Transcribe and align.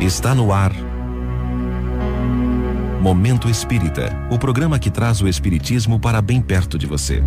Está 0.00 0.32
no 0.32 0.52
ar. 0.52 0.72
Momento 3.02 3.48
Espírita 3.48 4.16
o 4.30 4.38
programa 4.38 4.78
que 4.78 4.92
traz 4.92 5.20
o 5.20 5.26
Espiritismo 5.26 5.98
para 5.98 6.22
bem 6.22 6.40
perto 6.40 6.78
de 6.78 6.86
você. 6.86 7.20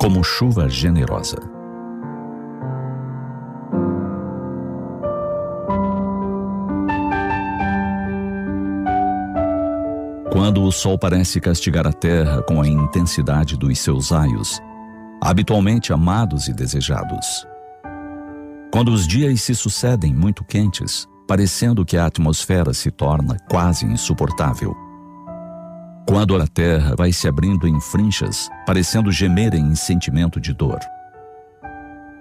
Como 0.00 0.24
chuva 0.24 0.66
generosa. 0.66 1.55
Quando 10.46 10.62
o 10.62 10.70
sol 10.70 10.96
parece 10.96 11.40
castigar 11.40 11.88
a 11.88 11.92
terra 11.92 12.40
com 12.40 12.62
a 12.62 12.68
intensidade 12.68 13.56
dos 13.56 13.80
seus 13.80 14.10
raios, 14.10 14.62
habitualmente 15.20 15.92
amados 15.92 16.46
e 16.46 16.52
desejados. 16.52 17.44
Quando 18.72 18.92
os 18.92 19.08
dias 19.08 19.42
se 19.42 19.56
sucedem 19.56 20.14
muito 20.14 20.44
quentes, 20.44 21.04
parecendo 21.26 21.84
que 21.84 21.96
a 21.96 22.06
atmosfera 22.06 22.72
se 22.72 22.92
torna 22.92 23.36
quase 23.50 23.86
insuportável. 23.86 24.72
Quando 26.08 26.40
a 26.40 26.46
terra 26.46 26.94
vai 26.96 27.10
se 27.10 27.26
abrindo 27.26 27.66
em 27.66 27.80
frinchas, 27.80 28.48
parecendo 28.64 29.10
gemer 29.10 29.52
em 29.52 29.74
sentimento 29.74 30.40
de 30.40 30.54
dor. 30.54 30.78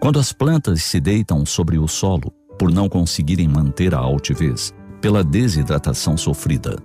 Quando 0.02 0.18
as 0.18 0.34
plantas 0.34 0.82
se 0.82 1.00
deitam 1.00 1.46
sobre 1.46 1.78
o 1.78 1.88
solo 1.88 2.34
por 2.58 2.72
não 2.72 2.90
conseguirem 2.90 3.48
manter 3.48 3.94
a 3.94 4.00
altivez 4.00 4.74
pela 5.00 5.24
desidratação 5.24 6.18
sofrida 6.18 6.76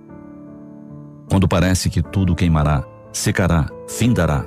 quando 1.31 1.47
parece 1.47 1.89
que 1.89 2.03
tudo 2.03 2.35
queimará, 2.35 2.83
secará, 3.13 3.65
findará. 3.87 4.45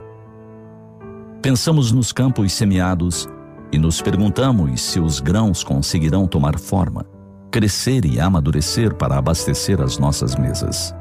Pensamos 1.41 1.91
nos 1.91 2.13
campos 2.13 2.53
semeados 2.53 3.27
e 3.73 3.79
nos 3.79 4.03
perguntamos 4.03 4.83
se 4.83 5.01
os 5.01 5.19
grãos 5.19 5.65
conseguirão 5.65 6.27
tomar 6.27 6.59
forma, 6.59 7.07
crescer 7.51 8.05
e 8.05 8.21
amadurecer 8.21 8.95
para 8.97 9.17
abastecer 9.17 9.81
as 9.81 9.97
nossas 9.97 10.37
mesas. 10.37 10.95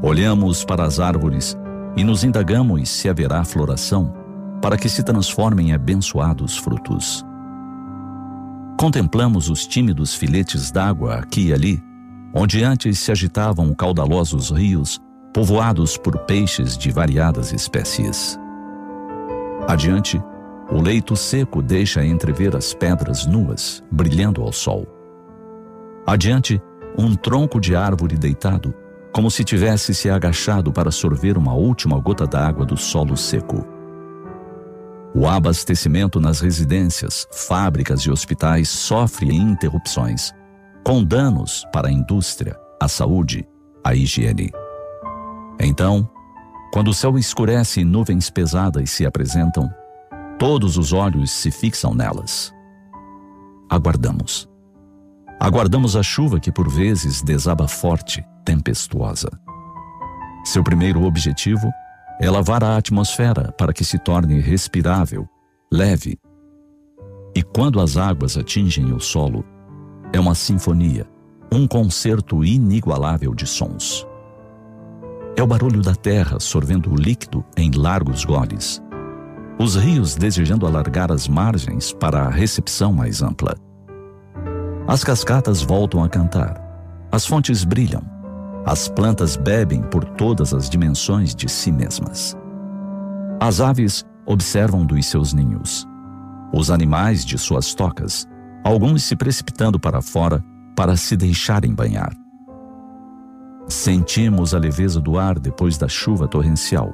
Olhamos 0.00 0.64
para 0.64 0.84
as 0.84 1.00
árvores 1.00 1.58
e 1.96 2.04
nos 2.04 2.22
indagamos 2.22 2.88
se 2.88 3.08
haverá 3.08 3.44
floração 3.44 4.14
para 4.62 4.76
que 4.76 4.88
se 4.88 5.02
transformem 5.02 5.70
em 5.70 5.72
abençoados 5.72 6.56
frutos. 6.56 7.26
Contemplamos 8.78 9.50
os 9.50 9.66
tímidos 9.66 10.14
filetes 10.14 10.70
d'água 10.70 11.16
aqui 11.16 11.48
e 11.48 11.52
ali 11.52 11.95
onde 12.38 12.62
antes 12.62 12.98
se 12.98 13.10
agitavam 13.10 13.72
caudalosos 13.72 14.50
rios, 14.50 15.00
povoados 15.32 15.96
por 15.96 16.18
peixes 16.18 16.76
de 16.76 16.90
variadas 16.90 17.50
espécies. 17.50 18.38
Adiante, 19.66 20.22
o 20.70 20.78
leito 20.78 21.16
seco 21.16 21.62
deixa 21.62 22.04
entrever 22.04 22.54
as 22.54 22.74
pedras 22.74 23.24
nuas, 23.24 23.82
brilhando 23.90 24.42
ao 24.42 24.52
sol. 24.52 24.86
Adiante, 26.06 26.60
um 26.98 27.16
tronco 27.16 27.58
de 27.58 27.74
árvore 27.74 28.18
deitado, 28.18 28.74
como 29.14 29.30
se 29.30 29.42
tivesse 29.42 29.94
se 29.94 30.10
agachado 30.10 30.70
para 30.70 30.90
sorver 30.90 31.38
uma 31.38 31.54
última 31.54 31.98
gota 31.98 32.26
d'água 32.26 32.66
do 32.66 32.76
solo 32.76 33.16
seco. 33.16 33.66
O 35.14 35.26
abastecimento 35.26 36.20
nas 36.20 36.40
residências, 36.40 37.26
fábricas 37.32 38.02
e 38.02 38.10
hospitais 38.10 38.68
sofre 38.68 39.34
interrupções, 39.34 40.34
com 40.86 41.02
danos 41.02 41.66
para 41.72 41.88
a 41.88 41.90
indústria, 41.90 42.56
a 42.80 42.86
saúde, 42.86 43.44
a 43.82 43.92
higiene. 43.92 44.52
Então, 45.58 46.08
quando 46.72 46.92
o 46.92 46.94
céu 46.94 47.18
escurece 47.18 47.80
e 47.80 47.84
nuvens 47.84 48.30
pesadas 48.30 48.88
se 48.92 49.04
apresentam, 49.04 49.68
todos 50.38 50.78
os 50.78 50.92
olhos 50.92 51.32
se 51.32 51.50
fixam 51.50 51.92
nelas. 51.92 52.54
Aguardamos. 53.68 54.48
Aguardamos 55.40 55.96
a 55.96 56.04
chuva 56.04 56.38
que 56.38 56.52
por 56.52 56.70
vezes 56.70 57.20
desaba 57.20 57.66
forte, 57.66 58.24
tempestuosa. 58.44 59.28
Seu 60.44 60.62
primeiro 60.62 61.02
objetivo 61.02 61.68
é 62.20 62.30
lavar 62.30 62.62
a 62.62 62.76
atmosfera 62.76 63.50
para 63.58 63.72
que 63.72 63.82
se 63.82 63.98
torne 63.98 64.38
respirável, 64.38 65.28
leve. 65.68 66.16
E 67.34 67.42
quando 67.42 67.80
as 67.80 67.96
águas 67.96 68.36
atingem 68.38 68.92
o 68.92 69.00
solo, 69.00 69.44
é 70.12 70.20
uma 70.20 70.34
sinfonia, 70.34 71.06
um 71.52 71.66
concerto 71.66 72.44
inigualável 72.44 73.34
de 73.34 73.46
sons. 73.46 74.06
É 75.36 75.42
o 75.42 75.46
barulho 75.46 75.82
da 75.82 75.94
terra 75.94 76.40
sorvendo 76.40 76.90
o 76.90 76.96
líquido 76.96 77.44
em 77.56 77.70
largos 77.70 78.24
goles. 78.24 78.82
Os 79.58 79.76
rios 79.76 80.14
desejando 80.14 80.66
alargar 80.66 81.12
as 81.12 81.28
margens 81.28 81.92
para 81.92 82.22
a 82.22 82.30
recepção 82.30 82.92
mais 82.92 83.22
ampla. 83.22 83.54
As 84.86 85.02
cascatas 85.02 85.62
voltam 85.62 86.02
a 86.02 86.08
cantar. 86.08 86.62
As 87.10 87.26
fontes 87.26 87.64
brilham. 87.64 88.02
As 88.64 88.88
plantas 88.88 89.36
bebem 89.36 89.82
por 89.82 90.04
todas 90.04 90.52
as 90.54 90.68
dimensões 90.68 91.34
de 91.34 91.48
si 91.48 91.70
mesmas. 91.70 92.36
As 93.40 93.60
aves 93.60 94.04
observam 94.24 94.84
dos 94.84 95.06
seus 95.06 95.32
ninhos. 95.32 95.86
Os 96.52 96.70
animais 96.70 97.24
de 97.24 97.38
suas 97.38 97.74
tocas 97.74 98.26
alguns 98.66 99.04
se 99.04 99.14
precipitando 99.14 99.78
para 99.78 100.02
fora 100.02 100.44
para 100.74 100.96
se 100.96 101.16
deixarem 101.16 101.72
banhar. 101.72 102.12
Sentimos 103.68 104.54
a 104.54 104.58
leveza 104.58 105.00
do 105.00 105.18
ar 105.18 105.38
depois 105.38 105.78
da 105.78 105.88
chuva 105.88 106.26
torrencial 106.26 106.92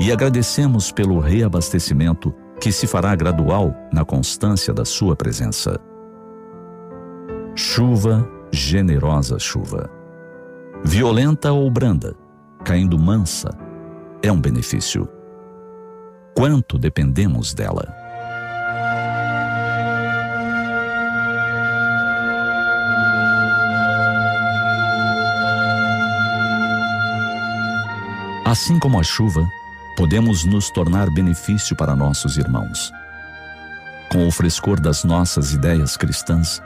e 0.00 0.10
agradecemos 0.10 0.90
pelo 0.90 1.20
reabastecimento 1.20 2.34
que 2.60 2.72
se 2.72 2.86
fará 2.86 3.14
gradual 3.14 3.74
na 3.92 4.04
constância 4.04 4.72
da 4.72 4.84
sua 4.84 5.14
presença. 5.14 5.78
Chuva, 7.54 8.26
generosa 8.50 9.38
chuva. 9.38 9.90
Violenta 10.82 11.52
ou 11.52 11.70
branda, 11.70 12.14
caindo 12.64 12.98
mansa, 12.98 13.50
é 14.22 14.32
um 14.32 14.40
benefício. 14.40 15.08
Quanto 16.34 16.78
dependemos 16.78 17.54
dela? 17.54 18.05
Assim 28.56 28.78
como 28.78 28.98
a 28.98 29.02
chuva, 29.02 29.46
podemos 29.98 30.46
nos 30.46 30.70
tornar 30.70 31.10
benefício 31.10 31.76
para 31.76 31.94
nossos 31.94 32.38
irmãos. 32.38 32.90
Com 34.10 34.26
o 34.26 34.30
frescor 34.30 34.80
das 34.80 35.04
nossas 35.04 35.52
ideias 35.52 35.94
cristãs, 35.94 36.62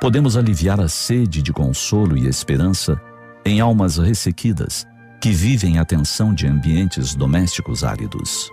podemos 0.00 0.38
aliviar 0.38 0.80
a 0.80 0.88
sede 0.88 1.42
de 1.42 1.52
consolo 1.52 2.16
e 2.16 2.26
esperança 2.26 2.98
em 3.44 3.60
almas 3.60 3.98
ressequidas 3.98 4.86
que 5.20 5.32
vivem 5.32 5.78
a 5.78 5.84
tensão 5.84 6.32
de 6.32 6.46
ambientes 6.46 7.14
domésticos 7.14 7.84
áridos. 7.84 8.50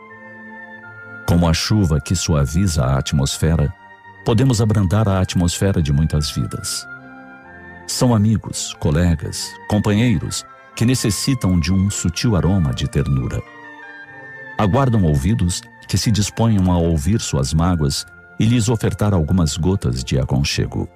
Como 1.26 1.48
a 1.48 1.54
chuva 1.54 2.02
que 2.02 2.14
suaviza 2.14 2.84
a 2.84 2.98
atmosfera, 2.98 3.74
podemos 4.26 4.62
abrandar 4.62 5.08
a 5.08 5.22
atmosfera 5.22 5.82
de 5.82 5.94
muitas 5.94 6.30
vidas. 6.30 6.86
São 7.88 8.14
amigos, 8.14 8.76
colegas, 8.82 9.50
companheiros 9.70 10.44
que 10.76 10.86
necessitam 10.86 11.60
de 11.60 11.74
um 11.74 11.90
sutil 11.90 12.36
aroma 12.36 12.74
de 12.74 12.88
ternura. 12.88 13.42
Aguardam 14.58 15.04
ouvidos 15.04 15.62
que 15.88 15.98
se 15.98 16.12
disponham 16.12 16.72
a 16.72 16.78
ouvir 16.78 17.20
suas 17.20 17.54
mágoas 17.54 18.06
e 18.40 18.46
lhes 18.46 18.70
ofertar 18.70 19.14
algumas 19.14 19.58
gotas 19.58 20.04
de 20.04 20.18
aconchego. 20.20 20.88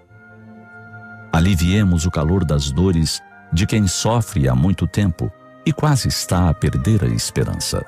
Aliviemos 1.32 2.06
o 2.06 2.12
calor 2.12 2.46
das 2.46 2.72
dores 2.72 3.22
de 3.52 3.66
quem 3.66 3.88
sofre 3.88 4.48
há 4.48 4.56
muito 4.56 4.88
tempo 4.88 5.32
e 5.66 5.74
quase 5.74 6.08
está 6.08 6.50
a 6.50 6.54
perder 6.54 7.04
a 7.04 7.08
esperança. 7.08 7.84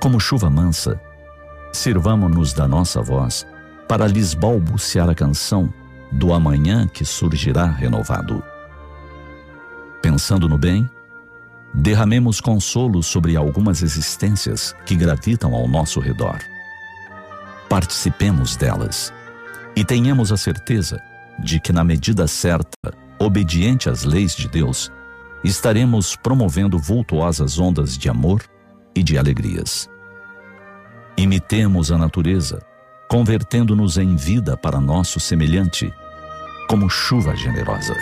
Como 0.00 0.20
chuva 0.20 0.50
mansa, 0.50 1.00
sirvamo-nos 1.72 2.52
da 2.52 2.68
nossa 2.68 3.00
voz 3.00 3.46
para 3.88 4.06
lhes 4.06 4.34
balbuciar 4.34 5.08
a 5.08 5.14
canção 5.14 5.72
do 6.12 6.32
amanhã 6.32 6.86
que 6.86 7.04
surgirá 7.04 7.66
renovado. 7.66 8.42
Pensando 10.02 10.48
no 10.48 10.58
bem, 10.58 10.90
derramemos 11.72 12.40
consolo 12.40 13.02
sobre 13.02 13.36
algumas 13.36 13.82
existências 13.82 14.74
que 14.84 14.96
gravitam 14.96 15.54
ao 15.54 15.68
nosso 15.68 16.00
redor. 16.00 16.38
Participemos 17.68 18.56
delas 18.56 19.12
e 19.76 19.84
tenhamos 19.84 20.32
a 20.32 20.36
certeza 20.36 21.00
de 21.38 21.60
que, 21.60 21.72
na 21.72 21.84
medida 21.84 22.26
certa, 22.26 22.92
obediente 23.18 23.88
às 23.88 24.02
leis 24.02 24.34
de 24.34 24.48
Deus, 24.48 24.90
estaremos 25.44 26.16
promovendo 26.16 26.78
vultuosas 26.78 27.58
ondas 27.58 27.96
de 27.96 28.08
amor 28.08 28.42
e 28.94 29.02
de 29.02 29.16
alegrias. 29.16 29.88
Imitemos 31.16 31.92
a 31.92 31.96
natureza, 31.96 32.60
convertendo-nos 33.08 33.96
em 33.96 34.16
vida 34.16 34.56
para 34.56 34.80
nosso 34.80 35.20
semelhante, 35.20 35.92
como 36.68 36.90
chuva 36.90 37.36
generosa. 37.36 37.94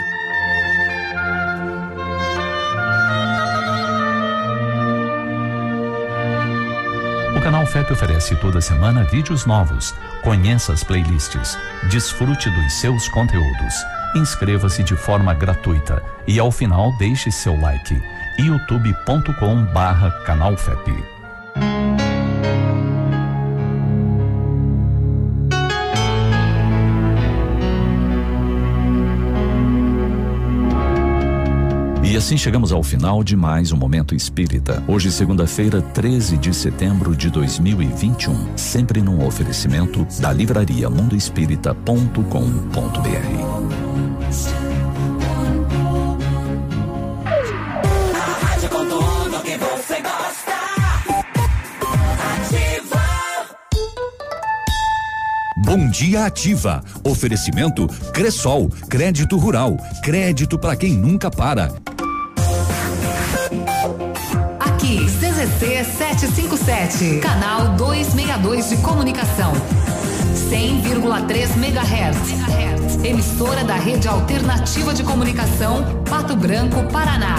Canalfep 7.71 7.93
oferece 7.93 8.35
toda 8.37 8.61
semana 8.61 9.05
vídeos 9.05 9.47
novos. 9.47 9.95
Conheça 10.23 10.73
as 10.73 10.83
playlists. 10.83 11.57
Desfrute 11.89 12.51
dos 12.51 12.73
seus 12.73 13.09
conteúdos. 13.09 13.75
Inscreva-se 14.17 14.83
de 14.83 14.97
forma 14.97 15.33
gratuita 15.33 16.03
e 16.27 16.41
ao 16.41 16.51
final 16.51 16.91
deixe 16.99 17.31
seu 17.31 17.59
like. 17.61 18.03
youtube.com 18.41 19.67
assim 32.21 32.37
chegamos 32.37 32.71
ao 32.71 32.83
final 32.83 33.25
de 33.25 33.35
mais 33.35 33.73
um 33.73 33.79
Momento 33.79 34.15
Espírita. 34.15 34.85
Hoje, 34.87 35.11
segunda-feira, 35.11 35.81
13 35.81 36.37
de 36.37 36.53
setembro 36.53 37.17
de 37.17 37.31
2021. 37.31 38.59
Sempre 38.59 39.01
num 39.01 39.27
oferecimento 39.27 40.07
da 40.21 40.31
livraria 40.31 40.91
mundoespírita.com.br. 40.91 42.21
Bom 55.57 55.89
Dia 55.89 56.27
Ativa. 56.27 56.85
Oferecimento 57.03 57.89
Cressol, 58.13 58.69
crédito 58.91 59.39
rural, 59.39 59.79
crédito 60.03 60.59
para 60.59 60.77
quem 60.77 60.93
nunca 60.93 61.31
para. 61.31 61.73
CZC 65.61 65.85
757, 65.85 67.21
canal 67.21 67.77
262 67.77 68.71
de 68.71 68.79
comunicação. 68.79 69.53
100,3 70.49 71.55
MHz. 71.55 73.05
Emissora 73.05 73.63
da 73.63 73.75
Rede 73.75 74.09
Alternativa 74.09 74.95
de 74.95 75.03
Comunicação, 75.03 76.03
Pato 76.09 76.35
Branco, 76.35 76.83
Paraná. 76.91 77.37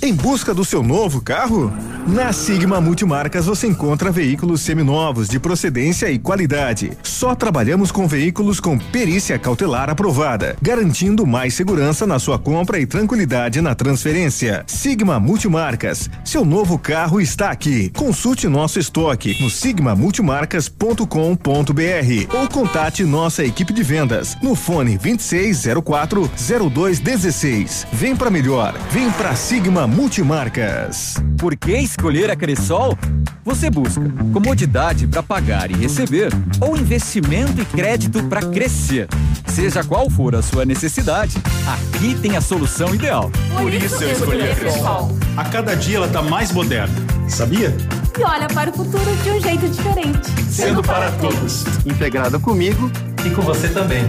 Em 0.00 0.14
busca 0.14 0.54
do 0.54 0.64
seu 0.64 0.80
novo 0.80 1.20
carro? 1.20 1.72
Na 2.08 2.32
Sigma 2.32 2.80
Multimarcas 2.80 3.44
você 3.44 3.66
encontra 3.66 4.10
veículos 4.10 4.62
seminovos 4.62 5.28
de 5.28 5.38
procedência 5.38 6.10
e 6.10 6.18
qualidade. 6.18 6.92
Só 7.02 7.34
trabalhamos 7.34 7.92
com 7.92 8.08
veículos 8.08 8.60
com 8.60 8.78
perícia 8.78 9.38
cautelar 9.38 9.90
aprovada, 9.90 10.56
garantindo 10.62 11.26
mais 11.26 11.52
segurança 11.52 12.06
na 12.06 12.18
sua 12.18 12.38
compra 12.38 12.80
e 12.80 12.86
tranquilidade 12.86 13.60
na 13.60 13.74
transferência. 13.74 14.64
Sigma 14.66 15.20
Multimarcas, 15.20 16.08
seu 16.24 16.46
novo 16.46 16.78
carro 16.78 17.20
está 17.20 17.50
aqui. 17.50 17.90
Consulte 17.90 18.48
nosso 18.48 18.78
estoque 18.78 19.36
no 19.42 19.50
sigmamultimarcas.com.br 19.50 22.34
ou 22.34 22.48
contate 22.48 23.04
nossa 23.04 23.44
equipe 23.44 23.70
de 23.70 23.82
vendas 23.82 24.34
no 24.42 24.54
fone 24.54 24.96
2604 24.96 26.30
0216. 26.72 27.86
Vem 27.92 28.16
para 28.16 28.30
melhor, 28.30 28.72
vem 28.90 29.12
para 29.12 29.36
Sigma 29.36 29.86
Multimarcas. 29.86 31.16
Por 31.36 31.54
que 31.54 31.76
escolher 31.98 32.30
a 32.30 32.36
Cressol? 32.36 32.96
Você 33.44 33.68
busca 33.68 34.00
comodidade 34.32 35.04
para 35.04 35.20
pagar 35.20 35.68
e 35.68 35.74
receber 35.74 36.32
ou 36.60 36.76
investimento 36.76 37.60
e 37.60 37.64
crédito 37.64 38.22
para 38.24 38.40
crescer. 38.40 39.08
Seja 39.48 39.82
qual 39.82 40.08
for 40.08 40.36
a 40.36 40.42
sua 40.42 40.64
necessidade, 40.64 41.36
aqui 41.66 42.14
tem 42.14 42.36
a 42.36 42.40
solução 42.40 42.94
ideal. 42.94 43.32
Por 43.56 43.74
isso 43.74 44.04
eu 44.04 44.12
escolhi 44.12 44.48
a 44.48 44.54
Cressol. 44.54 45.10
A 45.36 45.44
cada 45.46 45.74
dia 45.74 45.96
ela 45.96 46.06
está 46.06 46.22
mais 46.22 46.52
moderna, 46.52 46.94
sabia? 47.28 47.76
E 48.16 48.22
olha 48.22 48.46
para 48.46 48.70
o 48.70 48.72
futuro 48.72 49.16
de 49.24 49.30
um 49.30 49.40
jeito 49.40 49.68
diferente. 49.68 50.30
Sendo 50.48 50.82
para 50.82 51.10
todos. 51.12 51.64
Integrado 51.84 52.38
comigo 52.38 52.88
e 53.26 53.30
com 53.30 53.42
você 53.42 53.68
também. 53.68 54.04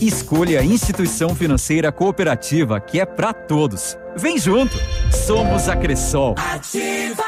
Escolha 0.00 0.60
a 0.60 0.64
instituição 0.64 1.34
financeira 1.34 1.92
cooperativa 1.92 2.80
que 2.80 2.98
é 2.98 3.04
para 3.04 3.34
todos. 3.34 3.94
Vem 4.16 4.38
junto! 4.38 4.76
Somos 5.12 5.68
a 5.68 5.76
Cressol. 5.76 6.34
Ativa! 6.38 7.24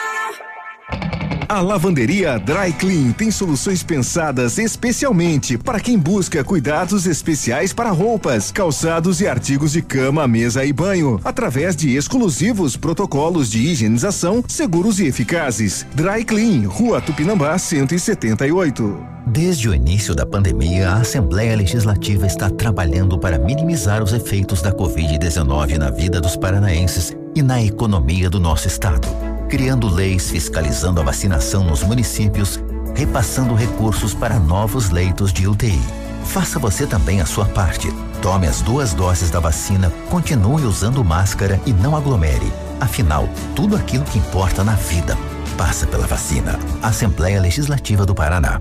A 1.49 1.61
lavanderia 1.61 2.41
Dry 2.41 2.73
Clean 2.73 3.13
tem 3.13 3.31
soluções 3.31 3.81
pensadas 3.83 4.59
especialmente 4.59 5.57
para 5.57 5.79
quem 5.79 5.97
busca 5.97 6.43
cuidados 6.43 7.07
especiais 7.07 7.73
para 7.73 7.91
roupas, 7.91 8.51
calçados 8.51 9.21
e 9.21 9.29
artigos 9.29 9.73
de 9.73 9.81
cama, 9.81 10.27
mesa 10.27 10.65
e 10.65 10.73
banho, 10.73 11.21
através 11.25 11.77
de 11.77 11.95
exclusivos 11.97 12.77
protocolos 12.77 13.49
de 13.49 13.61
higienização 13.61 14.43
seguros 14.49 14.99
e 14.99 15.07
eficazes. 15.07 15.87
Dry 15.95 16.25
Clean, 16.25 16.69
Rua 16.69 17.01
Tupinambá 17.01 17.57
178. 17.57 18.99
Desde 19.29 19.69
o 19.69 19.75
início 19.75 20.15
da 20.17 20.27
pandemia, 20.27 20.91
a 20.91 20.97
Assembleia 20.97 21.57
Legislativa 21.57 22.27
está 22.27 22.51
trabalhando 22.51 23.19
para 23.19 23.39
minimizar 23.39 24.03
os 24.03 24.13
efeitos 24.13 24.63
da 24.63 24.73
Covid-19 24.73 25.79
na 25.79 25.91
vida 25.91 26.21
dos 26.21 26.37
paranaenses 26.37 27.17
e 27.35 27.43
na 27.43 27.63
economia 27.63 28.29
do 28.29 28.41
nosso 28.41 28.67
estado 28.67 29.26
criando 29.49 29.89
leis 29.89 30.31
fiscalizando 30.31 31.01
a 31.01 31.05
vacinação 31.05 31.65
nos 31.65 31.83
municípios, 31.83 32.61
repassando 32.95 33.55
recursos 33.55 34.15
para 34.15 34.39
novos 34.39 34.91
leitos 34.91 35.33
de 35.33 35.47
UTI. 35.47 35.81
Faça 36.25 36.59
você 36.59 36.87
também 36.87 37.21
a 37.21 37.27
sua 37.27 37.47
parte. 37.47 37.89
Tome 38.21 38.47
as 38.47 38.61
duas 38.61 38.93
doses 38.93 39.31
da 39.31 39.39
vacina, 39.39 39.93
continue 40.11 40.65
usando 40.65 41.05
máscara 41.05 41.61
e 41.65 41.73
não 41.73 41.97
aglomere. 41.97 42.53
Afinal, 42.81 43.29
tudo 43.55 43.77
aquilo 43.77 44.05
que 44.05 44.19
importa 44.19 44.65
na 44.65 44.75
vida 44.75 45.17
passa 45.57 45.87
pela 45.87 46.07
vacina. 46.07 46.59
Assembleia 46.83 47.41
Legislativa 47.41 48.05
do 48.05 48.15
Paraná. 48.15 48.61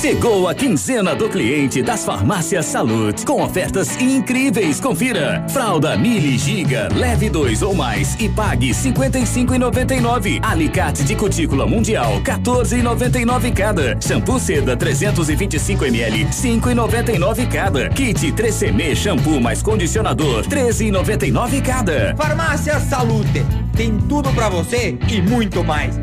Chegou 0.00 0.46
a 0.46 0.54
quinzena 0.54 1.12
do 1.12 1.28
cliente 1.28 1.82
das 1.82 2.04
farmácias 2.04 2.66
Salute, 2.66 3.26
com 3.26 3.42
ofertas 3.42 4.00
incríveis. 4.00 4.78
Confira: 4.78 5.44
fralda 5.48 5.96
Mili 5.96 6.38
Giga, 6.38 6.88
leve 6.94 7.28
dois 7.28 7.62
ou 7.62 7.74
mais 7.74 8.14
e 8.20 8.28
pague 8.28 8.70
55,99. 8.70 10.38
Alicate 10.40 11.02
de 11.02 11.16
cutícula 11.16 11.66
mundial, 11.66 12.20
14,99 12.22 13.52
cada. 13.52 14.00
Shampoo 14.00 14.38
Seda 14.38 14.76
325 14.76 15.86
ml, 15.86 16.26
5,99 16.26 17.48
cada. 17.50 17.88
Kit 17.88 18.32
3CM 18.32 18.94
shampoo 18.94 19.40
mais 19.40 19.64
condicionador, 19.64 20.46
13,99 20.46 21.60
cada. 21.60 22.14
Farmácia 22.16 22.78
Salute, 22.78 23.44
tem 23.76 23.98
tudo 24.08 24.30
para 24.30 24.48
você 24.48 24.96
e 25.08 25.20
muito 25.20 25.64
mais. 25.64 25.98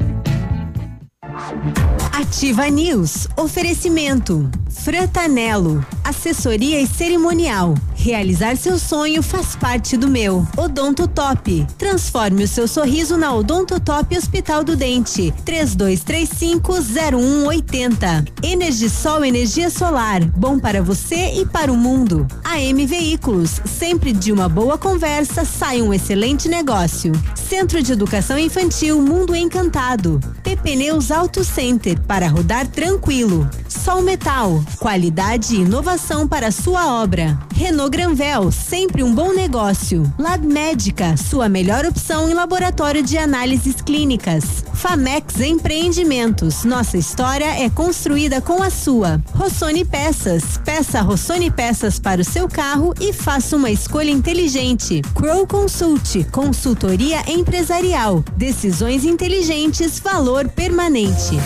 Ativa 2.17 2.69
News. 2.69 3.27
Oferecimento. 3.35 4.49
Frantanelo. 4.69 5.85
Assessoria 6.01 6.79
e 6.79 6.87
cerimonial. 6.87 7.75
Realizar 7.93 8.55
seu 8.55 8.79
sonho 8.79 9.21
faz 9.21 9.57
parte 9.57 9.97
do 9.97 10.07
meu. 10.07 10.47
Odonto 10.55 11.09
Top. 11.09 11.67
Transforme 11.77 12.45
o 12.45 12.47
seu 12.47 12.69
sorriso 12.69 13.17
na 13.17 13.33
Odonto 13.33 13.81
Top 13.81 14.15
Hospital 14.15 14.63
do 14.63 14.77
Dente. 14.77 15.33
32350180. 15.45 18.25
Energisol 18.43 19.25
energia 19.25 19.69
solar. 19.69 20.23
Bom 20.23 20.57
para 20.57 20.81
você 20.81 21.41
e 21.41 21.45
para 21.45 21.73
o 21.73 21.75
mundo. 21.75 22.25
AM 22.45 22.85
Veículos. 22.85 23.59
Sempre 23.65 24.13
de 24.13 24.31
uma 24.31 24.47
boa 24.47 24.77
conversa 24.77 25.43
sai 25.43 25.81
um 25.81 25.93
excelente 25.93 26.47
negócio. 26.47 27.11
Centro 27.35 27.83
de 27.83 27.91
Educação 27.91 28.39
Infantil 28.39 29.01
Mundo 29.01 29.35
Encantado. 29.35 30.21
PP 30.43 30.75
Neus 30.75 31.11
Auto 31.11 31.43
Center 31.43 32.04
para 32.05 32.27
rodar 32.27 32.67
tranquilo. 32.67 33.49
Sol 33.67 34.01
Metal. 34.01 34.63
Qualidade 34.79 35.55
e 35.55 35.61
inovação 35.61 36.27
para 36.27 36.51
sua 36.51 37.01
obra. 37.01 37.37
Renault 37.53 37.91
Granvel, 37.91 38.51
sempre 38.51 39.03
um 39.03 39.13
bom 39.13 39.33
negócio. 39.33 40.11
Lab 40.17 40.45
Médica, 40.45 41.15
sua 41.17 41.47
melhor 41.47 41.85
opção 41.85 42.29
em 42.29 42.33
laboratório 42.33 43.01
de 43.01 43.17
análises 43.17 43.81
clínicas. 43.81 44.63
Famex 44.73 45.39
Empreendimentos, 45.39 46.63
nossa 46.63 46.97
história 46.97 47.63
é 47.63 47.69
construída 47.69 48.41
com 48.41 48.61
a 48.61 48.69
sua. 48.69 49.21
Rossoni 49.33 49.85
Peças, 49.85 50.57
peça 50.63 51.01
Rossoni 51.01 51.49
Peças 51.49 51.97
para 51.99 52.21
o 52.21 52.25
seu 52.25 52.47
carro 52.47 52.93
e 52.99 53.13
faça 53.13 53.55
uma 53.55 53.71
escolha 53.71 54.11
inteligente. 54.11 55.01
Crow 55.13 55.47
Consult, 55.47 56.25
consultoria 56.31 57.23
empresarial. 57.31 58.23
Decisões 58.35 59.05
inteligentes, 59.05 59.99
valor 59.99 60.49
permanente. 60.49 61.39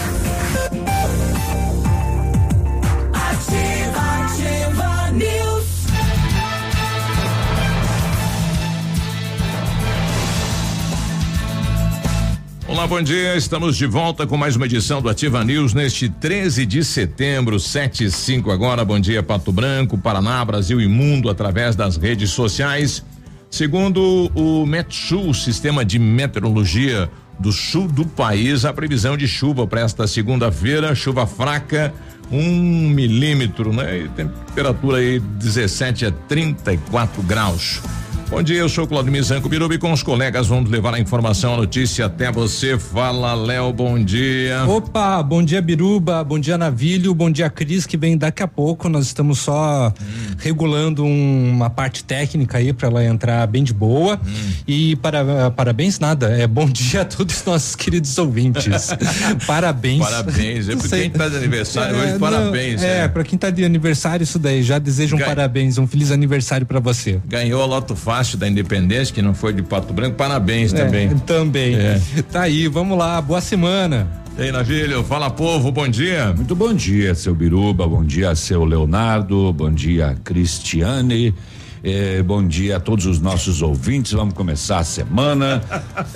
Olá, 12.80 12.88
bom 12.88 13.02
dia. 13.02 13.36
Estamos 13.36 13.76
de 13.76 13.86
volta 13.86 14.26
com 14.26 14.38
mais 14.38 14.56
uma 14.56 14.66
edição 14.66 15.02
do 15.02 15.10
Ativa 15.10 15.44
News 15.44 15.74
neste 15.74 16.08
13 16.08 16.66
de 16.66 16.82
setembro, 16.82 17.60
75 17.60 18.50
agora. 18.52 18.86
Bom 18.86 18.98
dia, 18.98 19.22
Pato 19.22 19.52
Branco, 19.52 19.98
Paraná, 19.98 20.46
Brasil 20.46 20.80
e 20.80 20.88
mundo 20.88 21.30
através 21.30 21.76
das 21.76 21.98
redes 21.98 22.30
sociais. 22.30 23.04
Segundo 23.50 24.32
o 24.34 24.66
Metsu, 24.66 25.34
Sistema 25.34 25.84
de 25.84 26.00
Meteorologia 26.00 27.10
do 27.40 27.52
Sul 27.52 27.88
do 27.88 28.06
país, 28.06 28.66
a 28.66 28.74
previsão 28.74 29.16
de 29.16 29.28
chuva 29.28 29.66
para 29.66 29.82
esta 29.82 30.06
segunda-feira, 30.06 30.94
chuva 30.94 31.26
fraca, 31.26 31.94
um 32.32 32.90
milímetro, 32.90 33.74
né? 33.74 34.00
E 34.00 34.10
temperatura 34.10 34.98
aí 34.98 35.20
17 35.20 36.06
a 36.06 36.12
34 36.12 37.24
graus. 37.24 37.82
Bom 38.30 38.44
dia, 38.44 38.60
eu 38.60 38.70
sou 38.70 38.86
Claudio 38.86 39.12
Mizanco 39.12 39.50
Birubi 39.50 39.80
com 39.80 39.92
os 39.92 40.04
colegas 40.04 40.46
vamos 40.46 40.70
levar 40.70 40.94
a 40.94 41.00
informação, 41.00 41.56
a 41.56 41.58
notícia 41.58 42.06
até 42.06 42.32
você. 42.32 42.78
Fala, 42.78 43.34
Léo, 43.34 43.74
bom 43.74 43.98
dia. 43.98 44.66
Opa, 44.68 45.24
bom 45.24 45.42
dia 45.42 45.60
Biruba, 45.60 46.24
bom 46.24 46.38
dia 46.38 46.56
Navilho, 46.56 47.12
bom 47.16 47.32
dia 47.32 47.50
Cris 47.50 47.88
que 47.88 47.98
vem 47.98 48.16
daqui 48.16 48.44
a 48.44 48.48
pouco. 48.48 48.88
Nós 48.88 49.08
estamos 49.08 49.40
só 49.40 49.92
hum. 50.00 50.36
regulando 50.38 51.04
um, 51.04 51.50
uma 51.50 51.72
parte 51.72 52.04
técnica 52.04 52.60
aí 52.60 52.72
para 52.72 52.88
ela 52.88 53.04
entrar 53.04 53.48
bem 53.48 53.64
de 53.64 53.74
boa. 53.74 54.20
Hum. 54.24 54.52
E 54.68 54.96
para, 54.98 55.50
parabéns 55.50 55.98
nada, 55.98 56.30
é 56.30 56.46
bom 56.46 56.66
dia 56.70 57.02
a 57.02 57.06
todos 57.06 57.38
os 57.38 57.46
nossos 57.46 57.76
queridos 57.76 58.16
ouvintes. 58.20 58.92
parabéns. 59.48 60.04
Parabéns, 60.04 60.70
é 60.70 60.76
para 60.76 60.88
quem 60.88 61.10
tá 61.10 61.30
de 61.30 61.36
aniversário 61.36 61.96
é, 61.96 62.00
hoje, 62.00 62.12
não, 62.12 62.20
parabéns. 62.20 62.84
É, 62.84 63.00
é. 63.00 63.08
para 63.08 63.24
quem 63.24 63.40
tá 63.40 63.50
de 63.50 63.66
aniversário 63.66 64.24
isso 64.24 64.38
daí, 64.38 64.62
já 64.62 64.78
desejo 64.78 65.16
um 65.16 65.20
parabéns, 65.20 65.80
um 65.80 65.88
feliz 65.88 66.12
aniversário 66.12 66.68
para 66.68 66.80
você. 66.80 67.20
Ganhou 67.26 67.64
a 67.64 67.66
Loto 67.66 67.96
Fácil 67.96 68.19
Palácio 68.20 68.38
da 68.38 68.50
Independência, 68.50 69.16
que 69.16 69.22
não 69.22 69.34
foi 69.34 69.54
de 69.54 69.62
Pato 69.62 69.94
Branco. 69.94 70.18
Parabéns 70.18 70.74
é, 70.74 70.84
também. 70.84 71.10
Também. 71.20 71.76
É. 71.76 72.02
Tá 72.30 72.42
aí, 72.42 72.68
vamos 72.68 72.98
lá, 72.98 73.22
boa 73.22 73.40
semana. 73.40 74.06
E 74.38 74.42
aí, 74.42 74.52
Navilho, 74.52 75.06
fala 75.06 75.30
povo, 75.30 75.72
bom 75.72 75.88
dia. 75.88 76.34
Muito 76.36 76.54
bom 76.54 76.74
dia, 76.74 77.16
seu 77.16 77.34
Biruba, 77.34 77.88
bom 77.88 78.04
dia, 78.04 78.36
seu 78.36 78.66
Leonardo, 78.66 79.54
bom 79.54 79.72
dia, 79.72 80.18
Cristiane. 80.22 81.34
Eh, 81.82 82.22
bom 82.22 82.46
dia 82.46 82.76
a 82.76 82.80
todos 82.82 83.06
os 83.06 83.22
nossos 83.22 83.62
ouvintes. 83.62 84.12
Vamos 84.12 84.34
começar 84.34 84.80
a 84.80 84.84
semana. 84.84 85.64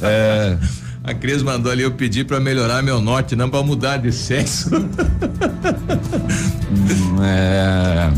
eh, 0.02 0.58
a 1.06 1.14
Cris 1.14 1.42
mandou 1.42 1.72
ali 1.72 1.84
eu 1.84 1.92
pedir 1.92 2.26
para 2.26 2.38
melhorar 2.38 2.84
meu 2.84 3.00
norte, 3.00 3.34
não 3.34 3.50
para 3.50 3.64
mudar 3.64 3.96
de 3.96 4.12
sexo. 4.12 4.76
hum, 6.70 7.24
é. 7.24 8.12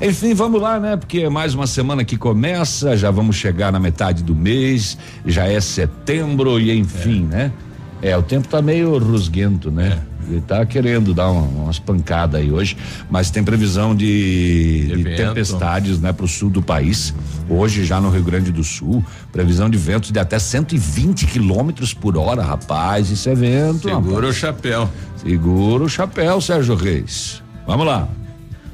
Enfim, 0.00 0.32
vamos 0.32 0.62
lá, 0.62 0.80
né? 0.80 0.96
Porque 0.96 1.20
é 1.20 1.28
mais 1.28 1.54
uma 1.54 1.66
semana 1.66 2.04
que 2.04 2.16
começa, 2.16 2.96
já 2.96 3.10
vamos 3.10 3.36
chegar 3.36 3.70
na 3.70 3.78
metade 3.78 4.22
do 4.22 4.34
mês, 4.34 4.96
já 5.26 5.46
é 5.46 5.60
setembro 5.60 6.58
e 6.58 6.76
enfim, 6.76 7.28
é. 7.32 7.36
né? 7.36 7.52
É, 8.00 8.16
o 8.16 8.22
tempo 8.22 8.48
tá 8.48 8.62
meio 8.62 8.96
rusguento, 8.96 9.70
né? 9.70 10.00
É. 10.06 10.10
Ele 10.30 10.40
tá 10.40 10.64
querendo 10.64 11.12
dar 11.12 11.28
uma, 11.30 11.42
umas 11.64 11.78
pancadas 11.78 12.40
aí 12.40 12.50
hoje, 12.50 12.76
mas 13.10 13.30
tem 13.30 13.42
previsão 13.42 13.94
de, 13.94 14.86
de, 14.86 14.96
de 15.02 15.16
tempestades, 15.16 16.00
né, 16.00 16.12
pro 16.12 16.28
sul 16.28 16.48
do 16.48 16.62
país. 16.62 17.12
Hoje 17.48 17.84
já 17.84 18.00
no 18.00 18.10
Rio 18.10 18.22
Grande 18.22 18.52
do 18.52 18.62
Sul, 18.62 19.04
previsão 19.32 19.68
de 19.68 19.76
ventos 19.76 20.12
de 20.12 20.18
até 20.18 20.38
120 20.38 21.26
quilômetros 21.26 21.92
por 21.92 22.16
hora, 22.16 22.42
rapaz, 22.42 23.10
isso 23.10 23.28
é 23.28 23.34
vento. 23.34 23.88
Segura 23.88 24.14
rapaz. 24.14 24.28
o 24.28 24.32
chapéu. 24.32 24.90
Segura 25.16 25.84
o 25.84 25.88
chapéu, 25.88 26.40
Sérgio 26.40 26.76
Reis. 26.76 27.42
Vamos 27.66 27.86
lá. 27.86 28.08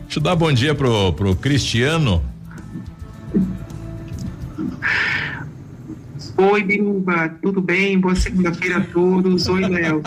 Deixa 0.07 0.21
eu 0.21 0.23
dar 0.23 0.37
bom 0.37 0.53
dia 0.53 0.75
pro, 0.75 1.13
pro 1.13 1.35
Cristiano. 1.35 2.23
Oi, 6.39 6.63
Biruba, 6.63 7.29
tudo 7.43 7.61
bem? 7.61 7.99
Boa 7.99 8.15
segunda-feira 8.15 8.79
a 8.79 8.81
todos. 8.81 9.49
Oi, 9.49 9.63
Léo. 9.63 10.03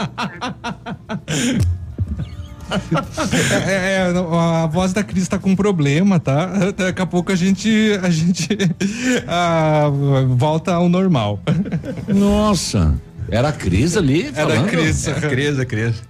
É, 3.66 3.72
é, 3.72 3.96
é, 3.98 4.14
a 4.62 4.68
voz 4.68 4.94
da 4.94 5.04
Cris 5.04 5.28
tá 5.28 5.38
com 5.38 5.56
problema, 5.56 6.20
tá? 6.20 6.72
Daqui 6.78 7.02
a 7.02 7.06
pouco 7.06 7.32
a 7.32 7.36
gente 7.36 8.00
a 8.02 8.10
gente 8.10 8.48
ah, 9.28 9.90
volta 10.30 10.74
ao 10.74 10.88
normal. 10.88 11.42
Nossa, 12.08 12.96
era 13.30 13.50
a 13.50 13.52
Cris 13.52 13.98
ali? 13.98 14.32
Era 14.36 14.62
a 14.62 14.64
Cris. 14.64 15.08
Era 15.08 15.18
a 15.18 15.30
Cris, 15.30 15.60
a 15.60 15.66
Cris. 15.66 16.10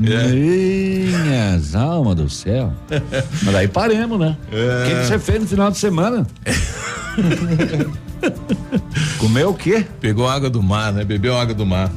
É. 0.00 0.28
Minhas 0.28 1.74
almas 1.74 2.16
do 2.16 2.28
céu. 2.28 2.72
Mas 3.42 3.54
aí 3.54 3.68
paremos, 3.68 4.18
né? 4.18 4.36
É. 4.50 4.84
O 4.84 4.88
que, 4.88 5.06
você 5.06 5.18
fez 5.18 5.40
no 5.40 5.46
final 5.46 5.70
de 5.70 5.78
semana? 5.78 6.26
Comeu 9.18 9.50
o 9.50 9.54
quê? 9.54 9.84
Pegou 10.00 10.28
água 10.28 10.48
do 10.48 10.62
mar, 10.62 10.92
né? 10.92 11.04
Bebeu 11.04 11.36
água 11.36 11.54
do 11.54 11.66
mar. 11.66 11.90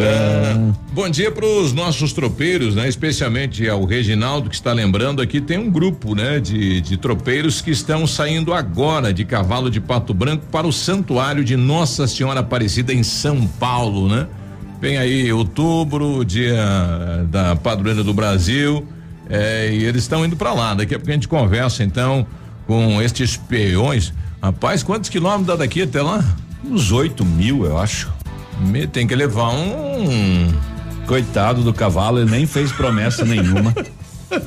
É, 0.00 0.72
bom 0.92 1.08
dia 1.08 1.30
para 1.30 1.46
os 1.46 1.72
nossos 1.72 2.12
tropeiros, 2.12 2.74
né? 2.74 2.88
Especialmente 2.88 3.68
ao 3.68 3.84
Reginaldo 3.84 4.50
que 4.50 4.56
está 4.56 4.72
lembrando 4.72 5.22
aqui 5.22 5.40
tem 5.40 5.58
um 5.58 5.70
grupo, 5.70 6.14
né? 6.14 6.40
De, 6.40 6.80
de 6.80 6.96
tropeiros 6.96 7.62
que 7.62 7.70
estão 7.70 8.06
saindo 8.06 8.52
agora 8.52 9.12
de 9.12 9.24
Cavalo 9.24 9.70
de 9.70 9.80
Pato 9.80 10.12
Branco 10.12 10.44
para 10.50 10.66
o 10.66 10.72
Santuário 10.72 11.44
de 11.44 11.56
Nossa 11.56 12.06
Senhora 12.06 12.40
Aparecida 12.40 12.92
em 12.92 13.02
São 13.02 13.46
Paulo, 13.46 14.08
né? 14.08 14.26
Vem 14.80 14.96
aí 14.96 15.30
outubro, 15.32 16.24
dia 16.24 16.56
da 17.28 17.54
padroeira 17.54 18.02
do 18.02 18.14
Brasil, 18.14 18.86
é, 19.28 19.70
e 19.72 19.84
eles 19.84 20.02
estão 20.02 20.24
indo 20.24 20.36
para 20.36 20.54
lá. 20.54 20.72
Daqui 20.72 20.94
a 20.94 20.98
pouco 20.98 21.10
a 21.10 21.14
gente 21.14 21.28
conversa 21.28 21.84
então 21.84 22.26
com 22.66 23.00
estes 23.02 23.36
peões. 23.36 24.12
Rapaz, 24.42 24.82
quantos 24.82 25.10
quilômetros 25.10 25.48
dá 25.48 25.56
daqui 25.56 25.82
até 25.82 26.00
lá? 26.00 26.24
Uns 26.64 26.92
8 26.92 27.24
mil, 27.24 27.66
eu 27.66 27.78
acho. 27.78 28.10
Me, 28.60 28.86
tem 28.86 29.06
que 29.06 29.14
levar 29.14 29.50
um. 29.50 30.48
Coitado 31.06 31.62
do 31.62 31.74
cavalo, 31.74 32.20
ele 32.20 32.30
nem 32.30 32.46
fez 32.46 32.72
promessa 32.72 33.24
nenhuma. 33.24 33.74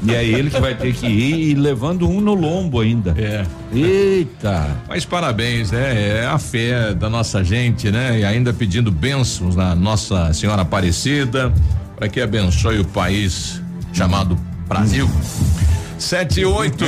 E 0.03 0.13
é 0.13 0.23
ele 0.23 0.49
que 0.49 0.59
vai 0.59 0.75
ter 0.75 0.93
que 0.93 1.07
ir 1.07 1.51
e 1.51 1.53
levando 1.55 2.07
um 2.07 2.21
no 2.21 2.33
lombo 2.33 2.79
ainda. 2.79 3.13
É. 3.17 3.45
Eita. 3.73 4.77
Mas 4.87 5.05
parabéns, 5.05 5.71
né? 5.71 6.19
É 6.21 6.25
a 6.25 6.37
fé 6.37 6.93
da 6.93 7.09
nossa 7.09 7.43
gente, 7.43 7.91
né? 7.91 8.19
E 8.19 8.25
ainda 8.25 8.53
pedindo 8.53 8.91
bênçãos 8.91 9.55
na 9.55 9.75
Nossa 9.75 10.31
Senhora 10.33 10.61
Aparecida, 10.61 11.53
para 11.95 12.07
que 12.07 12.21
abençoe 12.21 12.79
o 12.79 12.85
país 12.85 13.61
chamado 13.91 14.37
Brasil. 14.67 15.09
Sete 15.97 16.41
e 16.41 16.45
oito. 16.45 16.85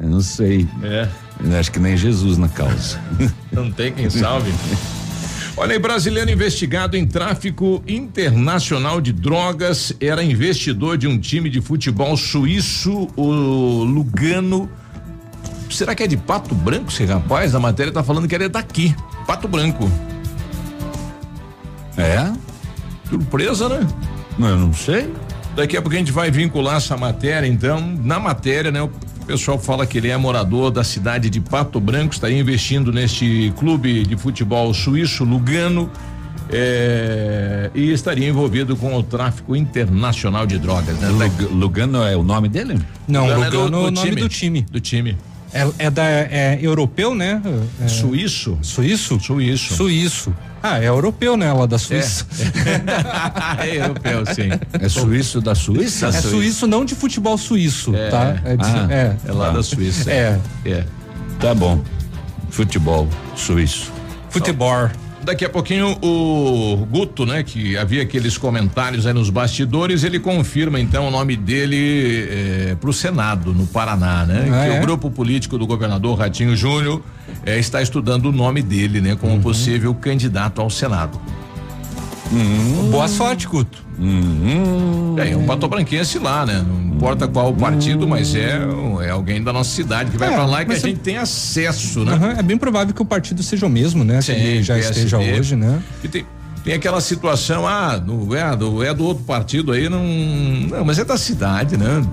Eu 0.00 0.08
não 0.08 0.20
sei. 0.20 0.68
É. 0.82 1.08
Eu 1.42 1.58
acho 1.58 1.72
que 1.72 1.78
nem 1.78 1.96
Jesus 1.96 2.36
na 2.36 2.48
causa. 2.48 3.00
Não 3.50 3.70
tem 3.70 3.92
quem 3.92 4.10
salve. 4.10 4.52
Olha 5.56 5.72
aí, 5.72 5.78
brasileiro 5.78 6.30
investigado 6.30 6.96
em 6.96 7.06
tráfico 7.06 7.82
internacional 7.86 9.00
de 9.00 9.12
drogas 9.12 9.92
era 10.00 10.22
investidor 10.22 10.96
de 10.96 11.06
um 11.06 11.18
time 11.18 11.50
de 11.50 11.60
futebol 11.60 12.16
suíço, 12.16 13.08
o 13.16 13.84
Lugano. 13.84 14.70
Será 15.70 15.94
que 15.94 16.02
é 16.02 16.06
de 16.06 16.16
Pato 16.16 16.54
Branco 16.54 16.90
esse 16.90 17.04
rapaz? 17.04 17.54
A 17.54 17.60
matéria 17.60 17.92
tá 17.92 18.02
falando 18.02 18.26
que 18.26 18.34
ele 18.34 18.44
é 18.44 18.48
daqui, 18.48 18.94
Pato 19.26 19.46
Branco. 19.46 19.90
É? 21.96 22.32
Surpresa, 23.08 23.68
né? 23.68 23.86
Eu 24.38 24.56
não 24.56 24.72
sei. 24.72 25.12
Daqui 25.54 25.76
a 25.76 25.82
pouco 25.82 25.94
a 25.94 25.98
gente 25.98 26.12
vai 26.12 26.30
vincular 26.30 26.76
essa 26.76 26.96
matéria, 26.96 27.46
então, 27.46 27.80
na 28.02 28.18
matéria, 28.18 28.70
né? 28.70 28.88
O 29.30 29.32
pessoal 29.32 29.60
fala 29.60 29.86
que 29.86 29.96
ele 29.96 30.08
é 30.08 30.16
morador 30.16 30.72
da 30.72 30.82
cidade 30.82 31.30
de 31.30 31.40
Pato 31.40 31.78
Branco, 31.78 32.12
está 32.12 32.28
investindo 32.28 32.92
neste 32.92 33.52
clube 33.56 34.02
de 34.02 34.16
futebol 34.16 34.74
suíço, 34.74 35.22
Lugano. 35.22 35.88
É, 36.52 37.70
e 37.72 37.92
estaria 37.92 38.28
envolvido 38.28 38.74
com 38.74 38.92
o 38.92 39.04
tráfico 39.04 39.54
internacional 39.54 40.48
de 40.48 40.58
drogas. 40.58 40.98
Né? 40.98 41.08
Lug, 41.10 41.44
Lugano 41.44 42.02
é 42.02 42.16
o 42.16 42.24
nome 42.24 42.48
dele? 42.48 42.76
Não, 43.06 43.22
Lugano, 43.22 43.44
é 43.44 43.50
do 43.50 43.56
é 43.56 43.60
o 43.60 43.70
nome 43.70 43.92
time, 43.92 44.20
do 44.20 44.28
time. 44.28 44.62
Do 44.62 44.80
time. 44.80 45.16
É, 45.52 45.86
é, 45.86 45.90
da, 45.90 46.04
é 46.04 46.58
europeu, 46.62 47.14
né? 47.14 47.42
É, 47.82 47.88
suíço? 47.88 48.58
Suíço? 48.62 49.18
Suíço. 49.20 49.74
Suíço. 49.74 50.34
Ah, 50.62 50.78
é 50.78 50.88
europeu, 50.88 51.36
né? 51.36 51.52
Lá 51.52 51.66
da 51.66 51.78
Suíça. 51.78 52.26
É, 53.58 53.66
é 53.66 53.76
europeu, 53.76 54.24
sim. 54.26 54.50
É 54.72 54.88
suíço 54.88 55.40
da 55.40 55.54
Suíça? 55.54 56.08
É 56.08 56.12
suíço 56.12 56.66
não 56.66 56.84
de 56.84 56.94
futebol 56.94 57.36
suíço, 57.38 57.94
é. 57.96 58.10
tá? 58.10 58.36
É, 58.44 58.56
de, 58.56 58.64
ah, 58.64 58.88
é. 58.90 59.16
é 59.26 59.32
lá 59.32 59.50
da 59.50 59.62
Suíça. 59.62 60.10
É. 60.10 60.38
É. 60.64 60.84
Tá 61.40 61.54
bom. 61.54 61.82
Futebol 62.50 63.08
suíço. 63.34 63.90
Futebol. 64.28 64.90
Daqui 65.22 65.44
a 65.44 65.50
pouquinho 65.50 65.98
o 66.02 66.86
Guto, 66.90 67.26
né, 67.26 67.42
que 67.42 67.76
havia 67.76 68.02
aqueles 68.02 68.38
comentários 68.38 69.06
aí 69.06 69.12
nos 69.12 69.28
bastidores, 69.28 70.02
ele 70.02 70.18
confirma 70.18 70.80
então 70.80 71.08
o 71.08 71.10
nome 71.10 71.36
dele 71.36 72.26
eh, 72.28 72.76
para 72.80 72.88
o 72.88 72.92
Senado 72.92 73.52
no 73.52 73.66
Paraná, 73.66 74.24
né? 74.24 74.48
Ah, 74.50 74.64
que 74.64 74.76
é? 74.76 74.78
o 74.78 74.80
grupo 74.80 75.10
político 75.10 75.58
do 75.58 75.66
governador 75.66 76.18
Ratinho 76.18 76.56
Júnior 76.56 77.02
eh, 77.44 77.58
está 77.58 77.82
estudando 77.82 78.26
o 78.26 78.32
nome 78.32 78.62
dele, 78.62 79.00
né, 79.00 79.14
como 79.14 79.34
uhum. 79.34 79.40
possível 79.40 79.94
candidato 79.94 80.60
ao 80.60 80.70
Senado. 80.70 81.20
Uhum. 82.30 82.90
Boa 82.90 83.08
sorte, 83.08 83.46
Guto. 83.46 83.84
Uhum. 83.98 85.16
É, 85.18 85.36
um 85.36 85.44
patobranquense 85.46 86.18
lá, 86.18 86.46
né? 86.46 86.64
Não 86.66 86.94
importa 86.94 87.26
qual 87.26 87.50
o 87.50 87.54
partido, 87.54 88.06
mas 88.06 88.34
é, 88.34 88.58
é 89.02 89.10
alguém 89.10 89.42
da 89.42 89.52
nossa 89.52 89.70
cidade 89.70 90.10
que 90.10 90.16
vai 90.16 90.32
é, 90.32 90.34
pra 90.34 90.46
lá 90.46 90.62
e 90.62 90.66
que 90.66 90.72
a 90.72 90.78
gente 90.78 91.00
tem 91.00 91.16
acesso, 91.16 92.04
né? 92.04 92.14
Uhum, 92.14 92.30
é 92.38 92.42
bem 92.42 92.56
provável 92.56 92.94
que 92.94 93.02
o 93.02 93.04
partido 93.04 93.42
seja 93.42 93.66
o 93.66 93.70
mesmo, 93.70 94.04
né? 94.04 94.20
Sim, 94.20 94.34
que 94.34 94.40
ele 94.40 94.62
já 94.62 94.78
esteja 94.78 95.18
hoje, 95.18 95.56
né? 95.56 95.82
E 96.04 96.08
tem, 96.08 96.24
Tem 96.62 96.74
aquela 96.74 97.00
situação, 97.00 97.66
ah, 97.66 97.96
do, 97.96 98.36
é, 98.36 98.54
do, 98.54 98.82
é 98.84 98.92
do 98.92 99.02
outro 99.04 99.24
partido 99.24 99.72
aí, 99.72 99.88
não. 99.88 100.04
Não, 100.04 100.84
mas 100.84 100.98
é 100.98 101.04
da 101.04 101.16
cidade, 101.16 101.76
né? 101.78 102.04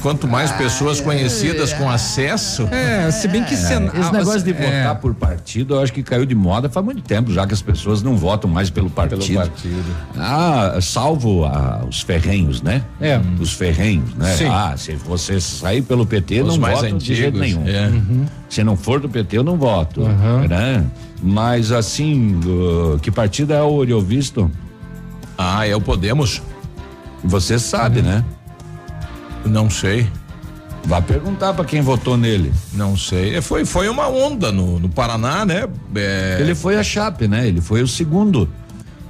Quanto 0.00 0.26
mais 0.26 0.50
pessoas 0.52 1.00
conhecidas 1.00 1.72
com 1.74 1.88
acesso. 1.90 2.66
É, 2.72 3.10
se 3.10 3.28
bem 3.28 3.44
que 3.44 3.54
sen- 3.56 3.86
Esse 3.86 4.08
ah, 4.08 4.12
negócio 4.12 4.42
de 4.42 4.52
é. 4.52 4.54
votar 4.54 4.94
por 4.96 5.14
partido, 5.14 5.74
eu 5.74 5.82
acho 5.82 5.92
que 5.92 6.02
caiu 6.02 6.24
de 6.24 6.34
moda 6.34 6.68
faz 6.70 6.84
muito 6.84 7.02
tempo, 7.02 7.30
já 7.30 7.46
que 7.46 7.52
as 7.52 7.60
pessoas 7.60 8.02
não 8.02 8.16
votam 8.16 8.48
mais 8.50 8.70
pelo 8.70 8.88
partido. 8.88 9.34
partido. 9.34 9.84
Ah, 10.18 10.78
salvo 10.80 11.44
ah, 11.44 11.84
os 11.86 12.00
ferrenhos, 12.00 12.62
né? 12.62 12.82
É. 13.00 13.20
Os 13.38 13.52
ferrenhos, 13.52 14.14
né? 14.14 14.34
Sim. 14.34 14.46
Ah, 14.48 14.74
se 14.78 14.92
você 14.94 15.38
sair 15.40 15.82
pelo 15.82 16.06
PT, 16.06 16.40
Os 16.40 16.48
não 16.48 16.58
mais 16.58 16.80
voto 16.80 16.96
de 16.96 17.14
jeito 17.14 17.38
antigos, 17.38 17.62
nenhum. 17.64 17.68
é. 17.68 17.88
Uhum. 17.88 18.26
Se 18.54 18.62
não 18.62 18.76
for 18.76 19.00
do 19.00 19.08
PT, 19.08 19.38
eu 19.38 19.42
não 19.42 19.56
voto. 19.56 20.02
Né? 20.48 20.86
Mas 21.20 21.72
assim, 21.72 22.38
uh, 22.46 23.00
que 23.00 23.10
partido 23.10 23.52
é 23.52 23.60
o 23.60 23.72
Oriovisto? 23.72 24.48
Ah, 25.36 25.66
é 25.66 25.74
o 25.74 25.80
Podemos? 25.80 26.40
Você 27.24 27.58
sabe, 27.58 27.98
Uhum. 27.98 28.04
né? 28.06 28.24
Não 29.44 29.68
sei. 29.68 30.08
Vai 30.84 31.02
perguntar 31.02 31.52
pra 31.52 31.64
quem 31.64 31.80
votou 31.80 32.16
nele. 32.16 32.52
Não 32.72 32.96
sei. 32.96 33.34
É, 33.34 33.40
Foi, 33.40 33.64
foi 33.64 33.88
uma 33.88 34.06
onda 34.06 34.52
no, 34.52 34.78
no 34.78 34.88
Paraná, 34.88 35.44
né? 35.44 35.66
É, 35.96 36.36
Ele 36.38 36.54
foi 36.54 36.76
a 36.76 36.82
Chape, 36.84 37.26
né? 37.26 37.48
Ele 37.48 37.60
foi 37.60 37.82
o 37.82 37.88
segundo. 37.88 38.48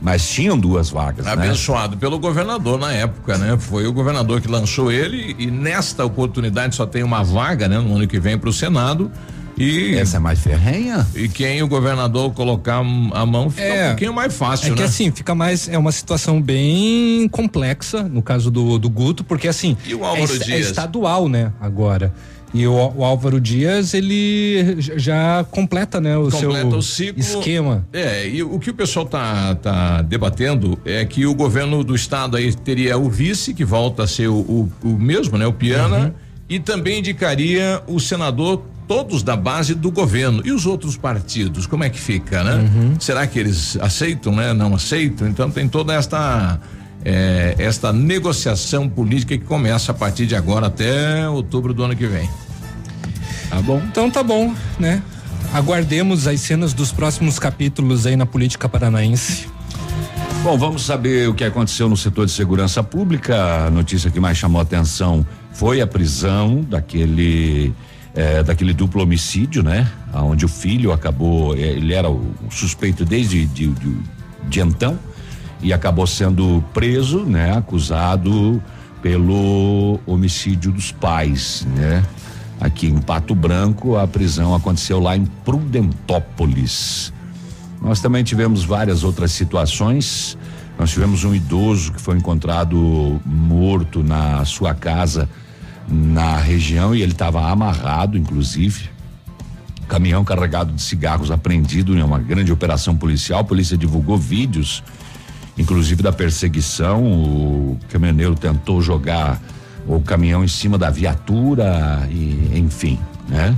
Mas 0.01 0.27
tinham 0.27 0.59
duas 0.59 0.89
vagas, 0.89 1.27
né? 1.27 1.33
Abençoado 1.33 1.99
pelo 1.99 2.19
governador 2.19 2.79
na 2.79 2.93
época, 2.93 3.37
né? 3.37 3.57
Foi 3.59 3.87
o 3.87 3.93
governador 3.93 4.41
que 4.41 4.49
lançou 4.49 4.91
ele 4.91 5.37
e 5.39 5.51
nesta 5.51 6.03
oportunidade 6.03 6.75
só 6.75 6.87
tem 6.87 7.03
uma 7.03 7.23
vaga, 7.23 7.69
né? 7.69 7.79
No 7.79 7.95
ano 7.97 8.07
que 8.07 8.19
vem 8.19 8.39
para 8.39 8.49
o 8.49 8.53
Senado 8.53 9.11
e 9.57 9.95
essa 9.95 10.17
é 10.17 10.21
mais 10.21 10.39
ferrenha. 10.41 11.07
E 11.15 11.29
quem 11.29 11.63
o 11.63 11.69
governador 11.69 12.33
colocar 12.33 12.79
a 12.79 13.27
mão 13.27 13.51
fica 13.51 13.73
um 13.85 13.89
pouquinho 13.89 14.13
mais 14.15 14.35
fácil, 14.35 14.67
é 14.69 14.71
né? 14.71 14.77
que 14.77 14.83
assim, 14.83 15.11
fica 15.11 15.35
mais. 15.35 15.69
É 15.69 15.79
uma 15.79 15.93
situação 15.93 16.41
bem 16.43 17.29
complexa, 17.29 18.03
no 18.03 18.23
caso 18.23 18.51
do, 18.51 18.79
do 18.79 18.89
Guto, 18.91 19.23
porque 19.25 19.49
assim. 19.49 19.77
E 19.87 19.95
o 19.95 20.05
Álvaro 20.05 20.33
é, 20.33 20.37
é 20.37 20.39
Dias? 20.39 20.67
estadual, 20.67 21.29
né? 21.29 21.53
Agora. 21.61 22.13
E 22.53 22.69
o, 22.69 22.93
o 22.97 23.05
Álvaro 23.05 23.41
Dias, 23.41 23.95
ele 23.95 24.77
já 24.79 25.45
completa, 25.51 26.01
né? 26.01 26.17
O 26.17 26.31
completa 26.31 26.71
seu 26.71 26.79
o 26.79 26.83
ciclo. 26.83 27.21
esquema. 27.21 27.85
É, 27.93 28.29
e 28.29 28.45
o 28.45 28.61
que 28.61 28.71
o 28.71 28.75
pessoal 28.75 29.05
tá, 29.05 29.57
tá 29.57 30.03
debatendo 30.03 30.79
é 30.85 31.05
que 31.05 31.27
o 31.27 31.35
governo 31.35 31.83
do 31.83 31.97
estado 31.97 32.37
aí 32.37 32.55
teria 32.55 32.97
o 32.97 33.11
vice, 33.11 33.53
que 33.53 33.65
volta 33.65 34.05
a 34.05 34.07
ser 34.07 34.29
o, 34.29 34.37
o, 34.37 34.73
o 34.85 34.89
mesmo, 34.91 35.37
né? 35.37 35.45
O 35.49 35.53
Piana, 35.53 35.99
Uhum. 35.99 36.13
e 36.49 36.61
também 36.61 37.01
indicaria 37.01 37.83
o 37.89 37.99
senador 37.99 38.63
todos 38.87 39.23
da 39.23 39.37
base 39.37 39.75
do 39.75 39.91
governo. 39.91 40.43
E 40.45 40.53
os 40.53 40.67
outros 40.67 40.97
partidos, 40.97 41.67
como 41.67 41.85
é 41.85 41.91
que 41.91 41.99
fica, 41.99 42.43
né? 42.45 42.55
Uhum. 42.55 43.01
Será 43.01 43.27
que 43.27 43.39
eles 43.39 43.77
aceitam, 43.81 44.35
né? 44.35 44.53
Não 44.53 44.75
aceitam? 44.75 45.29
Então 45.29 45.51
tem 45.51 45.69
toda 45.69 45.95
esta 45.95 46.59
é, 47.05 47.55
esta 47.59 47.93
negociação 47.93 48.89
política 48.89 49.37
que 49.37 49.45
começa 49.45 49.93
a 49.93 49.95
partir 49.95 50.27
de 50.27 50.35
agora 50.35 50.69
até 50.69 51.29
outubro 51.29 51.75
do 51.75 51.85
ano 51.85 51.95
que 51.95 52.07
vem. 52.07 52.29
Tá 53.51 53.61
bom. 53.61 53.83
Então 53.91 54.11
tá 54.11 54.23
bom, 54.23 54.55
né? 54.79 55.03
Aguardemos 55.53 56.27
as 56.27 56.41
cenas 56.41 56.73
dos 56.73 56.91
próximos 56.91 57.39
capítulos 57.39 58.07
aí 58.07 58.17
na 58.17 58.27
política 58.27 58.69
paranaense. 58.69 59.47
Bom, 60.43 60.59
vamos 60.59 60.85
saber 60.85 61.29
o 61.29 61.35
que 61.35 61.45
aconteceu 61.45 61.89
no 61.89 61.97
setor 61.97 62.27
de 62.27 62.33
segurança 62.33 62.83
pública. 62.83 63.67
A 63.67 63.71
notícia 63.71 64.11
que 64.11 64.19
mais 64.19 64.37
chamou 64.37 64.61
a 64.61 64.63
atenção 64.63 65.25
foi 65.53 65.81
a 65.81 65.87
prisão 65.87 66.61
daquele 66.69 67.73
eh, 68.15 68.43
daquele 68.43 68.73
duplo 68.73 69.03
homicídio, 69.03 69.63
né? 69.63 69.91
Onde 70.13 70.45
o 70.45 70.49
filho 70.49 70.93
acabou, 70.93 71.55
eh, 71.57 71.61
ele 71.61 71.93
era 71.93 72.09
o 72.09 72.35
suspeito 72.51 73.05
desde 73.05 73.47
de, 73.47 73.69
de, 73.69 73.97
de 74.49 74.61
então 74.61 74.99
e 75.61 75.73
acabou 75.73 76.07
sendo 76.07 76.63
preso, 76.73 77.21
né? 77.21 77.57
Acusado 77.57 78.63
pelo 79.03 79.99
homicídio 80.07 80.71
dos 80.71 80.93
pais, 80.93 81.67
né? 81.75 82.05
Aqui 82.61 82.87
em 82.87 82.99
Pato 82.99 83.35
Branco, 83.35 83.97
a 83.97 84.07
prisão 84.07 84.55
aconteceu 84.55 85.01
lá 85.01 85.17
em 85.17 85.25
Prudentópolis. 85.25 87.13
Nós 87.83 88.01
também 88.01 88.23
tivemos 88.23 88.65
várias 88.65 89.03
outras 89.03 89.33
situações. 89.33 90.39
Nós 90.79 90.91
tivemos 90.91 91.25
um 91.25 91.35
idoso 91.35 91.93
que 91.93 92.01
foi 92.01 92.17
encontrado 92.17 93.21
morto 93.27 94.03
na 94.03 94.45
sua 94.45 94.73
casa 94.73 95.29
na 95.89 96.37
região 96.37 96.95
e 96.95 97.03
ele 97.03 97.13
estava 97.13 97.51
amarrado, 97.51 98.17
inclusive. 98.17 98.91
Caminhão 99.89 100.25
carregado 100.25 100.73
de 100.73 100.81
cigarros 100.81 101.31
apreendido 101.31 101.97
em 101.97 102.03
uma 102.03 102.19
grande 102.19 102.51
operação 102.51 102.97
policial. 102.97 103.41
A 103.41 103.45
polícia 103.45 103.77
divulgou 103.77 104.17
vídeos, 104.17 104.83
inclusive 105.59 106.03
da 106.03 106.13
perseguição. 106.13 107.05
O 107.05 107.79
caminhoneiro 107.91 108.35
tentou 108.35 108.81
jogar 108.81 109.41
o 109.87 110.01
caminhão 110.01 110.43
em 110.43 110.49
cima 110.49 110.79
da 110.79 110.91
viatura 110.91 112.09
e, 112.11 112.59
enfim, 112.59 112.99
né? 113.29 113.55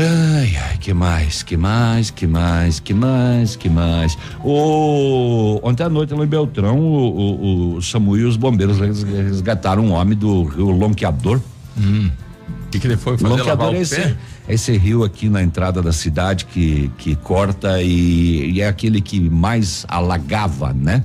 Ai, 0.00 0.56
ai, 0.56 0.78
que 0.78 0.94
mais, 0.94 1.42
que 1.42 1.56
mais, 1.56 2.10
que 2.12 2.24
mais, 2.24 2.78
que 2.78 2.94
mais, 2.94 3.56
que 3.56 3.68
mais. 3.68 4.16
O, 4.44 5.58
ontem 5.60 5.82
à 5.82 5.88
noite 5.88 6.14
lá 6.14 6.22
em 6.24 6.28
Beltrão, 6.28 6.78
o, 6.78 7.72
o, 7.72 7.74
o 7.74 7.82
SAMU 7.82 8.16
e 8.16 8.22
os 8.22 8.36
bombeiros 8.36 8.78
res- 8.78 9.02
resgataram 9.02 9.84
um 9.86 9.92
homem 9.92 10.16
do 10.16 10.44
rio 10.44 10.70
Lonqueador. 10.70 11.40
O 11.76 12.70
que, 12.70 12.78
que 12.78 12.86
ele 12.86 12.96
foi 12.96 13.18
fazer? 13.18 13.34
Lonqueador 13.34 13.74
é 13.74 13.80
esse, 13.80 14.00
é 14.00 14.54
esse 14.54 14.76
rio 14.78 15.02
aqui 15.02 15.28
na 15.28 15.42
entrada 15.42 15.82
da 15.82 15.92
cidade 15.92 16.44
que, 16.44 16.92
que 16.96 17.16
corta 17.16 17.82
e, 17.82 18.52
e 18.52 18.60
é 18.60 18.68
aquele 18.68 19.00
que 19.00 19.18
mais 19.18 19.84
alagava, 19.88 20.72
né? 20.72 21.02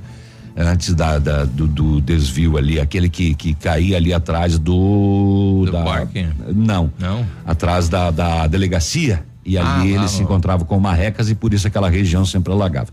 Antes 0.56 0.94
da, 0.94 1.18
da- 1.18 1.46
do, 1.46 1.66
do 1.68 2.00
desvio 2.02 2.58
ali, 2.58 2.80
aquele 2.80 3.10
que, 3.10 3.34
que 3.34 3.54
caía 3.56 3.98
ali 3.98 4.13
atrás 4.13 4.60
do. 4.60 5.68
da, 5.72 5.84
parque? 5.84 6.28
Não. 6.54 6.92
Não. 7.00 7.26
Atrás 7.46 7.89
da, 7.89 8.12
da 8.12 8.46
delegacia. 8.48 9.26
E 9.46 9.58
ali 9.58 9.68
Ah, 9.68 9.86
ele 9.86 9.98
lá 9.98 10.08
se 10.08 10.22
encontrava 10.22 10.63
com 10.63 10.80
marrecas 10.80 11.30
e 11.30 11.36
por 11.36 11.54
isso 11.54 11.68
aquela 11.68 11.89
região 11.89 12.24
sempre 12.26 12.54
alagava. 12.54 12.88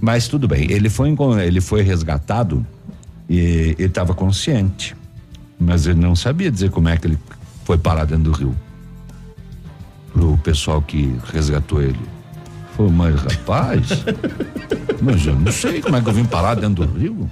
Mas 0.00 0.28
tudo 0.28 0.46
bem, 0.48 0.70
ele 0.70 0.88
foi, 0.88 1.14
ele 1.44 1.60
foi 1.60 1.82
resgatado 1.82 2.64
e 3.28 3.74
ele 3.78 3.84
estava 3.84 4.14
consciente. 4.14 4.96
Mas 5.58 5.86
ele 5.86 6.00
não 6.00 6.14
sabia 6.16 6.50
dizer 6.50 6.70
como 6.70 6.88
é 6.88 6.96
que 6.96 7.06
ele 7.06 7.18
foi 7.64 7.76
parar 7.76 8.04
dentro 8.06 8.24
do 8.24 8.32
rio. 8.32 8.56
Pro 10.12 10.38
pessoal 10.38 10.80
que 10.80 11.16
resgatou 11.32 11.82
ele. 11.82 11.98
Falou, 12.76 12.90
mas 12.90 13.20
rapaz, 13.22 14.04
mas 15.00 15.26
eu 15.26 15.34
não 15.34 15.52
sei 15.52 15.80
como 15.80 15.96
é 15.96 16.00
que 16.00 16.08
eu 16.08 16.12
vim 16.12 16.24
parar 16.24 16.54
dentro 16.54 16.86
do 16.86 16.98
rio. 16.98 17.30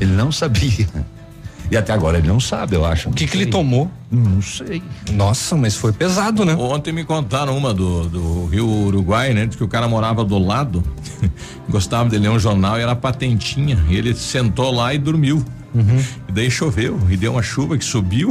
ele 0.00 0.12
não 0.12 0.32
sabia. 0.32 0.88
E 1.70 1.76
até 1.76 1.92
agora 1.92 2.18
ele 2.18 2.28
não 2.28 2.38
sabe, 2.38 2.76
eu 2.76 2.84
acho. 2.84 3.10
O 3.10 3.12
que, 3.12 3.26
que 3.26 3.36
ele 3.36 3.46
tomou? 3.46 3.90
Não 4.10 4.40
sei. 4.40 4.82
Nossa, 5.12 5.56
mas 5.56 5.74
foi 5.74 5.92
pesado, 5.92 6.44
né? 6.44 6.54
Ontem 6.54 6.92
me 6.92 7.04
contaram 7.04 7.56
uma 7.58 7.74
do, 7.74 8.08
do 8.08 8.46
Rio 8.46 8.68
Uruguai, 8.68 9.34
né? 9.34 9.46
De 9.46 9.56
que 9.56 9.64
o 9.64 9.68
cara 9.68 9.88
morava 9.88 10.24
do 10.24 10.38
lado, 10.38 10.82
gostava 11.68 12.08
de 12.08 12.18
ler 12.18 12.28
um 12.30 12.38
jornal 12.38 12.78
e 12.78 12.82
era 12.82 12.94
patentinha. 12.94 13.84
E 13.88 13.96
ele 13.96 14.14
sentou 14.14 14.70
lá 14.70 14.94
e 14.94 14.98
dormiu. 14.98 15.44
E 16.28 16.32
daí 16.32 16.50
choveu, 16.50 16.98
e 17.10 17.16
deu 17.16 17.32
uma 17.32 17.42
chuva 17.42 17.76
que 17.76 17.84
subiu. 17.84 18.30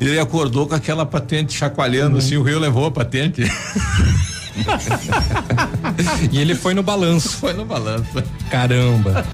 Ele 0.00 0.18
acordou 0.18 0.66
com 0.66 0.74
aquela 0.74 1.06
patente 1.06 1.54
chacoalhando 1.54 2.18
assim, 2.18 2.36
o 2.36 2.42
rio 2.42 2.58
levou 2.58 2.86
a 2.86 2.90
patente. 2.90 3.42
E 6.32 6.38
ele 6.38 6.54
foi 6.54 6.72
no 6.72 6.82
balanço. 6.82 7.36
Foi 7.36 7.52
no 7.52 7.64
balanço. 7.64 8.22
Caramba. 8.50 9.24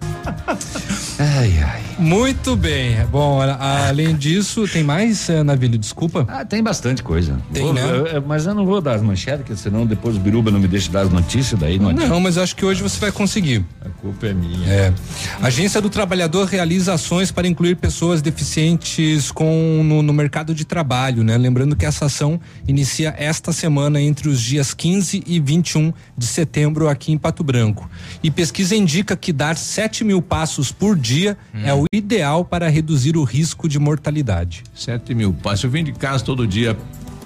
Ai, 1.19 1.59
ai. 1.63 1.83
Muito 2.03 2.57
bem. 2.57 2.97
Bom, 3.11 3.41
além 3.41 4.15
disso, 4.17 4.67
tem 4.67 4.83
mais, 4.83 5.29
eh, 5.31 5.43
Navilho? 5.43 5.79
Desculpa. 5.79 6.25
Ah, 6.29 6.45
tem 6.45 6.63
bastante 6.63 7.03
coisa. 7.03 7.39
Tem, 7.53 7.63
Vou- 7.63 7.73
né? 7.73 7.83
eu- 8.15 8.23
mas 8.27 8.45
eu 8.47 8.55
não 8.55 8.67
vou 8.67 8.81
dar 8.81 8.95
as 8.97 9.03
manchetes, 9.03 9.41
porque 9.43 9.57
senão 9.57 9.87
depois 9.87 10.17
o 10.17 10.21
Biruba 10.21 10.51
não 10.51 10.59
me 10.59 10.67
deixa 10.69 10.91
dar 10.91 11.03
as 11.03 11.11
notícias, 11.11 11.59
daí 11.59 11.79
não. 11.79 11.93
Não, 11.93 12.21
mas 12.21 12.37
acho 12.37 12.57
que 12.57 12.65
hoje 12.65 12.83
você 12.83 12.99
vai 12.99 13.13
conseguir. 13.13 13.65
A 13.85 13.89
culpa 13.89 14.27
é 14.27 14.35
minha. 14.35 14.67
É. 14.69 14.93
Agência 15.41 15.81
do 15.81 15.89
Trabalhador 15.89 16.47
realiza 16.47 16.93
ações 16.95 17.31
para 17.31 17.47
incluir 17.47 17.77
pessoas 17.77 18.21
deficientes 18.21 19.31
com 19.31 19.83
no, 19.85 20.03
no 20.03 20.13
mercado 20.13 20.55
de 20.55 20.65
trabalho, 20.65 21.23
né? 21.23 21.39
Lembrando 21.39 21.77
que 21.77 21.87
essa 21.87 22.07
ação 22.07 22.41
inicia 22.67 23.15
esta 23.17 23.53
semana 23.53 24.01
entre 24.01 24.29
os 24.29 24.41
dias 24.41 24.75
15 24.75 25.23
e 25.27 25.39
21 25.39 25.93
de 26.19 26.27
setembro 26.27 26.89
aqui 26.89 27.13
em 27.13 27.19
Pato 27.19 27.45
Branco. 27.45 27.89
E 28.23 28.31
pesquisa 28.31 28.75
indica 28.75 29.17
que 29.17 29.33
dar 29.33 29.57
7 29.57 30.05
mil 30.05 30.21
passos 30.21 30.73
por 30.73 30.97
dia 30.97 31.37
é 31.65 31.73
o 31.73 31.85
ideal 31.93 32.43
para 32.43 32.69
reduzir 32.71 33.17
o 33.19 33.23
risco 33.23 33.69
de 33.69 33.79
mortalidade. 33.79 34.65
Sete 34.75 35.15
mil 35.15 35.33
passos. 35.33 35.65
Eu 35.65 35.71
vim 35.71 35.85
de 35.85 35.93
casa 35.93 36.25
todo 36.25 36.47
dia. 36.47 36.77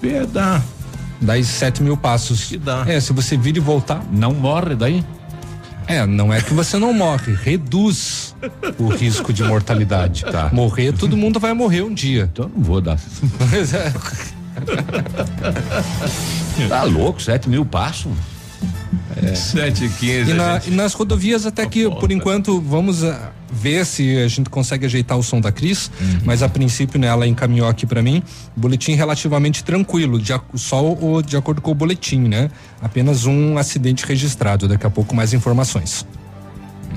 Pé 0.01 0.27
dá. 0.27 0.61
Daí 1.21 1.45
7 1.45 1.83
mil 1.83 1.97
passos. 1.97 2.45
Que 2.45 2.59
dá. 2.59 2.85
É, 2.87 3.01
se 3.01 3.13
você 3.13 3.37
vir 3.37 3.57
e 3.57 3.61
voltar. 3.61 4.05
Não 4.13 4.35
morre 4.35 4.75
daí? 4.75 5.05
É, 5.87 6.05
não 6.05 6.35
é 6.35 6.43
que 6.43 6.53
você 6.53 6.77
não 6.79 6.93
morre, 6.93 7.33
reduz 7.33 8.35
o 8.77 8.89
risco 8.89 9.33
de 9.33 9.45
mortalidade. 9.45 10.25
Tá. 10.25 10.51
Morrer, 10.53 10.93
todo 10.93 11.17
mundo 11.17 11.39
vai 11.39 11.53
morrer 11.55 11.83
um 11.83 11.95
dia. 11.95 12.29
Então 12.33 12.47
eu 12.47 12.51
não 12.57 12.63
vou 12.63 12.81
dar. 12.81 12.99
tá 16.69 16.83
louco, 16.83 17.23
sete 17.23 17.49
mil 17.49 17.65
passos? 17.65 18.11
É. 19.23 19.35
7 19.35 19.85
e 19.85 19.89
15 19.89 20.31
e, 20.31 20.35
na, 20.35 20.55
gente... 20.55 20.71
e 20.71 20.75
nas 20.75 20.93
rodovias 20.93 21.47
até 21.47 21.67
que 21.67 21.89
por 21.89 22.13
enquanto 22.13 22.61
vamos 22.61 23.03
a, 23.03 23.33
ver 23.51 23.87
se 23.87 24.19
a 24.19 24.29
gente 24.29 24.51
consegue 24.51 24.87
ajeitar 24.87 25.17
o 25.17 25.23
som 25.23 25.41
da 25.41 25.51
Cris, 25.51 25.91
uhum. 26.01 26.21
mas 26.25 26.43
a 26.43 26.49
princípio 26.49 26.99
né, 27.01 27.07
ela 27.07 27.27
encaminhou 27.27 27.69
aqui 27.69 27.87
para 27.87 28.03
mim, 28.03 28.23
boletim 28.55 28.95
relativamente 28.95 29.65
tranquilo, 29.65 30.21
de, 30.21 30.33
só 30.55 30.85
o, 30.85 31.23
de 31.23 31.37
acordo 31.37 31.61
com 31.61 31.71
o 31.71 31.75
boletim, 31.75 32.21
né? 32.21 32.51
Apenas 32.81 33.25
um 33.25 33.57
acidente 33.57 34.05
registrado, 34.05 34.69
daqui 34.69 34.87
a 34.87 34.91
pouco 34.91 35.15
mais 35.15 35.33
informações. 35.33 36.07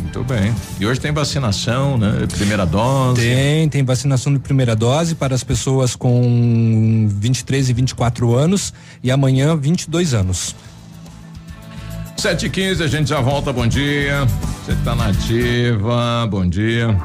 Muito 0.01 0.23
bem. 0.23 0.53
E 0.79 0.85
hoje 0.85 0.99
tem 0.99 1.11
vacinação, 1.11 1.97
né? 1.97 2.25
Primeira 2.35 2.65
dose. 2.65 3.21
Tem, 3.21 3.69
tem 3.69 3.83
vacinação 3.83 4.33
de 4.33 4.39
primeira 4.39 4.75
dose 4.75 5.13
para 5.13 5.35
as 5.35 5.43
pessoas 5.43 5.95
com 5.95 7.07
23 7.09 7.69
e 7.69 7.73
24 7.73 8.33
anos 8.33 8.73
e 9.03 9.11
amanhã 9.11 9.55
22 9.55 10.13
anos. 10.13 10.55
7 12.19 12.47
e 12.47 12.49
15 12.49 12.83
a 12.83 12.87
gente 12.87 13.09
já 13.09 13.21
volta. 13.21 13.53
Bom 13.53 13.65
dia. 13.65 14.25
Você 14.65 14.73
está 14.73 14.93
nativa. 14.93 16.27
Bom 16.29 16.45
dia. 16.45 16.97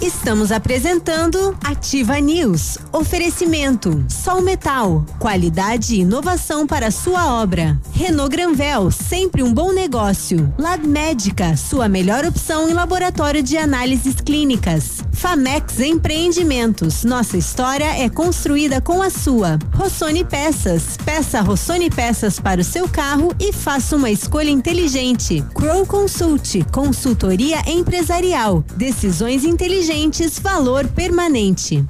Estamos 0.00 0.52
apresentando 0.52 1.58
Ativa 1.64 2.20
News. 2.20 2.78
Oferecimento: 2.92 4.04
Sol 4.08 4.40
Metal, 4.40 5.04
qualidade 5.18 5.96
e 5.96 6.00
inovação 6.00 6.68
para 6.68 6.92
sua 6.92 7.34
obra. 7.42 7.80
Renault 7.92 8.30
Granvel, 8.30 8.92
sempre 8.92 9.42
um 9.42 9.52
bom 9.52 9.72
negócio. 9.72 10.54
Lab 10.56 10.86
Médica, 10.86 11.56
sua 11.56 11.88
melhor 11.88 12.24
opção 12.24 12.68
em 12.68 12.74
laboratório 12.74 13.42
de 13.42 13.56
análises 13.56 14.20
clínicas. 14.20 14.98
Famex 15.12 15.80
Empreendimentos, 15.80 17.02
nossa 17.02 17.36
história 17.36 18.00
é 18.00 18.08
construída 18.08 18.80
com 18.80 19.02
a 19.02 19.10
sua. 19.10 19.58
Rossoni 19.74 20.24
Peças, 20.24 20.96
peça 21.04 21.40
Rossoni 21.40 21.90
Peças 21.90 22.38
para 22.38 22.60
o 22.60 22.64
seu 22.64 22.88
carro 22.88 23.34
e 23.40 23.52
faça 23.52 23.96
uma 23.96 24.12
escolha 24.12 24.50
inteligente. 24.50 25.44
Crow 25.52 25.84
Consult, 25.84 26.64
consultoria 26.70 27.58
empresarial, 27.68 28.64
decisões 28.76 29.44
inteligentes 29.44 29.87
inteligentes 29.88 30.38
valor 30.38 30.86
permanente. 30.88 31.82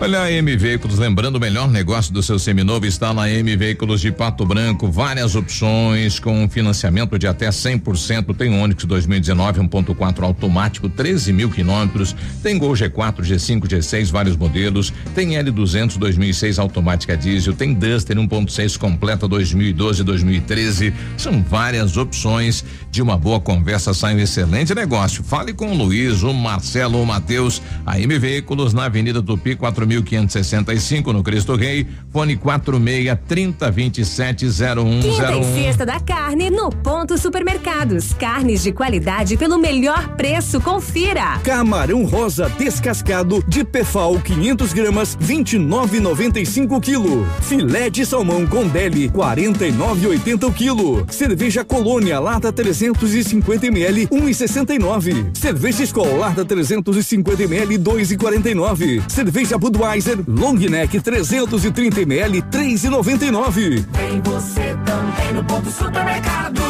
Olha 0.00 0.22
a 0.22 0.30
M 0.30 0.56
Veículos, 0.56 0.96
lembrando 0.96 1.34
o 1.34 1.40
melhor 1.40 1.68
negócio 1.68 2.14
do 2.14 2.22
seu 2.22 2.38
seminovo 2.38 2.86
está 2.86 3.12
na 3.12 3.28
M 3.28 3.56
Veículos 3.56 4.00
de 4.00 4.12
Pato 4.12 4.46
Branco, 4.46 4.88
várias 4.88 5.34
opções 5.34 6.20
com 6.20 6.48
financiamento 6.48 7.18
de 7.18 7.26
até 7.26 7.48
100%. 7.48 8.32
Tem 8.36 8.62
Onix 8.62 8.84
2019 8.84 9.60
1.4 9.62 10.22
automático, 10.22 10.88
13 10.88 11.32
mil 11.32 11.50
quilômetros. 11.50 12.14
Tem 12.44 12.56
Gol 12.56 12.74
G4, 12.74 13.22
G5, 13.22 13.66
G6, 13.66 14.12
vários 14.12 14.36
modelos. 14.36 14.92
Tem 15.16 15.30
L200 15.30 15.98
2006 15.98 16.60
automática 16.60 17.16
diesel. 17.16 17.52
Tem 17.54 17.74
Duster 17.74 18.16
1.6 18.16 18.78
completa 18.78 19.26
2012 19.26 20.04
2013. 20.04 20.94
São 21.16 21.42
várias 21.42 21.96
opções 21.96 22.64
de 22.88 23.02
uma 23.02 23.18
boa 23.18 23.40
conversa. 23.40 23.92
Sai 23.92 24.14
um 24.14 24.20
excelente 24.20 24.72
negócio. 24.76 25.24
Fale 25.24 25.52
com 25.52 25.72
o 25.72 25.76
Luiz, 25.76 26.22
o 26.22 26.32
Marcelo, 26.32 27.02
o 27.02 27.06
Matheus. 27.06 27.60
A 27.84 27.98
M 27.98 28.16
Veículos 28.16 28.72
na 28.72 28.84
Avenida 28.84 29.20
Tupi 29.20 29.56
4 29.56 29.87
4565 29.88 31.12
no 31.12 31.22
Cristo 31.22 31.56
Rei, 31.56 31.86
fone 32.12 32.36
46 32.36 33.18
30 33.26 33.70
27 33.70 34.46
0101. 34.46 35.00
Quinta 35.00 35.36
e 35.36 35.44
sexta 35.44 35.86
da 35.86 35.98
carne 35.98 36.50
no 36.50 36.70
Ponto 36.70 37.16
Supermercados. 37.16 38.12
Carnes 38.12 38.62
de 38.62 38.72
qualidade 38.72 39.36
pelo 39.36 39.58
melhor 39.58 40.16
preço, 40.16 40.60
confira. 40.60 41.38
Camarão 41.42 42.04
rosa 42.04 42.48
descascado 42.58 43.42
de 43.48 43.64
Pefal 43.64 44.20
500 44.20 44.72
gramas 44.72 45.16
29,95 45.16 46.80
quilo. 46.80 47.26
Filé 47.42 47.88
de 47.88 48.04
salmão 48.04 48.46
com 48.46 48.66
deli 48.68 49.08
49,80 49.08 50.52
quilo. 50.52 51.06
Cerveja 51.10 51.64
Colônia 51.64 52.20
lata 52.20 52.52
350 52.52 53.66
ml 53.66 54.06
1,69. 54.08 55.36
Cerveja 55.36 55.84
Skol 55.84 56.18
lata 56.18 56.44
350 56.44 57.42
ml 57.44 57.78
2,49. 57.78 59.08
Cerveja 59.08 59.56
Budweiser 59.56 59.77
Budweiser 59.78 60.18
Long 60.26 60.54
Neck 60.54 61.00
330 61.00 62.02
ml 62.02 62.42
3,99. 62.42 63.86
Tem 63.92 64.20
você 64.22 64.76
também 64.84 65.32
no 65.32 65.44
ponto 65.44 65.70
supermercado. 65.70 66.67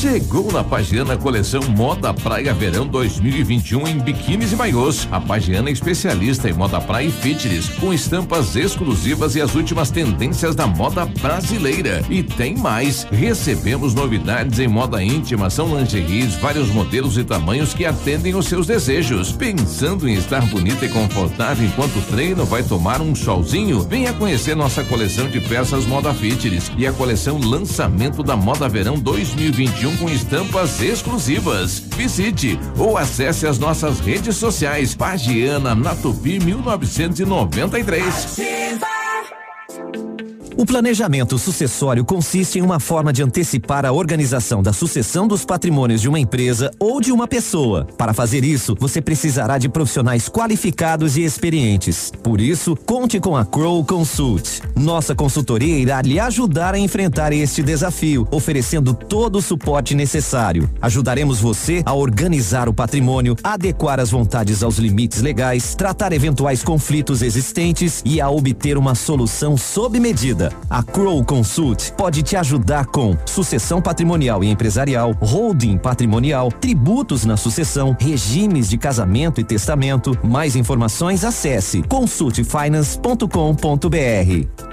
Chegou 0.00 0.50
na 0.50 0.64
Pagiana 0.64 1.14
coleção 1.14 1.60
Moda 1.76 2.14
Praia 2.14 2.54
Verão 2.54 2.86
2021 2.86 3.86
em 3.86 3.98
biquínis 3.98 4.50
e 4.50 4.56
maiôs. 4.56 5.06
A 5.12 5.20
Pagiana 5.20 5.68
é 5.68 5.72
especialista 5.72 6.48
em 6.48 6.54
moda 6.54 6.80
praia 6.80 7.04
e 7.04 7.10
fitness, 7.10 7.68
com 7.68 7.92
estampas 7.92 8.56
exclusivas 8.56 9.36
e 9.36 9.42
as 9.42 9.54
últimas 9.54 9.90
tendências 9.90 10.56
da 10.56 10.66
moda 10.66 11.04
brasileira. 11.04 12.02
E 12.08 12.22
tem 12.22 12.56
mais. 12.56 13.06
Recebemos 13.12 13.92
novidades 13.92 14.58
em 14.58 14.66
moda 14.66 15.04
íntima, 15.04 15.50
são 15.50 15.78
lingeries, 15.78 16.34
vários 16.36 16.70
modelos 16.70 17.18
e 17.18 17.22
tamanhos 17.22 17.74
que 17.74 17.84
atendem 17.84 18.34
os 18.34 18.46
seus 18.46 18.66
desejos. 18.66 19.32
Pensando 19.32 20.08
em 20.08 20.14
estar 20.14 20.46
bonita 20.46 20.86
e 20.86 20.88
confortável 20.88 21.66
enquanto 21.66 22.00
treino, 22.08 22.46
vai 22.46 22.62
tomar 22.62 23.02
um 23.02 23.14
solzinho? 23.14 23.80
Venha 23.82 24.14
conhecer 24.14 24.56
nossa 24.56 24.82
coleção 24.82 25.28
de 25.28 25.42
peças 25.42 25.84
moda 25.84 26.14
fitness 26.14 26.72
e 26.78 26.86
a 26.86 26.92
coleção 26.94 27.38
lançamento 27.38 28.22
da 28.22 28.34
Moda 28.34 28.66
Verão 28.66 28.98
2021 28.98 29.89
com 29.96 30.08
estampas 30.08 30.80
exclusivas. 30.80 31.80
Visite 31.96 32.58
ou 32.76 32.96
acesse 32.96 33.46
as 33.46 33.58
nossas 33.58 34.00
redes 34.00 34.36
sociais. 34.36 34.94
Pagiana 34.94 35.74
Natupi 35.74 36.38
1993. 36.38 38.38
Ativa. 38.38 40.29
O 40.56 40.66
planejamento 40.66 41.38
sucessório 41.38 42.04
consiste 42.04 42.58
em 42.58 42.62
uma 42.62 42.80
forma 42.80 43.12
de 43.12 43.22
antecipar 43.22 43.86
a 43.86 43.92
organização 43.92 44.62
da 44.62 44.72
sucessão 44.72 45.26
dos 45.26 45.44
patrimônios 45.44 46.00
de 46.00 46.08
uma 46.08 46.18
empresa 46.18 46.70
ou 46.78 47.00
de 47.00 47.12
uma 47.12 47.26
pessoa. 47.26 47.86
Para 47.96 48.12
fazer 48.12 48.44
isso, 48.44 48.76
você 48.78 49.00
precisará 49.00 49.58
de 49.58 49.68
profissionais 49.68 50.28
qualificados 50.28 51.16
e 51.16 51.22
experientes. 51.22 52.12
Por 52.22 52.40
isso, 52.40 52.76
conte 52.84 53.20
com 53.20 53.36
a 53.36 53.44
Crow 53.44 53.84
Consult. 53.84 54.60
Nossa 54.76 55.14
consultoria 55.14 55.78
irá 55.78 56.02
lhe 56.02 56.18
ajudar 56.18 56.74
a 56.74 56.78
enfrentar 56.78 57.32
este 57.32 57.62
desafio, 57.62 58.26
oferecendo 58.30 58.92
todo 58.92 59.36
o 59.36 59.42
suporte 59.42 59.94
necessário. 59.94 60.68
Ajudaremos 60.82 61.40
você 61.40 61.82
a 61.86 61.94
organizar 61.94 62.68
o 62.68 62.74
patrimônio, 62.74 63.36
adequar 63.42 64.00
as 64.00 64.10
vontades 64.10 64.62
aos 64.62 64.78
limites 64.78 65.22
legais, 65.22 65.74
tratar 65.74 66.12
eventuais 66.12 66.62
conflitos 66.62 67.22
existentes 67.22 68.02
e 68.04 68.20
a 68.20 68.28
obter 68.28 68.76
uma 68.76 68.94
solução 68.94 69.56
sob 69.56 69.98
medida. 70.00 70.39
A 70.68 70.82
Crow 70.82 71.24
Consult 71.24 71.92
pode 71.92 72.22
te 72.22 72.36
ajudar 72.36 72.86
com 72.86 73.16
sucessão 73.26 73.82
patrimonial 73.82 74.42
e 74.42 74.48
empresarial, 74.48 75.14
holding 75.20 75.76
patrimonial, 75.76 76.50
tributos 76.50 77.24
na 77.24 77.36
sucessão, 77.36 77.96
regimes 77.98 78.68
de 78.68 78.78
casamento 78.78 79.40
e 79.40 79.44
testamento. 79.44 80.18
Mais 80.24 80.56
informações 80.56 81.24
acesse 81.24 81.82
consultfinance.com.br. 81.82 84.66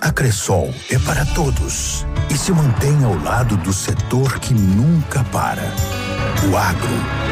A 0.00 0.10
Cressol 0.10 0.74
é 0.90 0.98
para 0.98 1.24
todos 1.26 2.04
e 2.28 2.36
se 2.36 2.50
mantém 2.50 3.04
ao 3.04 3.16
lado 3.22 3.56
do 3.58 3.72
setor 3.72 4.40
que 4.40 4.52
nunca 4.52 5.22
para. 5.24 5.62
O 6.50 6.56
agro 6.56 7.31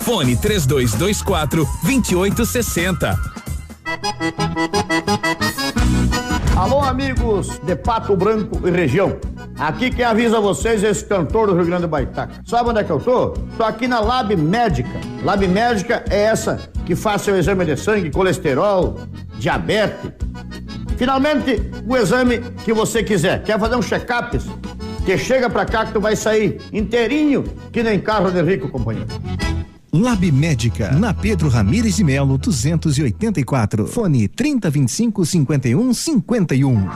Fone 0.00 0.36
3224 0.36 1.66
2860. 1.82 3.18
Alô, 6.56 6.80
amigos 6.80 7.58
de 7.58 7.74
Pato 7.74 8.16
Branco 8.16 8.66
e 8.66 8.70
região. 8.70 9.18
Aqui 9.58 9.90
quem 9.90 10.04
avisa 10.04 10.40
vocês 10.40 10.84
é 10.84 10.90
esse 10.90 11.04
cantor 11.04 11.48
do 11.48 11.54
Rio 11.54 11.66
Grande 11.66 11.82
do 11.82 11.88
Baitaca. 11.88 12.34
Sabe 12.44 12.70
onde 12.70 12.80
é 12.80 12.84
que 12.84 12.90
eu 12.90 13.00
tô? 13.00 13.30
Tô 13.56 13.64
aqui 13.64 13.88
na 13.88 14.00
Lab 14.00 14.34
Médica. 14.36 15.00
Lab 15.24 15.46
Médica 15.48 16.04
é 16.08 16.22
essa 16.22 16.60
que 16.84 16.94
faz 16.94 17.22
seu 17.22 17.36
exame 17.36 17.64
de 17.64 17.76
sangue, 17.76 18.10
colesterol, 18.10 19.00
diabetes. 19.38 20.12
Finalmente, 20.96 21.68
o 21.86 21.96
exame 21.96 22.38
que 22.64 22.72
você 22.72 23.02
quiser. 23.02 23.42
Quer 23.42 23.58
fazer 23.58 23.74
um 23.74 23.82
check-up? 23.82 24.38
Que 25.06 25.16
chega 25.16 25.48
pra 25.48 25.64
cá 25.64 25.86
que 25.86 25.92
tu 25.92 26.00
vai 26.00 26.16
sair 26.16 26.60
inteirinho 26.72 27.44
que 27.70 27.80
nem 27.80 28.00
carro 28.00 28.28
de 28.28 28.42
rico, 28.42 28.68
companheiro. 28.68 29.08
Lab 29.92 30.30
Médica, 30.32 30.90
na 30.90 31.14
Pedro 31.14 31.48
Ramires 31.48 31.94
de 31.94 32.02
Melo, 32.02 32.36
284. 32.36 33.86
Fone 33.86 34.26
3025 34.26 35.24
5151. 35.24 36.90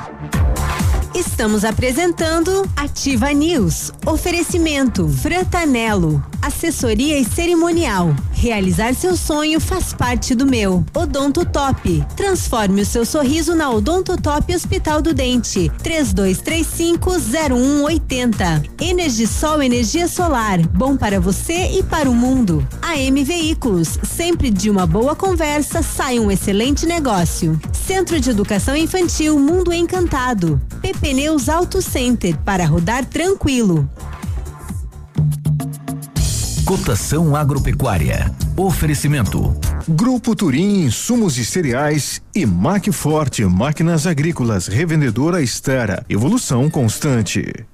Estamos 1.15 1.65
apresentando 1.65 2.69
Ativa 2.77 3.33
News. 3.33 3.93
Oferecimento 4.05 5.09
Frantanelo. 5.09 6.23
Assessoria 6.43 7.17
e 7.17 7.25
cerimonial. 7.25 8.15
Realizar 8.41 8.95
seu 8.95 9.17
sonho 9.19 9.61
faz 9.61 9.93
parte 9.93 10.35
do 10.35 10.47
meu. 10.47 10.83
Odonto 10.95 11.45
Top. 11.45 12.03
Transforme 12.17 12.81
o 12.81 12.87
seu 12.87 13.05
sorriso 13.05 13.55
na 13.55 13.69
Odonto 13.69 14.17
Top 14.17 14.55
Hospital 14.55 15.03
do 15.03 15.13
Dente. 15.13 15.71
32350180. 15.85 18.65
Energisol 18.81 19.63
energia 19.63 20.09
solar. 20.09 20.59
Bom 20.69 20.97
para 20.97 21.21
você 21.21 21.79
e 21.79 21.83
para 21.83 22.09
o 22.09 22.15
mundo. 22.15 22.67
AM 22.81 23.23
Veículos. 23.23 23.99
Sempre 24.05 24.51
de 24.51 24.71
uma 24.71 24.87
boa 24.87 25.15
conversa 25.15 25.83
sai 25.83 26.19
um 26.19 26.31
excelente 26.31 26.87
negócio. 26.87 27.61
Centro 27.75 28.19
de 28.19 28.31
Educação 28.31 28.75
Infantil 28.75 29.39
Mundo 29.39 29.71
Encantado. 29.71 30.59
PP 30.81 31.13
Neus 31.13 31.51
Auto 31.51 31.83
Center 31.83 32.35
para 32.39 32.65
rodar 32.65 33.05
tranquilo. 33.05 33.87
Cotação 36.71 37.35
agropecuária. 37.35 38.33
Oferecimento. 38.57 39.53
Grupo 39.89 40.37
Turim, 40.37 40.85
insumos 40.85 41.37
e 41.37 41.45
cereais 41.45 42.23
e 42.33 42.47
Macforte, 42.47 43.45
máquinas 43.45 44.07
agrícolas, 44.07 44.69
revendedora 44.69 45.43
Estera, 45.43 46.07
evolução 46.09 46.71
constante. 46.71 47.67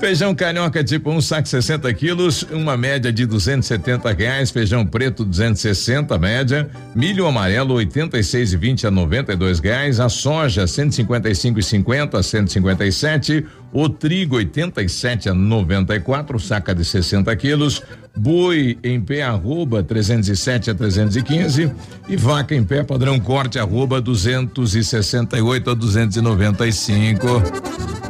Feijão 0.00 0.34
carioca 0.34 0.82
tipo 0.82 1.10
um 1.10 1.20
saco 1.20 1.46
60 1.46 1.92
quilos, 1.92 2.42
uma 2.50 2.74
média 2.74 3.12
de 3.12 3.26
270 3.26 4.10
reais. 4.12 4.50
Feijão 4.50 4.86
preto 4.86 5.26
260 5.26 6.18
média. 6.18 6.70
Milho 6.94 7.26
amarelo 7.26 7.74
86 7.74 8.54
e 8.54 8.56
20 8.56 8.86
a 8.86 8.90
92 8.90 9.60
reais. 9.60 10.00
A 10.00 10.08
soja 10.08 10.66
155 10.66 11.60
e 11.60 11.62
50 11.62 12.18
a 12.18 12.22
157. 12.22 13.44
O 13.74 13.90
trigo 13.90 14.36
87 14.36 15.28
a 15.28 15.34
94, 15.34 16.40
saca 16.40 16.74
de 16.74 16.82
60 16.82 17.36
quilos. 17.36 17.82
Boi 18.16 18.78
em 18.82 19.02
pé 19.02 19.22
arroba 19.22 19.82
307 19.82 20.70
a 20.70 20.74
315 20.74 21.70
e 22.08 22.16
vaca 22.16 22.54
em 22.54 22.64
pé 22.64 22.82
padrão 22.82 23.20
corte 23.20 23.58
arroba 23.58 24.00
268 24.00 25.70
a 25.70 25.74
295. 25.74 28.09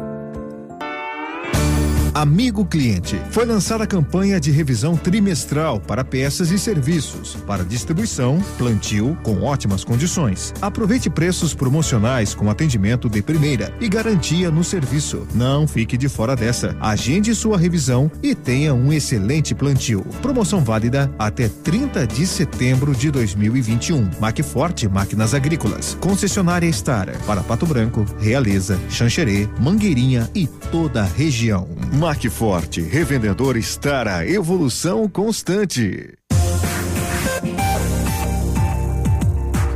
Amigo 2.13 2.65
cliente, 2.65 3.17
foi 3.29 3.45
lançada 3.45 3.85
a 3.85 3.87
campanha 3.87 4.37
de 4.37 4.51
revisão 4.51 4.97
trimestral 4.97 5.79
para 5.79 6.03
peças 6.03 6.51
e 6.51 6.59
serviços, 6.59 7.37
para 7.47 7.63
distribuição, 7.63 8.43
plantio 8.57 9.17
com 9.23 9.41
ótimas 9.43 9.85
condições. 9.85 10.53
Aproveite 10.61 11.09
preços 11.09 11.53
promocionais 11.53 12.35
com 12.35 12.49
atendimento 12.49 13.09
de 13.09 13.21
primeira 13.21 13.73
e 13.79 13.87
garantia 13.87 14.51
no 14.51 14.61
serviço. 14.61 15.25
Não 15.33 15.65
fique 15.65 15.95
de 15.95 16.09
fora 16.09 16.35
dessa. 16.35 16.75
Agende 16.81 17.33
sua 17.33 17.57
revisão 17.57 18.11
e 18.21 18.35
tenha 18.35 18.73
um 18.73 18.91
excelente 18.91 19.55
plantio. 19.55 20.01
Promoção 20.21 20.61
válida 20.61 21.09
até 21.17 21.47
30 21.47 22.05
de 22.07 22.27
setembro 22.27 22.93
de 22.93 23.09
2021. 23.09 24.09
Macforte 24.19 24.85
Máquinas 24.85 25.33
Agrícolas. 25.33 25.97
Concessionária 26.01 26.71
Star 26.73 27.07
para 27.25 27.41
Pato 27.41 27.65
Branco, 27.65 28.05
Realeza, 28.19 28.77
Xanxerê, 28.89 29.47
Mangueirinha 29.61 30.29
e 30.35 30.45
toda 30.45 31.03
a 31.03 31.05
região. 31.05 31.69
Macforte, 32.01 32.81
revendedor 32.81 33.55
estar 33.55 34.07
a 34.07 34.27
evolução 34.27 35.07
constante. 35.07 36.15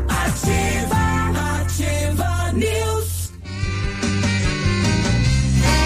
Ativa, 0.10 1.62
ativa 1.62 2.52
News. 2.54 3.32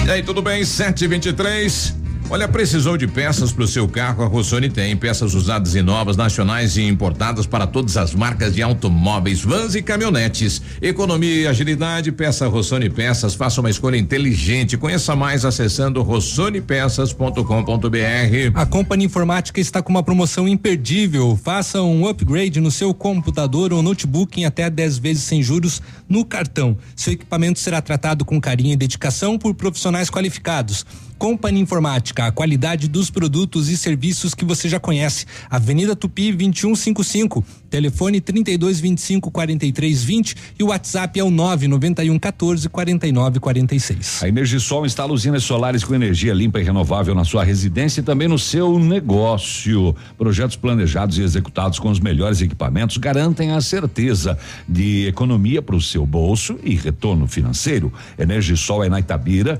E 0.08 0.12
aí, 0.12 0.24
tudo 0.24 0.42
bem? 0.42 0.64
723. 0.64 1.99
Olha, 2.32 2.48
precisou 2.48 2.96
de 2.96 3.08
peças 3.08 3.52
para 3.52 3.64
o 3.64 3.68
seu 3.68 3.88
carro? 3.88 4.24
A 4.24 4.28
Rossoni 4.28 4.70
tem 4.70 4.96
peças 4.96 5.34
usadas 5.34 5.74
e 5.74 5.82
novas, 5.82 6.16
nacionais 6.16 6.78
e 6.78 6.84
importadas 6.84 7.48
para 7.48 7.66
todas 7.66 7.98
as 7.98 8.14
marcas 8.14 8.54
de 8.54 8.62
automóveis, 8.62 9.42
vans 9.42 9.74
e 9.74 9.82
caminhonetes. 9.82 10.62
Economia 10.80 11.42
e 11.42 11.48
agilidade, 11.48 12.12
peça 12.12 12.48
Rossoni 12.48 12.88
Peças. 12.88 13.34
Faça 13.34 13.62
uma 13.62 13.70
escolha 13.72 13.98
inteligente. 13.98 14.78
Conheça 14.78 15.16
mais 15.16 15.44
acessando 15.44 16.04
rossonepeças.com.br. 16.04 18.52
A 18.54 18.66
Company 18.68 19.06
Informática 19.06 19.60
está 19.60 19.82
com 19.82 19.90
uma 19.90 20.04
promoção 20.04 20.48
imperdível. 20.48 21.36
Faça 21.44 21.82
um 21.82 22.08
upgrade 22.08 22.60
no 22.60 22.70
seu 22.70 22.94
computador 22.94 23.74
ou 23.74 23.82
notebook 23.82 24.40
em 24.40 24.46
até 24.46 24.70
10 24.70 25.00
vezes 25.00 25.24
sem 25.24 25.42
juros 25.42 25.82
no 26.08 26.24
cartão. 26.24 26.78
Seu 26.96 27.14
equipamento 27.14 27.58
será 27.58 27.82
tratado 27.82 28.24
com 28.24 28.40
carinho 28.40 28.74
e 28.74 28.78
dedicação 28.78 29.36
por 29.36 29.56
profissionais 29.56 30.12
qualificados. 30.12 30.86
Company 31.20 31.60
Informática, 31.60 32.28
a 32.28 32.32
qualidade 32.32 32.88
dos 32.88 33.10
produtos 33.10 33.68
e 33.68 33.76
serviços 33.76 34.34
que 34.34 34.46
você 34.46 34.70
já 34.70 34.80
conhece. 34.80 35.26
Avenida 35.50 35.94
Tupi 35.94 36.32
2155, 36.32 37.44
telefone 37.70 38.22
3225 38.22 39.30
4320 39.30 40.36
e 40.58 40.64
o 40.64 40.68
WhatsApp 40.68 41.20
é 41.20 41.24
o 41.24 41.30
991 41.30 42.18
14 42.18 42.70
49 42.70 43.40
46. 43.42 44.24
A 44.24 44.30
Energisol 44.30 44.86
instala 44.86 45.12
usinas 45.12 45.44
solares 45.44 45.84
com 45.84 45.94
energia 45.94 46.34
limpa 46.34 46.62
e 46.62 46.64
renovável 46.64 47.14
na 47.14 47.26
sua 47.26 47.44
residência 47.44 48.00
e 48.00 48.04
também 48.04 48.30
no 48.30 48.40
seu 48.40 48.80
negócio. 48.80 49.94
Projetos 50.18 50.56
planejados 50.56 51.18
e 51.18 51.22
executados 51.22 51.80
com 51.80 51.90
os 51.90 52.00
melhores 52.00 52.42
equipamentos 52.42 52.96
garantem 52.96 53.52
a 53.52 53.60
certeza 53.60 54.38
de 54.68 55.06
economia 55.06 55.62
para 55.62 55.76
o 55.76 55.82
seu 55.82 56.06
bolso 56.06 56.58
e 56.64 56.76
retorno 56.76 57.28
financeiro. 57.28 57.92
Energisol 58.18 58.86
é 58.86 58.90
na 58.90 59.02
Itabira. 59.02 59.60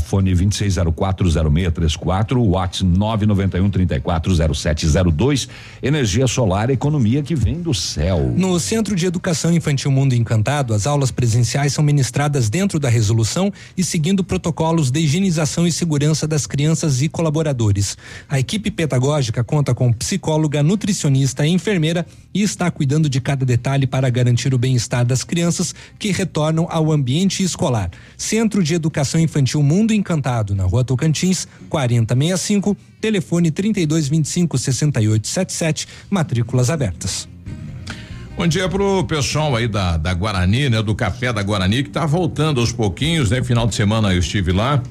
Fone 0.00 0.34
26040634, 0.34 2.36
WhatsApp 2.36 2.74
991340702. 2.84 5.48
Energia 5.82 6.26
solar, 6.26 6.70
economia 6.70 7.22
que 7.22 7.34
vem 7.34 7.60
do 7.60 7.74
céu. 7.74 8.32
No 8.36 8.58
Centro 8.58 8.96
de 8.96 9.04
Educação 9.06 9.52
Infantil 9.52 9.90
Mundo 9.90 10.14
Encantado, 10.14 10.72
as 10.74 10.86
aulas 10.86 11.10
presenciais 11.10 11.72
são 11.72 11.82
ministradas 11.84 12.50
dentro 12.50 12.80
da 12.80 12.88
resolução 12.88 13.52
e 13.76 13.84
seguindo 13.84 14.24
protocolos 14.24 14.90
de 14.90 15.00
higienização 15.00 15.66
e 15.66 15.72
segurança 15.72 16.26
das 16.26 16.46
crianças 16.46 17.02
e 17.02 17.08
colaboradores. 17.08 17.98
A 18.28 18.40
equipe 18.40 18.70
pedagógica 18.70 19.44
conta 19.44 19.74
com 19.74 19.92
psicóloga, 19.92 20.62
nutricionista 20.62 21.46
e 21.46 21.50
enfermeira 21.50 22.06
e 22.32 22.40
está 22.42 22.70
cuidando 22.70 23.08
de 23.08 23.20
cada 23.20 23.44
detalhe 23.44 23.86
para 23.86 24.08
garantir 24.10 24.54
o 24.54 24.58
bem-estar 24.58 25.04
das 25.04 25.22
crianças 25.22 25.74
que 25.98 26.10
retornam 26.10 26.66
ao 26.70 26.90
ambiente 26.90 27.42
escolar. 27.42 27.90
Centro 28.16 28.62
de 28.62 28.72
Educação 28.74 29.20
Infantil 29.20 29.43
Mundo 29.62 29.92
Encantado, 29.92 30.54
na 30.54 30.64
Rua 30.64 30.82
Tocantins, 30.82 31.46
4065, 31.68 32.76
telefone 33.00 33.50
3225 33.50 34.56
6877, 34.56 35.88
matrículas 36.08 36.70
abertas. 36.70 37.28
Bom 38.36 38.46
dia 38.46 38.68
pro 38.68 39.04
pessoal 39.04 39.54
aí 39.54 39.68
da, 39.68 39.96
da 39.96 40.12
Guarani, 40.12 40.68
né? 40.68 40.82
Do 40.82 40.94
café 40.94 41.32
da 41.32 41.42
Guarani, 41.42 41.84
que 41.84 41.90
tá 41.90 42.04
voltando 42.04 42.60
aos 42.60 42.72
pouquinhos, 42.72 43.30
né? 43.30 43.42
Final 43.44 43.66
de 43.66 43.74
semana 43.74 44.12
eu 44.12 44.18
estive 44.18 44.50
lá 44.50 44.82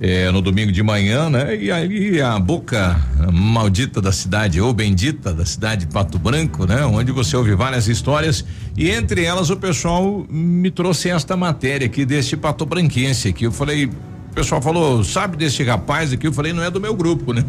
eh, 0.00 0.30
no 0.30 0.40
domingo 0.40 0.72
de 0.72 0.82
manhã, 0.82 1.28
né? 1.28 1.56
E 1.56 1.70
aí 1.70 2.20
a 2.20 2.38
boca 2.38 2.96
maldita 3.32 4.00
da 4.00 4.10
cidade, 4.12 4.60
ou 4.60 4.72
bendita 4.72 5.32
da 5.32 5.44
cidade 5.44 5.84
de 5.86 5.92
Pato 5.92 6.18
Branco, 6.18 6.64
né? 6.66 6.84
Onde 6.86 7.12
você 7.12 7.36
ouve 7.36 7.54
várias 7.54 7.86
histórias 7.88 8.44
e 8.76 8.90
entre 8.90 9.24
elas 9.24 9.50
o 9.50 9.56
pessoal 9.56 10.26
me 10.30 10.70
trouxe 10.70 11.10
esta 11.10 11.36
matéria 11.36 11.86
aqui 11.86 12.04
deste 12.04 12.36
Pato 12.36 12.64
Branquense 12.64 13.28
aqui. 13.28 13.44
Eu 13.44 13.52
falei, 13.52 13.86
o 13.86 14.32
pessoal 14.34 14.62
falou, 14.62 15.02
sabe 15.04 15.36
desse 15.36 15.62
rapaz 15.64 16.12
aqui? 16.12 16.26
Eu 16.26 16.32
falei, 16.32 16.52
não 16.52 16.62
é 16.62 16.70
do 16.70 16.80
meu 16.80 16.94
grupo, 16.94 17.32
né? 17.32 17.44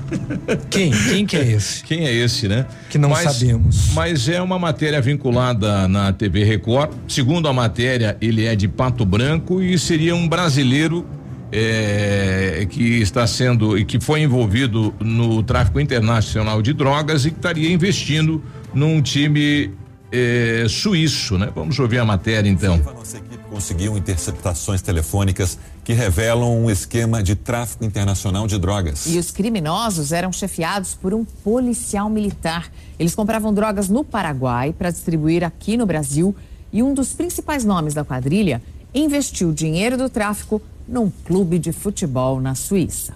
Quem? 0.69 0.91
Quem 0.91 1.25
que 1.25 1.37
é 1.37 1.51
esse? 1.51 1.83
Quem 1.85 2.05
é 2.05 2.13
esse, 2.13 2.47
né? 2.47 2.65
Que 2.89 2.97
não 2.97 3.09
Mas- 3.09 3.31
sabemos. 3.31 3.91
Mas 3.93 4.27
é 4.27 4.41
uma 4.41 4.57
matéria 4.59 4.99
vinculada 4.99 5.87
na 5.87 6.11
TV 6.11 6.43
Record. 6.43 6.91
Segundo 7.07 7.47
a 7.47 7.53
matéria, 7.53 8.17
ele 8.19 8.45
é 8.45 8.55
de 8.55 8.67
Pato 8.67 9.05
Branco 9.05 9.61
e 9.61 9.77
seria 9.77 10.15
um 10.15 10.27
brasileiro 10.27 11.05
eh, 11.51 12.65
que 12.69 13.01
está 13.01 13.27
sendo 13.27 13.77
e 13.77 13.83
que 13.83 13.99
foi 13.99 14.21
envolvido 14.21 14.93
no 14.99 15.43
tráfico 15.43 15.79
internacional 15.79 16.61
de 16.61 16.73
drogas 16.73 17.25
e 17.25 17.31
que 17.31 17.37
estaria 17.37 17.71
investindo 17.71 18.41
num 18.73 19.01
time 19.01 19.71
eh, 20.11 20.65
suíço, 20.69 21.37
né? 21.37 21.49
Vamos 21.53 21.77
ouvir 21.79 21.99
a 21.99 22.05
matéria 22.05 22.49
então. 22.49 22.77
Nossa 22.77 23.17
equipe 23.17 23.43
conseguiu 23.49 23.97
interceptações 23.97 24.81
telefônicas 24.81 25.57
que 25.83 25.93
revelam 25.93 26.63
um 26.63 26.69
esquema 26.69 27.21
de 27.21 27.35
tráfico 27.35 27.83
internacional 27.83 28.47
de 28.47 28.57
drogas. 28.57 29.05
E 29.07 29.17
os 29.17 29.31
criminosos 29.31 30.11
eram 30.11 30.31
chefiados 30.31 30.93
por 30.93 31.13
um 31.13 31.25
policial 31.25 32.09
militar. 32.09 32.71
Eles 32.97 33.13
compravam 33.13 33.53
drogas 33.53 33.89
no 33.89 34.03
Paraguai 34.03 34.73
para 34.77 34.89
distribuir 34.89 35.43
aqui 35.43 35.75
no 35.75 35.85
Brasil. 35.85 36.35
E 36.71 36.81
um 36.81 36.93
dos 36.93 37.11
principais 37.11 37.65
nomes 37.65 37.93
da 37.93 38.05
quadrilha 38.05 38.61
investiu 38.93 39.51
dinheiro 39.51 39.97
do 39.97 40.09
tráfico 40.09 40.61
num 40.91 41.09
clube 41.25 41.57
de 41.57 41.71
futebol 41.71 42.41
na 42.41 42.53
Suíça. 42.53 43.15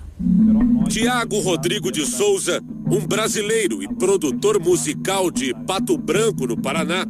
Tiago 0.87 1.39
Rodrigo 1.41 1.91
de 1.91 2.05
Souza, 2.05 2.63
um 2.89 3.05
brasileiro 3.05 3.83
e 3.83 3.87
produtor 3.95 4.59
musical 4.61 5.29
de 5.29 5.53
Pato 5.67 5.97
Branco, 5.97 6.47
no 6.47 6.55
Paraná, 6.55 7.05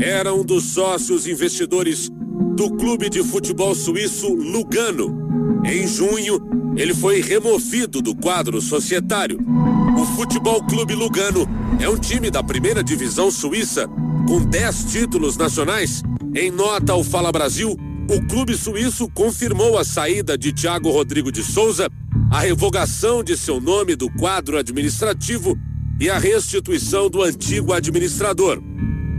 era 0.00 0.34
um 0.34 0.44
dos 0.44 0.64
sócios 0.64 1.28
investidores 1.28 2.10
do 2.56 2.70
clube 2.72 3.08
de 3.08 3.22
futebol 3.22 3.72
suíço 3.72 4.34
Lugano. 4.34 5.62
Em 5.64 5.86
junho, 5.86 6.40
ele 6.76 6.92
foi 6.92 7.20
removido 7.20 8.02
do 8.02 8.14
quadro 8.14 8.60
societário. 8.60 9.38
O 9.96 10.04
Futebol 10.16 10.64
Clube 10.64 10.94
Lugano 10.94 11.46
é 11.78 11.88
um 11.88 11.96
time 11.96 12.30
da 12.30 12.42
primeira 12.42 12.82
divisão 12.82 13.30
suíça 13.30 13.86
com 14.26 14.42
10 14.42 14.84
títulos 14.92 15.36
nacionais. 15.36 16.02
Em 16.34 16.50
nota 16.50 16.92
ao 16.92 17.04
Fala 17.04 17.30
Brasil, 17.30 17.76
o 18.12 18.20
clube 18.26 18.56
suíço 18.56 19.08
confirmou 19.08 19.78
a 19.78 19.84
saída 19.84 20.36
de 20.36 20.52
Tiago 20.52 20.90
Rodrigo 20.90 21.30
de 21.30 21.44
Souza, 21.44 21.88
a 22.28 22.40
revogação 22.40 23.22
de 23.22 23.36
seu 23.36 23.60
nome 23.60 23.94
do 23.94 24.10
quadro 24.10 24.58
administrativo 24.58 25.56
e 26.00 26.10
a 26.10 26.18
restituição 26.18 27.08
do 27.08 27.22
antigo 27.22 27.72
administrador. 27.72 28.60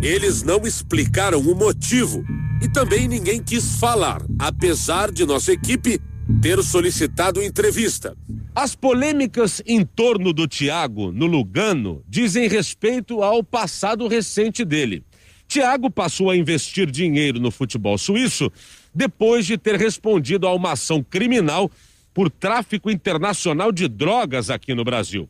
Eles 0.01 0.43
não 0.43 0.67
explicaram 0.67 1.39
o 1.39 1.56
motivo 1.56 2.21
e 2.62 2.67
também 2.67 3.08
ninguém 3.08 3.41
quis 3.41 3.77
falar, 3.77 4.21
apesar 4.38 5.10
de 5.10 5.25
nossa 5.25 5.54
equipe 5.54 5.97
ter 6.41 6.62
solicitado 6.62 7.41
entrevista. 7.41 8.13
As 8.54 8.75
polêmicas 8.75 9.62
em 9.65 9.86
torno 9.86 10.34
do 10.34 10.45
Thiago 10.45 11.13
no 11.13 11.27
Lugano 11.27 12.04
dizem 12.10 12.49
respeito 12.49 13.23
ao 13.23 13.41
passado 13.41 14.06
recente 14.10 14.65
dele. 14.65 15.06
Thiago 15.52 15.92
passou 15.92 16.30
a 16.30 16.38
investir 16.38 16.90
dinheiro 16.90 17.38
no 17.38 17.52
futebol 17.52 17.98
suíço 17.98 18.50
depois 18.96 19.46
de 19.46 19.58
ter 19.58 19.76
respondido 19.76 20.48
a 20.48 20.54
uma 20.54 20.72
ação 20.72 21.04
criminal 21.04 21.70
por 22.14 22.30
tráfico 22.30 22.90
internacional 22.90 23.70
de 23.70 23.90
drogas 23.90 24.50
aqui 24.50 24.74
no 24.74 24.86
Brasil. 24.86 25.28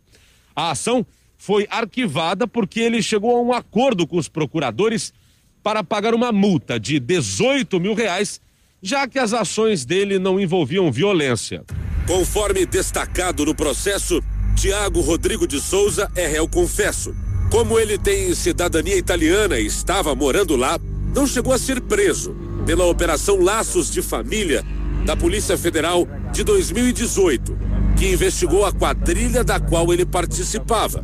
A 0.56 0.70
ação 0.70 1.04
foi 1.40 1.68
arquivada 1.72 2.48
porque 2.48 2.80
ele 2.82 3.02
chegou 3.02 3.36
a 3.36 3.42
um 3.42 3.52
acordo 3.52 4.06
com 4.06 4.16
os 4.16 4.30
procuradores 4.30 5.12
para 5.64 5.84
pagar 5.84 6.14
uma 6.14 6.32
multa 6.32 6.80
de 6.80 7.00
18 7.00 7.80
mil 7.80 7.96
reais, 7.96 8.40
já 8.80 9.08
que 9.08 9.18
as 9.18 9.34
ações 9.34 9.86
dele 9.86 10.20
não 10.20 10.40
envolviam 10.40 10.92
violência. 10.92 11.64
Conforme 12.06 12.64
destacado 12.68 13.44
no 13.44 13.56
processo, 13.56 14.22
Tiago 14.56 15.02
Rodrigo 15.02 15.48
de 15.48 15.60
Souza 15.60 16.12
é 16.16 16.28
réu 16.28 16.48
confesso. 16.48 17.12
Como 17.52 17.78
ele 17.78 17.98
tem 17.98 18.34
cidadania 18.34 18.96
italiana 18.96 19.60
e 19.60 19.66
estava 19.66 20.16
morando 20.16 20.56
lá, 20.56 20.80
não 21.14 21.28
chegou 21.28 21.52
a 21.52 21.58
ser 21.58 21.82
preso 21.82 22.34
pela 22.66 22.86
Operação 22.86 23.42
Laços 23.42 23.92
de 23.92 24.02
Família 24.02 24.64
da 25.06 25.18
Polícia 25.18 25.58
Federal 25.58 26.08
de 26.32 26.46
2018, 26.46 27.58
que 27.98 28.08
investigou 28.08 28.66
a 28.66 28.72
quadrilha 28.72 29.44
da 29.44 29.60
qual 29.60 29.92
ele 29.92 30.06
participava. 30.06 31.04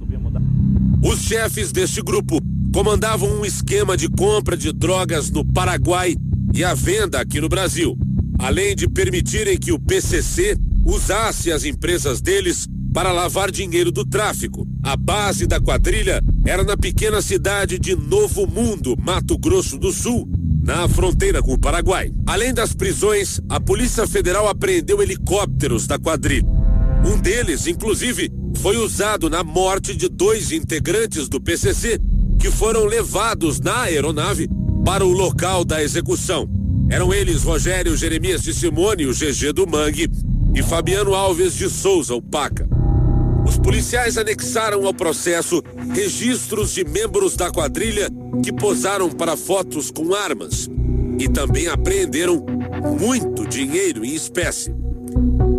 Os 1.04 1.20
chefes 1.20 1.74
deste 1.74 2.02
grupo 2.02 2.40
comandavam 2.74 3.30
um 3.30 3.46
esquema 3.46 3.98
de 3.98 4.08
compra 4.08 4.56
de 4.56 4.72
drogas 4.72 5.30
no 5.30 5.44
Paraguai 5.44 6.16
e 6.54 6.64
a 6.64 6.74
venda 6.74 7.20
aqui 7.20 7.42
no 7.42 7.50
Brasil, 7.50 7.98
além 8.40 8.74
de 8.74 8.88
permitirem 8.88 9.58
que 9.58 9.74
o 9.74 9.80
PCC 9.80 10.56
usasse 10.86 11.52
as 11.52 11.66
empresas 11.66 12.22
deles 12.22 12.70
para 12.94 13.12
lavar 13.12 13.52
dinheiro 13.52 13.92
do 13.92 14.06
tráfico. 14.06 14.68
A 14.84 14.96
base 14.96 15.46
da 15.46 15.60
quadrilha 15.60 16.22
era 16.46 16.64
na 16.64 16.78
pequena 16.78 17.22
cidade 17.22 17.78
de 17.78 17.96
Novo 17.96 18.48
Mundo, 18.48 18.96
Mato 18.98 19.38
Grosso 19.38 19.78
do 19.78 19.92
Sul, 19.92 20.28
na 20.64 20.88
fronteira 20.88 21.42
com 21.42 21.54
o 21.54 21.60
Paraguai. 21.60 22.12
Além 22.26 22.54
das 22.54 22.74
prisões, 22.74 23.40
a 23.50 23.60
Polícia 23.60 24.08
Federal 24.08 24.48
apreendeu 24.48 25.02
helicópteros 25.02 25.88
da 25.88 25.98
quadrilha. 25.98 26.48
Um 27.06 27.18
deles, 27.20 27.68
inclusive, 27.68 28.32
foi 28.58 28.78
usado 28.78 29.30
na 29.30 29.44
morte 29.44 29.96
de 29.96 30.10
dois 30.10 30.52
integrantes 30.52 31.30
do 31.30 31.40
PCC 31.40 32.00
que 32.40 32.52
foram 32.52 32.86
levados 32.86 33.60
na 33.60 33.84
aeronave 33.84 34.50
para 34.84 35.06
o 35.06 35.12
local 35.12 35.64
da 35.64 35.82
execução. 35.82 36.50
Eram 36.90 37.14
eles 37.14 37.44
Rogério 37.44 37.96
Jeremias 37.98 38.42
de 38.44 38.54
Simone, 38.54 39.06
o 39.06 39.14
GG 39.14 39.52
do 39.54 39.68
Mangue, 39.68 40.10
e 40.56 40.64
Fabiano 40.64 41.14
Alves 41.14 41.56
de 41.56 41.70
Souza, 41.70 42.16
o 42.16 42.22
Paca. 42.22 42.77
Os 43.48 43.58
policiais 43.58 44.18
anexaram 44.18 44.86
ao 44.86 44.94
processo 44.94 45.64
registros 45.94 46.74
de 46.74 46.84
membros 46.84 47.38
da 47.38 47.50
quadrilha 47.50 48.10
que 48.44 48.52
posaram 48.52 49.10
para 49.10 49.38
fotos 49.38 49.90
com 49.90 50.14
armas 50.14 50.70
e 51.18 51.30
também 51.30 51.68
apreenderam 51.68 52.46
muito 53.00 53.48
dinheiro 53.48 54.04
em 54.04 54.14
espécie. 54.14 54.72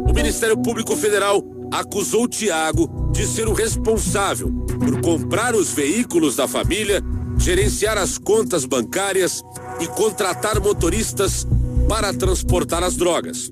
O 0.07 0.13
Ministério 0.13 0.59
Público 0.59 0.95
Federal 0.97 1.43
acusou 1.73 2.29
Tiago 2.29 3.11
de 3.11 3.27
ser 3.27 3.49
o 3.49 3.55
responsável 3.55 4.51
por 4.79 5.01
comprar 5.01 5.55
os 5.55 5.73
veículos 5.73 6.37
da 6.37 6.47
família, 6.47 7.03
gerenciar 7.39 7.97
as 7.97 8.19
contas 8.19 8.67
bancárias 8.67 9.43
e 9.81 9.87
contratar 9.87 10.61
motoristas 10.61 11.47
para 11.89 12.13
transportar 12.13 12.83
as 12.83 12.97
drogas. 12.97 13.51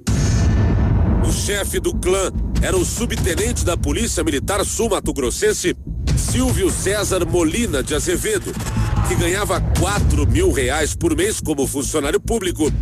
O 1.25 1.33
chefe 1.33 1.79
do 1.79 1.95
clã 1.95 2.33
era 2.63 2.77
o 2.77 2.85
subtenente 2.85 3.65
da 3.65 3.77
Polícia 3.77 4.25
Militar 4.25 4.65
Sul-Mato-Grossense, 4.65 5.77
Silvio 6.17 6.71
César 6.71 7.25
Molina 7.25 7.83
de 7.83 7.95
Azevedo, 7.95 8.53
que 9.09 9.15
ganhava 9.15 9.61
4 9.79 10.27
mil 10.27 10.51
reais 10.51 10.95
por 10.95 11.15
mês 11.17 11.41
como 11.41 11.67
funcionário 11.67 12.21
público, 12.21 12.73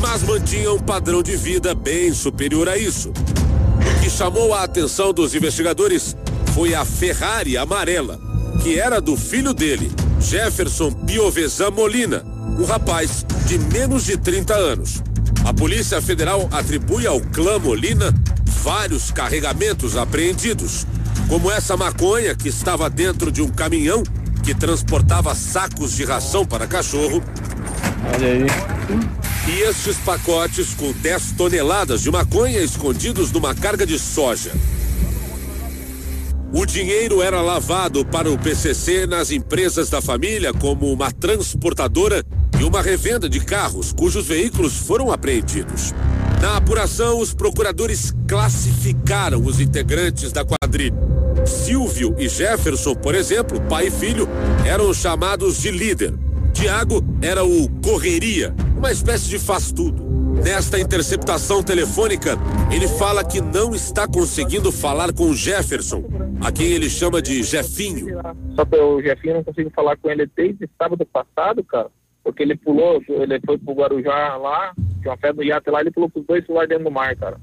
mas 0.00 0.22
mantinha 0.22 0.72
um 0.72 0.78
padrão 0.78 1.22
de 1.22 1.36
vida 1.36 1.74
bem 1.74 2.12
superior 2.12 2.68
a 2.68 2.76
isso. 2.76 3.10
O 3.10 4.02
que 4.02 4.10
chamou 4.10 4.54
a 4.54 4.62
atenção 4.62 5.12
dos 5.12 5.34
investigadores 5.34 6.16
foi 6.54 6.74
a 6.74 6.84
Ferrari 6.84 7.56
amarela, 7.56 8.18
que 8.62 8.78
era 8.78 9.00
do 9.00 9.16
filho 9.16 9.52
dele, 9.52 9.90
Jefferson 10.20 10.90
Piovesan 10.90 11.70
Molina, 11.70 12.24
um 12.58 12.64
rapaz 12.64 13.26
de 13.46 13.58
menos 13.58 14.04
de 14.04 14.16
30 14.16 14.54
anos. 14.54 15.02
A 15.44 15.52
Polícia 15.52 16.00
Federal 16.00 16.48
atribui 16.50 17.06
ao 17.06 17.20
clã 17.20 17.58
Molina 17.58 18.14
vários 18.62 19.10
carregamentos 19.10 19.94
apreendidos, 19.94 20.86
como 21.28 21.50
essa 21.50 21.76
maconha 21.76 22.34
que 22.34 22.48
estava 22.48 22.88
dentro 22.88 23.30
de 23.30 23.42
um 23.42 23.48
caminhão 23.48 24.02
que 24.42 24.54
transportava 24.54 25.34
sacos 25.34 25.94
de 25.94 26.02
ração 26.02 26.46
para 26.46 26.66
cachorro. 26.66 27.22
Olha 28.14 28.26
aí. 28.26 28.46
E 29.46 29.60
estes 29.60 29.98
pacotes 29.98 30.72
com 30.72 30.92
10 30.92 31.32
toneladas 31.32 32.00
de 32.00 32.10
maconha 32.10 32.62
escondidos 32.62 33.30
numa 33.30 33.54
carga 33.54 33.84
de 33.86 33.98
soja. 33.98 34.50
O 36.54 36.64
dinheiro 36.64 37.20
era 37.20 37.42
lavado 37.42 38.02
para 38.06 38.30
o 38.30 38.38
PCC 38.38 39.06
nas 39.06 39.30
empresas 39.30 39.90
da 39.90 40.00
família 40.00 40.54
como 40.54 40.90
uma 40.90 41.12
transportadora 41.12 42.24
e 42.60 42.64
uma 42.64 42.82
revenda 42.82 43.28
de 43.28 43.40
carros 43.40 43.92
cujos 43.92 44.26
veículos 44.26 44.76
foram 44.76 45.10
apreendidos. 45.10 45.92
Na 46.40 46.56
apuração, 46.56 47.18
os 47.20 47.32
procuradores 47.32 48.14
classificaram 48.28 49.44
os 49.44 49.60
integrantes 49.60 50.30
da 50.32 50.44
quadrilha. 50.44 50.94
Silvio 51.46 52.14
e 52.18 52.28
Jefferson, 52.28 52.94
por 52.94 53.14
exemplo, 53.14 53.60
pai 53.62 53.88
e 53.88 53.90
filho, 53.90 54.28
eram 54.66 54.92
chamados 54.92 55.60
de 55.60 55.70
líder. 55.70 56.14
Tiago 56.52 57.04
era 57.20 57.44
o 57.44 57.68
correria, 57.80 58.54
uma 58.76 58.92
espécie 58.92 59.28
de 59.28 59.38
faz-tudo. 59.38 60.04
Nesta 60.42 60.78
interceptação 60.78 61.62
telefônica, 61.62 62.36
ele 62.70 62.86
fala 62.86 63.24
que 63.24 63.40
não 63.40 63.74
está 63.74 64.06
conseguindo 64.06 64.70
falar 64.70 65.12
com 65.12 65.32
Jefferson, 65.32 66.04
a 66.40 66.52
quem 66.52 66.66
ele 66.66 66.90
chama 66.90 67.22
de 67.22 67.42
Jefinho. 67.42 68.20
Só 68.54 68.64
que 68.64 68.76
o 68.76 69.00
Jefinho 69.00 69.34
não 69.34 69.44
consigo 69.44 69.70
falar 69.70 69.96
com 69.96 70.10
ele 70.10 70.30
desde 70.36 70.68
sábado 70.78 71.06
passado, 71.06 71.64
cara. 71.64 71.88
Porque 72.24 72.42
ele 72.42 72.56
pulou, 72.56 73.02
ele 73.06 73.40
foi 73.44 73.58
pro 73.58 73.74
Guarujá 73.74 74.36
lá, 74.36 74.72
tinha 75.00 75.10
uma 75.10 75.18
festa 75.18 75.34
do 75.34 75.44
iate 75.44 75.70
lá, 75.70 75.82
ele 75.82 75.90
pulou 75.90 76.10
com 76.10 76.20
os 76.20 76.26
dois 76.26 76.44
celulares 76.46 76.70
dentro 76.70 76.84
do 76.84 76.90
mar, 76.90 77.14
cara. 77.14 77.38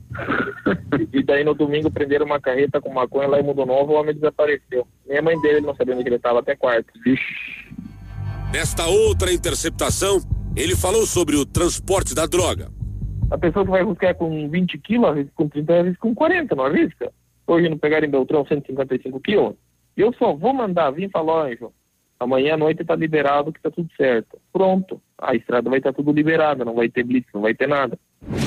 e 1.14 1.24
daí 1.24 1.44
no 1.44 1.54
domingo 1.54 1.92
prenderam 1.92 2.26
uma 2.26 2.42
carreta 2.42 2.82
com 2.82 2.92
maconha 2.92 3.28
lá 3.28 3.40
em 3.40 3.44
Mundo 3.44 3.66
Novo, 3.66 3.94
o 3.94 3.96
homem 3.96 4.16
desapareceu. 4.16 4.88
Nem 5.08 5.20
a 5.20 5.22
mãe 5.22 5.40
dele 5.40 5.62
não 5.62 5.76
sabia 5.76 5.96
onde 5.96 6.08
ele 6.08 6.16
estava 6.16 6.40
até 6.40 6.56
quarto. 6.56 6.92
Nesta 8.52 8.88
outra 8.88 9.32
interceptação, 9.32 10.20
ele 10.56 10.76
falou 10.76 11.06
sobre 11.06 11.36
o 11.36 11.46
transporte 11.46 12.16
da 12.16 12.26
droga. 12.26 12.70
A 13.30 13.38
pessoa 13.38 13.64
que 13.64 13.72
vai 13.72 13.86
buscar 13.86 14.14
com 14.16 14.50
20 14.50 14.78
quilos, 14.80 15.10
às 15.10 15.16
vezes 15.16 15.32
com 15.34 15.48
30, 15.48 15.74
às 15.74 15.84
vezes 15.84 16.00
com 16.00 16.14
40, 16.14 16.56
não 16.56 16.66
arrisca? 16.66 17.14
Hoje 17.48 17.70
não 17.70 17.78
pegaram 17.78 18.06
em 18.06 18.12
Beltrão 18.12 18.46
155 18.46 19.20
quilos? 19.22 19.56
Eu 19.96 20.14
só 20.14 20.34
vou 20.34 20.54
mandar 20.54 20.92
vir 20.92 21.06
e 21.06 21.12
falar, 21.12 21.34
ó, 21.34 21.44
Anjo, 21.46 21.72
amanhã 22.22 22.54
à 22.54 22.58
noite 22.58 22.86
tá 22.86 22.96
liberado 22.96 23.52
que 23.52 23.62
tá 23.62 23.72
tudo 23.72 23.90
certo. 23.98 24.40
Pronto, 24.54 25.02
a 25.18 25.36
estrada 25.36 25.70
vai 25.70 25.80
estar 25.80 25.92
tudo 25.92 26.12
liberada, 26.12 26.64
não 26.64 26.76
vai 26.76 26.88
ter 26.88 27.04
blitz, 27.04 27.28
não 27.34 27.42
vai 27.42 27.56
ter 27.56 27.68
nada. 27.68 27.98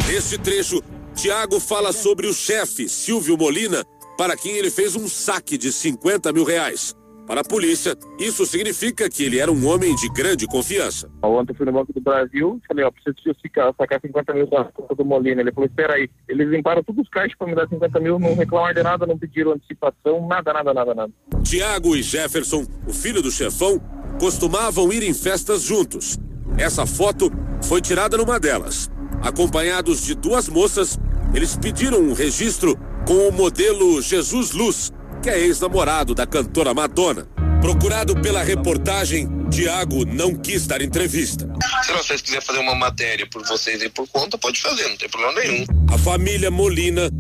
Neste 0.07 0.39
trecho, 0.39 0.81
Tiago 1.15 1.59
fala 1.59 1.93
sobre 1.93 2.29
o 2.29 2.33
chefe, 2.33 2.89
Silvio 2.89 3.37
Molina, 3.37 3.85
para 4.17 4.37
quem 4.37 4.53
ele 4.57 4.71
fez 4.71 4.95
um 4.95 5.09
saque 5.09 5.59
de 5.59 5.73
50 5.73 6.33
mil 6.33 6.45
reais. 6.45 6.95
Para 7.27 7.41
a 7.41 7.45
polícia, 7.45 7.97
isso 8.19 8.45
significa 8.45 9.09
que 9.09 9.25
ele 9.25 9.39
era 9.39 9.51
um 9.51 9.67
homem 9.67 9.95
de 9.97 10.11
grande 10.11 10.47
confiança. 10.47 11.11
Ontem 11.23 11.55
fui 11.55 11.65
no 11.65 11.73
Banco 11.73 11.91
do 11.91 12.01
Brasil, 12.01 12.61
falei, 12.69 12.85
ó, 12.85 12.91
preciso 12.91 13.35
ficar, 13.41 13.73
sacar 13.79 13.99
50 13.99 14.35
mil 14.35 14.47
da 14.47 14.65
conta 14.65 14.95
do 14.95 15.05
Molina. 15.07 15.41
Ele 15.41 15.51
falou, 15.51 15.67
espera 15.67 15.95
aí. 15.95 16.11
Eles 16.29 16.49
limparam 16.49 16.83
todos 16.85 17.03
os 17.03 17.09
caixas 17.09 17.37
para 17.39 17.47
me 17.47 17.55
dar 17.55 17.67
50 17.67 17.99
mil, 17.99 18.19
não 18.19 18.35
reclamaram 18.35 18.75
de 18.75 18.83
nada, 18.83 19.07
não 19.07 19.19
pediram 19.19 19.53
antecipação, 19.53 20.29
nada, 20.29 20.53
nada, 20.53 20.75
nada, 20.75 20.95
nada. 20.95 21.13
Tiago 21.43 21.97
e 21.97 22.03
Jefferson, 22.03 22.67
o 22.87 22.93
filho 22.93 23.23
do 23.23 23.31
chefão, 23.31 23.81
costumavam 24.21 24.93
ir 24.93 25.03
em 25.03 25.15
festas 25.15 25.63
juntos. 25.63 26.19
Essa 26.59 26.85
foto 26.85 27.31
foi 27.63 27.81
tirada 27.81 28.19
numa 28.19 28.39
delas. 28.39 28.91
Acompanhados 29.23 30.05
de 30.05 30.15
duas 30.15 30.47
moças, 30.47 30.99
eles 31.33 31.57
pediram 31.57 32.01
um 32.01 32.13
registro 32.13 32.77
com 33.07 33.29
o 33.29 33.33
modelo 33.33 34.01
Jesus 34.03 34.53
Luz, 34.53 34.93
que 35.25 35.31
é 35.31 35.41
ex-namorado 35.41 36.15
da 36.15 36.27
cantora 36.27 36.75
Madonna. 36.75 37.27
Procurado 37.63 38.15
pela 38.15 38.43
reportagem, 38.43 39.27
Tiago 39.51 40.05
não 40.05 40.35
quis 40.35 40.67
dar 40.67 40.83
entrevista. 40.83 41.49
Se 41.83 41.95
vocês 41.95 42.21
quiserem 42.21 42.45
fazer 42.45 42.59
uma 42.59 42.75
matéria 42.75 43.27
por 43.27 43.43
vocês 43.43 43.81
e 43.81 43.89
por 43.89 44.07
conta, 44.09 44.37
pode 44.37 44.61
fazer, 44.61 44.87
não 44.87 44.97
tem 44.99 45.09
problema 45.09 45.41
nenhum. 45.41 45.65
A 45.91 45.97
família 45.97 46.51
Molina 46.51 47.11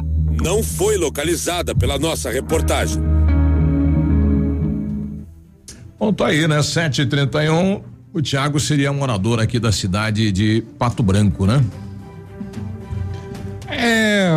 não 0.42 0.62
foi 0.62 0.98
localizada 0.98 1.74
pela 1.74 1.98
nossa 1.98 2.30
reportagem. 2.30 3.02
Bom, 5.98 6.12
tá 6.12 6.26
aí, 6.26 6.46
né? 6.46 6.58
7h31. 6.58 7.82
O 8.12 8.20
Tiago 8.20 8.60
seria 8.60 8.92
morador 8.92 9.40
aqui 9.40 9.58
da 9.58 9.72
cidade 9.72 10.30
de 10.30 10.62
Pato 10.78 11.02
Branco, 11.02 11.46
né? 11.46 11.64
É, 13.68 14.28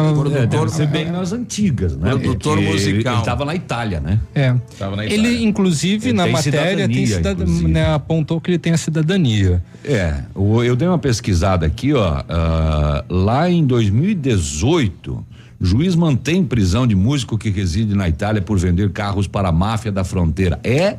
é 0.42 0.46
deve 0.48 0.70
ser 0.70 0.88
bem 0.88 1.12
nas 1.12 1.32
antigas, 1.34 1.96
né? 1.98 2.12
Produtor 2.12 2.58
Porque 2.58 2.72
musical. 2.72 3.14
Ele 3.14 3.22
estava 3.22 3.46
na 3.46 3.56
Itália, 3.56 4.00
né? 4.00 4.20
É. 4.34 4.56
Tava 4.78 4.96
na 4.96 5.06
Ele, 5.06 5.44
inclusive, 5.44 6.10
Ele 6.10 6.18
na 6.18 6.24
tem 6.24 6.34
matéria, 6.34 6.88
tem 6.88 7.06
cidadania, 7.06 7.46
cidad... 7.48 7.70
né, 7.72 7.94
apontou 7.94 8.40
que 8.40 8.52
ele 8.52 8.58
tem 8.60 8.74
a 8.74 8.78
cidadania. 8.78 9.62
É, 9.84 10.22
o- 10.34 10.64
eu 10.64 10.76
dei 10.76 10.88
uma 10.88 10.98
pesquisada 11.00 11.66
aqui, 11.66 11.94
ó, 11.94 12.24
ah, 12.28 13.04
lá 13.10 13.50
em 13.50 13.66
2018, 13.66 15.26
juiz 15.60 15.96
mantém 15.96 16.44
prisão 16.44 16.86
de 16.88 16.96
músico 16.96 17.38
que 17.38 17.50
reside 17.50 17.96
na 17.96 18.08
Itália 18.08 18.42
por 18.42 18.58
vender 18.58 18.92
carros 18.92 19.28
para 19.28 19.50
a 19.50 19.52
máfia 19.52 19.92
da 19.92 20.04
fronteira. 20.04 20.60
É 20.64 20.98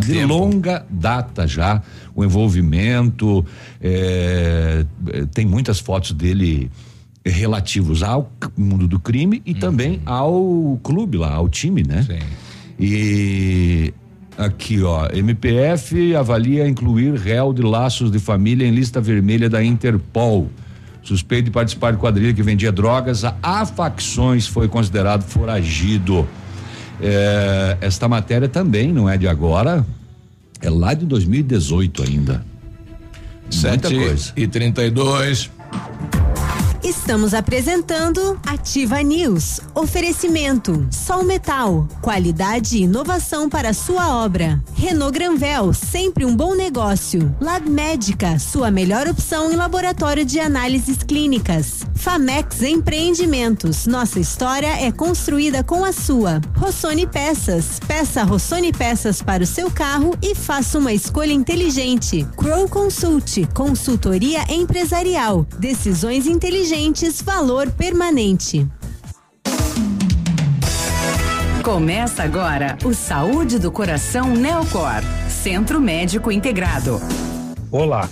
de 0.00 0.12
tempo. 0.12 0.26
longa 0.28 0.84
data 0.90 1.46
já 1.46 1.82
o 2.14 2.22
envolvimento, 2.22 3.44
é, 3.80 4.84
é, 5.12 5.24
tem 5.32 5.46
muitas 5.46 5.78
fotos 5.78 6.12
dele 6.12 6.70
relativos 7.30 8.02
ao 8.02 8.30
mundo 8.56 8.86
do 8.86 8.98
crime 8.98 9.42
e 9.44 9.54
também 9.54 10.00
ao 10.04 10.78
clube 10.82 11.18
lá, 11.18 11.32
ao 11.32 11.48
time, 11.48 11.82
né? 11.82 12.02
Sim. 12.02 12.18
E 12.78 13.92
aqui, 14.36 14.82
ó, 14.82 15.08
MPF 15.12 16.14
avalia 16.14 16.68
incluir 16.68 17.14
réu 17.14 17.52
de 17.52 17.62
laços 17.62 18.10
de 18.10 18.18
família 18.18 18.66
em 18.66 18.70
lista 18.70 19.00
vermelha 19.00 19.48
da 19.50 19.62
Interpol. 19.62 20.48
Suspeito 21.02 21.46
de 21.46 21.50
participar 21.50 21.92
de 21.92 21.98
quadrilha 21.98 22.34
que 22.34 22.42
vendia 22.42 22.70
drogas 22.70 23.24
a, 23.24 23.34
a 23.42 23.64
facções 23.64 24.46
foi 24.46 24.68
considerado 24.68 25.22
foragido. 25.22 26.28
É, 27.00 27.78
esta 27.80 28.08
matéria 28.08 28.48
também 28.48 28.92
não 28.92 29.08
é 29.08 29.16
de 29.16 29.26
agora, 29.26 29.86
é 30.60 30.68
lá 30.68 30.94
de 30.94 31.06
2018 31.06 32.02
ainda. 32.02 32.44
Muita 33.42 33.88
7 33.88 33.94
coisa. 33.94 34.32
e 34.36 34.46
32 34.46 35.50
Estamos 36.88 37.34
apresentando 37.34 38.40
Ativa 38.46 39.02
News. 39.02 39.60
Oferecimento: 39.74 40.88
Sol 40.90 41.22
Metal. 41.22 41.86
Qualidade 42.00 42.78
e 42.78 42.84
inovação 42.84 43.46
para 43.46 43.74
sua 43.74 44.24
obra. 44.24 44.58
Renault 44.74 45.12
Granvel, 45.12 45.74
sempre 45.74 46.24
um 46.24 46.34
bom 46.34 46.54
negócio. 46.54 47.36
Lab 47.42 47.68
Médica, 47.68 48.38
sua 48.38 48.70
melhor 48.70 49.06
opção 49.06 49.52
em 49.52 49.56
laboratório 49.56 50.24
de 50.24 50.40
análises 50.40 51.02
clínicas. 51.02 51.82
Famex 51.94 52.62
Empreendimentos. 52.62 53.86
Nossa 53.86 54.18
história 54.18 54.80
é 54.82 54.90
construída 54.90 55.62
com 55.62 55.84
a 55.84 55.92
sua. 55.92 56.40
Rossoni 56.56 57.06
Peças. 57.06 57.80
Peça 57.86 58.22
Rossoni 58.22 58.72
Peças 58.72 59.20
para 59.20 59.42
o 59.42 59.46
seu 59.46 59.70
carro 59.70 60.16
e 60.22 60.34
faça 60.34 60.78
uma 60.78 60.94
escolha 60.94 61.34
inteligente. 61.34 62.26
Crow 62.34 62.66
Consult. 62.66 63.46
Consultoria 63.52 64.40
empresarial. 64.50 65.46
Decisões 65.58 66.26
inteligentes. 66.26 66.77
Valor 67.24 67.72
permanente. 67.72 68.64
Começa 71.64 72.22
agora 72.22 72.78
o 72.84 72.94
Saúde 72.94 73.58
do 73.58 73.72
Coração 73.72 74.32
Neocor, 74.32 75.02
Centro 75.28 75.80
Médico 75.80 76.30
Integrado. 76.30 77.00
Olá, 77.72 78.08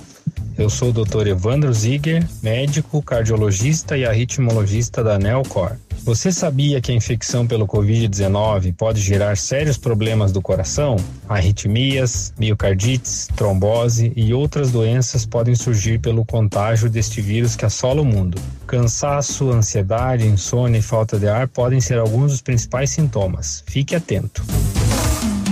eu 0.59 0.69
sou 0.69 0.91
o 0.91 0.93
Dr. 0.93 1.29
Evandro 1.29 1.73
Ziger, 1.73 2.27
médico, 2.43 3.01
cardiologista 3.01 3.97
e 3.97 4.05
arritmologista 4.05 5.03
da 5.03 5.17
Neocor. 5.17 5.77
Você 6.07 6.31
sabia 6.31 6.81
que 6.81 6.93
a 6.93 6.95
infecção 6.95 7.49
pelo 7.49 7.67
Covid-19 7.67 8.73
pode 8.77 9.01
gerar 9.01 9.37
sérios 9.37 9.77
problemas 9.77 10.31
do 10.31 10.41
coração? 10.41 10.95
Arritmias, 11.29 12.33
miocardites, 12.39 13.29
trombose 13.35 14.13
e 14.15 14.33
outras 14.33 14.71
doenças 14.71 15.27
podem 15.27 15.57
surgir 15.57 15.99
pelo 15.99 16.25
contágio 16.25 16.89
deste 16.89 17.21
vírus 17.21 17.57
que 17.57 17.65
assola 17.65 18.03
o 18.03 18.05
mundo. 18.05 18.41
Cansaço, 18.69 19.51
ansiedade, 19.51 20.29
insônia 20.29 20.79
e 20.79 20.83
falta 20.83 21.19
de 21.19 21.27
ar 21.27 21.49
podem 21.49 21.81
ser 21.81 21.99
alguns 21.99 22.31
dos 22.31 22.41
principais 22.41 22.91
sintomas. 22.91 23.65
Fique 23.67 23.97
atento. 23.97 24.45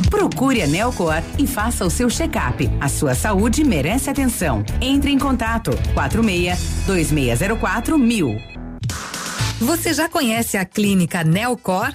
Procure 0.09 0.63
a 0.63 0.69
Neocor 0.69 1.21
e 1.37 1.49
faça 1.49 1.85
o 1.85 1.91
seu 1.91 2.09
check-up. 2.09 2.71
A 2.81 2.89
sua 2.89 3.17
saúde 3.17 3.65
merece 3.65 4.09
atenção. 4.09 4.65
Entre 4.81 5.11
em 5.11 5.19
contato 5.19 5.73
46 5.95 6.85
2604 6.87 7.99
mil. 7.99 8.54
Você 9.61 9.95
já 9.95 10.09
conhece 10.09 10.57
a 10.57 10.65
clínica 10.65 11.23
Neocor? 11.23 11.95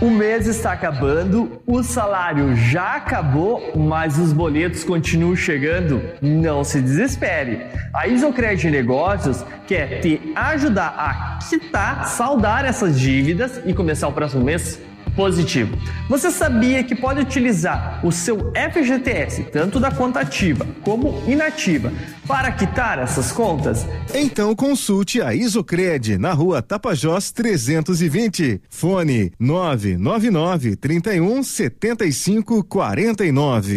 O 0.00 0.08
mês 0.08 0.46
está 0.46 0.72
acabando, 0.72 1.60
o 1.66 1.82
salário 1.82 2.56
já 2.56 2.96
acabou, 2.96 3.72
mas 3.76 4.16
os 4.16 4.32
boletos 4.32 4.82
continuam 4.82 5.36
chegando. 5.36 6.00
Não 6.22 6.64
se 6.64 6.80
desespere. 6.80 7.66
A 7.92 8.08
Isocred 8.08 8.70
Negócios 8.70 9.44
quer 9.66 10.00
te 10.00 10.32
ajudar 10.34 10.94
a 10.96 11.38
quitar, 11.46 12.06
saldar 12.06 12.64
essas 12.64 12.98
dívidas 12.98 13.60
e 13.66 13.74
começar 13.74 14.08
o 14.08 14.12
próximo 14.12 14.42
mês 14.42 14.80
positivo. 15.10 15.76
Você 16.08 16.30
sabia 16.30 16.82
que 16.82 16.94
pode 16.94 17.20
utilizar 17.20 18.00
o 18.04 18.10
seu 18.10 18.52
FGTS, 18.72 19.44
tanto 19.44 19.78
da 19.78 19.90
conta 19.90 20.20
ativa 20.20 20.66
como 20.82 21.22
inativa, 21.26 21.92
para 22.26 22.50
quitar 22.52 22.98
essas 22.98 23.32
contas? 23.32 23.86
Então 24.14 24.54
consulte 24.54 25.20
a 25.20 25.34
Isocred 25.34 26.18
na 26.18 26.32
rua 26.32 26.62
Tapajós 26.62 27.30
320. 27.32 28.60
Fone 28.68 29.32
999 29.38 30.76
31 30.76 31.42
75 31.42 32.64
49. 32.64 33.76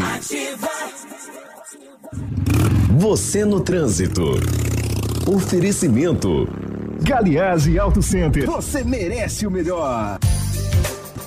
Você 2.97 3.43
no 3.43 3.59
trânsito. 3.59 4.23
Oferecimento. 5.25 6.47
Galiase 7.01 7.77
Auto 7.79 8.01
Center. 8.01 8.45
Você 8.45 8.83
merece 8.83 9.47
o 9.47 9.51
melhor. 9.51 10.19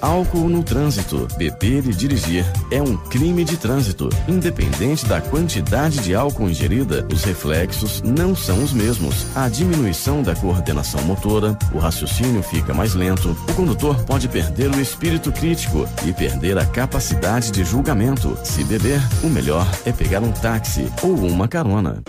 Álcool 0.00 0.48
no 0.48 0.62
trânsito. 0.62 1.26
Beber 1.36 1.86
e 1.86 1.94
dirigir 1.94 2.44
é 2.70 2.82
um 2.82 2.96
crime 2.96 3.44
de 3.44 3.56
trânsito. 3.56 4.08
Independente 4.28 5.06
da 5.06 5.20
quantidade 5.20 5.98
de 6.00 6.14
álcool 6.14 6.48
ingerida, 6.48 7.06
os 7.12 7.24
reflexos 7.24 8.02
não 8.02 8.34
são 8.34 8.62
os 8.62 8.72
mesmos. 8.72 9.26
A 9.36 9.48
diminuição 9.48 10.22
da 10.22 10.34
coordenação 10.34 11.02
motora, 11.02 11.58
o 11.72 11.78
raciocínio 11.78 12.42
fica 12.42 12.74
mais 12.74 12.94
lento, 12.94 13.36
o 13.48 13.54
condutor 13.54 14.04
pode 14.04 14.28
perder 14.28 14.70
o 14.70 14.80
espírito 14.80 15.32
crítico 15.32 15.88
e 16.04 16.12
perder 16.12 16.58
a 16.58 16.66
capacidade 16.66 17.50
de 17.50 17.64
julgamento. 17.64 18.36
Se 18.44 18.64
beber, 18.64 19.00
o 19.22 19.28
melhor 19.28 19.66
é 19.84 19.92
pegar 19.92 20.20
um 20.20 20.32
táxi 20.32 20.90
ou 21.02 21.14
uma 21.14 21.48
carona. 21.48 22.02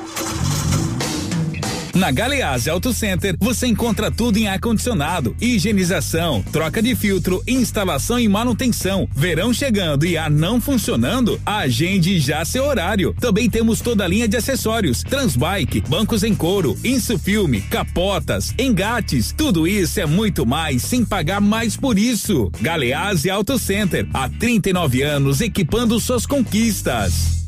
Na 1.97 2.11
Galeazzi 2.11 2.69
Auto 2.69 2.93
Center 2.93 3.35
você 3.39 3.65
encontra 3.65 4.11
tudo 4.11 4.37
em 4.37 4.47
ar-condicionado, 4.47 5.35
higienização, 5.41 6.43
troca 6.51 6.79
de 6.79 6.95
filtro, 6.95 7.41
instalação 7.47 8.19
e 8.19 8.27
manutenção. 8.27 9.09
Verão 9.15 9.51
chegando 9.51 10.05
e 10.05 10.15
ar 10.15 10.29
não 10.29 10.61
funcionando? 10.61 11.41
Agende 11.43 12.19
já 12.19 12.45
seu 12.45 12.65
horário. 12.65 13.15
Também 13.19 13.49
temos 13.49 13.81
toda 13.81 14.05
a 14.05 14.07
linha 14.07 14.27
de 14.27 14.37
acessórios: 14.37 15.01
Transbike, 15.01 15.81
bancos 15.89 16.23
em 16.23 16.35
couro, 16.35 16.77
Insufilme, 16.83 17.61
capotas, 17.61 18.53
engates. 18.59 19.33
Tudo 19.35 19.67
isso 19.67 19.99
é 19.99 20.05
muito 20.05 20.45
mais 20.45 20.83
sem 20.83 21.03
pagar 21.03 21.41
mais 21.41 21.75
por 21.75 21.97
isso. 21.97 22.51
Galeazzi 22.61 23.31
Auto 23.31 23.57
Center, 23.57 24.07
há 24.13 24.29
39 24.29 25.01
anos 25.01 25.41
equipando 25.41 25.99
suas 25.99 26.27
conquistas. 26.27 27.47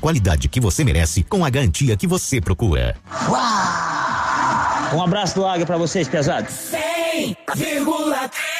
qualidade 0.00 0.48
que 0.48 0.58
você 0.60 0.82
merece 0.82 1.22
com 1.22 1.44
a 1.44 1.50
garantia 1.50 1.96
que 1.96 2.06
você 2.06 2.40
procura. 2.40 2.96
Um 4.92 5.02
abraço 5.02 5.36
do 5.36 5.46
Águia 5.46 5.66
pra 5.66 5.76
vocês, 5.76 6.08
pesados. 6.08 6.72
100,3 6.72 8.59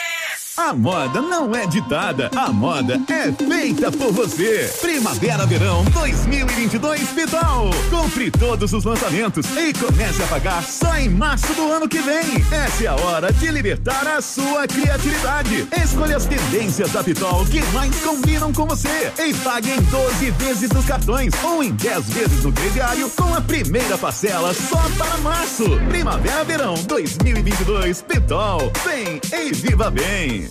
A 0.60 0.74
moda 0.74 1.22
não 1.22 1.52
é 1.56 1.66
ditada, 1.66 2.30
a 2.36 2.52
moda 2.52 3.00
é 3.08 3.32
feita 3.32 3.90
por 3.90 4.12
você. 4.12 4.70
Primavera 4.82 5.46
Verão 5.46 5.82
2022 5.84 7.08
Pitol. 7.08 7.70
Compre 7.88 8.30
todos 8.30 8.70
os 8.74 8.84
lançamentos 8.84 9.46
e 9.56 9.72
comece 9.72 10.22
a 10.22 10.26
pagar 10.26 10.62
só 10.62 10.94
em 10.96 11.08
março 11.08 11.52
do 11.54 11.72
ano 11.72 11.88
que 11.88 11.98
vem. 12.00 12.44
Essa 12.52 12.84
é 12.84 12.86
a 12.88 12.94
hora 12.94 13.32
de 13.32 13.50
libertar 13.50 14.06
a 14.06 14.20
sua 14.20 14.68
criatividade. 14.68 15.66
Escolha 15.82 16.18
as 16.18 16.26
tendências 16.26 16.92
da 16.92 17.02
Pitol 17.02 17.46
que 17.46 17.62
mais 17.72 17.96
combinam 18.00 18.52
com 18.52 18.66
você 18.66 19.10
e 19.18 19.32
pague 19.42 19.70
em 19.70 19.80
12 19.80 20.30
vezes 20.32 20.70
nos 20.70 20.84
cartões 20.84 21.32
ou 21.42 21.64
em 21.64 21.72
10 21.72 22.10
vezes 22.10 22.44
no 22.44 22.52
crediário 22.52 23.08
com 23.16 23.34
a 23.34 23.40
primeira 23.40 23.96
parcela 23.96 24.52
só 24.52 24.82
para 24.98 25.16
março. 25.18 25.64
Primavera 25.88 26.44
Verão 26.44 26.74
2022 26.86 28.02
Pitol. 28.02 28.70
Vem 28.84 29.20
e 29.32 29.52
viva 29.52 29.90
bem. 29.90 30.49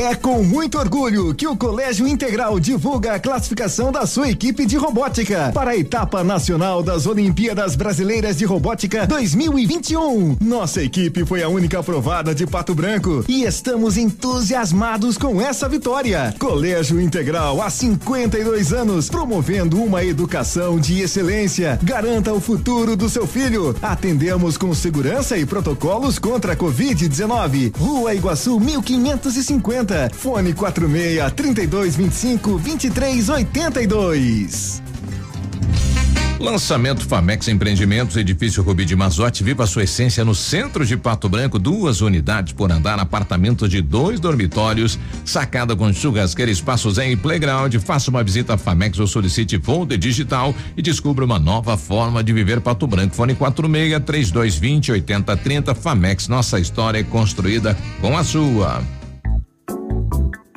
É 0.00 0.14
com 0.14 0.44
muito 0.44 0.78
orgulho 0.78 1.34
que 1.34 1.44
o 1.44 1.56
Colégio 1.56 2.06
Integral 2.06 2.60
divulga 2.60 3.14
a 3.14 3.18
classificação 3.18 3.90
da 3.90 4.06
sua 4.06 4.30
equipe 4.30 4.64
de 4.64 4.76
robótica 4.76 5.50
para 5.52 5.72
a 5.72 5.76
etapa 5.76 6.22
nacional 6.22 6.84
das 6.84 7.04
Olimpíadas 7.04 7.74
Brasileiras 7.74 8.36
de 8.36 8.44
Robótica 8.44 9.08
2021. 9.08 10.36
Nossa 10.40 10.84
equipe 10.84 11.24
foi 11.24 11.42
a 11.42 11.48
única 11.48 11.80
aprovada 11.80 12.32
de 12.32 12.46
Pato 12.46 12.76
Branco 12.76 13.24
e 13.26 13.42
estamos 13.42 13.96
entusiasmados 13.96 15.18
com 15.18 15.42
essa 15.42 15.68
vitória. 15.68 16.32
Colégio 16.38 17.00
Integral 17.00 17.60
há 17.60 17.68
52 17.68 18.72
anos 18.72 19.10
promovendo 19.10 19.82
uma 19.82 20.04
educação 20.04 20.78
de 20.78 21.00
excelência. 21.00 21.76
Garanta 21.82 22.32
o 22.32 22.40
futuro 22.40 22.94
do 22.96 23.08
seu 23.08 23.26
filho. 23.26 23.74
Atendemos 23.82 24.56
com 24.56 24.72
segurança 24.72 25.36
e 25.36 25.44
protocolos 25.44 26.20
contra 26.20 26.52
a 26.52 26.56
Covid-19. 26.56 27.76
Rua 27.76 28.14
Iguaçu 28.14 28.60
1550. 28.60 29.87
Fone 30.12 30.52
46 30.52 31.32
3225 31.32 32.58
2382. 32.58 34.82
Lançamento 36.40 37.04
Famex 37.04 37.48
Empreendimentos, 37.48 38.16
edifício 38.16 38.62
Rubi 38.62 38.84
de 38.84 38.94
Mazote, 38.94 39.42
viva 39.42 39.66
sua 39.66 39.82
essência 39.82 40.24
no 40.24 40.36
centro 40.36 40.86
de 40.86 40.96
Pato 40.96 41.28
Branco, 41.28 41.58
duas 41.58 42.00
unidades 42.00 42.52
por 42.52 42.70
andar, 42.70 42.96
apartamento 43.00 43.68
de 43.68 43.82
dois 43.82 44.20
dormitórios, 44.20 44.96
sacada 45.24 45.74
com 45.74 45.92
churrasqueira, 45.92 46.50
espaço 46.50 46.92
zen 46.92 47.10
e 47.10 47.16
playground. 47.16 47.74
Faça 47.78 48.08
uma 48.08 48.22
visita 48.22 48.54
a 48.54 48.58
Famex 48.58 49.00
ou 49.00 49.08
solicite 49.08 49.58
folder 49.58 49.98
digital 49.98 50.54
e 50.76 50.82
descubra 50.82 51.24
uma 51.24 51.40
nova 51.40 51.76
forma 51.76 52.22
de 52.22 52.32
viver 52.32 52.60
Pato 52.60 52.86
Branco. 52.86 53.16
Fone 53.16 53.34
46 53.34 54.04
3220 54.04 54.92
8030 54.92 55.74
Famex, 55.74 56.28
nossa 56.28 56.60
história 56.60 57.00
é 57.00 57.02
construída 57.02 57.76
com 58.00 58.16
a 58.16 58.22
sua. 58.22 58.97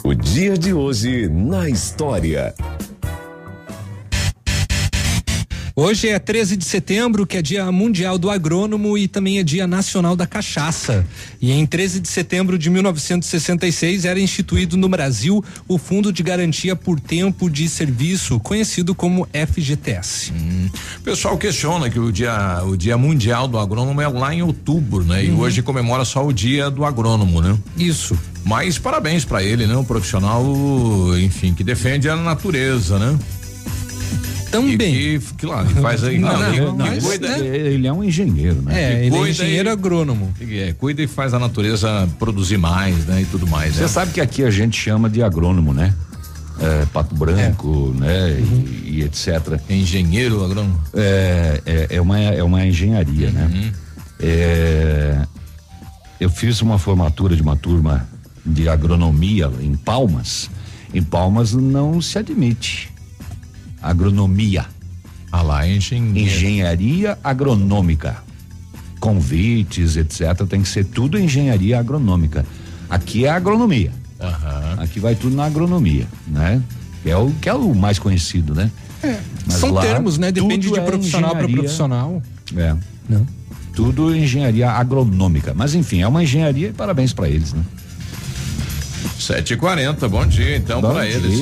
O 0.03 0.13
dia 0.13 0.57
de 0.57 0.73
hoje 0.73 1.27
na 1.29 1.69
história. 1.69 2.53
Hoje 5.73 6.09
é 6.09 6.19
13 6.19 6.57
de 6.57 6.65
setembro, 6.65 7.25
que 7.25 7.37
é 7.37 7.41
Dia 7.41 7.71
Mundial 7.71 8.17
do 8.17 8.29
Agrônomo 8.29 8.97
e 8.97 9.07
também 9.07 9.39
é 9.39 9.43
Dia 9.43 9.65
Nacional 9.65 10.15
da 10.17 10.27
Cachaça. 10.27 11.05
E 11.41 11.51
em 11.51 11.65
13 11.65 12.01
de 12.01 12.09
setembro 12.09 12.57
de 12.57 12.69
1966 12.69 14.03
era 14.03 14.19
instituído 14.19 14.75
no 14.75 14.89
Brasil 14.89 15.43
o 15.67 15.77
Fundo 15.77 16.11
de 16.11 16.21
Garantia 16.21 16.75
por 16.75 16.99
Tempo 16.99 17.49
de 17.49 17.69
Serviço, 17.69 18.37
conhecido 18.41 18.93
como 18.93 19.27
FGTS. 19.33 20.33
O 20.97 21.01
pessoal 21.01 21.37
questiona 21.37 21.89
que 21.89 21.97
o 21.99 22.11
dia, 22.11 22.61
o 22.65 22.75
dia 22.75 22.97
mundial 22.97 23.47
do 23.47 23.57
agrônomo 23.57 24.01
é 24.01 24.07
lá 24.07 24.35
em 24.35 24.41
outubro, 24.41 25.03
né? 25.05 25.23
E 25.25 25.29
Uhum. 25.31 25.39
hoje 25.39 25.61
comemora 25.61 26.03
só 26.03 26.25
o 26.27 26.33
dia 26.33 26.69
do 26.69 26.83
agrônomo, 26.83 27.41
né? 27.41 27.57
Isso. 27.77 28.15
Mas 28.43 28.77
parabéns 28.77 29.23
pra 29.23 29.43
ele, 29.43 29.67
né? 29.67 29.75
Um 29.77 29.83
profissional, 29.83 30.43
enfim, 31.19 31.53
que 31.53 31.63
defende 31.63 32.09
a 32.09 32.15
natureza, 32.15 32.97
né? 32.97 33.17
Também. 34.51 34.93
E 34.93 35.19
que, 35.19 35.47
que 35.47 35.81
faz 35.81 36.03
aí. 36.03 36.19
Não, 36.19 36.29
que- 36.37 36.43
ele- 36.43 36.55
que 36.55 36.61
não, 36.77 36.99
cuida- 36.99 37.37
ele 37.39 37.87
é 37.87 37.93
um 37.93 38.03
engenheiro, 38.03 38.61
né? 38.61 38.83
É, 39.01 39.05
ele 39.05 39.15
é 39.15 39.29
engenheiro 39.29 39.69
e- 39.69 39.71
agrônomo. 39.71 40.33
É, 40.41 40.73
cuida 40.73 41.01
e 41.01 41.07
faz 41.07 41.33
a 41.33 41.39
natureza 41.39 42.09
produzir 42.19 42.57
mais, 42.57 43.05
né? 43.05 43.21
E 43.21 43.25
tudo 43.25 43.47
mais. 43.47 43.75
Você 43.75 43.81
né? 43.83 43.87
sabe 43.87 44.11
que 44.11 44.19
aqui 44.19 44.43
a 44.43 44.51
gente 44.51 44.77
chama 44.77 45.09
de 45.09 45.23
agrônomo, 45.23 45.73
né? 45.73 45.93
É, 46.59 46.85
Pato 46.91 47.15
Branco, 47.15 47.95
né? 47.97 48.37
Uhum. 48.41 48.65
E, 48.83 48.89
e 48.99 49.03
etc. 49.03 49.57
Engenheiro 49.69 50.43
agrônomo? 50.43 50.79
É, 50.93 51.61
é, 51.65 51.87
é 51.91 52.01
uma, 52.01 52.19
é 52.19 52.43
uma 52.43 52.65
engenharia, 52.65 53.27
Uhum. 53.27 53.33
né? 53.33 53.71
É, 54.19 55.17
eu 56.19 56.29
fiz 56.29 56.61
uma 56.61 56.77
formatura 56.77 57.35
de 57.37 57.41
uma 57.41 57.55
turma 57.55 58.05
de 58.45 58.67
agronomia 58.69 59.51
em 59.61 59.75
Palmas. 59.75 60.49
Em 60.93 61.01
Palmas 61.01 61.53
não 61.53 62.01
se 62.01 62.17
admite 62.17 62.91
agronomia. 63.81 64.65
Ah 65.31 65.41
lá, 65.41 65.67
engenheiro. 65.67 66.19
Engenharia 66.19 67.17
agronômica. 67.23 68.17
Convites, 68.99 69.95
etc. 69.95 70.45
Tem 70.47 70.61
que 70.61 70.67
ser 70.67 70.85
tudo 70.85 71.17
engenharia 71.17 71.79
agronômica. 71.79 72.45
Aqui 72.89 73.25
é 73.25 73.29
agronomia. 73.29 73.91
Aqui 74.77 74.99
vai 74.99 75.15
tudo 75.15 75.35
na 75.35 75.45
agronomia, 75.45 76.07
né? 76.27 76.61
Que 77.01 77.09
é 77.09 77.17
o 77.17 77.31
que 77.41 77.49
é 77.49 77.53
o 77.53 77.73
mais 77.73 77.97
conhecido, 77.97 78.53
né? 78.53 78.69
Mas 79.47 79.55
São 79.55 79.71
lá, 79.71 79.81
termos, 79.81 80.19
né? 80.19 80.31
Depende 80.31 80.69
de 80.69 80.77
é 80.77 80.81
profissional 80.81 81.31
para 81.31 81.39
engenharia. 81.39 81.57
profissional. 81.57 82.21
É. 82.55 82.75
Não. 83.09 83.25
Tudo 83.73 84.15
engenharia 84.15 84.69
agronômica. 84.69 85.53
Mas 85.55 85.73
enfim, 85.73 86.01
é 86.01 86.07
uma 86.07 86.21
engenharia 86.21 86.67
e 86.67 86.73
parabéns 86.73 87.13
para 87.13 87.27
eles, 87.27 87.53
né? 87.53 87.63
Sete 89.21 89.53
e 89.53 89.57
quarenta, 89.57 90.09
bom 90.09 90.25
dia 90.25 90.57
então 90.57 90.81
Bom 90.81 90.93
para 90.93 91.05
dia. 91.05 91.13
eles. 91.15 91.39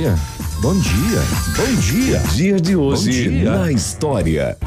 Bom 0.62 0.74
dia. 0.78 1.22
Bom 1.56 1.76
dia. 1.80 2.20
Dia 2.34 2.60
de 2.60 2.76
hoje 2.76 3.24
Bom 3.24 3.30
dia. 3.38 3.52
na 3.58 3.72
história. 3.72 4.58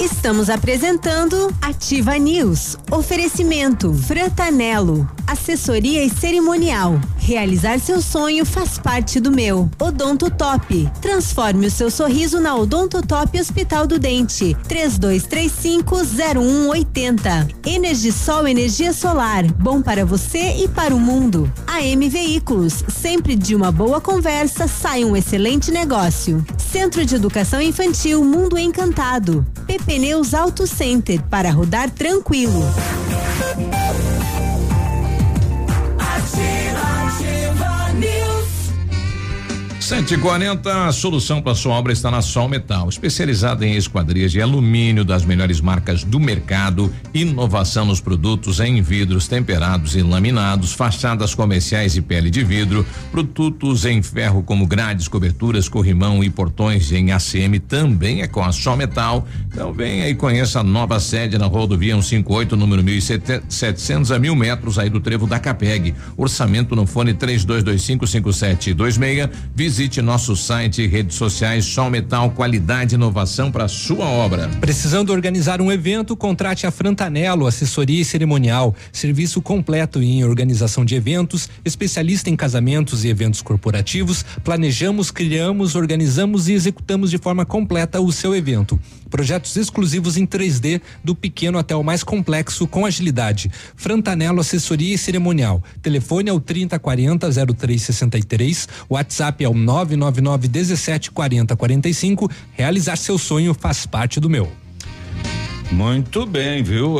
Estamos 0.00 0.50
apresentando 0.50 1.54
Ativa 1.62 2.18
News. 2.18 2.76
Oferecimento 2.90 3.94
Frantanelo. 3.94 5.08
Assessoria 5.24 6.02
e 6.04 6.10
cerimonial. 6.10 7.00
Realizar 7.24 7.78
seu 7.78 8.02
sonho 8.02 8.44
faz 8.44 8.78
parte 8.78 9.20
do 9.20 9.30
meu. 9.30 9.70
Odonto 9.78 10.28
Top. 10.28 10.90
Transforme 11.00 11.68
o 11.68 11.70
seu 11.70 11.88
sorriso 11.88 12.40
na 12.40 12.56
Odonto 12.56 13.00
Top 13.00 13.40
Hospital 13.40 13.86
do 13.86 13.96
Dente. 13.96 14.56
32350180. 14.68 17.48
Energisol 17.64 18.48
energia 18.48 18.92
solar. 18.92 19.44
Bom 19.52 19.80
para 19.80 20.04
você 20.04 20.64
e 20.64 20.66
para 20.66 20.92
o 20.92 20.98
mundo. 20.98 21.48
AM 21.68 22.08
Veículos. 22.08 22.82
Sempre 22.88 23.36
de 23.36 23.54
uma 23.54 23.70
boa 23.70 24.00
conversa 24.00 24.66
sai 24.66 25.04
um 25.04 25.16
excelente 25.16 25.70
negócio. 25.70 26.44
Centro 26.58 27.06
de 27.06 27.14
Educação 27.14 27.62
Infantil 27.62 28.24
Mundo 28.24 28.58
Encantado. 28.58 29.46
PP 29.64 30.00
Neus 30.00 30.34
Auto 30.34 30.66
Center 30.66 31.22
para 31.30 31.52
rodar 31.52 31.88
tranquilo. 31.88 32.64
140, 39.92 40.86
a 40.86 40.90
solução 40.90 41.42
para 41.42 41.54
sua 41.54 41.74
obra 41.74 41.92
está 41.92 42.10
na 42.10 42.22
Sol 42.22 42.48
Metal, 42.48 42.88
especializada 42.88 43.66
em 43.66 43.76
esquadrias 43.76 44.32
de 44.32 44.40
alumínio 44.40 45.04
das 45.04 45.22
melhores 45.22 45.60
marcas 45.60 46.02
do 46.02 46.18
mercado, 46.18 46.90
inovação 47.12 47.84
nos 47.84 48.00
produtos 48.00 48.58
em 48.58 48.80
vidros 48.80 49.28
temperados 49.28 49.94
e 49.94 50.00
laminados, 50.00 50.72
fachadas 50.72 51.34
comerciais 51.34 51.94
e 51.94 52.00
pele 52.00 52.30
de 52.30 52.42
vidro, 52.42 52.86
produtos 53.10 53.84
em 53.84 54.02
ferro 54.02 54.42
como 54.42 54.66
grades, 54.66 55.08
coberturas, 55.08 55.68
corrimão 55.68 56.24
e 56.24 56.30
portões 56.30 56.90
em 56.90 57.12
ACM 57.12 57.58
também 57.68 58.22
é 58.22 58.26
com 58.26 58.42
a 58.42 58.50
Sol 58.50 58.78
Metal. 58.78 59.28
Então 59.46 59.74
venha 59.74 60.08
e 60.08 60.14
conheça 60.14 60.60
a 60.60 60.64
nova 60.64 60.98
sede 61.00 61.36
na 61.36 61.44
rodovia 61.44 61.92
158, 61.92 62.56
número 62.56 62.82
1700 62.82 64.10
a 64.10 64.18
mil 64.18 64.34
metros 64.34 64.78
aí 64.78 64.88
do 64.88 65.00
trevo 65.00 65.26
da 65.26 65.38
Capeg. 65.38 65.94
Orçamento 66.16 66.74
no 66.74 66.86
fone 66.86 67.12
32255726. 67.12 69.28
Visite 69.54 69.81
nosso 70.02 70.36
site 70.36 70.82
e 70.82 70.86
redes 70.86 71.16
sociais 71.16 71.64
Sol 71.64 71.90
Metal, 71.90 72.30
qualidade 72.30 72.94
e 72.94 72.96
inovação 72.96 73.50
para 73.50 73.66
sua 73.66 74.04
obra. 74.04 74.48
Precisando 74.60 75.10
organizar 75.10 75.60
um 75.60 75.72
evento, 75.72 76.16
contrate 76.16 76.66
a 76.66 76.70
Frantanelo, 76.70 77.46
assessoria 77.46 78.00
e 78.00 78.04
cerimonial, 78.04 78.74
serviço 78.92 79.42
completo 79.42 80.02
em 80.02 80.24
organização 80.24 80.84
de 80.84 80.94
eventos, 80.94 81.48
especialista 81.64 82.30
em 82.30 82.36
casamentos 82.36 83.04
e 83.04 83.08
eventos 83.08 83.42
corporativos. 83.42 84.24
Planejamos, 84.44 85.10
criamos, 85.10 85.74
organizamos 85.74 86.48
e 86.48 86.52
executamos 86.52 87.10
de 87.10 87.18
forma 87.18 87.44
completa 87.44 88.00
o 88.00 88.12
seu 88.12 88.34
evento. 88.34 88.78
Projetos 89.12 89.54
exclusivos 89.58 90.16
em 90.16 90.26
3D, 90.26 90.80
do 91.04 91.14
pequeno 91.14 91.58
até 91.58 91.76
o 91.76 91.84
mais 91.84 92.02
complexo, 92.02 92.66
com 92.66 92.86
agilidade. 92.86 93.52
Frantanelo 93.76 94.40
Assessoria 94.40 94.94
e 94.94 94.96
Cerimonial. 94.96 95.62
Telefone 95.82 96.30
é 96.30 96.32
o 96.32 96.40
3040 96.40 97.28
0363. 97.54 98.68
WhatsApp 98.88 99.44
é 99.44 99.48
o 99.50 99.52
999 99.52 100.48
17 100.48 101.10
40 101.10 101.54
45. 101.54 102.30
Realizar 102.54 102.96
seu 102.96 103.18
sonho 103.18 103.52
faz 103.52 103.84
parte 103.84 104.18
do 104.18 104.30
meu. 104.30 104.50
Muito 105.70 106.24
bem, 106.24 106.62
viu? 106.62 106.98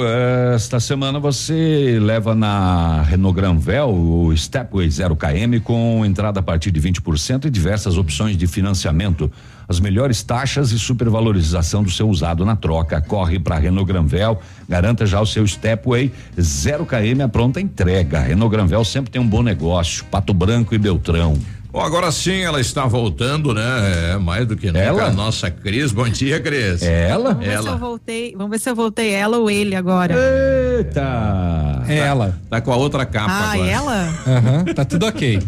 Esta 0.54 0.80
semana 0.80 1.18
você 1.18 1.98
leva 1.98 2.34
na 2.34 3.02
Renault 3.02 3.36
Granvel 3.36 3.88
o 3.88 4.36
Stepway 4.36 4.88
0KM 4.88 5.60
com 5.62 6.04
entrada 6.04 6.40
a 6.40 6.42
partir 6.42 6.70
de 6.70 6.80
20% 6.80 7.46
e 7.46 7.50
diversas 7.50 7.96
opções 7.96 8.36
de 8.36 8.46
financiamento. 8.46 9.30
As 9.68 9.80
melhores 9.80 10.22
taxas 10.22 10.72
e 10.72 10.78
supervalorização 10.78 11.82
do 11.82 11.90
seu 11.90 12.08
usado 12.08 12.44
na 12.44 12.56
troca. 12.56 13.00
Corre 13.00 13.38
para 13.38 13.58
Renault 13.58 13.90
Granvel, 13.90 14.40
garanta 14.68 15.06
já 15.06 15.20
o 15.20 15.26
seu 15.26 15.46
Stepway 15.46 16.12
0KM 16.36 17.24
a 17.24 17.28
pronta 17.28 17.60
entrega. 17.60 18.20
Renault 18.20 18.50
Granvel 18.54 18.84
sempre 18.84 19.10
tem 19.10 19.20
um 19.20 19.28
bom 19.28 19.42
negócio. 19.42 20.04
Pato 20.06 20.34
Branco 20.34 20.74
e 20.74 20.78
Beltrão. 20.78 21.36
Bom, 21.72 21.80
agora 21.80 22.12
sim 22.12 22.42
ela 22.42 22.60
está 22.60 22.84
voltando, 22.84 23.54
né? 23.54 24.12
É, 24.12 24.16
mais 24.18 24.46
do 24.46 24.54
que 24.54 24.66
nunca. 24.66 24.78
Ela? 24.78 25.04
A 25.06 25.10
nossa 25.10 25.50
Cris. 25.50 25.90
Bom 25.90 26.06
dia, 26.06 26.38
Cris. 26.38 26.82
Ela? 26.82 27.30
Vamos 27.32 27.46
ver 27.46 27.50
se 27.52 27.56
eu 27.56 27.66
Ela. 27.68 27.76
voltei. 27.78 28.34
Vamos 28.36 28.50
ver 28.50 28.58
se 28.60 28.68
eu 28.70 28.74
voltei 28.76 29.08
ela 29.10 29.38
ou 29.38 29.50
ele 29.50 29.74
agora. 29.74 30.14
Eita! 30.14 31.82
É 31.88 31.96
ela. 31.96 32.38
Tá 32.50 32.60
com 32.60 32.72
a 32.72 32.76
outra 32.76 33.06
capa 33.06 33.32
Ah, 33.32 33.52
agora. 33.52 33.70
ela? 33.70 34.14
Aham, 34.26 34.64
tá 34.74 34.84
tudo 34.84 35.06
ok. 35.06 35.40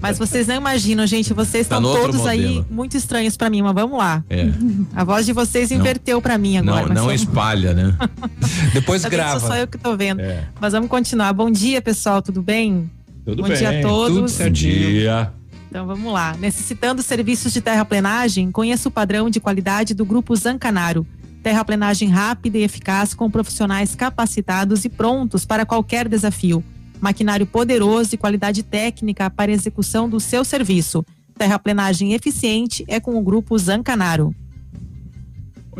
Mas 0.00 0.18
vocês 0.18 0.46
não 0.46 0.54
imaginam, 0.54 1.04
gente. 1.04 1.34
Vocês 1.34 1.66
Tá 1.66 1.76
estão 1.78 1.92
todos 1.92 2.26
aí 2.28 2.64
muito 2.70 2.96
estranhos 2.96 3.36
pra 3.36 3.50
mim, 3.50 3.62
mas 3.62 3.74
vamos 3.74 3.98
lá. 3.98 4.22
É. 4.30 4.46
A 4.94 5.02
voz 5.02 5.26
de 5.26 5.32
vocês 5.32 5.72
inverteu 5.72 6.22
pra 6.22 6.38
mim 6.38 6.58
agora. 6.58 6.86
Não, 6.94 7.06
não 7.06 7.12
espalha, 7.12 7.74
né? 7.74 7.96
Depois 8.72 9.02
bem 9.02 9.10
que 9.10 9.16
sou 9.16 9.24
grava. 9.24 9.40
só 9.40 9.56
eu 9.56 9.66
que 9.66 9.76
tô 9.78 9.96
vendo. 9.96 10.20
É. 10.20 10.44
Mas 10.60 10.72
vamos 10.72 10.88
continuar. 10.88 11.32
Bom 11.32 11.50
dia, 11.50 11.82
pessoal. 11.82 12.22
Tudo 12.22 12.40
bem? 12.40 12.88
Tudo 13.24 13.42
Bom 13.42 13.48
bem. 13.48 13.56
dia 13.58 13.80
a 13.80 13.82
todos. 13.82 14.14
Tudo 14.16 14.28
certinho. 14.28 14.72
Dia. 14.90 15.32
Então 15.72 15.86
vamos 15.86 16.12
lá. 16.12 16.36
Necessitando 16.38 17.02
serviços 17.02 17.50
de 17.50 17.62
terraplenagem, 17.62 18.52
conheça 18.52 18.90
o 18.90 18.92
padrão 18.92 19.30
de 19.30 19.40
qualidade 19.40 19.94
do 19.94 20.04
Grupo 20.04 20.36
Zancanaro. 20.36 21.06
Terraplenagem 21.42 22.10
rápida 22.10 22.58
e 22.58 22.62
eficaz 22.62 23.14
com 23.14 23.30
profissionais 23.30 23.94
capacitados 23.94 24.84
e 24.84 24.90
prontos 24.90 25.46
para 25.46 25.64
qualquer 25.64 26.10
desafio. 26.10 26.62
Maquinário 27.00 27.46
poderoso 27.46 28.14
e 28.14 28.18
qualidade 28.18 28.62
técnica 28.62 29.30
para 29.30 29.50
execução 29.50 30.10
do 30.10 30.20
seu 30.20 30.44
serviço. 30.44 31.06
Terraplenagem 31.38 32.12
eficiente 32.12 32.84
é 32.86 33.00
com 33.00 33.16
o 33.16 33.22
Grupo 33.22 33.56
Zancanaro. 33.56 34.34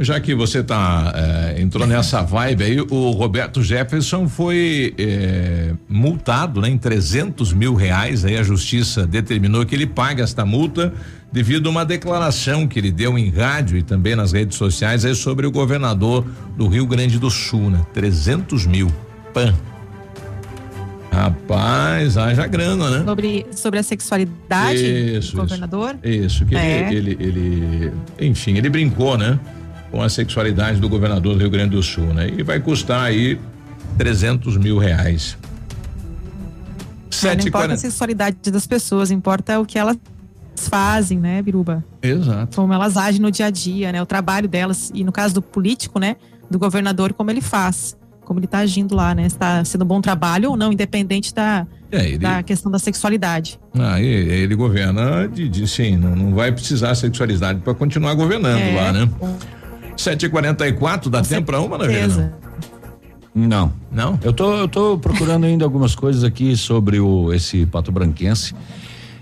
Já 0.01 0.19
que 0.21 0.35
você 0.35 0.63
tá 0.63 1.13
eh, 1.15 1.61
entrou 1.61 1.87
nessa 1.87 2.23
vibe 2.23 2.65
aí, 2.65 2.81
o 2.81 3.11
Roberto 3.11 3.63
Jefferson 3.63 4.27
foi 4.27 4.95
eh, 4.97 5.75
multado 5.87 6.63
né, 6.63 6.71
em 6.71 6.79
300 6.79 7.53
mil 7.53 7.75
reais. 7.75 8.25
Aí 8.25 8.39
a 8.39 8.43
justiça 8.43 9.07
determinou 9.07 9.67
que 9.67 9.75
ele 9.75 9.87
pague 9.87 10.23
esta 10.23 10.47
multa 10.47 10.95
devido 11.31 11.67
a 11.67 11.71
uma 11.71 11.85
declaração 11.85 12.67
que 12.67 12.79
ele 12.79 12.91
deu 12.91 13.19
em 13.19 13.29
rádio 13.31 13.77
e 13.77 13.83
também 13.83 14.17
nas 14.17 14.33
redes 14.33 14.57
sociais 14.57 15.05
aí 15.05 15.15
sobre 15.15 15.47
o 15.47 15.51
governador 15.51 16.25
do 16.57 16.69
Rio 16.69 16.87
Grande 16.87 17.19
do 17.19 17.31
Sul, 17.31 17.71
né? 17.71 17.85
300 17.93 18.65
mil. 18.67 18.91
Pan. 19.35 19.55
Rapaz, 21.11 22.17
haja 22.17 22.47
grana, 22.47 22.91
né? 22.91 23.05
Sobre, 23.05 23.47
sobre 23.53 23.79
a 23.79 23.83
sexualidade 23.83 24.83
Isso, 25.19 25.33
do 25.37 25.43
governador. 25.43 25.97
Isso, 26.03 26.47
que 26.47 26.57
É. 26.57 26.91
ele, 26.91 27.11
ele, 27.21 27.25
ele- 27.25 27.93
enfim, 28.19 28.57
ele 28.57 28.71
brincou, 28.71 29.19
né? 29.19 29.39
Com 29.93 30.03
a 30.03 30.09
sexualidade 30.09 30.81
do 30.81 30.89
governador 30.89 31.35
do 31.35 31.39
Rio 31.41 31.51
Grande 31.51 31.77
do 31.77 31.83
Sul, 31.83 32.07
né? 32.15 32.29
E 32.37 32.43
vai 32.43 32.59
custar 32.59 33.05
aí 33.05 33.39
300 33.99 34.57
mil 34.57 34.79
reais. 34.79 35.37
Não 37.05 37.13
Sete 37.13 37.45
e 37.45 37.49
importa 37.49 37.59
a 37.67 37.69
quarenta. 37.69 37.81
sexualidade 37.81 38.51
das 38.51 38.67
pessoas, 38.67 39.11
importa 39.11 39.61
o 39.61 39.67
que 39.67 39.79
elas 39.79 39.97
fazem, 40.57 41.19
né, 41.19 41.43
Biruba? 41.43 41.85
Exato. 42.03 42.57
como 42.57 42.73
elas 42.73 42.97
agem 42.97 43.21
no 43.21 43.31
dia 43.31 43.47
a 43.47 43.51
dia, 43.51 43.93
né? 43.93 44.01
O 44.03 44.07
trabalho 44.07 44.49
delas 44.49 44.91
e 44.95 45.05
no 45.05 45.13
caso 45.13 45.35
do 45.35 45.43
político, 45.43 45.99
né? 46.01 46.17
Do 46.51 46.59
governador, 46.59 47.13
como 47.13 47.31
ele 47.31 47.41
faz, 47.41 47.97
como 48.25 48.39
ele 48.39 48.47
está 48.47 48.59
agindo 48.59 48.95
lá, 48.95 49.15
né? 49.15 49.27
Está 49.27 49.63
sendo 49.65 49.85
um 49.85 49.87
bom 49.87 50.01
trabalho 50.01 50.51
ou 50.51 50.57
não, 50.57 50.73
independente 50.73 51.35
da, 51.35 51.67
É, 51.91 52.07
ele, 52.09 52.19
da 52.19 52.43
questão 52.43 52.73
da 52.73 52.79
sexualidade. 52.79 53.61
ah, 53.79 54.01
ele, 54.01 54.33
ele 54.33 54.55
governa 54.55 55.29
de, 55.29 55.49
de 55.49 55.67
sim, 55.69 55.97
não, 55.99 56.17
não 56.17 56.35
vai 56.35 56.51
precisar 56.51 56.95
sexualidade 56.95 57.61
para 57.61 57.75
continuar 57.75 58.15
governando 58.15 58.59
É, 58.61 58.75
lá, 58.75 58.93
né? 58.93 59.09
Com 60.03 60.11
7h44, 60.11 61.09
dá 61.09 61.23
tempo 61.23 61.47
para 61.47 61.61
uma, 61.61 61.79
certeza. 61.79 62.33
Não. 63.35 63.73
Não? 63.91 64.19
Eu 64.23 64.33
tô, 64.33 64.55
eu 64.55 64.69
tô 64.69 64.99
procurando 64.99 65.45
ainda 65.45 65.65
algumas 65.65 65.95
coisas 65.95 66.25
aqui 66.25 66.57
sobre 66.57 67.01
o, 67.01 67.33
esse 67.33 67.65
Pato 67.67 67.91
Branquense. 67.91 68.55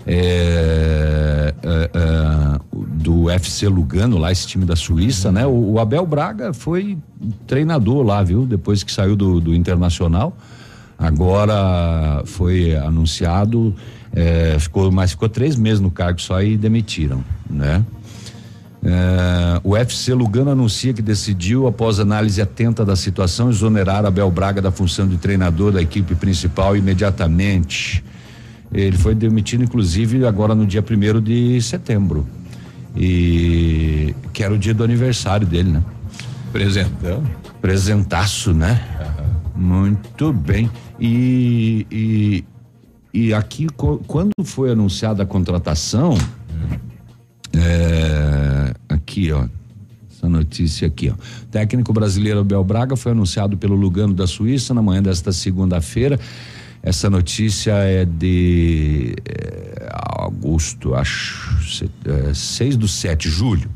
É, 0.05 1.53
é, 1.61 1.89
é, 1.93 2.59
do 2.73 3.29
FC 3.29 3.67
Lugano, 3.67 4.17
lá, 4.17 4.31
esse 4.31 4.47
time 4.47 4.65
da 4.65 4.75
Suíça, 4.75 5.31
né? 5.31 5.45
O, 5.45 5.73
o 5.73 5.79
Abel 5.79 6.05
Braga 6.07 6.53
foi 6.53 6.97
treinador 7.45 8.03
lá, 8.03 8.23
viu? 8.23 8.45
Depois 8.45 8.83
que 8.83 8.91
saiu 8.91 9.15
do, 9.15 9.39
do 9.39 9.53
Internacional. 9.53 10.35
Agora 10.97 12.23
foi 12.25 12.75
anunciado, 12.75 13.75
é, 14.13 14.57
ficou, 14.59 14.91
mas 14.91 15.11
ficou 15.11 15.29
três 15.29 15.55
meses 15.55 15.79
no 15.79 15.89
cargo 15.89 16.19
só 16.19 16.41
e 16.41 16.57
demitiram, 16.57 17.23
né? 17.49 17.83
É, 18.83 19.61
o 19.63 19.77
FC 19.77 20.13
Lugano 20.13 20.49
anuncia 20.49 20.91
que 20.91 21.01
decidiu, 21.01 21.67
após 21.67 21.99
análise 21.99 22.41
atenta 22.41 22.83
da 22.83 22.95
situação, 22.95 23.49
exonerar 23.49 24.05
Abel 24.05 24.29
Braga 24.31 24.61
da 24.61 24.71
função 24.71 25.07
de 25.07 25.17
treinador 25.17 25.71
da 25.71 25.81
equipe 25.81 26.15
principal 26.15 26.75
imediatamente. 26.75 28.03
Ele 28.73 28.97
foi 28.97 29.13
demitido, 29.13 29.63
inclusive, 29.63 30.25
agora 30.25 30.55
no 30.55 30.65
dia 30.65 30.81
primeiro 30.81 31.21
de 31.21 31.61
setembro. 31.61 32.25
E 32.95 34.15
que 34.33 34.43
era 34.43 34.53
o 34.53 34.57
dia 34.57 34.73
do 34.73 34.83
aniversário 34.83 35.45
dele, 35.45 35.71
né? 35.71 35.83
Presentão. 36.51 37.23
Presentaço, 37.61 38.53
né? 38.53 38.81
Muito 39.55 40.33
bem. 40.33 40.69
E, 40.99 41.85
e 41.91 42.43
e 43.13 43.33
aqui, 43.33 43.67
quando 44.07 44.31
foi 44.45 44.71
anunciada 44.71 45.23
a 45.23 45.25
contratação, 45.25 46.17
é, 47.53 48.73
aqui, 48.89 49.31
ó. 49.31 49.45
Essa 50.09 50.29
notícia 50.29 50.87
aqui, 50.87 51.09
ó. 51.09 51.15
Técnico 51.49 51.91
brasileiro 51.93 52.39
Abel 52.41 52.63
Braga 52.63 52.95
foi 52.95 53.11
anunciado 53.11 53.57
pelo 53.57 53.75
Lugano 53.75 54.13
da 54.13 54.27
Suíça 54.27 54.73
na 54.73 54.81
manhã 54.81 55.01
desta 55.01 55.31
segunda-feira. 55.31 56.19
Essa 56.83 57.09
notícia 57.09 57.71
é 57.73 58.05
de 58.05 59.15
é, 59.25 59.89
agosto, 59.91 60.93
acho, 60.95 61.63
se- 61.63 61.89
é, 62.05 62.33
6 62.33 62.75
do 62.77 62.87
7, 62.87 63.29
julho. 63.29 63.69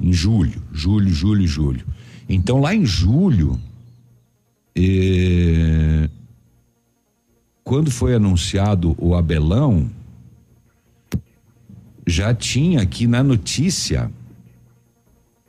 Em 0.00 0.12
julho, 0.12 0.60
julho, 0.72 1.08
julho, 1.10 1.46
julho. 1.46 1.84
Então, 2.28 2.60
lá 2.60 2.74
em 2.74 2.84
julho, 2.84 3.58
é, 4.76 6.08
quando 7.62 7.90
foi 7.90 8.14
anunciado 8.14 8.94
o 8.98 9.14
Abelão, 9.14 9.88
já 12.06 12.34
tinha 12.34 12.82
aqui 12.82 13.06
na 13.06 13.22
notícia. 13.22 14.10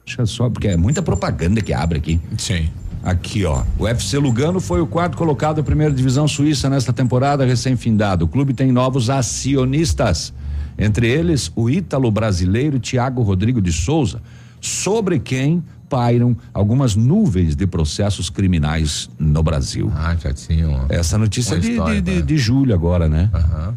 Deixa 0.06 0.26
só, 0.26 0.50
porque 0.50 0.68
é 0.68 0.78
muita 0.78 1.02
propaganda 1.02 1.62
que 1.62 1.74
abre 1.74 1.98
aqui. 1.98 2.20
Sim. 2.38 2.70
Aqui, 3.04 3.46
ó. 3.46 3.64
O 3.78 3.88
FC 3.88 4.18
Lugano 4.18 4.60
foi 4.60 4.82
o 4.82 4.88
quarto 4.88 5.16
colocado 5.16 5.58
da 5.58 5.64
primeira 5.64 5.94
divisão 5.94 6.28
suíça 6.28 6.70
nesta 6.70 6.92
temporada 6.92 7.46
recém-findada. 7.46 8.24
O 8.24 8.28
clube 8.28 8.54
tem 8.54 8.72
novos 8.72 9.10
acionistas. 9.10 10.34
Entre 10.78 11.08
eles, 11.08 11.52
o 11.56 11.70
ítalo 11.70 12.10
brasileiro 12.12 12.80
Tiago 12.80 13.22
Rodrigo 13.22 13.62
de 13.62 13.72
Souza, 13.72 14.22
sobre 14.60 15.20
quem 15.20 15.64
pairam 15.90 16.36
algumas 16.54 16.96
nuvens 16.96 17.56
de 17.56 17.68
processos 17.68 18.30
criminais 18.30 19.10
no 19.20 19.42
Brasil. 19.44 19.92
Ah, 19.96 20.16
já 20.16 20.34
tinham. 20.34 20.86
Essa 20.90 21.18
notícia 21.18 21.56
uma 21.56 21.62
de, 21.62 21.72
história, 21.72 22.02
de, 22.02 22.16
né? 22.16 22.22
de 22.22 22.38
julho 22.38 22.74
agora, 22.74 23.08
né? 23.08 23.30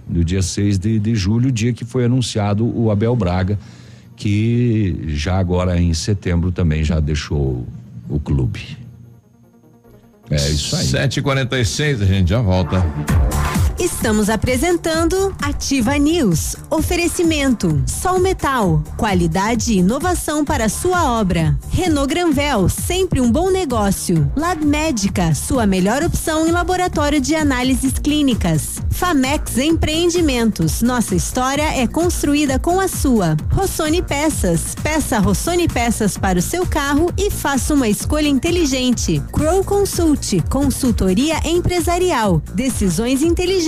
Do 0.06 0.24
dia 0.24 0.42
6 0.42 0.78
de, 0.78 0.98
de 0.98 1.14
julho, 1.14 1.52
dia 1.52 1.72
que 1.72 1.84
foi 1.84 2.04
anunciado 2.04 2.66
o 2.66 2.90
Abel 2.90 3.14
Braga, 3.14 3.58
que 4.16 5.04
já 5.08 5.38
agora 5.38 5.80
em 5.80 5.94
setembro 5.94 6.50
também 6.50 6.82
já 6.82 6.98
deixou 7.00 7.66
o 8.08 8.18
clube. 8.18 8.76
É 10.30 10.36
isso 10.50 10.76
aí. 10.76 10.84
7h46, 10.84 12.02
a 12.02 12.06
gente 12.06 12.30
já 12.30 12.40
volta. 12.40 12.84
Estamos 13.78 14.28
apresentando 14.28 15.32
Ativa 15.40 15.96
News. 15.98 16.56
Oferecimento: 16.68 17.80
Sol 17.86 18.18
Metal, 18.18 18.82
qualidade 18.96 19.72
e 19.72 19.78
inovação 19.78 20.44
para 20.44 20.68
sua 20.68 21.12
obra. 21.12 21.56
Renault 21.70 22.12
Granvel, 22.12 22.68
sempre 22.68 23.20
um 23.20 23.30
bom 23.30 23.50
negócio. 23.50 24.28
Lab 24.36 24.66
Médica, 24.66 25.32
sua 25.32 25.64
melhor 25.64 26.02
opção 26.02 26.48
em 26.48 26.50
laboratório 26.50 27.20
de 27.20 27.36
análises 27.36 27.92
clínicas. 27.92 28.82
Famex 28.90 29.56
Empreendimentos, 29.58 30.82
nossa 30.82 31.14
história 31.14 31.72
é 31.80 31.86
construída 31.86 32.58
com 32.58 32.80
a 32.80 32.88
sua. 32.88 33.36
Rossoni 33.52 34.02
Peças, 34.02 34.74
peça 34.82 35.20
Rossoni 35.20 35.68
Peças 35.68 36.18
para 36.18 36.40
o 36.40 36.42
seu 36.42 36.66
carro 36.66 37.12
e 37.16 37.30
faça 37.30 37.74
uma 37.74 37.88
escolha 37.88 38.26
inteligente. 38.26 39.22
Crow 39.32 39.62
Consult, 39.62 40.42
consultoria 40.50 41.36
empresarial, 41.44 42.42
decisões 42.56 43.22
inteligentes, 43.22 43.67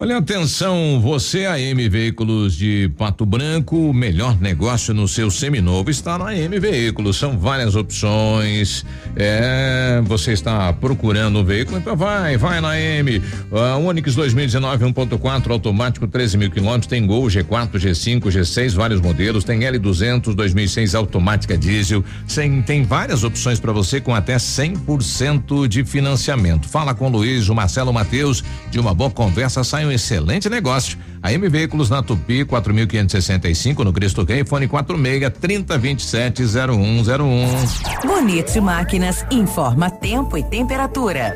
Olha, 0.00 0.18
atenção, 0.18 1.00
você 1.00 1.44
AM 1.44 1.88
Veículos 1.88 2.54
de 2.54 2.88
Pato 2.96 3.26
Branco, 3.26 3.90
o 3.90 3.92
melhor 3.92 4.40
negócio 4.40 4.94
no 4.94 5.08
seu 5.08 5.28
seminovo 5.28 5.90
está 5.90 6.16
na 6.16 6.26
AM 6.26 6.56
Veículos. 6.60 7.16
São 7.16 7.36
várias 7.36 7.74
opções. 7.74 8.86
É, 9.16 10.00
você 10.04 10.30
está 10.30 10.72
procurando 10.72 11.40
um 11.40 11.44
veículo, 11.44 11.78
então 11.78 11.96
vai, 11.96 12.36
vai 12.36 12.60
na 12.60 12.74
AM. 12.74 13.18
Uh, 13.50 13.88
Onix 13.88 14.14
2019 14.14 14.84
1.4 14.84 15.50
automático, 15.50 16.06
13 16.06 16.36
mil 16.36 16.50
quilômetros. 16.52 16.86
Tem 16.86 17.04
Gol 17.04 17.26
G4, 17.26 17.72
G5, 17.72 18.20
G6, 18.20 18.74
vários 18.74 19.00
modelos. 19.00 19.42
Tem 19.42 19.58
L200 19.58 20.32
2006 20.32 20.94
automática 20.94 21.58
diesel. 21.58 22.04
Sem, 22.24 22.62
tem 22.62 22.84
várias 22.84 23.24
opções 23.24 23.58
para 23.58 23.72
você 23.72 24.00
com 24.00 24.14
até 24.14 24.36
100% 24.36 25.66
de 25.66 25.84
financiamento. 25.84 26.68
Fala 26.68 26.94
com 26.94 27.08
o 27.08 27.10
Luiz, 27.10 27.48
o 27.48 27.54
Marcelo 27.54 27.92
Matheus, 27.92 28.44
de 28.70 28.78
uma 28.78 28.94
boa 28.94 29.10
conversa 29.10 29.64
sai 29.64 29.87
um 29.88 29.92
excelente 29.92 30.48
negócio. 30.48 30.98
A 31.22 31.32
M 31.32 31.48
Veículos 31.48 31.90
na 31.90 32.02
Tupi, 32.02 32.44
4.565 32.44 33.84
no 33.84 33.92
Cristo 33.92 34.24
Rei, 34.24 34.44
fone 34.44 34.68
46 34.68 35.32
3027 35.40 36.44
0101. 36.44 38.06
Bonito 38.06 38.62
Máquinas 38.62 39.26
informa 39.30 39.90
tempo 39.90 40.38
e 40.38 40.42
temperatura. 40.44 41.34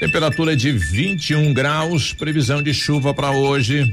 Temperatura 0.00 0.56
de 0.56 0.72
21 0.72 1.52
graus, 1.52 2.12
previsão 2.12 2.62
de 2.62 2.72
chuva 2.72 3.12
para 3.12 3.30
hoje. 3.30 3.92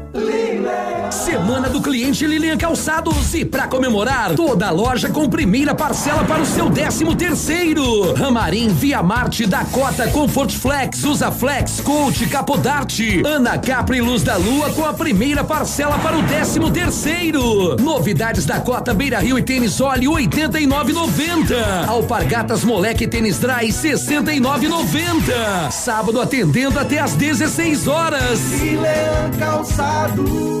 Semana 1.11 1.69
do 1.69 1.81
cliente 1.81 2.25
Lilian 2.25 2.57
Calçados 2.57 3.33
e 3.33 3.43
para 3.43 3.67
comemorar, 3.67 4.33
toda 4.33 4.67
a 4.67 4.71
loja 4.71 5.09
com 5.09 5.27
primeira 5.29 5.75
parcela 5.75 6.23
para 6.23 6.41
o 6.41 6.45
seu 6.45 6.69
décimo 6.69 7.13
terceiro. 7.15 8.13
Ramarim, 8.13 8.69
Via 8.69 9.03
Marte, 9.03 9.45
Dakota, 9.45 10.07
Comfort 10.07 10.51
Flex, 10.51 11.03
Usa 11.03 11.29
Flex, 11.29 11.81
Coach, 11.81 12.25
Capodarte, 12.27 13.21
Ana 13.25 13.57
Capri 13.57 13.99
Luz 13.99 14.23
da 14.23 14.37
Lua 14.37 14.69
com 14.69 14.85
a 14.85 14.93
primeira 14.93 15.43
parcela 15.43 15.99
para 15.99 16.17
o 16.17 16.21
décimo 16.21 16.71
terceiro. 16.71 17.75
Novidades 17.75 18.45
Dakota, 18.45 18.93
Beira 18.93 19.19
Rio 19.19 19.37
e 19.37 19.43
Tênis 19.43 19.81
Oli 19.81 20.05
89,90. 20.05 21.89
Alpargatas 21.89 22.63
Moleque 22.63 23.05
Tênis 23.05 23.37
Dry 23.37 23.67
69,90. 23.67 25.71
Sábado 25.71 26.21
atendendo 26.21 26.79
até 26.79 26.99
às 26.99 27.15
16 27.15 27.87
horas. 27.87 28.39
Calçados. 29.37 30.60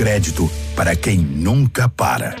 Crédito 0.00 0.50
para 0.74 0.96
quem 0.96 1.18
nunca 1.18 1.86
para. 1.86 2.34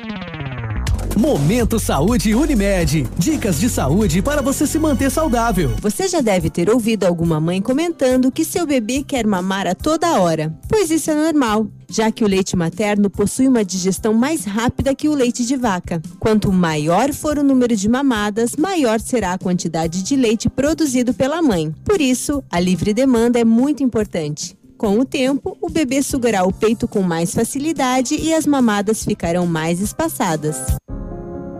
Momento 1.14 1.78
Saúde 1.78 2.34
Unimed. 2.34 3.06
Dicas 3.18 3.60
de 3.60 3.68
saúde 3.68 4.22
para 4.22 4.40
você 4.40 4.66
se 4.66 4.78
manter 4.78 5.10
saudável. 5.10 5.70
Você 5.82 6.08
já 6.08 6.22
deve 6.22 6.48
ter 6.48 6.70
ouvido 6.70 7.04
alguma 7.04 7.38
mãe 7.38 7.60
comentando 7.60 8.32
que 8.32 8.46
seu 8.46 8.64
bebê 8.66 9.04
quer 9.06 9.26
mamar 9.26 9.66
a 9.66 9.74
toda 9.74 10.18
hora, 10.22 10.58
pois 10.70 10.90
isso 10.90 11.10
é 11.10 11.14
normal, 11.14 11.66
já 11.86 12.10
que 12.10 12.24
o 12.24 12.26
leite 12.26 12.56
materno 12.56 13.10
possui 13.10 13.46
uma 13.46 13.62
digestão 13.62 14.14
mais 14.14 14.46
rápida 14.46 14.94
que 14.94 15.10
o 15.10 15.14
leite 15.14 15.44
de 15.44 15.54
vaca. 15.54 16.00
Quanto 16.18 16.50
maior 16.50 17.12
for 17.12 17.36
o 17.36 17.44
número 17.44 17.76
de 17.76 17.90
mamadas, 17.90 18.56
maior 18.56 18.98
será 19.00 19.34
a 19.34 19.38
quantidade 19.38 20.02
de 20.02 20.16
leite 20.16 20.48
produzido 20.48 21.12
pela 21.12 21.42
mãe. 21.42 21.74
Por 21.84 22.00
isso, 22.00 22.42
a 22.50 22.58
livre 22.58 22.94
demanda 22.94 23.38
é 23.38 23.44
muito 23.44 23.82
importante. 23.82 24.58
Com 24.80 24.98
o 24.98 25.04
tempo, 25.04 25.58
o 25.60 25.68
bebê 25.68 26.02
sugará 26.02 26.42
o 26.42 26.50
peito 26.50 26.88
com 26.88 27.02
mais 27.02 27.34
facilidade 27.34 28.14
e 28.14 28.32
as 28.32 28.46
mamadas 28.46 29.04
ficarão 29.04 29.46
mais 29.46 29.78
espaçadas. 29.78 30.56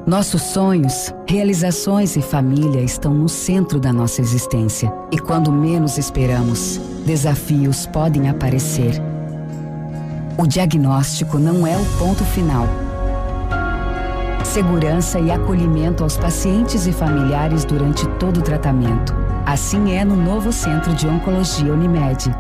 Nossos 0.07 0.41
sonhos, 0.41 1.13
realizações 1.29 2.17
e 2.17 2.23
família 2.23 2.81
estão 2.81 3.13
no 3.13 3.29
centro 3.29 3.79
da 3.79 3.93
nossa 3.93 4.23
existência. 4.23 4.91
E 5.13 5.19
quando 5.19 5.53
menos 5.53 5.99
esperamos, 5.99 6.81
desafios 7.05 7.85
podem 7.85 8.31
aparecer. 8.31 8.95
O 10.39 10.47
diagnóstico 10.47 11.39
não 11.39 11.67
é 11.67 11.77
o 11.77 11.85
ponto 11.99 12.25
final. 12.25 12.67
Segurança 14.47 15.21
e 15.21 15.31
acolhimento 15.31 16.03
aos 16.03 16.17
pacientes 16.17 16.87
e 16.87 16.93
familiares 16.93 17.67
durante 17.67 18.09
todo 18.19 18.39
o 18.39 18.43
tratamento. 18.43 19.15
Assim 19.45 19.93
é 19.93 20.07
no 20.07 20.17
novo 20.17 20.51
Centro 20.51 20.95
de 20.95 21.07
Oncologia 21.07 21.71
Unimed. 21.71 22.31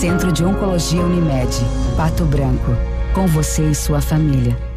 Centro 0.00 0.32
de 0.32 0.42
Oncologia 0.42 1.02
Unimed, 1.02 1.54
Pato 1.94 2.24
Branco. 2.24 2.74
Com 3.12 3.26
você 3.26 3.70
e 3.70 3.74
sua 3.74 4.00
família. 4.00 4.69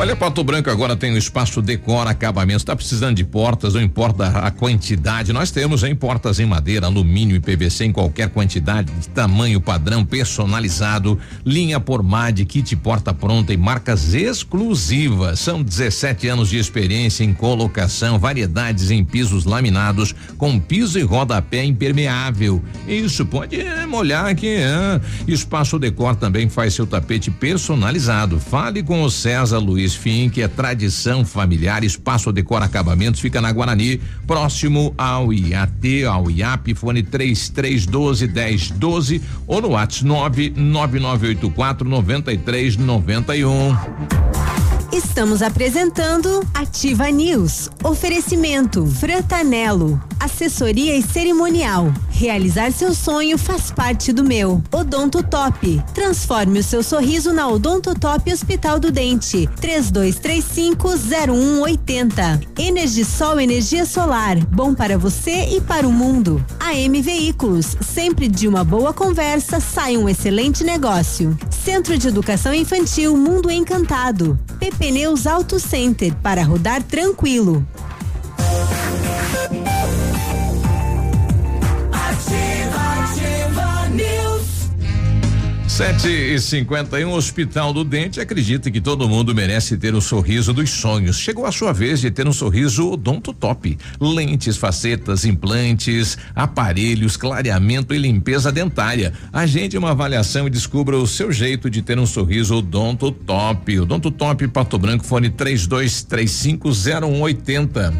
Olha, 0.00 0.16
Pato 0.16 0.42
Branco 0.42 0.70
agora 0.70 0.96
tem 0.96 1.12
o 1.12 1.18
espaço 1.18 1.60
Decor 1.60 2.06
Acabamentos. 2.06 2.62
Está 2.62 2.74
precisando 2.74 3.16
de 3.16 3.22
portas, 3.22 3.74
não 3.74 3.82
importa 3.82 4.28
a 4.28 4.50
quantidade. 4.50 5.30
Nós 5.30 5.50
temos 5.50 5.82
em 5.84 5.94
portas 5.94 6.40
em 6.40 6.46
madeira, 6.46 6.86
alumínio 6.86 7.36
e 7.36 7.38
PVC 7.38 7.84
em 7.84 7.92
qualquer 7.92 8.30
quantidade, 8.30 8.90
de 8.94 9.08
tamanho 9.10 9.60
padrão, 9.60 10.02
personalizado, 10.02 11.18
linha 11.44 11.78
por 11.78 12.02
MAD, 12.02 12.46
kit 12.46 12.74
porta 12.76 13.12
pronta 13.12 13.52
e 13.52 13.58
marcas 13.58 14.14
exclusivas. 14.14 15.38
São 15.38 15.62
17 15.62 16.28
anos 16.28 16.48
de 16.48 16.56
experiência 16.56 17.22
em 17.22 17.34
colocação, 17.34 18.18
variedades 18.18 18.90
em 18.90 19.04
pisos 19.04 19.44
laminados 19.44 20.14
com 20.38 20.58
piso 20.58 20.98
e 20.98 21.02
rodapé 21.02 21.62
impermeável. 21.62 22.64
Isso 22.88 23.26
pode 23.26 23.60
é, 23.60 23.84
molhar 23.84 24.24
aqui. 24.24 24.48
É. 24.48 24.98
Espaço 25.28 25.78
Decor 25.78 26.16
também 26.16 26.48
faz 26.48 26.72
seu 26.72 26.86
tapete 26.86 27.30
personalizado. 27.30 28.40
Fale 28.40 28.82
com 28.82 29.02
o 29.02 29.10
César 29.10 29.58
Luiz 29.58 29.89
Fink, 29.94 30.42
é 30.42 30.48
tradição 30.48 31.24
familiar, 31.24 31.84
espaço 31.84 32.32
decora 32.32 32.64
acabamentos, 32.64 33.20
fica 33.20 33.40
na 33.40 33.52
Guarani, 33.52 34.00
próximo 34.26 34.94
ao 34.96 35.32
IAT, 35.32 36.04
ao 36.04 36.30
IAP, 36.30 36.74
fone 36.74 37.02
3312 37.02 38.26
1012 38.26 39.22
ou 39.46 39.60
no 39.60 39.70
WhatsApp 39.70 40.52
99984 40.56 41.88
9391. 41.88 44.69
Estamos 44.92 45.40
apresentando 45.40 46.44
Ativa 46.52 47.08
News. 47.12 47.70
Oferecimento 47.84 48.84
Frantanelo. 48.86 50.02
Assessoria 50.18 50.96
e 50.96 51.02
cerimonial. 51.02 51.92
Realizar 52.10 52.72
seu 52.72 52.92
sonho 52.92 53.38
faz 53.38 53.70
parte 53.70 54.12
do 54.12 54.24
meu. 54.24 54.60
Odonto 54.72 55.22
Top. 55.22 55.80
Transforme 55.94 56.58
o 56.58 56.64
seu 56.64 56.82
sorriso 56.82 57.32
na 57.32 57.48
Odonto 57.48 57.94
Top 57.94 58.30
Hospital 58.30 58.78
do 58.80 58.90
Dente. 58.90 59.48
32350180. 59.62 62.48
Energisol 62.58 63.40
energia 63.40 63.86
solar. 63.86 64.44
Bom 64.46 64.74
para 64.74 64.98
você 64.98 65.56
e 65.56 65.60
para 65.60 65.86
o 65.86 65.92
mundo. 65.92 66.44
AM 66.58 67.00
Veículos. 67.00 67.76
Sempre 67.80 68.26
de 68.26 68.48
uma 68.48 68.64
boa 68.64 68.92
conversa 68.92 69.60
sai 69.60 69.96
um 69.96 70.08
excelente 70.08 70.64
negócio. 70.64 71.38
Centro 71.48 71.96
de 71.96 72.08
Educação 72.08 72.52
Infantil 72.52 73.16
Mundo 73.16 73.48
Encantado. 73.50 74.36
Pneus 74.80 75.26
Auto 75.26 75.60
Center 75.60 76.14
para 76.22 76.42
rodar 76.42 76.82
tranquilo. 76.82 77.62
Sete 85.70 86.08
e 86.08 86.38
cinquenta 86.38 87.00
e 87.00 87.04
um, 87.04 87.12
Hospital 87.12 87.72
do 87.72 87.84
Dente 87.84 88.20
acredita 88.20 88.70
que 88.70 88.80
todo 88.80 89.08
mundo 89.08 89.34
merece 89.34 89.78
ter 89.78 89.94
o 89.94 90.00
sorriso 90.00 90.52
dos 90.52 90.68
sonhos. 90.68 91.16
Chegou 91.16 91.46
a 91.46 91.52
sua 91.52 91.72
vez 91.72 92.00
de 92.00 92.10
ter 92.10 92.26
um 92.26 92.32
sorriso 92.32 92.90
odonto 92.90 93.32
top. 93.32 93.78
Lentes, 93.98 94.58
facetas, 94.58 95.24
implantes, 95.24 96.18
aparelhos, 96.34 97.16
clareamento 97.16 97.94
e 97.94 97.98
limpeza 97.98 98.50
dentária. 98.52 99.14
Agende 99.32 99.78
uma 99.78 99.92
avaliação 99.92 100.46
e 100.46 100.50
descubra 100.50 100.98
o 100.98 101.06
seu 101.06 101.32
jeito 101.32 101.70
de 101.70 101.80
ter 101.80 101.98
um 101.98 102.06
sorriso 102.06 102.56
odonto 102.56 103.10
top. 103.12 103.78
Odonto 103.78 104.10
top 104.10 104.48
Pato 104.48 104.76
Branco, 104.76 105.06
fone 105.06 105.30
três 105.30 105.68
dois 105.68 106.02
três 106.02 106.32
cinco 106.32 106.70
zero 106.72 107.06
um 107.06 107.22
oitenta. 107.22 107.94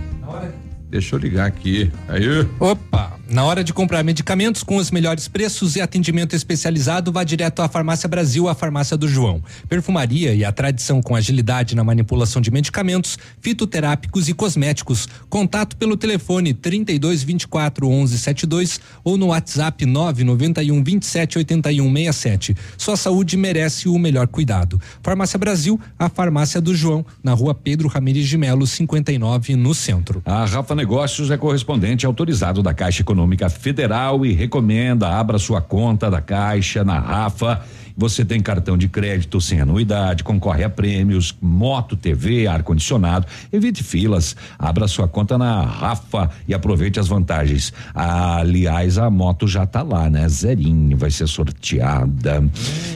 Deixa 0.90 1.14
eu 1.14 1.20
ligar 1.20 1.46
aqui. 1.46 1.90
Aí. 2.08 2.46
Opa! 2.58 3.19
Na 3.30 3.44
hora 3.44 3.62
de 3.62 3.72
comprar 3.72 4.02
medicamentos 4.02 4.64
com 4.64 4.74
os 4.74 4.90
melhores 4.90 5.28
preços 5.28 5.76
e 5.76 5.80
atendimento 5.80 6.34
especializado, 6.34 7.12
vá 7.12 7.22
direto 7.22 7.62
à 7.62 7.68
Farmácia 7.68 8.08
Brasil, 8.08 8.48
a 8.48 8.56
Farmácia 8.56 8.96
do 8.96 9.06
João. 9.06 9.40
Perfumaria 9.68 10.34
e 10.34 10.44
a 10.44 10.50
tradição 10.50 11.00
com 11.00 11.14
agilidade 11.14 11.76
na 11.76 11.84
manipulação 11.84 12.42
de 12.42 12.50
medicamentos, 12.50 13.16
fitoterápicos 13.40 14.28
e 14.28 14.34
cosméticos. 14.34 15.06
Contato 15.28 15.76
pelo 15.76 15.96
telefone 15.96 16.52
32 16.52 17.22
24 17.22 17.86
11 17.86 18.18
72 18.18 18.80
ou 19.04 19.16
no 19.16 19.28
WhatsApp 19.28 19.86
991 19.86 20.82
27 20.82 21.38
81 21.38 21.84
67. 21.84 22.56
Sua 22.76 22.96
saúde 22.96 23.36
merece 23.36 23.88
o 23.88 23.96
melhor 23.96 24.26
cuidado. 24.26 24.80
Farmácia 25.04 25.38
Brasil, 25.38 25.80
a 25.96 26.08
Farmácia 26.08 26.60
do 26.60 26.74
João, 26.74 27.06
na 27.22 27.32
rua 27.32 27.54
Pedro 27.54 27.86
Ramires 27.86 28.26
de 28.26 28.36
Melo, 28.36 28.66
59, 28.66 29.54
no 29.54 29.72
centro. 29.72 30.20
A 30.24 30.44
Rafa 30.46 30.74
Negócios 30.74 31.30
é 31.30 31.36
correspondente 31.36 32.04
autorizado 32.04 32.60
da 32.60 32.74
Caixa 32.74 33.02
Econômica 33.02 33.19
Federal 33.58 34.24
e 34.24 34.32
recomenda 34.32 35.08
abra 35.08 35.38
sua 35.38 35.60
conta 35.60 36.10
da 36.10 36.20
Caixa 36.20 36.84
na 36.84 36.98
Rafa. 36.98 37.62
Você 38.00 38.24
tem 38.24 38.40
cartão 38.40 38.78
de 38.78 38.88
crédito 38.88 39.38
sem 39.42 39.60
anuidade, 39.60 40.24
concorre 40.24 40.64
a 40.64 40.70
prêmios, 40.70 41.36
moto, 41.38 41.94
TV, 41.94 42.46
ar 42.46 42.62
condicionado. 42.62 43.26
Evite 43.52 43.84
filas, 43.84 44.34
abra 44.58 44.88
sua 44.88 45.06
conta 45.06 45.36
na 45.36 45.60
Rafa 45.60 46.30
e 46.48 46.54
aproveite 46.54 46.98
as 46.98 47.06
vantagens. 47.06 47.74
Aliás, 47.94 48.96
a 48.96 49.10
moto 49.10 49.46
já 49.46 49.66
tá 49.66 49.82
lá, 49.82 50.08
né? 50.08 50.26
Zerinho, 50.30 50.96
vai 50.96 51.10
ser 51.10 51.26
sorteada. 51.26 52.40
Hum. 52.40 52.48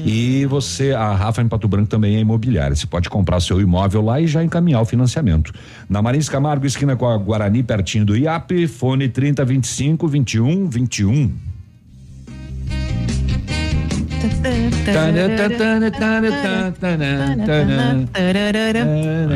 E 0.07 0.47
você, 0.47 0.93
a 0.93 1.15
Rafa 1.15 1.43
em 1.43 1.49
Pato 1.49 1.69
Branco 1.69 1.91
também 1.91 2.17
é 2.17 2.21
imobiliária. 2.21 2.75
Você 2.75 2.87
pode 2.87 3.11
comprar 3.11 3.41
seu 3.41 3.61
imóvel 3.61 4.01
lá 4.01 4.23
e 4.23 4.27
já 4.27 4.43
encaminhar 4.43 4.81
o 4.81 4.87
financiamento. 4.87 5.53
Na 5.87 6.01
Marins 6.01 6.31
Camargo, 6.31 6.65
esquina 6.65 6.97
com 6.97 7.07
a 7.07 7.19
Guarani, 7.19 7.63
pertinho 7.63 8.07
do 8.07 8.17
IAP, 8.17 8.67
fone 8.69 9.11
3025 9.11 10.09
21 10.09 10.67
21. 10.67 11.55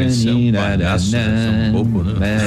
Esse 0.07 0.29
é 0.29 0.33
um 0.33 0.53
palhaço, 0.53 1.17
é 1.17 1.69
um 1.69 1.73
bobo, 1.73 2.03
né? 2.03 2.39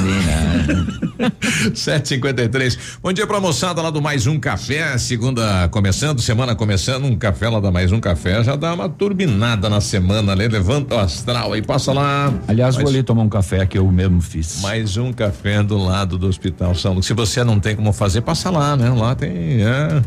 753. 1.74 2.98
Bom 3.04 3.14
dia 3.14 3.28
pra 3.28 3.40
moçada 3.40 3.82
lá 3.82 3.92
do 3.92 4.02
Mais 4.02 4.26
Um 4.26 4.40
Café, 4.40 4.98
segunda 4.98 5.68
começando, 5.70 6.20
semana 6.22 6.56
começando, 6.56 7.06
um 7.06 7.16
café 7.16 7.48
lá 7.48 7.60
da 7.60 7.72
Mais 7.72 7.92
Um 7.92 8.00
Café, 8.00 8.44
já 8.44 8.56
dá 8.56 8.74
uma 8.74 8.90
turbinada 8.90 9.70
na 9.70 9.80
semana, 9.80 10.36
né? 10.36 10.48
Levanta 10.48 10.96
o 10.96 11.00
astral 11.00 11.54
aí, 11.54 11.62
passa 11.62 11.94
lá. 11.94 12.34
Aliás, 12.48 12.76
vou 12.76 12.88
ali 12.88 13.04
tomar 13.04 13.22
um 13.22 13.30
café 13.30 13.66
que 13.68 13.78
eu 13.78 13.90
mesmo 13.92 14.20
fiz. 14.20 14.62
Mais 14.62 14.98
um 14.98 15.14
café 15.14 15.62
do 15.62 15.78
lado 15.78 16.18
do 16.18 16.28
Hospital 16.28 16.74
São 16.74 16.94
Lucas. 16.94 17.06
Se 17.06 17.14
você 17.14 17.44
não 17.44 17.60
tem 17.60 17.76
como 17.76 17.94
fazer, 17.94 18.22
passa 18.22 18.50
lá, 18.50 18.76
né? 18.76 18.90
Lá 18.90 19.14
tem. 19.14 19.62
É. 19.62 20.02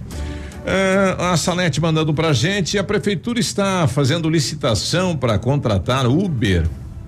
É, 0.66 1.16
a 1.18 1.36
Salete 1.36 1.78
mandando 1.78 2.14
pra 2.14 2.32
gente, 2.32 2.78
a 2.78 2.84
prefeitura 2.84 3.38
está 3.38 3.86
fazendo 3.86 4.30
licitação 4.30 5.14
para 5.14 5.38
contratar 5.38 6.06
Uber, 6.06 6.66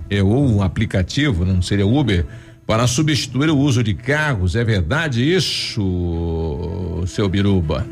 é, 0.09 0.21
ou 0.21 0.47
um 0.47 0.61
aplicativo, 0.61 1.43
não 1.43 1.59
seria 1.61 1.85
Uber, 1.85 2.25
para 2.67 2.85
substituir 2.85 3.49
o 3.49 3.57
uso 3.57 3.83
de 3.83 3.95
carros. 3.95 4.55
É 4.55 4.63
verdade 4.63 5.23
isso, 5.23 7.03
seu 7.07 7.27
Biruba? 7.27 7.85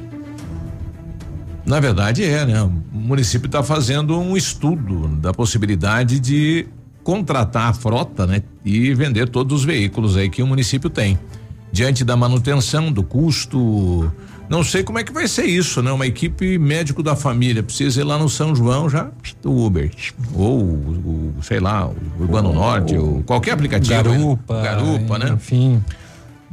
Na 1.66 1.80
verdade 1.80 2.24
é, 2.24 2.46
né? 2.46 2.62
O 2.62 2.72
município 2.94 3.48
está 3.48 3.64
fazendo 3.64 4.20
um 4.20 4.38
estudo 4.38 5.08
da 5.18 5.34
possibilidade 5.34 6.20
de 6.20 6.68
contratar 7.04 7.70
a 7.70 7.74
frota, 7.74 8.28
né? 8.28 8.44
E 8.64 8.94
vender 8.94 9.30
todos 9.30 9.62
os 9.62 9.66
veículos 9.66 10.16
aí 10.16 10.30
que 10.30 10.44
o 10.44 10.48
município 10.48 10.92
tem. 10.92 11.18
Diante 11.72 12.04
da 12.04 12.16
manutenção, 12.16 12.92
do 12.92 13.02
custo, 13.02 14.12
não 14.50 14.64
sei 14.64 14.84
como 14.84 15.00
é 15.00 15.04
que 15.04 15.12
vai 15.12 15.28
ser 15.28 15.46
isso, 15.46 15.82
né? 15.82 15.92
Uma 15.92 16.06
equipe 16.06 16.58
médico 16.58 17.02
da 17.02 17.16
família 17.16 17.64
precisa 17.64 18.02
ir 18.02 18.04
lá 18.04 18.18
no 18.18 18.30
São 18.30 18.56
João 18.56 18.90
já 18.90 19.10
o 19.44 19.66
Uber 19.66 19.92
ou 20.34 20.62
o, 20.62 21.34
sei 21.42 21.60
lá, 21.60 21.88
o 21.88 21.96
Urbano 22.20 22.54
Norte 22.54 22.98
ou 22.98 23.24
qualquer 23.24 23.52
aplicativo. 23.52 23.96
Garupa, 23.96 24.62
Garupa, 24.62 25.20
né? 25.20 25.34
Enfim. 25.34 25.84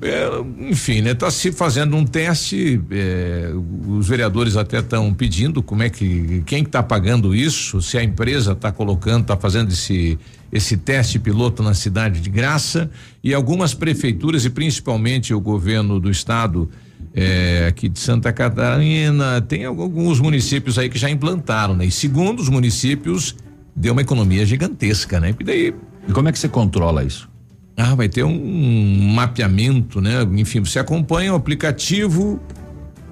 É, 0.02 0.28
enfim, 0.58 1.00
né? 1.00 1.14
Tá 1.14 1.30
se 1.30 1.52
fazendo 1.52 1.96
um 1.96 2.04
teste, 2.04 2.80
é, 2.90 3.52
os 3.86 4.08
vereadores 4.08 4.56
até 4.56 4.80
estão 4.80 5.14
pedindo 5.14 5.62
como 5.62 5.84
é 5.84 5.88
que, 5.88 6.42
quem 6.44 6.64
que 6.64 6.70
tá 6.70 6.82
pagando 6.82 7.32
isso, 7.32 7.80
se 7.80 7.96
a 7.96 8.02
empresa 8.02 8.50
está 8.50 8.72
colocando, 8.72 9.22
está 9.22 9.36
fazendo 9.36 9.70
esse, 9.70 10.18
esse 10.52 10.76
teste 10.76 11.20
piloto 11.20 11.62
na 11.62 11.72
cidade 11.72 12.20
de 12.20 12.28
graça 12.28 12.90
e 13.22 13.32
algumas 13.32 13.74
prefeituras 13.74 14.44
e 14.44 14.50
principalmente 14.50 15.32
o 15.32 15.40
governo 15.40 16.00
do 16.00 16.10
estado 16.10 16.68
é, 17.14 17.66
aqui 17.68 17.88
de 17.88 17.98
Santa 17.98 18.32
Catarina, 18.32 19.40
tem 19.40 19.64
alguns 19.64 20.18
municípios 20.20 20.78
aí 20.78 20.88
que 20.88 20.98
já 20.98 21.10
implantaram, 21.10 21.74
né? 21.76 21.84
E 21.84 21.90
segundo 21.90 22.40
os 22.40 22.48
municípios, 22.48 23.36
deu 23.76 23.92
uma 23.92 24.02
economia 24.02 24.44
gigantesca, 24.46 25.20
né? 25.20 25.34
E 25.38 25.44
daí. 25.44 25.74
E 26.08 26.12
como 26.12 26.28
é 26.28 26.32
que 26.32 26.38
você 26.38 26.48
controla 26.48 27.04
isso? 27.04 27.28
Ah, 27.76 27.94
vai 27.94 28.08
ter 28.08 28.22
um 28.24 29.12
mapeamento, 29.14 30.00
né? 30.00 30.26
Enfim, 30.36 30.60
você 30.60 30.78
acompanha 30.78 31.32
o 31.32 31.36
aplicativo, 31.36 32.40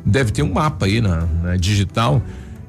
deve 0.05 0.33
ter 0.33 0.43
um 0.43 0.53
mapa 0.53 0.87
aí 0.87 1.01
na, 1.01 1.27
na 1.43 1.57
digital. 1.57 2.23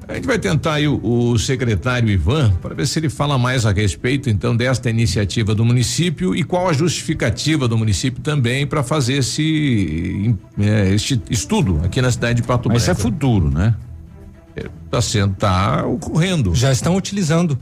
A 0.08 0.14
gente 0.14 0.26
vai 0.26 0.38
tentar 0.38 0.74
aí 0.74 0.88
o, 0.88 1.00
o 1.02 1.38
secretário 1.38 2.08
Ivan 2.10 2.50
para 2.60 2.74
ver 2.74 2.86
se 2.86 2.98
ele 2.98 3.08
fala 3.08 3.38
mais 3.38 3.64
a 3.64 3.72
respeito 3.72 4.28
então 4.28 4.56
desta 4.56 4.90
iniciativa 4.90 5.54
do 5.54 5.64
município 5.64 6.34
e 6.34 6.42
qual 6.42 6.68
a 6.68 6.72
justificativa 6.72 7.66
do 7.68 7.78
município 7.78 8.20
também 8.22 8.66
para 8.66 8.82
fazer 8.82 9.14
esse, 9.14 10.34
é, 10.58 10.92
este 10.94 11.20
estudo 11.30 11.80
aqui 11.84 12.02
na 12.02 12.10
cidade 12.10 12.40
de 12.42 12.46
Pato 12.46 12.68
Mas 12.68 12.84
Branco. 12.84 12.98
isso 12.98 13.06
é 13.08 13.10
futuro, 13.10 13.50
né? 13.50 13.74
Está 14.84 15.00
sendo, 15.00 15.34
tá 15.34 15.86
ocorrendo. 15.86 16.54
Já 16.54 16.70
estão 16.72 16.94
utilizando. 16.96 17.58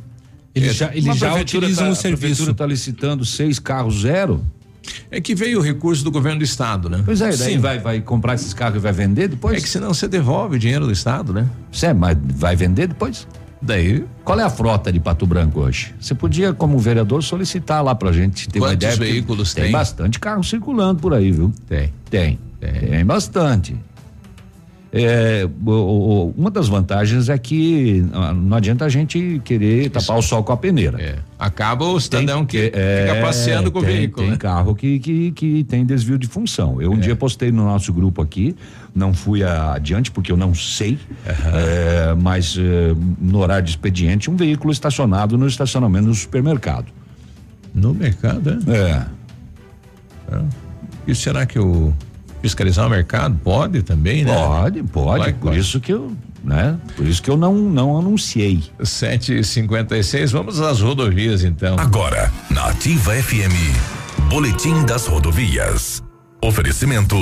Eles 0.53 0.71
É, 0.71 0.73
já, 0.73 0.91
eles 0.97 1.17
já 1.17 1.35
utilizam 1.35 1.85
tá- 1.85 1.91
o 1.91 1.93
A 1.93 1.97
prefeitura 1.97 2.19
serviço. 2.19 2.51
está 2.51 2.67
licitando 2.67 3.25
seis 3.25 3.59
carros 3.61 4.01
zero. 4.01 4.45
É 5.11 5.21
que 5.21 5.35
veio 5.35 5.59
o 5.59 5.63
recurso 5.63 6.03
do 6.05 6.11
governo 6.11 6.39
do 6.39 6.45
estado, 6.45 6.89
né? 6.89 7.03
Pois 7.05 7.21
é, 7.21 7.31
daí 7.37 7.53
Sim. 7.55 7.59
vai, 7.59 7.79
vai 7.79 8.01
comprar 8.01 8.35
esses 8.35 8.55
carros 8.55 8.77
e 8.77 8.81
vai 8.81 8.93
vender 8.93 9.29
depois? 9.29 9.59
É 9.59 9.61
que 9.61 9.69
senão 9.69 9.93
você 9.93 10.07
devolve 10.09 10.57
o 10.57 10.59
dinheiro 10.59 10.87
do 10.87 10.93
estado, 10.93 11.33
né? 11.33 11.47
Cê, 11.73 11.93
mas 11.93 12.17
vai 12.23 12.57
vender 12.57 12.87
depois? 12.87 13.27
Daí. 13.63 14.05
Qual 14.25 14.41
é 14.41 14.43
a 14.43 14.49
frota 14.49 14.91
de 14.91 14.99
Pato 14.99 15.27
Branco 15.27 15.61
hoje? 15.61 15.95
Você 16.01 16.15
podia, 16.15 16.53
como 16.55 16.79
vereador, 16.79 17.23
solicitar 17.23 17.85
lá 17.85 17.95
pra 17.95 18.11
gente 18.11 18.49
ter 18.49 18.59
uma 18.59 18.69
Quantos 18.69 18.77
ideia. 18.77 18.97
porque 18.97 19.13
veículos 19.13 19.53
tem? 19.53 19.65
tem? 19.65 19.73
bastante 19.73 20.19
carro 20.19 20.43
circulando 20.43 21.01
por 21.01 21.13
aí, 21.13 21.31
viu? 21.31 21.53
Tem. 21.69 21.93
Tem. 22.09 22.39
Tem, 22.59 23.05
bastante. 23.05 23.75
É, 24.93 25.49
o- 25.65 25.71
o- 25.71 26.35
uma 26.37 26.51
das 26.51 26.67
vantagens 26.67 27.29
é 27.29 27.39
que 27.39 28.05
ah, 28.13 28.33
não 28.35 28.57
adianta 28.57 28.85
a 28.85 28.89
gente 28.89 29.41
querer 29.45 29.89
tapar 29.89 30.19
o 30.19 30.23
sol 30.23 30.43
com 30.43 30.53
a 30.53 30.57
peneira. 30.57 31.01
É. 31.01 31.15
Acaba 31.39 31.85
o 31.85 32.01
cidadão 32.01 32.45
que 32.45 32.59
fica 32.61 33.21
passeando 33.23 33.71
com 33.71 33.79
o 33.79 33.83
tem, 33.85 33.97
veículo. 33.97 34.23
Tem 34.25 34.31
né? 34.33 34.37
carro 34.37 34.75
que, 34.75 34.99
que, 34.99 35.31
que 35.31 35.63
tem 35.65 35.87
desvio 35.87 36.19
de 36.19 36.27
função. 36.27 36.83
Eu 36.83 36.91
um 36.91 36.97
É. 36.97 37.01
dia 37.01 37.15
postei 37.15 37.53
no 37.53 37.65
nosso 37.65 37.93
grupo 37.93 38.21
aqui, 38.21 38.57
não 38.93 39.15
fui 39.15 39.45
adiante 39.45 40.11
porque 40.11 40.33
eu 40.33 40.37
não 40.37 40.53
sei, 40.57 40.99
é, 41.25 42.13
mas 42.21 42.57
é, 42.59 42.93
no 43.21 43.39
horário 43.39 43.65
de 43.65 43.71
expediente, 43.71 44.29
um 44.29 44.35
veículo 44.35 44.73
estacionado 44.73 45.39
no 45.39 45.47
estacionamento 45.47 46.07
do 46.07 46.15
supermercado. 46.15 46.87
No 47.73 47.95
mercado, 47.95 48.59
é? 48.67 49.07
É. 50.35 50.43
E 51.07 51.15
será 51.15 51.47
que 51.47 51.59
o 51.61 51.93
fiscalizar 52.43 52.87
o 52.87 52.91
mercado 52.91 53.39
pode 53.43 53.83
também, 53.83 54.25
né? 54.25 54.35
Pode, 54.35 54.83
pode. 54.85 55.25
Que 55.25 55.33
por 55.33 55.49
pode. 55.49 55.59
isso 55.59 55.81
que 55.81 55.93
eu, 55.93 56.13
né? 56.43 56.79
Por 56.97 57.07
isso 57.07 57.23
que 57.23 57.31
eu 57.31 57.37
não 57.37 57.55
não 57.55 57.99
anunciei. 57.99 58.63
7h56, 58.81 60.31
vamos 60.31 60.61
às 60.61 60.81
rodovias 60.81 61.45
então. 61.45 61.77
Agora, 61.79 62.33
na 62.51 62.67
Ativa 62.67 63.13
FM, 63.15 64.29
Boletim 64.29 64.85
das 64.85 65.07
Rodovias. 65.07 66.03
Oferecimento: 66.43 67.17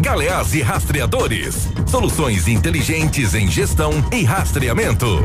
Galeás 0.00 0.52
e 0.54 0.62
Rastreadores. 0.62 1.68
Soluções 1.86 2.48
inteligentes 2.48 3.34
em 3.34 3.48
gestão 3.48 3.92
e 4.12 4.24
rastreamento. 4.24 5.24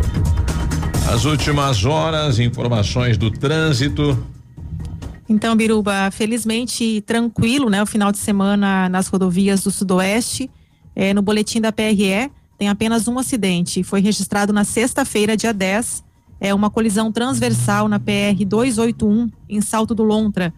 As 1.12 1.26
últimas 1.26 1.84
horas, 1.84 2.40
informações 2.40 3.18
do 3.18 3.32
trânsito. 3.32 4.18
Então, 5.32 5.56
Biruba, 5.56 6.12
felizmente 6.12 7.00
tranquilo, 7.08 7.70
né? 7.70 7.82
O 7.82 7.86
final 7.86 8.12
de 8.12 8.18
semana 8.18 8.90
nas 8.90 9.08
rodovias 9.08 9.64
do 9.64 9.72
Sudoeste. 9.72 10.52
É, 10.94 11.14
no 11.14 11.22
boletim 11.22 11.62
da 11.62 11.72
PRE, 11.72 12.30
tem 12.58 12.68
apenas 12.68 13.08
um 13.08 13.18
acidente. 13.18 13.82
Foi 13.82 14.02
registrado 14.02 14.52
na 14.52 14.66
sexta-feira, 14.66 15.38
dia 15.38 15.54
10. 15.54 16.04
É 16.38 16.54
uma 16.54 16.70
colisão 16.70 17.14
transversal 17.14 17.88
na 17.88 17.98
PR 17.98 18.44
281, 18.46 19.32
em 19.48 19.62
Salto 19.62 19.96
do 19.96 20.04
Lontra. 20.04 20.54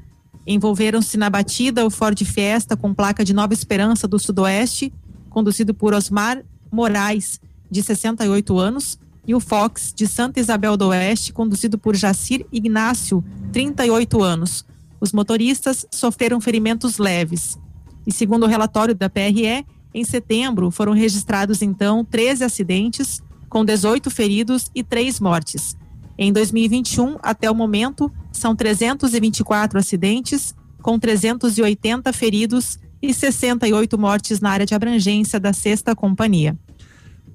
Envolveram-se 0.45 1.17
na 1.17 1.30
batida 1.30 1.86
o 1.86 1.91
Ford 1.91 2.19
Fiesta 2.26 2.76
com 2.76 2.95
placa 2.95 3.24
de 3.24 3.32
Nova 3.32 3.53
Esperança 3.53 4.07
do 4.07 4.17
Sudoeste, 4.17 4.91
conduzido 5.30 5.76
por 5.76 5.93
Osmar 5.93 6.43
Moraes, 6.71 7.39
de 7.69 7.84
68 7.84 8.57
anos, 8.57 8.97
e 9.28 9.34
o 9.34 9.39
Fox 9.39 9.93
de 9.95 10.07
Santa 10.07 10.39
Isabel 10.39 10.76
do 10.76 10.88
Oeste, 10.88 11.32
conduzido 11.32 11.78
por 11.78 11.95
Jacir 11.95 12.45
Ignácio, 12.51 13.24
38 13.51 14.21
anos. 14.21 14.65
Os 14.99 15.11
motoristas 15.11 15.86
sofreram 15.91 16.41
ferimentos 16.41 16.97
leves. 16.97 17.57
E 18.05 18.11
segundo 18.11 18.43
o 18.43 18.49
relatório 18.49 18.95
da 18.95 19.09
PRE, 19.09 19.65
em 19.93 20.03
setembro 20.03 20.71
foram 20.71 20.93
registrados 20.93 21.61
então 21.61 22.03
13 22.03 22.43
acidentes, 22.43 23.21
com 23.49 23.63
18 23.63 24.09
feridos 24.09 24.69
e 24.74 24.84
3 24.84 25.19
mortes. 25.19 25.78
Em 26.17 26.32
2021, 26.32 27.17
até 27.21 27.49
o 27.49 27.55
momento, 27.55 28.11
são 28.32 28.55
324 28.55 29.80
acidentes, 29.80 30.55
com 30.82 30.99
380 30.99 32.11
feridos 32.13 32.80
e 33.01 33.13
68 33.13 33.97
mortes 33.97 34.39
na 34.39 34.51
área 34.51 34.65
de 34.65 34.74
abrangência 34.74 35.39
da 35.39 35.53
sexta 35.53 35.95
companhia. 35.95 36.57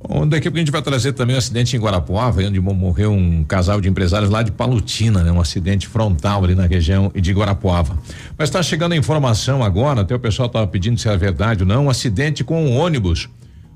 Bom, 0.01 0.27
daqui 0.29 0.47
a 0.47 0.51
pouco 0.51 0.59
a 0.59 0.61
gente 0.61 0.71
vai 0.71 0.81
trazer 0.81 1.13
também 1.13 1.35
um 1.35 1.39
acidente 1.39 1.77
em 1.77 1.81
Guarapuava, 1.81 2.41
onde 2.43 2.61
mo- 2.61 2.73
morreu 2.73 3.13
um 3.13 3.43
casal 3.43 3.81
de 3.81 3.89
empresários 3.89 4.31
lá 4.31 4.43
de 4.43 4.53
Palutina, 4.53 5.25
né? 5.25 5.33
Um 5.33 5.41
acidente 5.41 5.89
frontal 5.89 6.45
ali 6.45 6.55
na 6.55 6.67
região 6.67 7.11
de 7.15 7.33
Guarapuava. 7.33 7.99
Mas 8.39 8.49
está 8.49 8.63
chegando 8.63 8.93
a 8.93 8.97
informação 8.97 9.63
agora, 9.63 10.03
até 10.03 10.15
o 10.15 10.21
pessoal 10.21 10.47
estava 10.47 10.67
pedindo 10.69 10.99
se 11.01 11.09
é 11.09 11.17
verdade 11.17 11.63
ou 11.65 11.69
não, 11.69 11.87
um 11.87 11.91
acidente 11.91 12.45
com 12.45 12.65
um 12.65 12.77
ônibus 12.77 13.29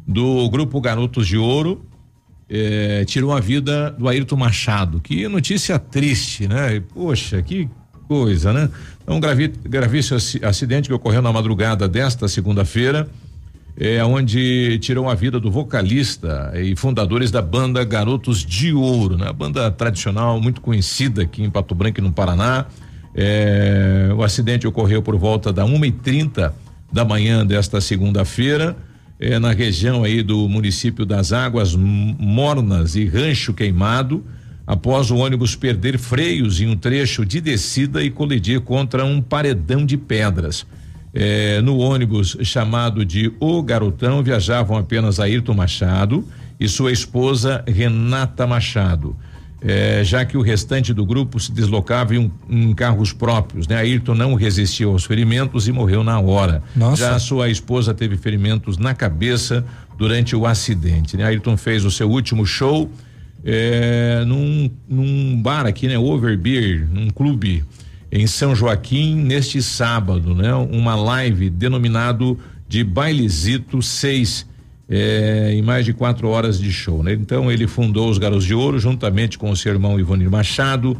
do 0.07 0.49
grupo 0.49 0.81
Garotos 0.81 1.27
de 1.27 1.37
Ouro 1.37 1.85
eh, 2.49 3.05
tirou 3.07 3.33
a 3.33 3.41
vida 3.41 3.91
do 3.91 4.09
Ayrton 4.09 4.37
Machado. 4.37 5.01
Que 5.01 5.27
notícia 5.27 5.77
triste, 5.79 6.47
né? 6.47 6.77
E, 6.77 6.81
poxa, 6.81 7.43
que 7.43 7.69
coisa, 8.07 8.53
né? 8.53 8.69
Então, 9.03 9.17
um 9.17 9.21
gravi, 9.21 9.49
gravíssimo 9.49 10.19
aci- 10.19 10.41
acidente 10.45 10.89
que 10.89 10.95
ocorreu 10.95 11.21
na 11.23 11.33
madrugada 11.33 11.89
desta 11.89 12.29
segunda-feira 12.29 13.09
é 13.77 14.05
onde 14.05 14.79
tirou 14.81 15.09
a 15.09 15.15
vida 15.15 15.41
do 15.41 15.51
vocalista 15.51 16.53
e 16.55 16.77
fundadores 16.77 17.31
da 17.31 17.41
banda 17.41 17.83
Garotos 17.85 18.45
de 18.45 18.73
Ouro, 18.73 19.17
né? 19.17 19.27
A 19.29 19.33
banda 19.33 19.71
tradicional 19.71 20.41
muito 20.41 20.61
conhecida 20.61 21.23
aqui 21.23 21.43
em 21.43 21.51
Pato 21.51 21.75
Branco 21.75 22.01
no 22.03 22.13
Paraná. 22.13 22.67
É, 23.15 24.11
o 24.17 24.23
acidente 24.23 24.67
ocorreu 24.67 25.03
por 25.03 25.17
volta 25.17 25.53
da 25.53 25.65
uma 25.65 25.87
e 25.87 25.93
trinta 25.93 26.55
da 26.93 27.05
manhã 27.05 27.47
desta 27.47 27.81
segunda-feira, 27.81 28.77
é, 29.19 29.39
na 29.39 29.53
região 29.53 30.05
aí 30.05 30.23
do 30.23 30.49
município 30.49 31.07
das 31.07 31.33
Águas 31.33 31.75
Mornas 31.75 32.95
e 32.95 33.07
Rancho 33.07 33.55
Queimado, 33.55 34.23
após 34.67 35.11
o 35.11 35.17
ônibus 35.17 35.57
perder 35.57 35.99
freios 35.99 36.61
em 36.61 36.69
um 36.69 36.77
trecho 36.77 37.25
de 37.25 37.41
descida 37.41 38.03
e 38.05 38.11
colidir 38.11 38.61
contra 38.61 39.05
um 39.05 39.23
paredão 39.23 39.87
de 39.87 39.97
pedras. 39.97 40.67
É, 41.15 41.61
no 41.61 41.79
ônibus 41.79 42.37
chamado 42.43 43.05
de 43.05 43.33
O 43.39 43.63
Garotão 43.63 44.23
viajavam 44.23 44.79
apenas 44.79 45.21
Ayrton 45.21 45.53
Machado 45.53 46.27
e 46.59 46.67
sua 46.69 46.91
esposa 46.91 47.63
Renata 47.67 48.47
Machado. 48.47 49.17
É, 49.65 50.03
já 50.03 50.25
que 50.25 50.37
o 50.37 50.43
restante 50.43 50.93
do 50.93 51.07
grupo 51.07 51.39
se 51.39 51.53
deslocava 51.53 52.17
em, 52.17 52.33
em 52.51 52.75
carros 52.75 53.13
próprios, 53.13 53.69
né? 53.69 53.77
Ayrton 53.77 54.15
não 54.15 54.35
resistiu 54.35 54.91
aos 54.91 55.05
ferimentos 55.05 55.69
e 55.69 55.73
morreu 55.73 56.03
na 56.03 56.19
hora. 56.19 56.63
Nossa. 56.75 57.11
Já 57.11 57.19
sua 57.21 57.49
esposa 57.49 57.95
teve 57.95 58.17
ferimentos 58.17 58.77
na 58.77 58.93
cabeça 58.93 59.65
durante 59.97 60.35
o 60.35 60.47
acidente. 60.47 61.17
Né? 61.17 61.25
Ayrton 61.25 61.57
fez 61.57 61.85
o 61.85 61.93
seu 61.93 62.11
último 62.11 62.45
show 62.45 62.91
é, 63.45 64.25
num, 64.27 64.69
num 64.89 65.41
bar 65.41 65.67
aqui, 65.67 65.87
né? 65.87 65.97
Overbeer, 65.97 66.89
num 66.91 67.09
clube 67.11 67.65
em 68.13 68.27
São 68.27 68.55
Joaquim 68.55 69.17
neste 69.17 69.63
sábado, 69.63 70.35
né? 70.35 70.55
Uma 70.55 70.95
live 70.95 71.49
denominado 71.49 72.39
de 72.69 72.85
Bailezito 72.85 73.81
6, 73.81 74.47
é, 74.89 75.55
em 75.55 75.63
mais 75.63 75.87
de 75.87 75.95
quatro 75.95 76.29
horas 76.29 76.61
de 76.61 76.71
show, 76.71 77.03
né? 77.03 77.15
Então 77.15 77.51
ele 77.51 77.67
fundou 77.67 78.11
os 78.11 78.19
Garotos 78.19 78.45
de 78.45 78.55
Ouro 78.55 78.79
juntamente 78.79 79.39
com 79.39 79.51
o 79.51 79.57
seu 79.57 79.73
irmão 79.73 79.99
Ivonir 79.99 80.31
Machado. 80.31 80.95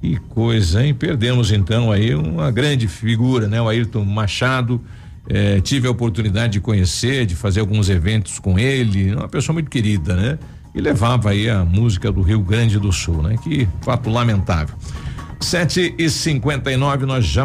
Que 0.00 0.16
coisa, 0.30 0.82
hein? 0.82 0.94
Perdemos 0.94 1.52
então 1.52 1.92
aí 1.92 2.14
uma 2.14 2.50
grande 2.50 2.88
figura, 2.88 3.46
né? 3.46 3.60
O 3.60 3.68
Ayrton 3.68 4.04
Machado. 4.04 4.80
eh, 5.28 5.60
tive 5.60 5.86
a 5.86 5.90
oportunidade 5.90 6.54
de 6.54 6.60
conhecer, 6.60 7.26
de 7.26 7.36
fazer 7.36 7.60
alguns 7.60 7.90
eventos 7.90 8.38
com 8.38 8.58
ele, 8.58 9.14
uma 9.14 9.28
pessoa 9.28 9.52
muito 9.52 9.68
querida, 9.68 10.16
né? 10.16 10.38
E 10.74 10.80
levava 10.80 11.30
aí 11.30 11.50
a 11.50 11.64
música 11.64 12.10
do 12.10 12.22
Rio 12.22 12.40
Grande 12.40 12.78
do 12.78 12.90
Sul, 12.90 13.22
né? 13.22 13.36
Que 13.44 13.68
fato 13.82 14.08
lamentável. 14.08 14.74
7 15.40 15.94
e 15.98 16.10
59 16.10 17.06
nós 17.06 17.24
já 17.24 17.44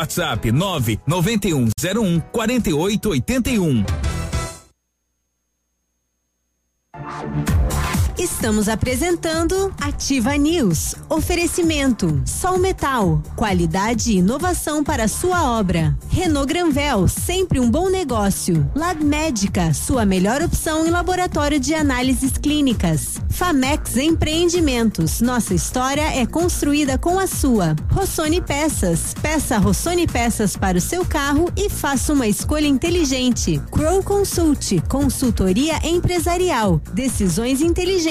WhatsApp 0.01 0.51
9 0.51 0.97
9101 1.05 2.23
4881. 2.33 3.85
Estamos 8.21 8.69
apresentando 8.69 9.73
Ativa 9.81 10.37
News. 10.37 10.93
Oferecimento: 11.09 12.21
Sol 12.23 12.59
Metal, 12.59 13.19
qualidade 13.35 14.11
e 14.11 14.17
inovação 14.17 14.83
para 14.83 15.07
sua 15.07 15.57
obra. 15.57 15.97
Renault 16.07 16.45
Granvel, 16.47 17.07
sempre 17.07 17.59
um 17.59 17.67
bom 17.67 17.89
negócio. 17.89 18.69
Lab 18.75 19.03
Médica, 19.03 19.73
sua 19.73 20.05
melhor 20.05 20.39
opção 20.43 20.85
em 20.85 20.91
laboratório 20.91 21.59
de 21.59 21.73
análises 21.73 22.33
clínicas. 22.37 23.19
Famex 23.31 23.97
Empreendimentos, 23.97 25.19
nossa 25.19 25.55
história 25.55 26.15
é 26.15 26.27
construída 26.27 26.99
com 26.99 27.17
a 27.17 27.25
sua. 27.25 27.75
Rossoni 27.91 28.39
Peças, 28.39 29.15
peça 29.19 29.57
Rossoni 29.57 30.05
Peças 30.05 30.55
para 30.55 30.77
o 30.77 30.81
seu 30.81 31.03
carro 31.03 31.51
e 31.57 31.71
faça 31.71 32.13
uma 32.13 32.27
escolha 32.27 32.67
inteligente. 32.67 33.59
Crow 33.71 34.03
Consult, 34.03 34.79
consultoria 34.87 35.79
empresarial, 35.83 36.79
decisões 36.93 37.61
inteligentes 37.61 38.10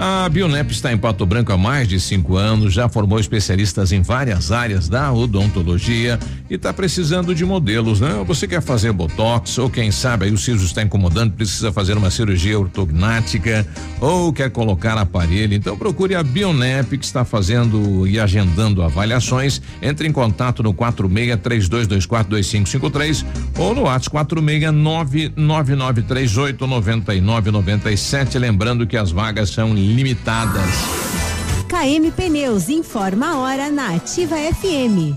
A 0.00 0.28
Bionep 0.28 0.70
está 0.70 0.92
em 0.92 0.96
Pato 0.96 1.26
Branco 1.26 1.52
há 1.52 1.56
mais 1.56 1.88
de 1.88 1.98
cinco 1.98 2.36
anos, 2.36 2.72
já 2.72 2.88
formou 2.88 3.18
especialistas 3.18 3.90
em 3.90 4.00
várias 4.00 4.52
áreas 4.52 4.88
da 4.88 5.12
odontologia 5.12 6.20
e 6.48 6.54
está 6.54 6.72
precisando 6.72 7.34
de 7.34 7.44
modelos, 7.44 7.98
né? 7.98 8.22
Você 8.24 8.46
quer 8.46 8.62
fazer 8.62 8.92
botox 8.92 9.58
ou 9.58 9.68
quem 9.68 9.90
sabe 9.90 10.26
aí 10.26 10.32
o 10.32 10.38
siso 10.38 10.64
está 10.64 10.84
incomodando, 10.84 11.32
precisa 11.32 11.72
fazer 11.72 11.96
uma 11.96 12.12
cirurgia 12.12 12.56
ortognática 12.56 13.66
ou 14.00 14.32
quer 14.32 14.50
colocar 14.50 14.96
aparelho, 14.96 15.54
então 15.54 15.76
procure 15.76 16.14
a 16.14 16.22
Bionep 16.22 16.96
que 16.96 17.04
está 17.04 17.24
fazendo 17.24 18.06
e 18.06 18.20
agendando 18.20 18.84
avaliações. 18.84 19.60
Entre 19.82 20.06
em 20.06 20.12
contato 20.12 20.62
no 20.62 20.72
46 20.72 21.36
3224 21.40 22.30
2553 22.30 23.26
ou 23.58 23.74
no 23.74 23.82
WhatsApp 23.82 24.10
46 24.10 24.72
99938 24.72 26.66
9997, 26.68 28.38
lembrando 28.38 28.86
que 28.86 28.96
as 28.96 29.10
vagas 29.10 29.50
são 29.50 29.74
limitadas. 29.88 30.74
KM 31.66 32.10
Pneus 32.12 32.68
informa 32.68 33.30
a 33.30 33.38
hora 33.38 33.70
na 33.70 33.94
Ativa 33.94 34.36
FM. 34.36 35.16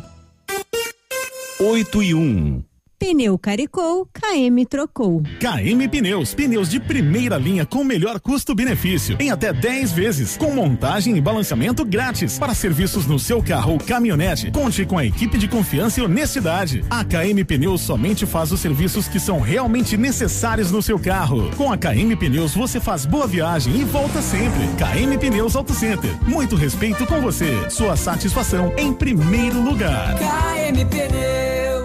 8 1.60 2.04
e 2.04 2.14
1. 2.14 2.71
Pneu 3.02 3.36
caricou, 3.36 4.08
KM 4.14 4.64
trocou. 4.64 5.24
KM 5.40 5.88
Pneus, 5.90 6.36
pneus 6.36 6.70
de 6.70 6.80
primeira 6.80 7.36
linha 7.36 7.66
com 7.66 7.84
melhor 7.84 8.20
custo-benefício, 8.20 9.18
em 9.20 9.32
até 9.32 9.52
10 9.52 9.92
vezes, 9.92 10.38
com 10.38 10.52
montagem 10.52 11.18
e 11.18 11.20
balanceamento 11.20 11.84
grátis 11.84 12.38
para 12.38 12.54
serviços 12.54 13.08
no 13.08 13.18
seu 13.18 13.42
carro 13.42 13.74
ou 13.74 13.80
caminhonete. 13.80 14.52
Conte 14.52 14.86
com 14.86 15.00
a 15.00 15.06
equipe 15.06 15.40
de 15.40 15.48
confiança 15.48 16.00
e 16.00 16.04
honestidade. 16.04 16.86
A 16.92 17.04
KM 17.04 17.44
Pneus 17.44 17.82
somente 17.82 18.28
faz 18.28 18.52
os 18.52 18.60
serviços 18.60 19.08
que 19.08 19.20
são 19.20 19.40
realmente 19.40 19.98
necessários 19.98 20.70
no 20.70 20.84
seu 20.84 21.00
carro. 21.00 21.50
Com 21.58 21.74
a 21.74 21.78
KM 21.78 22.16
Pneus 22.16 22.54
você 22.54 22.80
faz 22.80 23.04
boa 23.04 23.26
viagem 23.26 23.78
e 23.78 23.84
volta 23.84 24.22
sempre. 24.22 24.62
KM 24.78 25.18
Pneus 25.18 25.56
Auto 25.56 25.74
Center, 25.74 26.12
muito 26.30 26.56
respeito 26.56 27.08
com 27.08 27.20
você. 27.20 27.68
Sua 27.68 27.96
satisfação 27.96 28.72
em 28.78 28.94
primeiro 28.94 29.60
lugar. 29.60 30.16
KM 30.20 30.86
Pneus. 30.86 31.81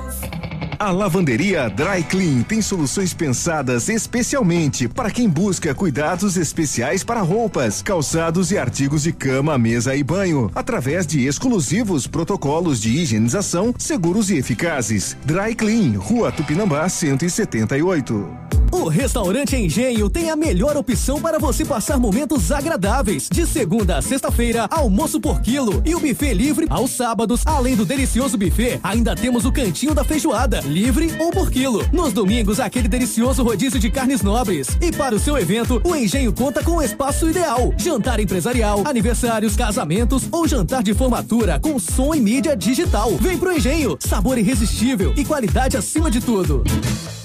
A 0.79 0.91
lavanderia 0.91 1.71
Dry 1.71 2.03
Clean 2.03 2.43
tem 2.43 2.61
soluções 2.61 3.15
pensadas 3.15 3.89
especialmente 3.89 4.87
para 4.87 5.11
quem 5.11 5.27
busca 5.27 5.75
cuidados 5.75 6.37
especiais 6.37 7.03
para 7.03 7.23
roupas, 7.23 7.81
calçados 7.81 8.51
e 8.51 8.59
artigos 8.59 9.05
de 9.05 9.13
cama, 9.13 9.57
mesa 9.57 9.97
e 9.97 10.03
banho, 10.03 10.51
através 10.55 11.07
de 11.07 11.27
exclusivos 11.27 12.07
protocolos 12.07 12.79
de 12.81 12.91
higienização 12.91 13.75
seguros 13.79 14.31
e 14.31 14.37
eficazes. 14.37 15.17
Dry 15.25 15.55
Clean, 15.55 15.99
Rua 15.99 16.31
Tupinambá 16.31 16.87
178. 16.89 18.47
O 18.73 18.89
restaurante 18.89 19.57
Engenho 19.57 20.11
tem 20.11 20.29
a 20.29 20.37
melhor 20.37 20.77
opção 20.77 21.21
para 21.21 21.39
você 21.39 21.65
passar 21.65 21.99
momentos 21.99 22.51
agradáveis. 22.51 23.29
De 23.31 23.47
segunda 23.47 23.97
a 23.97 24.03
sexta-feira, 24.03 24.67
almoço 24.71 25.21
por 25.21 25.41
quilo 25.41 25.81
e 25.85 25.95
o 25.95 26.01
buffet 26.01 26.35
livre 26.35 26.67
aos 26.69 26.91
sábados. 26.91 27.43
Além 27.47 27.77
do 27.77 27.85
delicioso 27.85 28.37
buffet, 28.37 28.81
ainda 28.83 29.15
temos 29.15 29.45
o 29.45 29.53
cantinho 29.53 29.95
da 29.95 30.05
feijoada, 30.05 30.61
livre 30.67 31.15
ou 31.19 31.31
por 31.31 31.51
quilo. 31.51 31.87
Nos 31.93 32.13
domingos, 32.13 32.61
aquele 32.61 32.89
delicioso 32.89 33.43
rodízio 33.43 33.79
de 33.79 33.91
carnes 33.91 34.23
nobres. 34.23 34.69
E 34.81 34.93
para 34.93 35.15
o 35.15 35.19
seu 35.19 35.39
evento, 35.39 35.81
o 35.85 35.95
Engenho 35.95 36.33
conta 36.33 36.63
com 36.63 36.73
o 36.73 36.83
espaço 36.83 37.29
ideal: 37.29 37.73
jantar 37.77 38.21
empresarial, 38.21 38.83
aniversários, 38.87 39.57
casamentos 39.57 40.29
ou 40.31 40.47
jantar 40.47 40.83
de 40.83 40.95
formatura 40.95 41.59
com 41.59 41.79
som 41.79 42.15
e 42.15 42.21
mídia 42.21 42.57
digital. 42.57 43.11
Vem 43.21 43.39
pro 43.39 43.53
Engenho, 43.53 43.97
sabor 44.01 44.39
irresistível 44.39 45.13
e 45.17 45.25
qualidade 45.25 45.77
acima 45.77 46.11
de 46.11 46.21
tudo. 46.21 46.65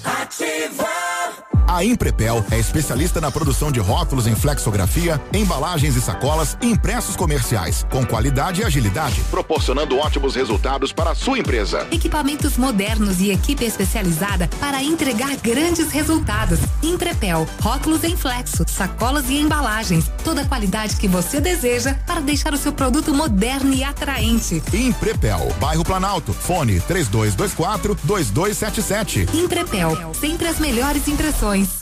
Ativa. 0.04 1.21
A 1.66 1.84
Imprepel 1.84 2.44
é 2.50 2.58
especialista 2.58 3.20
na 3.20 3.30
produção 3.30 3.70
de 3.70 3.80
rótulos 3.80 4.26
em 4.26 4.34
flexografia, 4.34 5.20
embalagens 5.32 5.96
e 5.96 6.00
sacolas 6.00 6.56
impressos 6.60 7.16
comerciais, 7.16 7.86
com 7.90 8.04
qualidade 8.04 8.60
e 8.60 8.64
agilidade, 8.64 9.22
proporcionando 9.30 9.96
ótimos 9.96 10.34
resultados 10.34 10.92
para 10.92 11.10
a 11.10 11.14
sua 11.14 11.38
empresa. 11.38 11.86
Equipamentos 11.90 12.56
modernos 12.56 13.20
e 13.20 13.30
equipe 13.30 13.64
especializada 13.64 14.48
para 14.60 14.82
entregar 14.82 15.36
grandes 15.36 15.90
resultados. 15.90 16.58
Imprepel, 16.82 17.46
rótulos 17.60 18.04
em 18.04 18.16
flexo, 18.16 18.64
sacolas 18.66 19.28
e 19.30 19.38
embalagens. 19.38 20.10
Toda 20.24 20.42
a 20.42 20.46
qualidade 20.46 20.96
que 20.96 21.08
você 21.08 21.40
deseja 21.40 21.94
para 22.06 22.20
deixar 22.20 22.52
o 22.52 22.58
seu 22.58 22.72
produto 22.72 23.14
moderno 23.14 23.72
e 23.72 23.84
atraente. 23.84 24.62
Imprepel, 24.72 25.54
bairro 25.60 25.84
Planalto, 25.84 26.32
fone 26.32 26.80
3224 26.80 27.96
2277. 28.02 29.28
Imprepel, 29.34 29.96
sempre 30.20 30.48
as 30.48 30.58
melhores 30.58 31.06
impressões. 31.08 31.51
voice. 31.52 31.81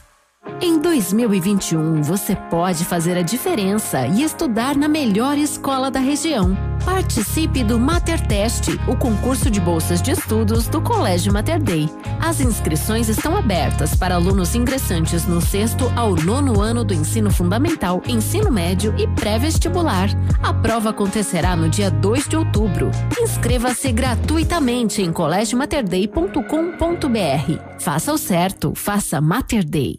Em 0.62 0.78
2021, 0.78 2.03
você 2.03 2.36
pode 2.36 2.84
fazer 2.84 3.16
a 3.16 3.22
diferença 3.22 4.07
e 4.07 4.22
estudar 4.22 4.76
na 4.76 4.88
melhor 4.88 5.38
escola 5.38 5.91
da 5.91 6.01
região. 6.01 6.55
Participe 6.84 7.64
do 7.64 7.78
Mater 7.78 8.20
Test, 8.26 8.68
o 8.86 8.95
concurso 8.95 9.50
de 9.50 9.58
bolsas 9.58 10.03
de 10.03 10.11
estudos 10.11 10.68
do 10.68 10.83
Colégio 10.83 11.33
Mater 11.33 11.62
Dei. 11.62 11.88
As 12.21 12.41
inscrições 12.41 13.08
estão 13.08 13.34
abertas 13.37 13.95
para 13.95 14.14
alunos 14.14 14.54
ingressantes 14.54 15.26
no 15.26 15.41
sexto 15.41 15.91
ao 15.96 16.14
nono 16.14 16.61
ano 16.61 16.84
do 16.84 16.92
ensino 16.92 17.30
fundamental, 17.30 18.03
ensino 18.07 18.50
médio 18.50 18.95
e 18.99 19.08
pré-vestibular. 19.08 20.11
A 20.42 20.53
prova 20.53 20.91
acontecerá 20.91 21.57
no 21.57 21.71
dia 21.71 21.91
2 21.91 22.29
de 22.29 22.37
outubro. 22.37 22.91
Inscreva-se 23.18 23.91
gratuitamente 23.92 25.00
em 25.00 25.11
colégiomaterdei.com.br. 25.11 27.79
Faça 27.79 28.12
o 28.12 28.18
certo, 28.18 28.75
faça 28.75 29.21
Mater 29.21 29.64
Dei. 29.64 29.99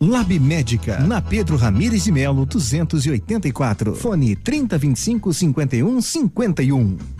Lab 0.00 0.30
Médica, 0.38 1.00
na 1.00 1.22
Pedro 1.22 1.56
Ramires 1.56 2.04
de 2.04 2.12
Melo, 2.12 2.44
284. 2.44 3.94
Fone 3.94 4.36
3025 4.36 5.32
5151. 5.32 7.15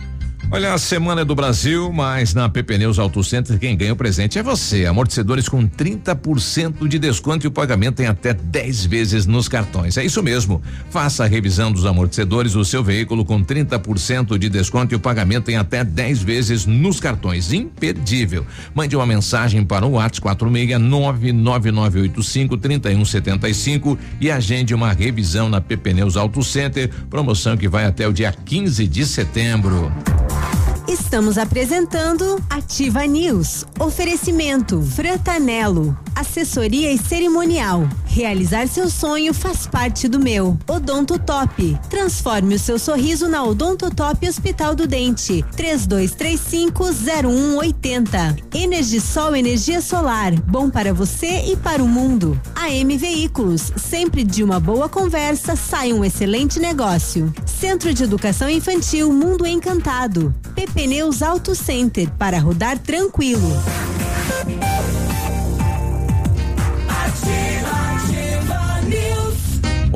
Olha, 0.49 0.73
a 0.73 0.77
semana 0.77 1.21
é 1.21 1.25
do 1.25 1.35
Brasil, 1.35 1.91
mas 1.91 2.33
na 2.33 2.47
PP 2.47 2.77
Neus 2.77 2.97
Auto 2.97 3.21
Center 3.21 3.59
quem 3.59 3.75
ganha 3.75 3.91
o 3.91 3.97
presente 3.97 4.39
é 4.39 4.43
você. 4.43 4.85
Amortecedores 4.85 5.49
com 5.49 5.67
30% 5.67 6.87
de 6.87 6.97
desconto 6.97 7.45
e 7.45 7.49
o 7.49 7.51
pagamento 7.51 8.01
em 8.01 8.05
até 8.05 8.33
10 8.33 8.85
vezes 8.85 9.25
nos 9.25 9.49
cartões. 9.49 9.97
É 9.97 10.05
isso 10.05 10.23
mesmo. 10.23 10.61
Faça 10.89 11.25
a 11.25 11.27
revisão 11.27 11.69
dos 11.69 11.85
amortecedores 11.85 12.53
do 12.53 12.63
seu 12.63 12.81
veículo 12.81 13.25
com 13.25 13.43
30% 13.43 14.37
de 14.37 14.47
desconto 14.47 14.93
e 14.93 14.95
o 14.95 15.01
pagamento 15.01 15.51
em 15.51 15.57
até 15.57 15.83
10 15.83 16.23
vezes 16.23 16.65
nos 16.65 17.01
cartões. 17.01 17.51
Imperdível. 17.51 18.45
Mande 18.73 18.95
uma 18.95 19.05
mensagem 19.05 19.65
para 19.65 19.85
o 19.85 19.91
WhatsApp 19.91 20.39
4699985 20.39 22.57
3175 22.57 23.99
e 24.21 24.31
agende 24.31 24.73
uma 24.73 24.93
revisão 24.93 25.49
na 25.49 25.59
PP 25.59 25.93
Neus 25.93 26.15
Auto 26.15 26.41
Center. 26.41 26.89
Promoção 27.09 27.57
que 27.57 27.67
vai 27.67 27.83
até 27.83 28.07
o 28.07 28.13
dia 28.13 28.31
15 28.31 28.87
de 28.87 29.05
setembro. 29.05 29.91
Estamos 30.87 31.37
apresentando 31.37 32.41
Ativa 32.49 33.05
News. 33.05 33.65
Oferecimento 33.77 34.81
Frantanelo. 34.81 35.99
Assessoria 36.15 36.93
e 36.93 36.97
cerimonial. 36.97 37.85
Realizar 38.05 38.67
seu 38.67 38.89
sonho 38.89 39.33
faz 39.33 39.67
parte 39.67 40.07
do 40.07 40.17
meu. 40.17 40.57
Odonto 40.65 41.19
Top. 41.19 41.77
Transforme 41.89 42.55
o 42.55 42.59
seu 42.59 42.79
sorriso 42.79 43.27
na 43.27 43.43
Odonto 43.43 43.93
Top 43.93 44.25
Hospital 44.27 44.73
do 44.73 44.87
Dente. 44.87 45.43
32350180. 45.55 48.55
Energisol 48.55 49.35
energia 49.35 49.81
solar. 49.81 50.31
Bom 50.41 50.69
para 50.69 50.93
você 50.93 51.51
e 51.51 51.57
para 51.57 51.83
o 51.83 51.87
mundo. 51.87 52.39
AM 52.55 52.97
Veículos. 52.97 53.73
Sempre 53.75 54.23
de 54.23 54.41
uma 54.43 54.57
boa 54.59 54.87
conversa 54.87 55.57
sai 55.57 55.91
um 55.93 56.03
excelente 56.03 56.59
negócio. 56.59 57.31
Centro 57.45 57.93
de 57.93 58.03
Educação 58.03 58.49
Infantil 58.49 59.13
Mundo 59.13 59.45
Encantado. 59.45 60.33
PP 60.55 60.76
Neus 60.85 61.23
Auto 61.23 61.55
Center 61.55 62.07
para 62.19 62.39
rodar 62.39 62.77
tranquilo. 62.77 63.49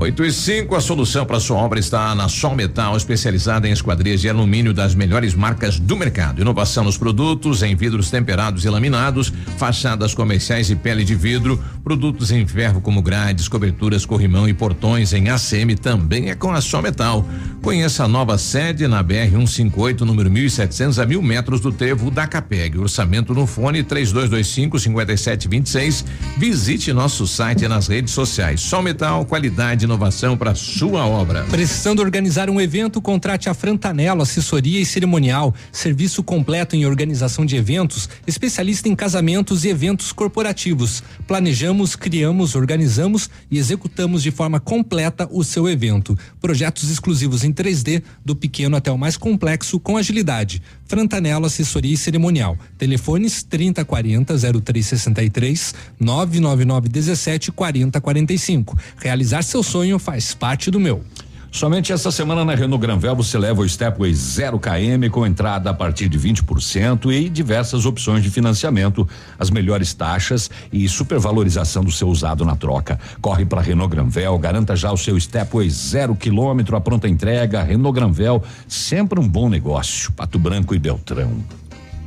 8 0.02 0.26
e 0.26 0.32
5, 0.32 0.76
a 0.76 0.82
solução 0.82 1.28
para 1.28 1.40
sua 1.40 1.58
obra 1.58 1.80
está 1.80 2.16
na 2.16 2.28
Sol 2.28 2.56
Metal, 2.56 2.98
especializada 2.98 3.70
em 3.70 3.72
esquadrias 3.72 4.20
de 4.20 4.28
alumínio 4.28 4.74
das 4.74 4.96
melhores 4.96 5.36
marcas 5.36 5.78
do 5.78 5.96
mercado. 5.96 6.42
Inovação 6.42 6.84
nos 6.84 6.98
produtos, 6.98 7.62
em 7.62 7.76
vidros 7.76 8.10
temperados 8.10 8.66
e 8.66 8.70
laminados, 8.70 9.32
fachadas 9.60 10.16
comerciais 10.16 10.72
e 10.72 10.76
pele 10.76 11.04
de 11.04 11.14
vidro, 11.14 11.64
produtos 11.84 12.32
em 12.32 12.48
ferro 12.48 12.82
como 12.82 13.00
grades, 13.00 13.48
coberturas, 13.48 14.04
corrimão 14.04 14.50
e 14.50 14.56
portões 14.56 15.14
em 15.14 15.30
ACM 15.30 15.76
também 15.80 16.32
é 16.32 16.36
com 16.36 16.52
a 16.52 16.62
Sol 16.62 16.82
Metal. 16.82 17.24
Conheça 17.62 18.06
a 18.06 18.08
nova 18.08 18.40
sede 18.40 18.88
na 18.88 19.04
BR 19.04 19.30
158, 19.30 20.04
número 20.04 20.32
1700 20.32 20.98
a 20.98 21.06
mil 21.06 21.22
metros 21.22 21.62
do 21.62 21.72
trevo 21.72 22.10
da 22.10 22.26
Capeg. 22.26 22.76
Orçamento 22.80 23.36
no 23.36 23.46
fone 23.46 23.84
3225 23.84 24.80
5726. 24.80 26.06
Visite 26.40 26.92
nosso 26.92 27.28
site 27.28 27.68
nas 27.68 27.88
redes 27.88 28.16
sociais. 28.16 28.62
Sol 28.62 28.82
Metal, 28.82 29.24
qualidade 29.26 29.91
inovação 29.92 30.38
para 30.38 30.56
sua 30.56 31.06
obra. 31.06 31.44
Precisando 31.50 32.00
organizar 32.00 32.50
um 32.50 32.62
evento, 32.62 33.02
contrate 33.02 33.50
a 33.50 33.54
Frantanelo 33.54 34.22
Assessoria 34.22 34.80
e 34.80 34.86
Cerimonial, 34.86 35.54
serviço 35.70 36.24
completo 36.24 36.78
em 36.78 36.86
organização 36.86 37.46
de 37.46 37.58
eventos, 37.58 38.08
especialista 38.26 38.88
em 38.88 38.96
casamentos 38.96 39.66
e 39.66 39.70
eventos 39.70 40.14
corporativos. 40.14 41.04
Planejamos, 41.28 41.96
criamos, 41.96 42.56
organizamos 42.56 43.30
e 43.50 43.58
executamos 43.58 44.24
de 44.24 44.32
forma 44.32 44.62
completa 44.62 45.28
o 45.30 45.44
seu 45.44 45.68
evento. 45.68 46.18
Projetos 46.40 46.90
exclusivos 46.90 47.44
em 47.44 47.52
3D, 47.52 48.02
do 48.24 48.34
pequeno 48.34 48.78
até 48.78 48.92
o 48.92 48.98
mais 48.98 49.18
complexo, 49.18 49.80
com 49.80 49.98
agilidade. 49.98 50.62
Frantanelo 50.86 51.46
Assessoria 51.46 51.94
e 51.94 51.98
Cerimonial. 51.98 52.58
Telefones 52.78 53.44
3040 53.44 54.36
0363 54.62 55.74
999 56.00 56.90
17 56.90 57.52
40 57.52 58.02
45. 58.02 58.78
Realizar 58.98 59.42
seu 59.42 59.64
sonho 59.64 59.81
sonho 59.82 59.98
faz 59.98 60.36
parte 60.36 60.70
do 60.70 60.80
meu. 60.80 61.04
Somente 61.52 61.92
esta 61.92 62.12
semana 62.12 62.46
na 62.46 62.54
Renault 62.54 62.80
Granvel 62.80 63.16
você 63.16 63.38
leva 63.38 63.62
o 63.62 63.68
Stepway 63.68 64.14
0 64.14 64.60
km 64.60 65.10
com 65.10 65.26
entrada 65.26 65.72
a 65.72 65.74
partir 65.74 66.08
de 66.08 66.20
20% 66.20 67.12
e 67.12 67.28
diversas 67.28 67.86
opções 67.86 68.24
de 68.24 68.30
financiamento, 68.30 69.10
as 69.40 69.50
melhores 69.50 69.94
taxas 69.94 70.52
e 70.72 70.88
supervalorização 70.88 71.84
do 71.84 71.92
seu 71.92 72.08
usado 72.08 72.46
na 72.46 72.56
troca. 72.56 73.00
Corre 73.20 73.44
para 73.44 73.60
Renault 73.60 73.94
Granvel, 73.94 74.38
garanta 74.38 74.76
já 74.76 74.92
o 74.92 74.98
seu 74.98 75.20
Stepway 75.20 75.68
0 75.68 76.16
km, 76.16 76.76
a 76.76 76.80
pronta 76.80 77.08
entrega. 77.10 77.64
Renault 77.64 77.96
Granvel, 77.96 78.44
sempre 78.68 79.20
um 79.20 79.28
bom 79.28 79.50
negócio. 79.50 80.12
Pato 80.12 80.38
Branco 80.38 80.76
e 80.76 80.80
Beltrão. 80.80 81.44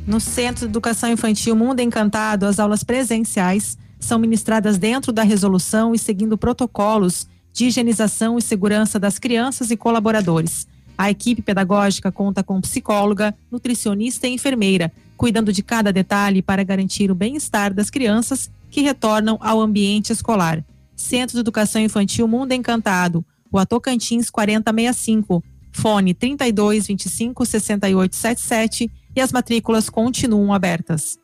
No 0.07 0.21
Centro 0.21 0.61
de 0.61 0.71
Educação 0.71 1.11
Infantil 1.11 1.55
Mundo 1.57 1.81
Encantado, 1.81 2.45
as 2.45 2.57
aulas 2.57 2.85
presenciais 2.85 3.77
são 3.99 4.17
ministradas 4.17 4.77
dentro 4.77 5.11
da 5.11 5.23
resolução 5.23 5.93
e 5.93 5.99
seguindo 5.99 6.37
protocolos 6.37 7.27
de 7.55 7.67
higienização 7.67 8.37
e 8.37 8.41
segurança 8.41 8.99
das 8.99 9.17
crianças 9.17 9.71
e 9.71 9.77
colaboradores. 9.77 10.67
A 10.97 11.09
equipe 11.09 11.41
pedagógica 11.41 12.11
conta 12.11 12.43
com 12.43 12.59
psicóloga, 12.59 13.33
nutricionista 13.49 14.27
e 14.27 14.33
enfermeira, 14.33 14.91
cuidando 15.15 15.53
de 15.53 15.63
cada 15.63 15.91
detalhe 15.91 16.41
para 16.41 16.65
garantir 16.65 17.09
o 17.09 17.15
bem-estar 17.15 17.73
das 17.73 17.89
crianças 17.89 18.51
que 18.69 18.81
retornam 18.81 19.37
ao 19.39 19.61
ambiente 19.61 20.11
escolar. 20.11 20.61
Centro 20.97 21.35
de 21.35 21.39
Educação 21.39 21.81
Infantil 21.81 22.27
Mundo 22.27 22.51
Encantado, 22.51 23.25
o 23.49 23.65
Tocantins 23.65 24.29
4065, 24.29 25.41
fone 25.71 26.13
32 26.13 26.87
25 26.87 27.45
68 27.45 28.15
77 28.17 28.91
e 29.15 29.21
as 29.21 29.31
matrículas 29.31 29.89
continuam 29.89 30.53
abertas. 30.53 31.17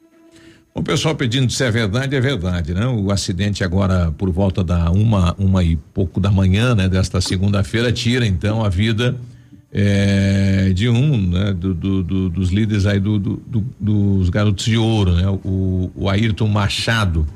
O 0.73 0.81
pessoal 0.81 1.13
pedindo 1.13 1.51
se 1.51 1.63
é 1.63 1.69
verdade, 1.69 2.15
é 2.15 2.21
verdade, 2.21 2.73
né? 2.73 2.87
O 2.87 3.11
acidente 3.11 3.63
agora 3.63 4.11
por 4.17 4.29
volta 4.31 4.63
da 4.63 4.89
uma, 4.89 5.35
uma 5.37 5.63
e 5.63 5.75
pouco 5.75 6.19
da 6.19 6.31
manhã, 6.31 6.73
né? 6.73 6.87
Desta 6.87 7.19
segunda-feira 7.19 7.91
tira 7.91 8.25
então 8.25 8.63
a 8.63 8.69
vida 8.69 9.15
é, 9.73 10.71
de 10.73 10.87
um, 10.87 11.27
né? 11.27 11.53
Do, 11.53 11.73
do, 11.73 12.03
do, 12.03 12.29
dos 12.29 12.51
líderes 12.51 12.85
aí 12.85 13.01
do, 13.01 13.19
dos 13.79 14.29
garotos 14.29 14.63
de 14.63 14.77
ouro, 14.77 15.13
né? 15.13 15.27
O, 15.43 15.91
o 15.93 16.09
Ayrton 16.09 16.47
Machado. 16.47 17.27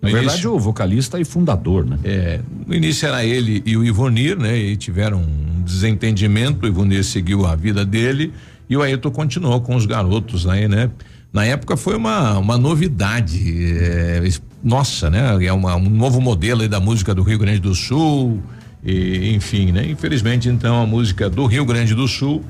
Na 0.00 0.10
verdade, 0.10 0.34
início, 0.34 0.54
o 0.54 0.60
vocalista 0.60 1.18
e 1.18 1.24
fundador, 1.24 1.84
né? 1.84 1.98
É, 2.04 2.40
no 2.64 2.74
início 2.74 3.08
era 3.08 3.24
ele 3.24 3.60
e 3.66 3.76
o 3.76 3.84
Ivonir, 3.84 4.38
né? 4.38 4.56
E 4.56 4.76
tiveram 4.76 5.18
um 5.18 5.62
desentendimento, 5.64 6.64
o 6.64 6.68
Ivonir 6.68 7.02
seguiu 7.02 7.44
a 7.44 7.56
vida 7.56 7.84
dele 7.84 8.32
e 8.70 8.76
o 8.76 8.82
Ayrton 8.82 9.10
continuou 9.10 9.60
com 9.60 9.74
os 9.74 9.84
garotos 9.84 10.46
aí, 10.46 10.68
né? 10.68 10.90
Na 11.34 11.44
época 11.44 11.76
foi 11.76 11.96
uma, 11.96 12.38
uma 12.38 12.56
novidade, 12.56 13.76
é, 13.76 14.22
nossa, 14.62 15.10
né? 15.10 15.44
É 15.44 15.52
uma, 15.52 15.74
um 15.74 15.90
novo 15.90 16.20
modelo 16.20 16.68
da 16.68 16.78
música 16.78 17.12
do 17.12 17.24
Rio 17.24 17.40
Grande 17.40 17.58
do 17.58 17.74
Sul, 17.74 18.40
e, 18.84 19.34
enfim, 19.34 19.72
né? 19.72 19.84
Infelizmente, 19.84 20.48
então, 20.48 20.80
a 20.80 20.86
música 20.86 21.28
do 21.28 21.44
Rio 21.46 21.64
Grande 21.64 21.92
do 21.92 22.06
Sul 22.06 22.44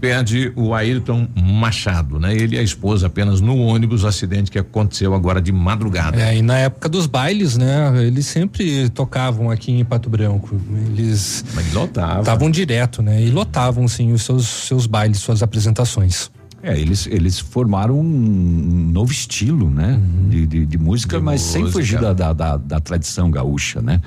perde 0.00 0.52
o 0.54 0.72
Ayrton 0.72 1.26
Machado, 1.34 2.20
né? 2.20 2.32
Ele 2.32 2.54
e 2.54 2.60
a 2.60 2.62
esposa 2.62 3.08
apenas 3.08 3.40
no 3.40 3.56
ônibus, 3.56 4.04
acidente 4.04 4.52
que 4.52 4.58
aconteceu 4.60 5.14
agora 5.14 5.42
de 5.42 5.50
madrugada. 5.50 6.16
É, 6.16 6.36
e 6.36 6.40
na 6.40 6.58
época 6.58 6.88
dos 6.88 7.06
bailes, 7.06 7.56
né? 7.56 7.92
Eles 8.06 8.26
sempre 8.26 8.88
tocavam 8.90 9.50
aqui 9.50 9.72
em 9.72 9.84
Pato 9.84 10.08
Branco. 10.08 10.54
Eles. 10.92 11.44
Mas 11.56 11.72
lotavam. 11.72 12.20
Estavam 12.20 12.48
direto, 12.52 13.02
né? 13.02 13.20
E 13.20 13.32
lotavam, 13.32 13.88
sim, 13.88 14.12
os 14.12 14.22
seus, 14.22 14.46
seus 14.46 14.86
bailes, 14.86 15.18
suas 15.18 15.42
apresentações. 15.42 16.30
É, 16.68 16.78
eles, 16.78 17.06
eles 17.06 17.38
formaram 17.38 17.98
um 17.98 18.90
novo 18.92 19.10
estilo, 19.10 19.70
né? 19.70 19.94
Uhum. 19.94 20.28
De, 20.28 20.46
de, 20.46 20.66
de, 20.66 20.76
música, 20.78 21.16
de 21.16 21.24
mas 21.24 21.40
música. 21.40 21.64
sem 21.64 21.72
fugir 21.72 21.98
da, 21.98 22.12
da, 22.12 22.34
da, 22.34 22.56
da, 22.58 22.78
tradição 22.78 23.30
gaúcha, 23.30 23.80
né? 23.80 24.02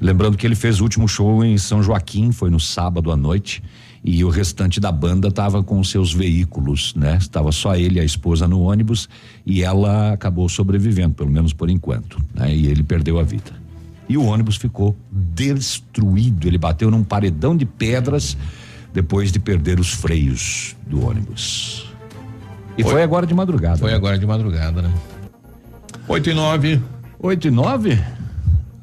Lembrando 0.00 0.36
que 0.36 0.44
ele 0.44 0.56
fez 0.56 0.80
o 0.80 0.82
último 0.82 1.06
show 1.06 1.44
em 1.44 1.56
São 1.56 1.84
Joaquim, 1.84 2.32
foi 2.32 2.50
no 2.50 2.58
sábado 2.58 3.12
à 3.12 3.16
noite, 3.16 3.62
e 4.02 4.24
o 4.24 4.28
restante 4.28 4.80
da 4.80 4.90
banda 4.90 5.28
estava 5.28 5.62
com 5.62 5.82
seus 5.84 6.12
veículos, 6.12 6.92
né? 6.96 7.16
Estava 7.16 7.52
só 7.52 7.76
ele 7.76 8.00
e 8.00 8.00
a 8.00 8.04
esposa 8.04 8.48
no 8.48 8.62
ônibus, 8.62 9.08
e 9.46 9.62
ela 9.62 10.14
acabou 10.14 10.48
sobrevivendo, 10.48 11.14
pelo 11.14 11.30
menos 11.30 11.52
por 11.52 11.70
enquanto, 11.70 12.20
né? 12.34 12.52
E 12.52 12.66
ele 12.66 12.82
perdeu 12.82 13.20
a 13.20 13.22
vida. 13.22 13.52
E 14.08 14.18
o 14.18 14.24
ônibus 14.24 14.56
ficou 14.56 14.96
destruído, 15.12 16.48
ele 16.48 16.58
bateu 16.58 16.90
num 16.90 17.04
paredão 17.04 17.56
de 17.56 17.64
pedras. 17.64 18.34
Uhum 18.34 18.63
depois 18.94 19.32
de 19.32 19.40
perder 19.40 19.80
os 19.80 19.92
freios 19.92 20.76
do 20.86 21.04
ônibus. 21.04 21.92
E 22.78 22.82
foi, 22.82 22.92
foi 22.92 23.02
agora 23.02 23.26
de 23.26 23.34
madrugada. 23.34 23.76
Foi 23.76 23.90
né? 23.90 23.96
agora 23.96 24.16
de 24.16 24.26
madrugada, 24.26 24.80
né? 24.80 24.92
8 26.06 26.30
e 26.30 26.34
9. 26.34 26.82
8 27.18 27.48
e 27.48 27.50
9? 27.50 28.04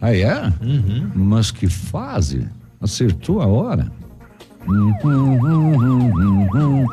Ah, 0.01 0.13
é? 0.13 0.53
Uhum. 0.61 1.11
Mas 1.15 1.49
que 1.49 1.67
fase? 1.67 2.45
Acertou 2.81 3.41
a 3.41 3.47
hora. 3.47 3.89
Hum, 4.67 4.93
hum, 5.03 5.39
hum, 5.45 6.11
hum, 6.15 6.49
hum. 6.55 6.85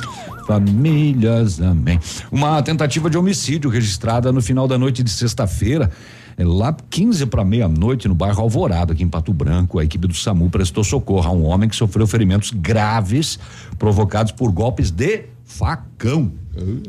Famílias, 0.47 1.61
amém. 1.61 1.99
Uma 2.31 2.63
tentativa 2.63 3.11
de 3.11 3.19
homicídio 3.19 3.69
registrada 3.69 4.33
no 4.33 4.41
final 4.41 4.69
da 4.69 4.79
noite 4.79 5.03
de 5.03 5.11
sexta-feira. 5.11 5.91
É 6.39 6.45
Lá 6.45 6.73
15 6.73 7.27
para 7.27 7.45
meia-noite 7.45 8.07
no 8.07 8.15
bairro 8.15 8.41
Alvorada, 8.41 8.93
aqui 8.93 9.03
em 9.03 9.09
Pato 9.09 9.33
Branco, 9.33 9.81
a 9.81 9.85
equipe 9.85 10.07
do 10.07 10.15
SAMU 10.15 10.49
prestou 10.49 10.85
socorro 10.85 11.29
a 11.29 11.33
um 11.33 11.45
homem 11.45 11.69
que 11.69 11.75
sofreu 11.75 12.07
ferimentos 12.07 12.53
graves 12.53 13.41
provocados 13.77 14.31
por 14.31 14.53
golpes 14.53 14.93
de 14.93 15.25
facão 15.45 16.31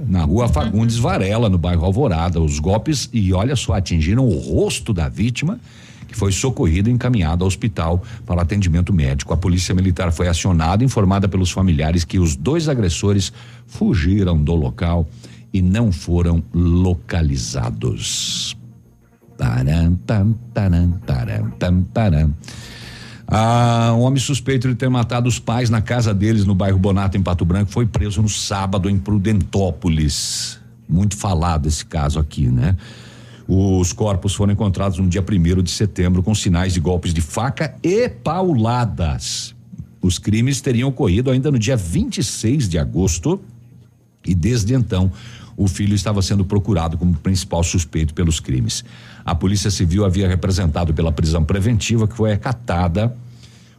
na 0.07 0.23
rua 0.23 0.47
Fagundes 0.47 0.97
Varela, 0.97 1.49
no 1.49 1.57
bairro 1.57 1.83
Alvorada. 1.83 2.39
Os 2.39 2.59
golpes, 2.59 3.09
e 3.11 3.33
olha 3.33 3.55
só, 3.55 3.73
atingiram 3.73 4.27
o 4.27 4.37
rosto 4.37 4.93
da 4.93 5.09
vítima, 5.09 5.59
que 6.07 6.15
foi 6.15 6.31
socorrida 6.31 6.89
e 6.89 6.93
encaminhada 6.93 7.43
ao 7.43 7.47
hospital 7.47 8.03
para 8.25 8.43
atendimento 8.43 8.93
médico. 8.93 9.33
A 9.33 9.37
polícia 9.37 9.73
militar 9.73 10.11
foi 10.11 10.27
acionada, 10.27 10.83
informada 10.83 11.27
pelos 11.27 11.51
familiares 11.51 12.03
que 12.03 12.19
os 12.19 12.35
dois 12.35 12.69
agressores 12.69 13.33
fugiram 13.65 14.37
do 14.37 14.53
local 14.53 15.07
e 15.51 15.61
não 15.61 15.91
foram 15.91 16.43
localizados. 16.53 18.58
Ah, 23.27 23.93
um 23.95 24.01
homem 24.01 24.19
suspeito 24.19 24.67
de 24.67 24.75
ter 24.75 24.89
matado 24.89 25.29
os 25.29 25.37
pais 25.37 25.69
na 25.69 25.81
casa 25.81 26.13
deles 26.13 26.45
no 26.45 26.55
bairro 26.55 26.79
Bonato, 26.79 27.15
em 27.15 27.21
Pato 27.21 27.45
Branco, 27.45 27.71
foi 27.71 27.85
preso 27.85 28.21
no 28.21 28.29
sábado 28.29 28.89
em 28.89 28.97
Prudentópolis. 28.97 30.59
Muito 30.87 31.15
falado 31.15 31.67
esse 31.67 31.85
caso 31.85 32.19
aqui, 32.19 32.47
né? 32.47 32.75
Os 33.47 33.93
corpos 33.93 34.33
foram 34.33 34.53
encontrados 34.53 34.97
no 34.97 35.07
dia 35.07 35.23
1 35.23 35.61
de 35.61 35.71
setembro 35.71 36.23
com 36.23 36.33
sinais 36.33 36.73
de 36.73 36.79
golpes 36.79 37.13
de 37.13 37.21
faca 37.21 37.75
e 37.83 38.09
pauladas. 38.09 39.55
Os 40.01 40.17
crimes 40.17 40.61
teriam 40.61 40.89
ocorrido 40.89 41.29
ainda 41.29 41.51
no 41.51 41.59
dia 41.59 41.75
26 41.75 42.67
de 42.67 42.79
agosto 42.79 43.39
e 44.25 44.33
desde 44.33 44.73
então 44.73 45.11
o 45.57 45.67
filho 45.67 45.93
estava 45.93 46.21
sendo 46.21 46.45
procurado 46.45 46.97
como 46.97 47.13
principal 47.15 47.63
suspeito 47.63 48.13
pelos 48.13 48.39
crimes. 48.39 48.83
A 49.25 49.35
Polícia 49.35 49.69
Civil 49.69 50.05
havia 50.05 50.27
representado 50.27 50.93
pela 50.93 51.11
prisão 51.11 51.43
preventiva 51.43 52.07
que 52.07 52.15
foi 52.15 52.31
acatada. 52.31 53.15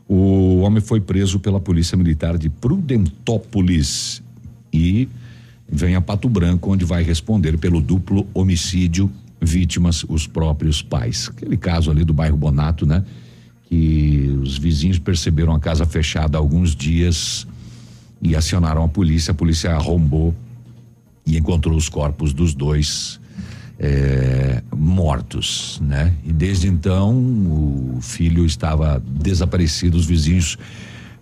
O 0.08 0.58
homem 0.60 0.80
foi 0.80 1.00
preso 1.00 1.38
pela 1.38 1.60
Polícia 1.60 1.96
Militar 1.96 2.36
de 2.36 2.48
Prudentópolis 2.48 4.22
e 4.72 5.08
vem 5.68 5.94
a 5.94 6.00
Pato 6.00 6.28
Branco, 6.28 6.72
onde 6.72 6.84
vai 6.84 7.02
responder 7.02 7.56
pelo 7.58 7.80
duplo 7.80 8.26
homicídio, 8.34 9.10
vítimas 9.40 10.04
os 10.08 10.26
próprios 10.26 10.82
pais. 10.82 11.30
Aquele 11.30 11.56
caso 11.56 11.90
ali 11.90 12.04
do 12.04 12.12
bairro 12.12 12.36
Bonato, 12.36 12.84
né? 12.84 13.04
Que 13.68 14.36
os 14.42 14.58
vizinhos 14.58 14.98
perceberam 14.98 15.54
a 15.54 15.60
casa 15.60 15.86
fechada 15.86 16.36
há 16.36 16.40
alguns 16.40 16.74
dias 16.74 17.46
e 18.20 18.34
acionaram 18.34 18.82
a 18.82 18.88
polícia. 18.88 19.30
A 19.30 19.34
polícia 19.34 19.70
arrombou 19.70 20.34
e 21.24 21.38
encontrou 21.38 21.76
os 21.76 21.88
corpos 21.88 22.32
dos 22.32 22.52
dois 22.52 23.19
eh, 23.82 24.62
mortos, 24.76 25.80
né? 25.82 26.12
E 26.22 26.32
desde 26.32 26.68
então 26.68 27.16
o 27.16 27.98
filho 28.02 28.44
estava 28.44 29.02
desaparecido. 29.06 29.96
Os 29.96 30.04
vizinhos 30.04 30.58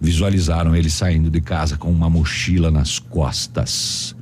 visualizaram 0.00 0.74
ele 0.74 0.90
saindo 0.90 1.30
de 1.30 1.40
casa 1.40 1.76
com 1.76 1.88
uma 1.88 2.10
mochila 2.10 2.70
nas 2.70 2.98
costas 2.98 4.14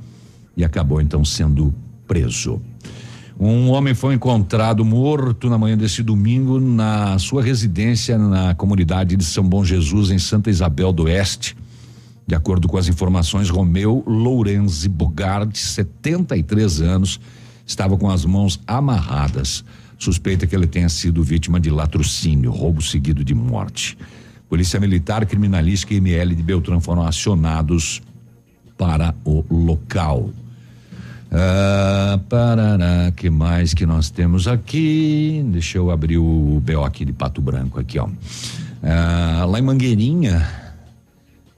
e 0.55 0.63
acabou 0.63 1.01
então 1.01 1.25
sendo 1.25 1.73
preso. 2.07 2.61
Um 3.39 3.69
homem 3.69 3.95
foi 3.95 4.13
encontrado 4.13 4.85
morto 4.85 5.49
na 5.49 5.57
manhã 5.57 5.77
desse 5.77 6.03
domingo 6.03 6.59
na 6.59 7.17
sua 7.19 7.43
residência 7.43 8.17
na 8.17 8.53
comunidade 8.53 9.15
de 9.15 9.23
São 9.23 9.43
Bom 9.43 9.63
Jesus, 9.63 10.11
em 10.11 10.19
Santa 10.19 10.49
Isabel 10.49 10.91
do 10.91 11.03
Oeste. 11.03 11.55
De 12.25 12.35
acordo 12.35 12.67
com 12.67 12.77
as 12.77 12.87
informações, 12.87 13.49
Romeu 13.49 14.03
Lourenzi 14.05 14.89
Bogart, 14.89 15.55
73 15.55 16.81
anos, 16.81 17.19
estava 17.67 17.97
com 17.97 18.09
as 18.09 18.25
mãos 18.25 18.59
amarradas. 18.65 19.63
Suspeita 19.99 20.47
que 20.47 20.55
ele 20.55 20.65
tenha 20.65 20.89
sido 20.89 21.21
vítima 21.21 21.59
de 21.59 21.69
latrocínio, 21.69 22.49
roubo 22.49 22.81
seguido 22.81 23.23
de 23.23 23.35
morte. 23.35 23.97
Polícia 24.49 24.79
Militar, 24.79 25.25
Criminalística 25.25 25.93
e 25.93 25.97
ML 25.97 26.33
de 26.33 26.41
Beltrão 26.41 26.79
foram 26.79 27.03
acionados 27.03 28.01
para 28.77 29.13
o 29.25 29.43
local. 29.51 30.29
Ah, 31.29 32.19
parará, 32.29 33.11
que 33.13 33.29
mais 33.29 33.73
que 33.73 33.85
nós 33.85 34.09
temos 34.09 34.47
aqui? 34.47 35.43
Deixa 35.51 35.77
eu 35.77 35.91
abrir 35.91 36.17
o 36.17 36.61
BO 36.63 36.85
aqui 36.85 37.03
de 37.03 37.11
Pato 37.11 37.41
Branco 37.41 37.79
aqui, 37.79 37.99
ó. 37.99 38.07
Ah, 38.81 39.43
lá 39.45 39.59
em 39.59 39.61
Mangueirinha, 39.61 40.47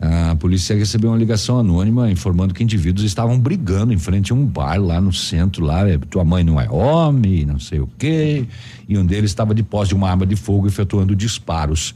a 0.02 0.36
polícia 0.36 0.76
recebeu 0.78 1.10
uma 1.10 1.18
ligação 1.18 1.60
anônima 1.60 2.10
informando 2.10 2.54
que 2.54 2.64
indivíduos 2.64 3.06
estavam 3.06 3.38
brigando 3.38 3.92
em 3.92 3.98
frente 3.98 4.32
a 4.32 4.36
um 4.36 4.46
bar 4.46 4.80
lá 4.80 5.02
no 5.02 5.12
centro, 5.12 5.66
lá, 5.66 5.88
é, 5.90 5.98
tua 5.98 6.24
mãe 6.24 6.42
não 6.42 6.60
é 6.60 6.70
homem, 6.70 7.46
não 7.46 7.60
sei 7.60 7.82
o 7.82 7.90
quê, 7.98 8.48
e 8.88 8.98
um 8.98 9.06
deles 9.06 9.30
estava 9.30 9.54
de 9.54 9.62
posse 9.62 9.90
de 9.90 9.96
uma 9.96 10.10
arma 10.10 10.26
de 10.26 10.38
fogo 10.38 10.68
efetuando 10.68 11.14
disparos. 11.14 11.94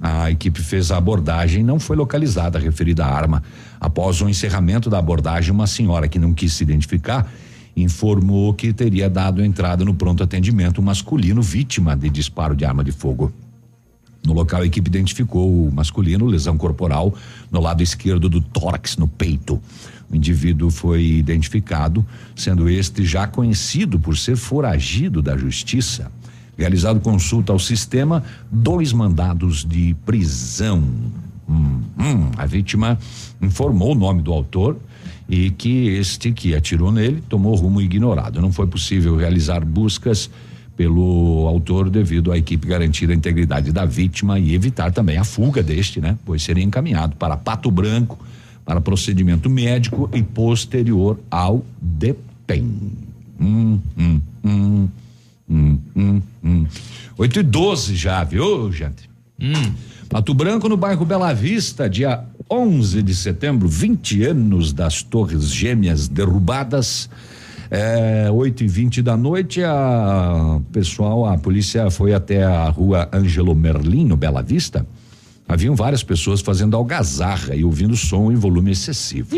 A 0.00 0.30
equipe 0.30 0.62
fez 0.62 0.92
a 0.92 0.96
abordagem, 0.96 1.64
não 1.64 1.80
foi 1.80 1.96
localizada 1.96 2.56
a 2.56 2.60
referida 2.60 3.04
arma. 3.04 3.42
Após 3.80 4.20
o 4.22 4.28
encerramento 4.28 4.88
da 4.88 4.98
abordagem, 4.98 5.50
uma 5.50 5.66
senhora 5.66 6.08
que 6.08 6.18
não 6.18 6.32
quis 6.32 6.52
se 6.52 6.62
identificar 6.62 7.30
informou 7.76 8.52
que 8.52 8.72
teria 8.72 9.08
dado 9.08 9.44
entrada 9.44 9.84
no 9.84 9.94
pronto 9.94 10.22
atendimento 10.22 10.80
um 10.80 10.84
masculino 10.84 11.40
vítima 11.40 11.96
de 11.96 12.10
disparo 12.10 12.54
de 12.56 12.64
arma 12.64 12.82
de 12.82 12.92
fogo. 12.92 13.32
No 14.24 14.34
local, 14.34 14.62
a 14.62 14.66
equipe 14.66 14.88
identificou 14.88 15.66
o 15.66 15.72
masculino, 15.72 16.26
lesão 16.26 16.56
corporal 16.56 17.14
no 17.50 17.60
lado 17.60 17.82
esquerdo 17.82 18.28
do 18.28 18.40
tórax, 18.40 18.96
no 18.96 19.08
peito. 19.08 19.60
O 20.10 20.16
indivíduo 20.16 20.70
foi 20.70 21.04
identificado, 21.04 22.04
sendo 22.34 22.68
este 22.68 23.04
já 23.04 23.26
conhecido 23.26 23.98
por 23.98 24.16
ser 24.16 24.36
foragido 24.36 25.22
da 25.22 25.36
justiça. 25.36 26.10
Realizado 26.58 27.00
consulta 27.00 27.52
ao 27.52 27.58
sistema, 27.58 28.22
dois 28.50 28.92
mandados 28.92 29.64
de 29.64 29.94
prisão. 30.04 30.82
Hum, 31.48 31.80
hum, 31.98 32.30
a 32.36 32.44
vítima 32.44 32.98
informou 33.40 33.92
o 33.92 33.94
nome 33.94 34.20
do 34.20 34.32
autor 34.32 34.76
e 35.28 35.50
que 35.50 35.88
este 35.88 36.32
que 36.32 36.54
atirou 36.54 36.92
nele 36.92 37.22
tomou 37.28 37.54
rumo 37.54 37.80
ignorado. 37.80 38.40
Não 38.42 38.52
foi 38.52 38.66
possível 38.66 39.16
realizar 39.16 39.64
buscas 39.64 40.28
pelo 40.80 41.46
autor 41.46 41.90
devido 41.90 42.32
à 42.32 42.38
equipe 42.38 42.66
garantir 42.66 43.10
a 43.10 43.14
integridade 43.14 43.70
da 43.70 43.84
vítima 43.84 44.38
e 44.38 44.54
evitar 44.54 44.90
também 44.90 45.18
a 45.18 45.24
fuga 45.24 45.62
deste, 45.62 46.00
né? 46.00 46.16
Pois 46.24 46.42
seria 46.42 46.64
encaminhado 46.64 47.16
para 47.16 47.36
Pato 47.36 47.70
Branco 47.70 48.18
para 48.64 48.80
procedimento 48.80 49.50
médico 49.50 50.08
e 50.14 50.22
posterior 50.22 51.20
ao 51.30 51.62
DEPEN. 51.82 52.64
Hum, 53.38 53.78
hum, 53.98 54.20
hum, 54.42 54.88
hum, 55.50 55.78
hum, 55.94 56.22
hum. 56.42 56.66
8 57.18 57.40
e 57.40 57.42
12 57.42 57.94
já, 57.94 58.24
viu, 58.24 58.72
gente? 58.72 59.10
Pato 60.08 60.32
Branco, 60.32 60.66
no 60.66 60.78
bairro 60.78 61.04
Bela 61.04 61.34
Vista, 61.34 61.90
dia 61.90 62.24
11 62.50 63.02
de 63.02 63.14
setembro, 63.14 63.68
20 63.68 64.24
anos 64.24 64.72
das 64.72 65.02
Torres 65.02 65.50
Gêmeas 65.50 66.08
derrubadas. 66.08 67.10
É, 67.70 68.28
8 68.28 68.64
e 68.64 68.66
20 68.66 69.00
da 69.00 69.16
noite, 69.16 69.62
a 69.62 70.60
pessoal, 70.72 71.24
a 71.26 71.38
polícia 71.38 71.88
foi 71.88 72.12
até 72.12 72.42
a 72.42 72.68
rua 72.68 73.08
Ângelo 73.12 73.54
Merlin, 73.54 74.04
no 74.04 74.16
Bela 74.16 74.42
Vista. 74.42 74.84
Haviam 75.48 75.76
várias 75.76 76.02
pessoas 76.02 76.40
fazendo 76.40 76.76
algazarra 76.76 77.54
e 77.54 77.64
ouvindo 77.64 77.96
som 77.96 78.32
em 78.32 78.34
volume 78.34 78.72
excessivo. 78.72 79.36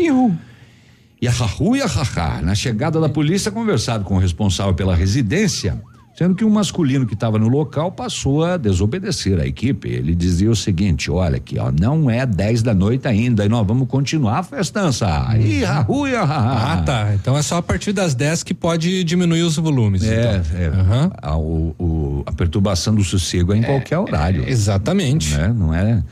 E 1.21 1.27
a 1.27 1.31
Rahu 1.31 1.75
e 1.75 1.81
a 1.81 1.85
Haha, 1.85 2.41
na 2.41 2.55
chegada 2.55 2.99
da 2.99 3.07
polícia, 3.07 3.51
conversado 3.51 4.03
com 4.03 4.15
o 4.15 4.19
responsável 4.19 4.73
pela 4.73 4.95
residência, 4.95 5.79
sendo 6.15 6.35
que 6.35 6.45
um 6.45 6.49
masculino 6.49 7.05
que 7.05 7.13
estava 7.13 7.39
no 7.39 7.47
local 7.47 7.91
passou 7.91 8.43
a 8.43 8.55
desobedecer 8.57 9.39
a 9.39 9.45
equipe. 9.47 9.87
Ele 9.89 10.13
dizia 10.15 10.49
o 10.51 10.55
seguinte: 10.55 11.09
olha 11.09 11.37
aqui, 11.37 11.57
ó, 11.59 11.71
não 11.71 12.09
é 12.09 12.25
10 12.25 12.61
da 12.63 12.73
noite 12.73 13.07
ainda 13.07 13.45
e 13.45 13.49
nós 13.49 13.65
vamos 13.65 13.87
continuar 13.87 14.39
a 14.39 14.43
festança. 14.43 15.07
E 15.39 15.63
Rahu 15.63 16.07
e 16.07 16.15
a 16.15 16.23
Haha. 16.23 16.73
Ah, 16.73 16.81
tá. 16.83 17.11
Então 17.15 17.37
é 17.37 17.41
só 17.41 17.57
a 17.57 17.61
partir 17.63 17.93
das 17.93 18.13
10 18.15 18.43
que 18.43 18.53
pode 18.53 19.03
diminuir 19.03 19.41
os 19.43 19.55
volumes. 19.57 20.03
É, 20.03 20.41
então. 20.45 20.59
é. 20.59 21.09
A, 21.21 21.37
o- 21.37 21.75
o- 21.79 22.23
a 22.25 22.31
perturbação 22.31 22.93
do 22.95 23.03
sossego 23.03 23.53
é 23.53 23.57
em 23.57 23.63
qualquer 23.63 23.97
horário. 23.97 24.47
exatamente. 24.47 25.35
Né? 25.35 25.53
Não 25.57 25.73
é? 25.73 26.03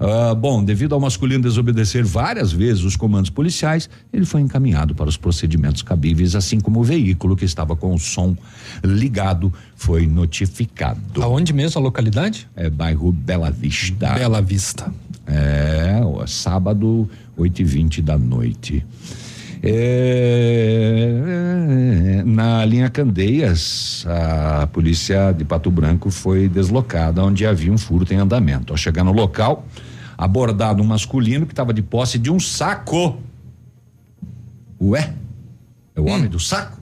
Ah, 0.00 0.34
bom, 0.34 0.62
devido 0.62 0.94
ao 0.94 1.00
masculino 1.00 1.42
desobedecer 1.42 2.04
várias 2.04 2.52
vezes 2.52 2.84
os 2.84 2.96
comandos 2.96 3.30
policiais, 3.30 3.88
ele 4.12 4.24
foi 4.24 4.40
encaminhado 4.40 4.94
para 4.94 5.08
os 5.08 5.16
procedimentos 5.16 5.82
cabíveis, 5.82 6.34
assim 6.34 6.60
como 6.60 6.80
o 6.80 6.84
veículo 6.84 7.36
que 7.36 7.44
estava 7.44 7.76
com 7.76 7.94
o 7.94 7.98
som 7.98 8.36
ligado 8.82 9.52
foi 9.76 10.06
notificado. 10.06 11.22
Aonde 11.22 11.52
mesmo 11.52 11.80
a 11.80 11.82
localidade? 11.82 12.48
É 12.56 12.68
bairro 12.68 13.12
Bela 13.12 13.50
Vista. 13.50 14.14
Bela 14.14 14.40
Vista. 14.40 14.92
É, 15.26 16.00
sábado, 16.26 17.08
8 17.36 17.62
e 17.62 17.64
20 17.64 18.02
da 18.02 18.18
noite. 18.18 18.84
É, 19.66 21.22
na 22.26 22.66
linha 22.66 22.90
Candeias, 22.90 24.04
a 24.06 24.66
polícia 24.66 25.32
de 25.32 25.42
Pato 25.42 25.70
Branco 25.70 26.10
foi 26.10 26.50
deslocada 26.50 27.24
onde 27.24 27.46
havia 27.46 27.72
um 27.72 27.78
furto 27.78 28.12
em 28.12 28.18
andamento. 28.18 28.74
Ao 28.74 28.76
chegar 28.76 29.02
no 29.04 29.12
local, 29.12 29.64
abordado 30.18 30.82
um 30.82 30.86
masculino 30.86 31.46
que 31.46 31.52
estava 31.52 31.72
de 31.72 31.80
posse 31.80 32.18
de 32.18 32.30
um 32.30 32.38
saco. 32.38 33.18
Ué? 34.78 35.14
É 35.96 36.00
o 36.00 36.08
homem 36.10 36.28
do 36.28 36.38
saco? 36.38 36.78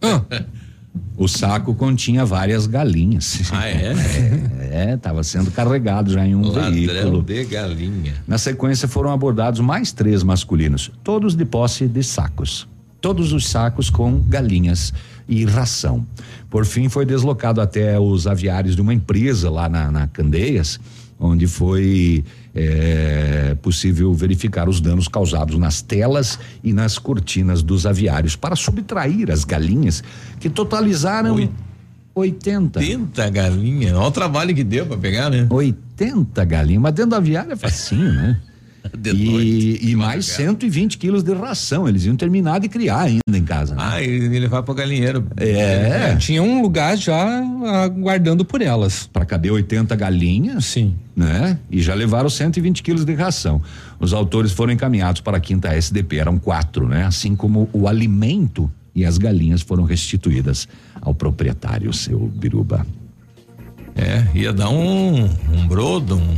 O 1.16 1.26
saco 1.26 1.74
continha 1.74 2.24
várias 2.26 2.66
galinhas. 2.66 3.50
Ah, 3.50 3.66
é? 3.68 3.94
é, 4.90 4.94
estava 4.94 5.24
sendo 5.24 5.50
carregado 5.50 6.12
já 6.12 6.26
em 6.26 6.34
um 6.34 6.42
Ladrão 6.42 6.70
veículo. 6.70 7.22
de 7.22 7.44
galinha. 7.44 8.14
Na 8.28 8.36
sequência 8.36 8.86
foram 8.86 9.10
abordados 9.10 9.60
mais 9.60 9.92
três 9.92 10.22
masculinos, 10.22 10.90
todos 11.02 11.34
de 11.34 11.44
posse 11.44 11.86
de 11.86 12.02
sacos. 12.02 12.68
Todos 13.00 13.32
os 13.32 13.48
sacos 13.48 13.88
com 13.88 14.20
galinhas 14.20 14.92
e 15.28 15.44
ração. 15.44 16.04
Por 16.50 16.64
fim, 16.64 16.88
foi 16.88 17.06
deslocado 17.06 17.60
até 17.60 17.98
os 17.98 18.26
aviários 18.26 18.74
de 18.74 18.82
uma 18.82 18.92
empresa 18.92 19.50
lá 19.50 19.68
na, 19.68 19.90
na 19.90 20.06
Candeias, 20.08 20.78
onde 21.18 21.46
foi 21.46 22.24
eh, 22.56 23.54
possível 23.60 24.14
verificar 24.14 24.66
os 24.66 24.80
danos 24.80 25.06
causados 25.08 25.58
nas 25.58 25.82
telas 25.82 26.38
e 26.64 26.72
nas 26.72 26.98
cortinas 26.98 27.62
dos 27.62 27.84
aviários 27.84 28.34
para 28.34 28.56
subtrair 28.56 29.30
as 29.30 29.44
galinhas 29.44 30.02
que 30.40 30.48
totalizaram 30.48 31.36
80. 32.14 32.80
80 32.80 33.28
galinhas. 33.28 33.92
Olha 33.92 34.06
o 34.06 34.10
trabalho 34.10 34.54
que 34.54 34.64
deu 34.64 34.86
pra 34.86 34.96
pegar, 34.96 35.28
né? 35.28 35.46
80 35.50 36.42
galinhas, 36.46 36.82
mas 36.82 36.94
dentro 36.94 37.10
do 37.10 37.16
aviário 37.16 37.52
é 37.52 37.56
facinho, 37.56 38.10
né? 38.10 38.40
e, 39.14 39.90
e 39.90 39.96
mais 39.96 40.26
120 40.26 40.98
quilos 40.98 41.22
de 41.22 41.32
ração. 41.34 41.88
Eles 41.88 42.04
iam 42.04 42.16
terminar 42.16 42.60
de 42.60 42.68
criar 42.68 43.02
ainda 43.02 43.36
em 43.36 43.44
casa. 43.44 43.74
Né? 43.74 43.82
Ah, 43.84 44.02
e 44.02 44.38
levar 44.38 44.62
pro 44.62 44.74
galinheiro. 44.74 45.26
É. 45.36 46.16
Tinha 46.16 46.42
um 46.42 46.62
lugar 46.62 46.96
já 46.96 47.42
aguardando 47.84 48.44
por 48.44 48.60
elas. 48.60 49.08
Para 49.12 49.24
caber 49.24 49.52
80 49.52 49.94
galinhas. 49.96 50.64
Sim. 50.64 50.94
Né? 51.14 51.58
E 51.70 51.80
já 51.80 51.94
levaram 51.94 52.28
120 52.28 52.82
quilos 52.82 53.04
de 53.04 53.14
ração. 53.14 53.62
Os 53.98 54.12
autores 54.12 54.52
foram 54.52 54.72
encaminhados 54.72 55.20
para 55.20 55.38
a 55.38 55.40
quinta 55.40 55.68
SDP, 55.74 56.18
eram 56.18 56.38
quatro, 56.38 56.86
né? 56.86 57.04
Assim 57.04 57.34
como 57.34 57.70
o 57.72 57.88
alimento 57.88 58.70
e 58.94 59.04
as 59.04 59.18
galinhas 59.18 59.62
foram 59.62 59.84
restituídas 59.84 60.66
ao 61.00 61.14
proprietário, 61.14 61.92
seu 61.92 62.18
Biruba. 62.18 62.86
É, 63.94 64.26
ia 64.34 64.52
dar 64.52 64.68
um, 64.68 65.24
um 65.24 65.66
brodo, 65.66 66.16
um. 66.16 66.36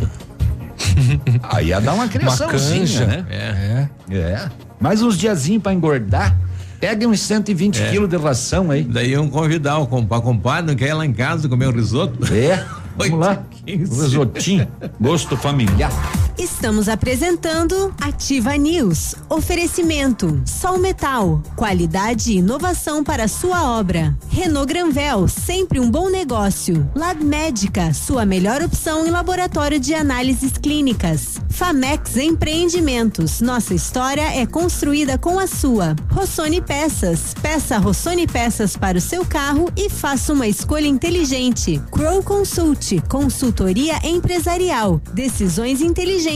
Aí 1.42 1.68
ia 1.68 1.80
dar 1.80 1.94
uma 1.94 2.08
criaçãozinha, 2.08 2.80
canja. 2.80 3.06
né? 3.06 3.26
É. 3.30 4.14
É. 4.14 4.48
Mais 4.80 5.02
uns 5.02 5.16
diazinhos 5.18 5.62
para 5.62 5.72
engordar. 5.72 6.36
Pega 6.80 7.08
uns 7.08 7.20
120 7.20 7.82
É. 7.82 7.90
quilos 7.90 8.08
de 8.08 8.16
ração 8.16 8.70
aí. 8.70 8.84
Daí 8.84 9.10
iam 9.10 9.28
convidar 9.28 9.78
o 9.78 9.86
compa, 9.88 10.20
compadre, 10.20 10.70
não 10.70 10.76
quer 10.76 10.90
ir 10.90 10.94
lá 10.94 11.04
em 11.04 11.12
casa 11.12 11.48
comer 11.48 11.66
um 11.66 11.72
risoto? 11.72 12.32
É. 12.32 12.64
Vamos 12.96 13.18
lá. 13.18 13.42
Risotinho. 13.66 14.66
Gosto 15.00 15.36
familiar. 15.36 15.90
Estamos 16.38 16.88
apresentando 16.88 17.92
Ativa 18.00 18.56
News. 18.56 19.16
Oferecimento: 19.28 20.40
Sol 20.46 20.78
Metal. 20.78 21.42
Qualidade 21.56 22.30
e 22.30 22.36
inovação 22.36 23.02
para 23.02 23.26
sua 23.26 23.76
obra. 23.76 24.16
Renault 24.28 24.72
Granvel, 24.72 25.26
sempre 25.26 25.80
um 25.80 25.90
bom 25.90 26.08
negócio. 26.08 26.88
Lab 26.94 27.24
Médica, 27.24 27.92
sua 27.92 28.24
melhor 28.24 28.62
opção 28.62 29.04
em 29.04 29.10
laboratório 29.10 29.80
de 29.80 29.92
análises 29.94 30.52
clínicas. 30.52 31.40
Famex 31.50 32.16
Empreendimentos. 32.16 33.40
Nossa 33.40 33.74
história 33.74 34.32
é 34.40 34.46
construída 34.46 35.18
com 35.18 35.40
a 35.40 35.48
sua. 35.48 35.96
Rossoni 36.08 36.60
Peças. 36.60 37.34
Peça 37.42 37.78
Rossoni 37.78 38.28
Peças 38.28 38.76
para 38.76 38.98
o 38.98 39.00
seu 39.00 39.24
carro 39.24 39.68
e 39.76 39.90
faça 39.90 40.32
uma 40.32 40.46
escolha 40.46 40.86
inteligente. 40.86 41.82
Crow 41.90 42.22
Consult, 42.22 43.02
consultoria 43.08 43.98
empresarial. 44.04 45.00
Decisões 45.12 45.80
inteligentes, 45.80 46.27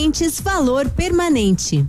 valor 0.43 0.89
permanente. 0.89 1.87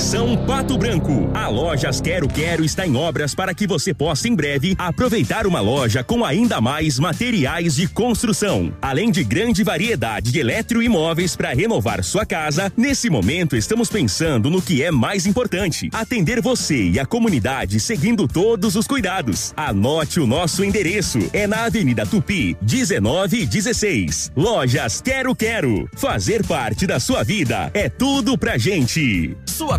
Atenção 0.00 0.34
Pato 0.46 0.78
Branco. 0.78 1.30
A 1.34 1.46
Lojas 1.48 2.00
Quero 2.00 2.26
Quero 2.26 2.64
está 2.64 2.86
em 2.86 2.96
obras 2.96 3.34
para 3.34 3.52
que 3.52 3.66
você 3.66 3.92
possa 3.92 4.28
em 4.28 4.34
breve 4.34 4.74
aproveitar 4.78 5.46
uma 5.46 5.60
loja 5.60 6.02
com 6.02 6.24
ainda 6.24 6.58
mais 6.58 6.98
materiais 6.98 7.76
de 7.76 7.86
construção. 7.86 8.72
Além 8.80 9.10
de 9.10 9.22
grande 9.22 9.62
variedade 9.62 10.32
de 10.32 10.40
eletroimóveis 10.40 11.36
para 11.36 11.52
renovar 11.52 12.02
sua 12.02 12.24
casa, 12.24 12.72
nesse 12.78 13.10
momento 13.10 13.54
estamos 13.54 13.90
pensando 13.90 14.48
no 14.48 14.62
que 14.62 14.82
é 14.82 14.90
mais 14.90 15.26
importante: 15.26 15.90
atender 15.92 16.40
você 16.40 16.92
e 16.92 16.98
a 16.98 17.04
comunidade 17.04 17.78
seguindo 17.78 18.26
todos 18.26 18.76
os 18.76 18.86
cuidados. 18.86 19.52
Anote 19.54 20.18
o 20.18 20.26
nosso 20.26 20.64
endereço. 20.64 21.18
É 21.30 21.46
na 21.46 21.66
Avenida 21.66 22.06
Tupi, 22.06 22.56
1916. 22.62 24.32
Lojas 24.34 25.02
Quero 25.02 25.36
Quero. 25.36 25.86
Fazer 25.94 26.42
parte 26.46 26.86
da 26.86 26.98
sua 26.98 27.22
vida 27.22 27.70
é 27.74 27.90
tudo 27.90 28.38
pra 28.38 28.56
gente. 28.56 29.36
Sua 29.44 29.78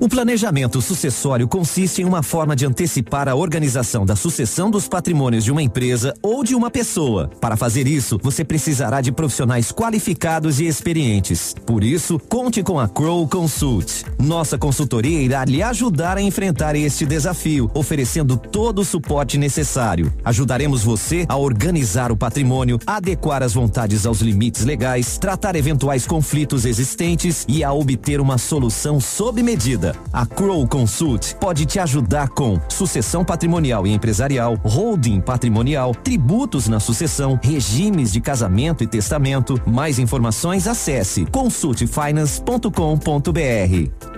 O 0.00 0.08
planejamento 0.08 0.82
sucessório 0.82 1.48
consiste 1.48 2.02
em 2.02 2.04
uma 2.04 2.22
forma 2.22 2.54
de 2.54 2.66
antecipar 2.66 3.26
a 3.26 3.34
organização 3.34 4.04
da 4.04 4.14
sucessão 4.14 4.70
dos 4.70 4.86
patrimônios 4.86 5.44
de 5.44 5.52
uma 5.52 5.62
empresa 5.62 6.12
ou 6.20 6.44
de 6.44 6.54
uma 6.54 6.70
pessoa. 6.70 7.30
Para 7.40 7.56
fazer 7.56 7.86
isso, 7.86 8.18
você 8.22 8.44
precisará 8.44 9.00
de 9.00 9.12
profissionais 9.12 9.72
qualificados 9.72 10.60
e 10.60 10.66
experientes. 10.66 11.54
Por 11.64 11.82
isso, 11.82 12.18
conte 12.18 12.62
com 12.62 12.78
a 12.78 12.86
Crow 12.86 13.26
Consult. 13.26 14.04
Nossa 14.18 14.58
consultoria 14.58 15.22
irá 15.22 15.44
lhe 15.44 15.62
ajudar 15.62 16.18
a 16.18 16.22
enfrentar 16.22 16.74
este 16.74 17.06
desafio, 17.06 17.70
oferecendo 17.72 18.36
todo 18.36 18.80
o 18.80 18.84
suporte 18.84 19.38
necessário. 19.38 20.12
Ajudaremos 20.24 20.82
você 20.82 21.24
a 21.28 21.36
organizar 21.36 22.12
o 22.12 22.16
patrimônio, 22.16 22.78
adequar 22.86 23.42
as 23.42 23.54
vontades 23.54 24.04
aos 24.04 24.20
limites 24.20 24.64
legais, 24.64 25.16
tratar 25.18 25.56
eventuais 25.56 26.06
conflitos 26.06 26.66
existentes 26.66 27.46
e 27.48 27.62
a 27.62 27.72
obter 27.72 28.20
uma 28.20 28.38
solução 28.38 29.00
sob 29.04 29.42
medida. 29.42 29.94
A 30.12 30.26
Crow 30.26 30.66
Consult 30.66 31.34
pode 31.36 31.64
te 31.66 31.78
ajudar 31.78 32.30
com 32.30 32.58
sucessão 32.68 33.24
patrimonial 33.24 33.86
e 33.86 33.92
empresarial, 33.92 34.58
holding 34.64 35.20
patrimonial, 35.20 35.94
tributos 35.94 36.66
na 36.68 36.80
sucessão, 36.80 37.38
regimes 37.42 38.10
de 38.12 38.20
casamento 38.20 38.82
e 38.82 38.86
testamento. 38.86 39.60
Mais 39.66 39.98
informações 39.98 40.66
acesse 40.66 41.26
consultfinance.com.br. 41.26 44.13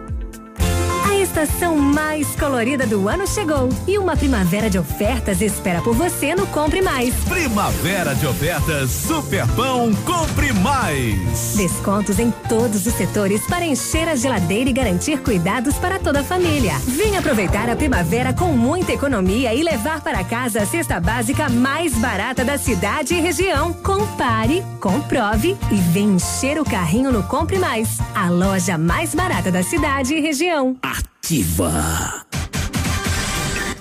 A 1.37 1.43
estação 1.43 1.77
mais 1.77 2.35
colorida 2.35 2.87
do 2.87 3.11
ano 3.11 3.27
chegou 3.27 3.69
e 3.87 3.99
uma 3.99 4.17
primavera 4.17 4.71
de 4.71 4.79
ofertas 4.79 5.43
espera 5.43 5.83
por 5.83 5.95
você 5.95 6.35
no 6.35 6.47
Compre 6.47 6.81
Mais. 6.81 7.15
Primavera 7.29 8.15
de 8.15 8.27
ofertas 8.27 8.91
Superpão 8.91 9.95
Compre 9.97 10.55
Mais. 10.55 11.55
Descontos 11.55 12.19
em 12.19 12.31
todos 12.49 12.87
os 12.87 12.95
setores 12.95 13.47
para 13.47 13.67
encher 13.67 14.09
a 14.09 14.17
geladeira 14.17 14.71
e 14.71 14.73
garantir 14.73 15.19
cuidados 15.19 15.75
para 15.75 15.99
toda 15.99 16.21
a 16.21 16.25
família. 16.25 16.73
Venha 16.87 17.19
aproveitar 17.19 17.69
a 17.69 17.77
primavera 17.77 18.33
com 18.33 18.53
muita 18.53 18.93
economia 18.93 19.53
e 19.53 19.63
levar 19.63 20.01
para 20.01 20.25
casa 20.25 20.63
a 20.63 20.67
cesta 20.67 20.99
básica 20.99 21.51
mais 21.51 21.93
barata 21.97 22.47
da 22.47 22.57
cidade 22.57 23.13
e 23.13 23.21
região. 23.21 23.75
Compare, 23.75 24.65
comprove 24.81 25.55
e 25.71 25.75
vem 25.93 26.15
encher 26.15 26.59
o 26.59 26.65
carrinho 26.65 27.13
no 27.13 27.23
Compre 27.25 27.59
Mais, 27.59 27.99
a 28.15 28.31
loja 28.31 28.79
mais 28.79 29.15
barata 29.15 29.53
da 29.53 29.63
cidade 29.63 30.15
e 30.15 30.21
região. 30.21 30.75
Ativa. 31.27 32.25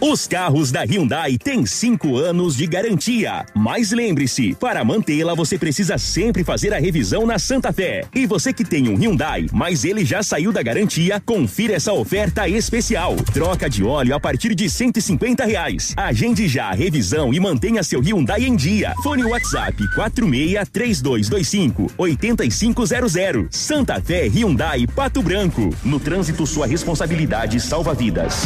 Os 0.07 0.27
carros 0.27 0.71
da 0.71 0.83
Hyundai 0.83 1.35
têm 1.35 1.65
cinco 1.65 2.15
anos 2.15 2.55
de 2.55 2.67
garantia. 2.67 3.43
Mas 3.55 3.91
lembre-se, 3.91 4.53
para 4.53 4.85
mantê-la 4.85 5.33
você 5.33 5.57
precisa 5.57 5.97
sempre 5.97 6.43
fazer 6.43 6.75
a 6.75 6.77
revisão 6.77 7.25
na 7.25 7.39
Santa 7.39 7.73
Fé. 7.73 8.03
E 8.13 8.27
você 8.27 8.53
que 8.53 8.63
tem 8.63 8.87
um 8.87 8.95
Hyundai, 8.95 9.47
mas 9.51 9.83
ele 9.83 10.05
já 10.05 10.21
saiu 10.21 10.51
da 10.51 10.61
garantia, 10.61 11.19
confira 11.25 11.73
essa 11.73 11.91
oferta 11.91 12.47
especial. 12.47 13.15
Troca 13.33 13.67
de 13.67 13.83
óleo 13.83 14.13
a 14.13 14.19
partir 14.19 14.53
de 14.53 14.69
150 14.69 15.43
reais. 15.43 15.91
Agende 15.97 16.47
já 16.47 16.67
a 16.67 16.75
revisão 16.75 17.33
e 17.33 17.39
mantenha 17.39 17.81
seu 17.81 17.99
Hyundai 17.99 18.45
em 18.45 18.55
dia. 18.55 18.93
Fone 19.01 19.25
WhatsApp 19.25 19.75
46 19.95 20.69
3225 20.69 21.91
8500. 21.97 23.47
Santa 23.49 23.99
Fé 23.99 24.27
Hyundai 24.27 24.85
Pato 24.85 25.23
Branco. 25.23 25.71
No 25.83 25.99
trânsito, 25.99 26.45
sua 26.45 26.67
responsabilidade 26.67 27.59
salva 27.59 27.95
vidas. 27.95 28.45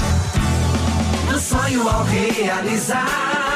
Sonho 1.40 1.88
ao 1.88 2.04
realizar. 2.04 3.49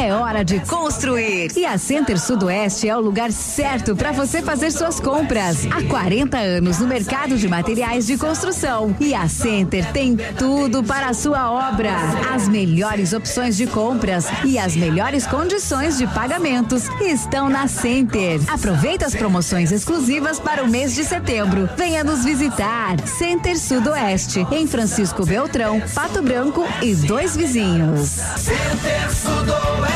É 0.00 0.14
hora 0.14 0.44
de 0.44 0.60
construir. 0.60 1.50
E 1.56 1.66
a 1.66 1.76
Center 1.76 2.20
Sudoeste 2.20 2.88
é 2.88 2.96
o 2.96 3.00
lugar 3.00 3.32
certo 3.32 3.96
para 3.96 4.12
você 4.12 4.40
fazer 4.40 4.70
suas 4.70 5.00
compras. 5.00 5.66
Há 5.66 5.82
40 5.82 6.38
anos 6.38 6.78
no 6.78 6.86
mercado 6.86 7.36
de 7.36 7.48
materiais 7.48 8.06
de 8.06 8.16
construção. 8.16 8.94
E 9.00 9.12
a 9.12 9.28
Center 9.28 9.90
tem 9.92 10.16
tudo 10.38 10.84
para 10.84 11.08
a 11.08 11.14
sua 11.14 11.50
obra. 11.50 11.90
As 12.32 12.46
melhores 12.46 13.12
opções 13.12 13.56
de 13.56 13.66
compras 13.66 14.26
e 14.44 14.56
as 14.56 14.76
melhores 14.76 15.26
condições 15.26 15.98
de 15.98 16.06
pagamentos 16.06 16.84
estão 17.00 17.50
na 17.50 17.66
Center. 17.66 18.40
Aproveita 18.46 19.04
as 19.04 19.16
promoções 19.16 19.72
exclusivas 19.72 20.38
para 20.38 20.62
o 20.62 20.68
mês 20.68 20.94
de 20.94 21.02
setembro. 21.02 21.68
Venha 21.76 22.04
nos 22.04 22.24
visitar. 22.24 23.04
Center 23.04 23.58
Sudoeste, 23.58 24.46
em 24.52 24.64
Francisco 24.64 25.26
Beltrão, 25.26 25.82
Pato 25.92 26.22
Branco 26.22 26.64
e 26.80 26.94
dois 26.94 27.36
vizinhos. 27.36 28.10
Center 28.10 29.10
Sudoeste, 29.10 29.87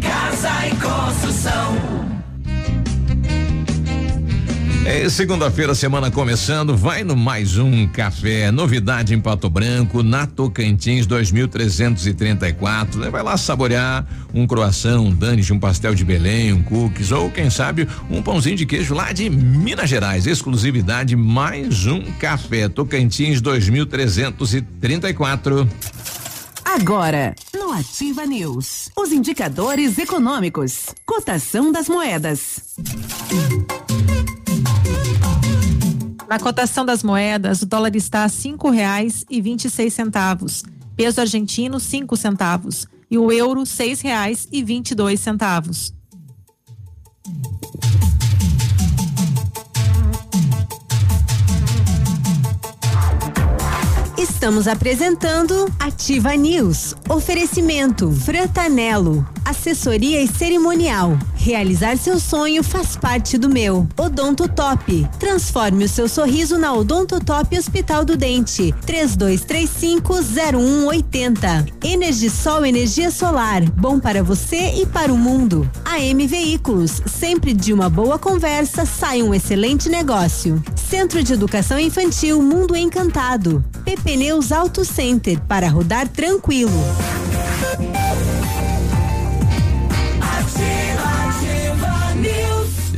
casa 0.00 0.66
e 0.66 0.70
construção. 0.76 1.76
É 4.84 5.08
segunda-feira, 5.10 5.74
semana 5.74 6.10
começando, 6.10 6.74
vai 6.74 7.04
no 7.04 7.14
mais 7.14 7.58
um 7.58 7.86
café, 7.86 8.50
novidade 8.50 9.14
em 9.14 9.20
Pato 9.20 9.50
Branco, 9.50 10.02
na 10.02 10.26
Tocantins 10.26 11.06
2334, 11.06 12.98
né? 12.98 13.10
vai 13.10 13.22
lá 13.22 13.36
saborear 13.36 14.06
um 14.32 14.46
croissant, 14.46 14.98
um 14.98 15.14
danis, 15.14 15.50
um 15.50 15.58
pastel 15.58 15.94
de 15.94 16.06
Belém, 16.06 16.54
um 16.54 16.62
cookies 16.62 17.12
ou 17.12 17.30
quem 17.30 17.50
sabe 17.50 17.86
um 18.10 18.22
pãozinho 18.22 18.56
de 18.56 18.64
queijo 18.64 18.94
lá 18.94 19.12
de 19.12 19.28
Minas 19.28 19.90
Gerais, 19.90 20.26
exclusividade 20.26 21.14
mais 21.14 21.86
um 21.86 22.00
café, 22.18 22.66
Tocantins 22.66 23.42
2334. 23.42 25.68
Agora, 26.80 27.34
no 27.52 27.72
Ativa 27.72 28.24
News, 28.24 28.88
os 28.96 29.10
indicadores 29.10 29.98
econômicos, 29.98 30.86
cotação 31.04 31.72
das 31.72 31.88
moedas. 31.88 32.76
Na 36.28 36.38
cotação 36.38 36.86
das 36.86 37.02
moedas, 37.02 37.62
o 37.62 37.66
dólar 37.66 37.96
está 37.96 38.22
a 38.22 38.28
cinco 38.28 38.70
reais 38.70 39.24
e 39.28 39.40
vinte 39.40 39.64
e 39.64 39.70
seis 39.70 39.92
centavos, 39.92 40.62
peso 40.94 41.20
argentino 41.20 41.80
cinco 41.80 42.16
centavos 42.16 42.86
e 43.10 43.18
o 43.18 43.32
euro 43.32 43.66
seis 43.66 44.00
reais 44.00 44.46
e 44.52 44.62
vinte 44.62 44.92
e 44.92 44.94
dois 44.94 45.18
centavos. 45.18 45.92
Estamos 54.38 54.68
apresentando 54.68 55.66
Ativa 55.80 56.36
News. 56.36 56.94
Oferecimento 57.08 58.12
Frantanelo. 58.12 59.26
Assessoria 59.48 60.20
e 60.20 60.28
cerimonial. 60.28 61.18
Realizar 61.34 61.96
seu 61.96 62.20
sonho 62.20 62.62
faz 62.62 62.94
parte 62.96 63.38
do 63.38 63.48
meu. 63.48 63.88
Odonto 63.96 64.46
Top. 64.46 65.08
Transforme 65.18 65.86
o 65.86 65.88
seu 65.88 66.06
sorriso 66.06 66.58
na 66.58 66.74
Odonto 66.74 67.18
Top 67.18 67.56
Hospital 67.56 68.04
do 68.04 68.14
Dente. 68.14 68.74
32350180. 68.86 71.66
Energisol 71.82 72.66
energia 72.66 73.10
solar. 73.10 73.62
Bom 73.70 73.98
para 73.98 74.22
você 74.22 74.82
e 74.82 74.84
para 74.84 75.10
o 75.10 75.16
mundo. 75.16 75.66
AM 75.82 76.26
Veículos. 76.26 77.00
Sempre 77.06 77.54
de 77.54 77.72
uma 77.72 77.88
boa 77.88 78.18
conversa 78.18 78.84
sai 78.84 79.22
um 79.22 79.32
excelente 79.32 79.88
negócio. 79.88 80.62
Centro 80.76 81.22
de 81.22 81.32
Educação 81.32 81.80
Infantil 81.80 82.42
Mundo 82.42 82.76
Encantado. 82.76 83.64
PP 83.82 84.18
Neus 84.18 84.52
Auto 84.52 84.84
Center 84.84 85.40
para 85.48 85.70
rodar 85.70 86.06
tranquilo. 86.06 86.84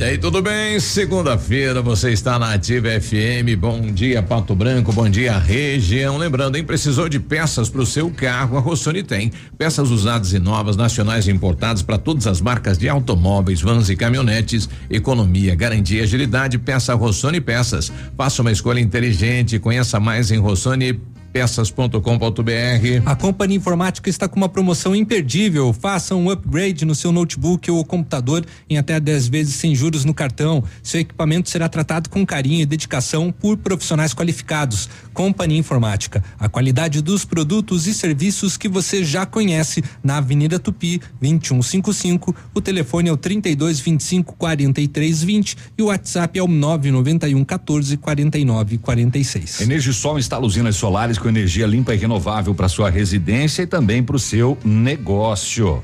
E 0.01 0.03
aí, 0.03 0.17
tudo 0.17 0.41
bem? 0.41 0.79
Segunda-feira 0.79 1.79
você 1.79 2.09
está 2.09 2.39
na 2.39 2.55
Ativa 2.55 2.89
FM. 2.99 3.55
Bom 3.55 3.81
dia, 3.81 4.23
Pato 4.23 4.55
Branco. 4.55 4.91
Bom 4.91 5.07
dia, 5.07 5.37
região. 5.37 6.17
Lembrando, 6.17 6.55
hein? 6.55 6.63
Precisou 6.63 7.07
de 7.07 7.19
peças 7.19 7.69
para 7.69 7.81
o 7.81 7.85
seu 7.85 8.09
carro? 8.09 8.57
A 8.57 8.59
Rossoni 8.59 9.03
tem. 9.03 9.31
Peças 9.59 9.91
usadas 9.91 10.33
e 10.33 10.39
novas, 10.39 10.75
nacionais 10.75 11.27
e 11.27 11.31
importadas 11.31 11.83
para 11.83 11.99
todas 11.99 12.25
as 12.25 12.41
marcas 12.41 12.79
de 12.79 12.89
automóveis, 12.89 13.61
vans 13.61 13.91
e 13.91 13.95
caminhonetes. 13.95 14.67
Economia, 14.89 15.53
garantia, 15.53 16.01
agilidade. 16.01 16.57
Peça 16.57 16.95
Rossoni 16.95 17.39
Peças. 17.39 17.93
Faça 18.17 18.41
uma 18.41 18.51
escolha 18.51 18.79
inteligente. 18.79 19.59
Conheça 19.59 19.99
mais 19.99 20.31
em 20.31 20.39
Rossoni 20.39 20.99
peças.com.br. 21.31 23.01
A 23.05 23.15
Companhia 23.15 23.57
Informática 23.57 24.09
está 24.09 24.27
com 24.27 24.37
uma 24.37 24.49
promoção 24.49 24.95
imperdível. 24.95 25.73
Faça 25.73 26.15
um 26.15 26.29
upgrade 26.29 26.85
no 26.85 26.93
seu 26.93 27.11
notebook 27.11 27.69
ou 27.71 27.83
computador 27.85 28.45
em 28.69 28.77
até 28.77 28.99
10 28.99 29.27
vezes 29.27 29.55
sem 29.55 29.73
juros 29.73 30.05
no 30.05 30.13
cartão. 30.13 30.63
Seu 30.83 31.01
equipamento 31.01 31.49
será 31.49 31.69
tratado 31.69 32.09
com 32.09 32.25
carinho 32.25 32.61
e 32.61 32.65
dedicação 32.65 33.31
por 33.31 33.57
profissionais 33.57 34.13
qualificados. 34.13 34.89
Companhia 35.13 35.59
Informática, 35.59 36.23
a 36.39 36.49
qualidade 36.49 37.01
dos 37.01 37.25
produtos 37.25 37.87
e 37.87 37.93
serviços 37.93 38.57
que 38.57 38.67
você 38.67 39.03
já 39.03 39.25
conhece 39.25 39.83
na 40.03 40.17
Avenida 40.17 40.59
Tupi, 40.59 41.01
2155. 41.21 42.35
O 42.53 42.61
telefone 42.61 43.09
é 43.09 43.11
o 43.11 43.17
32 43.17 43.79
25 43.79 44.35
43 44.35 45.23
20 45.23 45.57
e 45.77 45.81
o 45.81 45.85
WhatsApp 45.87 46.39
é 46.39 46.43
o 46.43 46.47
991 46.47 47.43
14 47.43 47.97
49 47.97 48.77
46. 48.77 49.61
Energisol 49.61 50.19
instala 50.19 50.45
usinas 50.45 50.75
solares 50.75 51.17
com 51.21 51.29
energia 51.29 51.65
limpa 51.65 51.93
e 51.93 51.97
renovável 51.97 52.53
para 52.53 52.67
sua 52.67 52.89
residência 52.89 53.63
e 53.63 53.67
também 53.67 54.03
para 54.03 54.15
o 54.15 54.19
seu 54.19 54.57
negócio. 54.65 55.81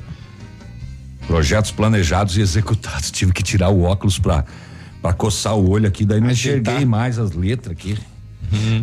Projetos 1.27 1.71
planejados 1.71 2.37
e 2.37 2.41
executados. 2.41 3.11
Tive 3.11 3.31
que 3.31 3.43
tirar 3.43 3.69
o 3.69 3.83
óculos 3.83 4.19
para 4.19 4.45
para 5.01 5.13
coçar 5.13 5.55
o 5.55 5.69
olho 5.69 5.87
aqui, 5.87 6.03
daí 6.03 6.19
não 6.19 6.31
enxerguei 6.31 6.83
mais 6.83 7.19
as 7.19 7.31
letras 7.31 7.71
aqui. 7.71 7.97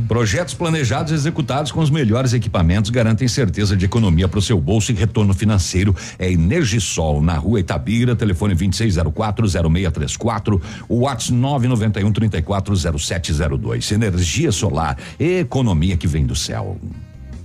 Projetos 0.07 0.55
planejados 0.55 1.11
e 1.12 1.15
executados 1.15 1.73
com 1.73 1.81
os 1.81 1.91
melhores 1.91 2.32
equipamentos 2.32 2.91
garantem 2.91 3.27
certeza 3.27 3.77
de 3.77 3.85
economia 3.85 4.28
para 4.28 4.39
o 4.39 4.43
seu 4.43 4.61
bolso 4.61 4.93
e 4.93 4.95
retorno 4.95 5.35
financeiro. 5.35 5.95
É 6.19 6.31
Energisol, 6.31 7.20
na 7.23 7.35
rua 7.35 7.59
Itabira, 7.61 8.15
telefone 8.15 8.55
26040634, 8.55 10.61
o 10.89 11.01
WhatsApp 11.01 11.32
991 11.32 12.12
340702. 12.12 13.91
Energia 13.93 14.53
solar, 14.53 14.97
economia 15.19 15.97
que 15.97 16.07
vem 16.07 16.27
do 16.27 16.36
céu. 16.36 16.78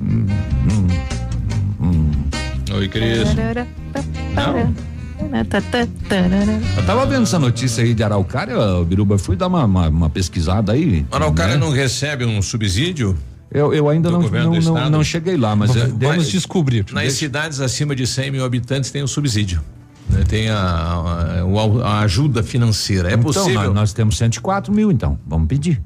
Hum, 0.01 0.25
hum, 0.69 0.87
hum. 1.81 2.11
Oi, 2.75 2.87
Cris. 2.87 3.27
Não? 4.35 4.73
Eu 6.77 6.85
tava 6.85 7.05
vendo 7.05 7.23
essa 7.23 7.37
notícia 7.39 7.83
aí 7.83 7.93
de 7.93 8.03
Araucária, 8.03 8.55
Biruba, 8.85 9.17
fui 9.17 9.35
dar 9.35 9.47
uma, 9.47 9.65
uma, 9.65 9.87
uma 9.89 10.09
pesquisada 10.09 10.71
aí. 10.71 11.05
Araucária 11.11 11.55
né? 11.55 11.59
não 11.59 11.71
recebe 11.71 12.25
um 12.25 12.41
subsídio? 12.41 13.17
Eu, 13.51 13.73
eu 13.73 13.89
ainda 13.89 14.11
não, 14.11 14.21
não, 14.21 14.53
não, 14.61 14.89
não 14.89 15.03
cheguei 15.03 15.35
lá, 15.35 15.55
mas 15.55 15.73
Vai- 15.73 16.17
descobrir. 16.19 16.85
Nas 16.91 17.13
cidades 17.13 17.59
acima 17.59 17.95
de 17.95 18.05
100 18.05 18.31
mil 18.31 18.45
habitantes 18.45 18.91
tem 18.91 19.01
o 19.01 19.07
subsídio. 19.07 19.61
né? 20.07 20.23
Tem 20.27 20.49
a, 20.49 20.57
a, 20.59 21.43
a 21.83 21.99
ajuda 22.01 22.43
financeira. 22.43 23.09
É 23.09 23.13
Então, 23.13 23.23
possível. 23.23 23.63
nós, 23.65 23.73
nós 23.73 23.93
temos 23.93 24.17
104 24.17 24.71
mil, 24.73 24.91
então. 24.91 25.17
Vamos 25.25 25.47
pedir. 25.47 25.81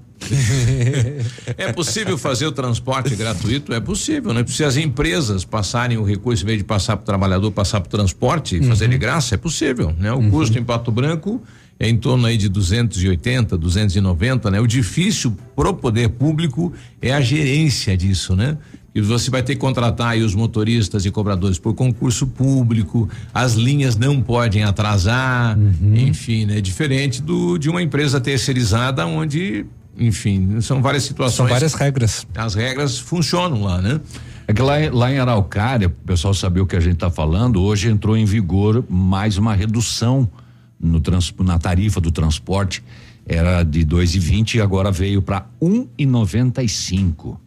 É 1.58 1.72
possível 1.72 2.18
fazer 2.18 2.46
o 2.48 2.52
transporte 2.52 3.16
gratuito? 3.16 3.74
É 3.74 3.80
possível, 3.80 4.34
né? 4.34 4.44
Se 4.48 4.64
as 4.64 4.78
empresas 4.78 5.44
passarem 5.44 5.98
o 5.98 6.04
recurso, 6.04 6.44
em 6.44 6.46
vez 6.48 6.58
de 6.60 6.64
passar 6.64 6.98
para 6.98 7.04
o 7.04 7.06
trabalhador, 7.06 7.52
passar 7.52 7.82
para 7.82 7.88
o 7.88 7.92
transporte 7.92 8.58
e 8.58 8.64
fazer 8.64 8.88
de 8.88 8.98
graça, 8.98 9.36
é 9.36 9.38
possível, 9.38 9.94
né? 9.98 10.12
O 10.12 10.30
custo 10.30 10.58
em 10.58 10.64
Pato 10.64 10.92
Branco 10.92 11.42
é 11.80 11.90
em 11.90 11.98
torno 11.98 12.26
aí 12.26 12.38
de 12.38 12.48
280, 12.48 13.58
290, 13.58 14.52
né? 14.52 14.60
O 14.60 14.68
difícil 14.68 15.36
pro 15.56 15.74
poder 15.74 16.10
público 16.10 16.72
é 17.02 17.14
a 17.14 17.20
gerência 17.20 17.98
disso, 17.98 18.36
né? 18.36 18.58
E 18.96 19.02
você 19.02 19.32
vai 19.32 19.42
ter 19.42 19.56
que 19.56 19.60
contratar 19.60 20.10
aí 20.10 20.22
os 20.22 20.36
motoristas 20.36 21.04
e 21.04 21.10
cobradores 21.10 21.58
por 21.58 21.74
concurso 21.74 22.28
público, 22.28 23.10
as 23.34 23.54
linhas 23.54 23.96
não 23.96 24.22
podem 24.22 24.64
atrasar, 24.64 25.58
enfim, 25.82 26.46
né? 26.46 26.62
Diferente 26.62 27.22
do 27.22 27.58
de 27.58 27.70
uma 27.70 27.82
empresa 27.82 28.22
terceirizada 28.22 29.06
onde, 29.08 29.66
enfim, 29.98 30.60
são 30.62 30.82
várias 30.82 31.04
situações. 31.04 31.36
São 31.36 31.48
várias 31.48 31.74
regras. 31.74 32.28
As 32.36 32.56
regras 32.56 32.98
funcionam 32.98 33.64
lá, 33.64 33.82
né? 33.82 34.00
É 34.48 34.54
que 34.54 34.62
lá, 34.62 34.74
lá 34.92 35.12
em 35.12 35.20
Araucária, 35.20 35.88
o 35.88 36.06
pessoal 36.06 36.34
saber 36.34 36.62
o 36.62 36.66
que 36.66 36.76
a 36.76 36.80
gente 36.80 36.96
está 36.96 37.10
falando, 37.10 37.62
hoje 37.62 37.90
entrou 37.90 38.18
em 38.18 38.26
vigor 38.26 38.84
mais 38.90 39.38
uma 39.38 39.54
redução 39.54 40.30
no 40.80 41.00
trans, 41.00 41.34
na 41.40 41.58
tarifa 41.58 42.02
do 42.02 42.12
transporte. 42.12 42.84
Era 43.26 43.64
de 43.64 43.86
2,20 43.86 44.56
e 44.56 44.62
agora 44.62 44.92
veio 44.92 45.22
para 45.22 45.46
1,95. 45.62 47.38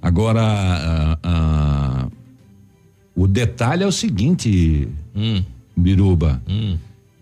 Agora, 0.00 0.42
ah, 0.42 1.18
ah, 1.22 2.06
o 3.16 3.26
detalhe 3.26 3.82
é 3.82 3.86
o 3.86 3.92
seguinte, 3.92 4.88
Biruba. 5.76 6.40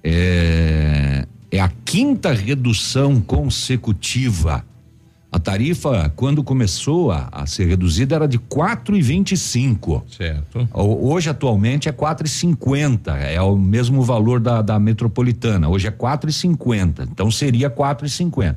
É, 0.04 1.26
é 1.50 1.60
a 1.60 1.70
quinta 1.84 2.32
redução 2.32 3.20
consecutiva 3.20 4.64
A 5.32 5.38
tarifa, 5.38 6.12
quando 6.14 6.44
começou 6.44 7.10
a, 7.10 7.26
a 7.32 7.46
ser 7.46 7.66
reduzida, 7.66 8.14
era 8.14 8.28
de 8.28 8.38
4,25. 8.38 10.02
Certo. 10.14 10.68
Hoje, 10.74 11.30
atualmente, 11.30 11.88
é 11.88 11.92
4,50. 11.92 13.16
É 13.16 13.40
o 13.40 13.56
mesmo 13.56 14.02
valor 14.02 14.38
da, 14.38 14.60
da 14.60 14.78
metropolitana. 14.78 15.70
Hoje 15.70 15.88
é 15.88 15.90
4,50. 15.90 17.08
Então 17.10 17.30
seria 17.30 17.70
4,50 17.70 18.56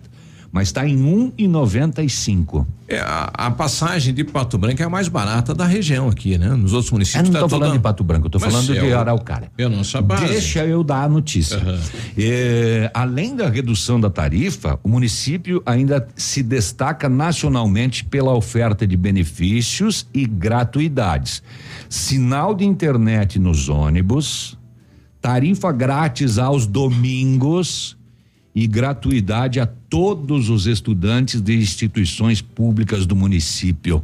mas 0.55 0.69
está 0.69 0.87
em 0.87 0.97
1,95. 1.37 2.65
É, 2.87 2.97
a, 3.01 3.29
a, 3.33 3.51
passagem 3.51 4.13
de 4.13 4.23
Pato 4.23 4.57
Branco 4.57 4.81
é 4.81 4.85
a 4.85 4.89
mais 4.89 5.09
barata 5.09 5.53
da 5.53 5.65
região 5.65 6.07
aqui, 6.07 6.37
né? 6.37 6.47
Nos 6.47 6.71
outros 6.71 6.93
municípios. 6.93 7.27
Eu 7.27 7.33
não 7.33 7.39
estou 7.41 7.49
tá 7.49 7.55
falando 7.55 7.67
toda... 7.71 7.77
de 7.77 7.83
Pato 7.83 8.03
Branco, 8.05 8.27
estou 8.27 8.39
falando 8.39 8.73
é 8.73 8.79
de 8.79 8.85
o... 8.85 8.97
Araucária. 8.97 9.51
Eu 9.57 9.69
não 9.69 9.83
sabia. 9.83 10.15
Deixa 10.15 10.65
eu 10.65 10.81
dar 10.81 11.03
a 11.03 11.09
notícia. 11.09 11.57
Uhum. 11.57 11.77
É, 12.17 12.89
além 12.93 13.35
da 13.35 13.49
redução 13.49 13.99
da 13.99 14.09
tarifa, 14.09 14.79
o 14.81 14.87
município 14.87 15.61
ainda 15.65 16.07
se 16.15 16.41
destaca 16.41 17.09
nacionalmente 17.09 18.05
pela 18.05 18.33
oferta 18.33 18.87
de 18.87 18.95
benefícios 18.95 20.07
e 20.13 20.25
gratuidades. 20.25 21.43
Sinal 21.89 22.55
de 22.55 22.63
internet 22.63 23.37
nos 23.39 23.67
ônibus, 23.67 24.57
tarifa 25.19 25.69
grátis 25.73 26.37
aos 26.37 26.65
domingos 26.65 27.94
e 28.55 28.65
gratuidade 28.65 29.59
a 29.59 29.65
todos 29.65 30.49
os 30.49 30.65
estudantes 30.65 31.41
de 31.41 31.57
instituições 31.57 32.41
públicas 32.41 33.05
do 33.05 33.15
município. 33.15 34.01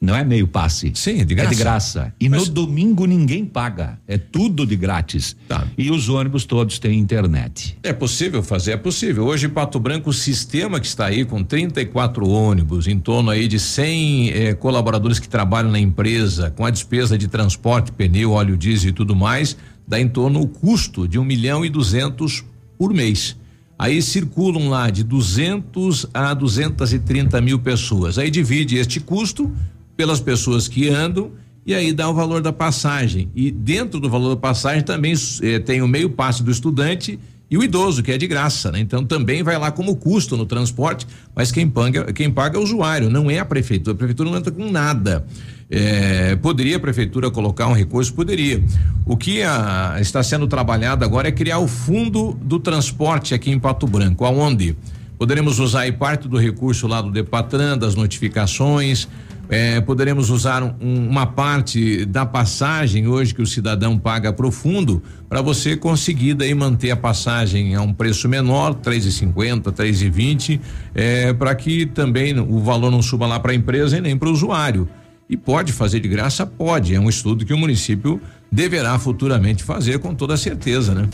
Não 0.00 0.14
é 0.14 0.22
meio 0.22 0.46
passe. 0.46 0.92
Sim, 0.94 1.20
é 1.20 1.24
de 1.24 1.34
graça. 1.34 1.50
É 1.50 1.56
de 1.56 1.60
graça. 1.60 2.14
E 2.20 2.28
Mas... 2.28 2.46
no 2.46 2.54
domingo 2.54 3.04
ninguém 3.04 3.44
paga. 3.44 3.98
É 4.06 4.16
tudo 4.16 4.64
de 4.64 4.76
grátis. 4.76 5.36
Tá. 5.48 5.66
E 5.76 5.90
os 5.90 6.08
ônibus 6.08 6.44
todos 6.44 6.78
têm 6.78 7.00
internet. 7.00 7.76
É 7.82 7.92
possível 7.92 8.40
fazer? 8.40 8.72
É 8.72 8.76
possível. 8.76 9.24
Hoje 9.24 9.46
em 9.46 9.50
Pato 9.50 9.80
Branco, 9.80 10.10
o 10.10 10.12
sistema 10.12 10.78
que 10.78 10.86
está 10.86 11.06
aí 11.06 11.24
com 11.24 11.42
34 11.42 12.28
ônibus, 12.28 12.86
em 12.86 13.00
torno 13.00 13.30
aí 13.30 13.48
de 13.48 13.58
100 13.58 14.30
eh, 14.30 14.54
colaboradores 14.54 15.18
que 15.18 15.28
trabalham 15.28 15.72
na 15.72 15.80
empresa, 15.80 16.52
com 16.52 16.64
a 16.64 16.70
despesa 16.70 17.18
de 17.18 17.26
transporte, 17.26 17.90
pneu, 17.90 18.30
óleo 18.30 18.56
diesel 18.56 18.90
e 18.90 18.92
tudo 18.92 19.16
mais, 19.16 19.56
dá 19.86 20.00
em 20.00 20.06
torno 20.06 20.40
o 20.40 20.46
custo 20.46 21.08
de 21.08 21.18
um 21.18 21.24
milhão 21.24 21.64
e 21.64 21.68
duzentos 21.68 22.44
por 22.78 22.94
mês. 22.94 23.36
Aí 23.78 24.00
circulam 24.00 24.68
lá 24.68 24.90
de 24.90 25.04
200 25.04 26.06
a 26.14 26.32
230 26.34 27.40
mil 27.40 27.58
pessoas. 27.58 28.18
Aí 28.18 28.30
divide 28.30 28.76
este 28.76 29.00
custo 29.00 29.52
pelas 29.96 30.20
pessoas 30.20 30.68
que 30.68 30.88
andam 30.88 31.32
e 31.66 31.74
aí 31.74 31.92
dá 31.92 32.08
o 32.08 32.14
valor 32.14 32.40
da 32.40 32.52
passagem. 32.52 33.30
E 33.34 33.50
dentro 33.50 34.00
do 34.00 34.08
valor 34.08 34.30
da 34.30 34.40
passagem 34.40 34.82
também 34.82 35.14
eh, 35.42 35.58
tem 35.58 35.82
o 35.82 35.88
meio 35.88 36.08
passe 36.08 36.42
do 36.42 36.50
estudante 36.50 37.18
e 37.50 37.56
o 37.56 37.62
idoso, 37.62 38.02
que 38.02 38.12
é 38.12 38.18
de 38.18 38.26
graça, 38.26 38.70
né? 38.70 38.78
Então 38.78 39.04
também 39.04 39.42
vai 39.42 39.58
lá 39.58 39.70
como 39.70 39.96
custo 39.96 40.36
no 40.36 40.44
transporte, 40.44 41.06
mas 41.34 41.50
quem 41.50 41.68
paga, 41.68 42.12
quem 42.12 42.30
paga 42.30 42.58
é 42.58 42.60
o 42.60 42.62
usuário, 42.62 43.08
não 43.08 43.30
é 43.30 43.38
a 43.38 43.44
prefeitura. 43.44 43.94
A 43.94 43.96
prefeitura 43.96 44.30
não 44.30 44.36
entra 44.36 44.52
com 44.52 44.70
nada. 44.70 45.24
É, 45.70 46.36
poderia 46.36 46.76
a 46.76 46.80
prefeitura 46.80 47.30
colocar 47.30 47.66
um 47.66 47.72
recurso? 47.72 48.12
Poderia. 48.12 48.62
O 49.06 49.16
que 49.16 49.42
a, 49.42 49.96
está 49.98 50.22
sendo 50.22 50.46
trabalhado 50.46 51.04
agora 51.04 51.28
é 51.28 51.32
criar 51.32 51.58
o 51.58 51.68
fundo 51.68 52.38
do 52.42 52.58
transporte 52.58 53.34
aqui 53.34 53.50
em 53.50 53.58
Pato 53.58 53.86
Branco, 53.86 54.24
aonde 54.26 54.76
poderemos 55.18 55.58
usar 55.58 55.80
aí 55.80 55.92
parte 55.92 56.28
do 56.28 56.36
recurso 56.36 56.86
lá 56.86 57.00
do 57.00 57.10
Depatran, 57.10 57.78
das 57.78 57.94
notificações, 57.94 59.08
é, 59.48 59.80
poderemos 59.80 60.30
usar 60.30 60.62
um, 60.62 60.74
uma 60.80 61.26
parte 61.26 62.04
da 62.04 62.26
passagem 62.26 63.06
hoje 63.06 63.34
que 63.34 63.42
o 63.42 63.46
cidadão 63.46 63.98
paga 63.98 64.32
para 64.32 64.46
o 64.46 64.50
fundo 64.50 65.02
para 65.28 65.40
você 65.40 65.76
conseguir 65.76 66.34
daí 66.34 66.54
manter 66.54 66.90
a 66.90 66.96
passagem 66.96 67.74
a 67.74 67.82
um 67.82 67.92
preço 67.92 68.28
menor, 68.28 68.74
três 68.74 69.04
e 69.04 69.12
cinquenta, 69.12 69.72
três 69.72 70.02
e 70.02 70.10
vinte, 70.10 70.60
é, 70.94 71.32
para 71.32 71.54
que 71.54 71.86
também 71.86 72.38
o 72.38 72.60
valor 72.60 72.90
não 72.90 73.02
suba 73.02 73.26
lá 73.26 73.40
para 73.40 73.52
a 73.52 73.54
empresa 73.54 73.98
e 73.98 74.00
nem 74.00 74.16
para 74.16 74.28
o 74.28 74.32
usuário. 74.32 74.88
E 75.30 75.36
pode 75.36 75.72
fazer 75.72 76.00
de 76.00 76.08
graça? 76.08 76.46
Pode. 76.46 76.94
É 76.94 77.00
um 77.00 77.08
estudo 77.08 77.44
que 77.44 77.52
o 77.52 77.58
município 77.58 78.20
deverá 78.50 78.98
futuramente 78.98 79.62
fazer 79.62 79.98
com 79.98 80.14
toda 80.14 80.36
certeza, 80.38 80.94
né? 80.94 81.06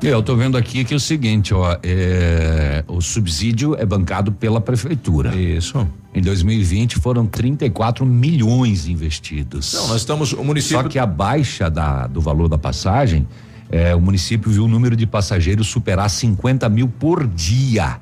Eu 0.00 0.20
estou 0.20 0.36
vendo 0.36 0.56
aqui 0.56 0.84
que 0.84 0.94
é 0.94 0.96
o 0.96 1.00
seguinte, 1.00 1.52
ó, 1.52 1.76
é, 1.82 2.84
o 2.86 3.00
subsídio 3.00 3.74
é 3.76 3.84
bancado 3.84 4.30
pela 4.30 4.60
prefeitura. 4.60 5.34
Isso. 5.34 5.86
Em 6.14 6.22
2020 6.22 6.96
foram 6.96 7.26
34 7.26 8.06
milhões 8.06 8.86
investidos. 8.86 9.74
Não, 9.74 9.88
nós 9.88 9.96
estamos 9.96 10.32
o 10.32 10.44
município. 10.44 10.82
Só 10.82 10.88
que 10.88 10.98
a 10.98 11.06
baixa 11.06 11.68
da, 11.68 12.06
do 12.06 12.20
valor 12.20 12.48
da 12.48 12.56
passagem, 12.56 13.26
é, 13.70 13.94
o 13.94 14.00
município 14.00 14.50
viu 14.50 14.64
o 14.64 14.68
número 14.68 14.94
de 14.94 15.06
passageiros 15.06 15.66
superar 15.66 16.08
50 16.08 16.68
mil 16.68 16.88
por 16.88 17.26
dia. 17.26 18.00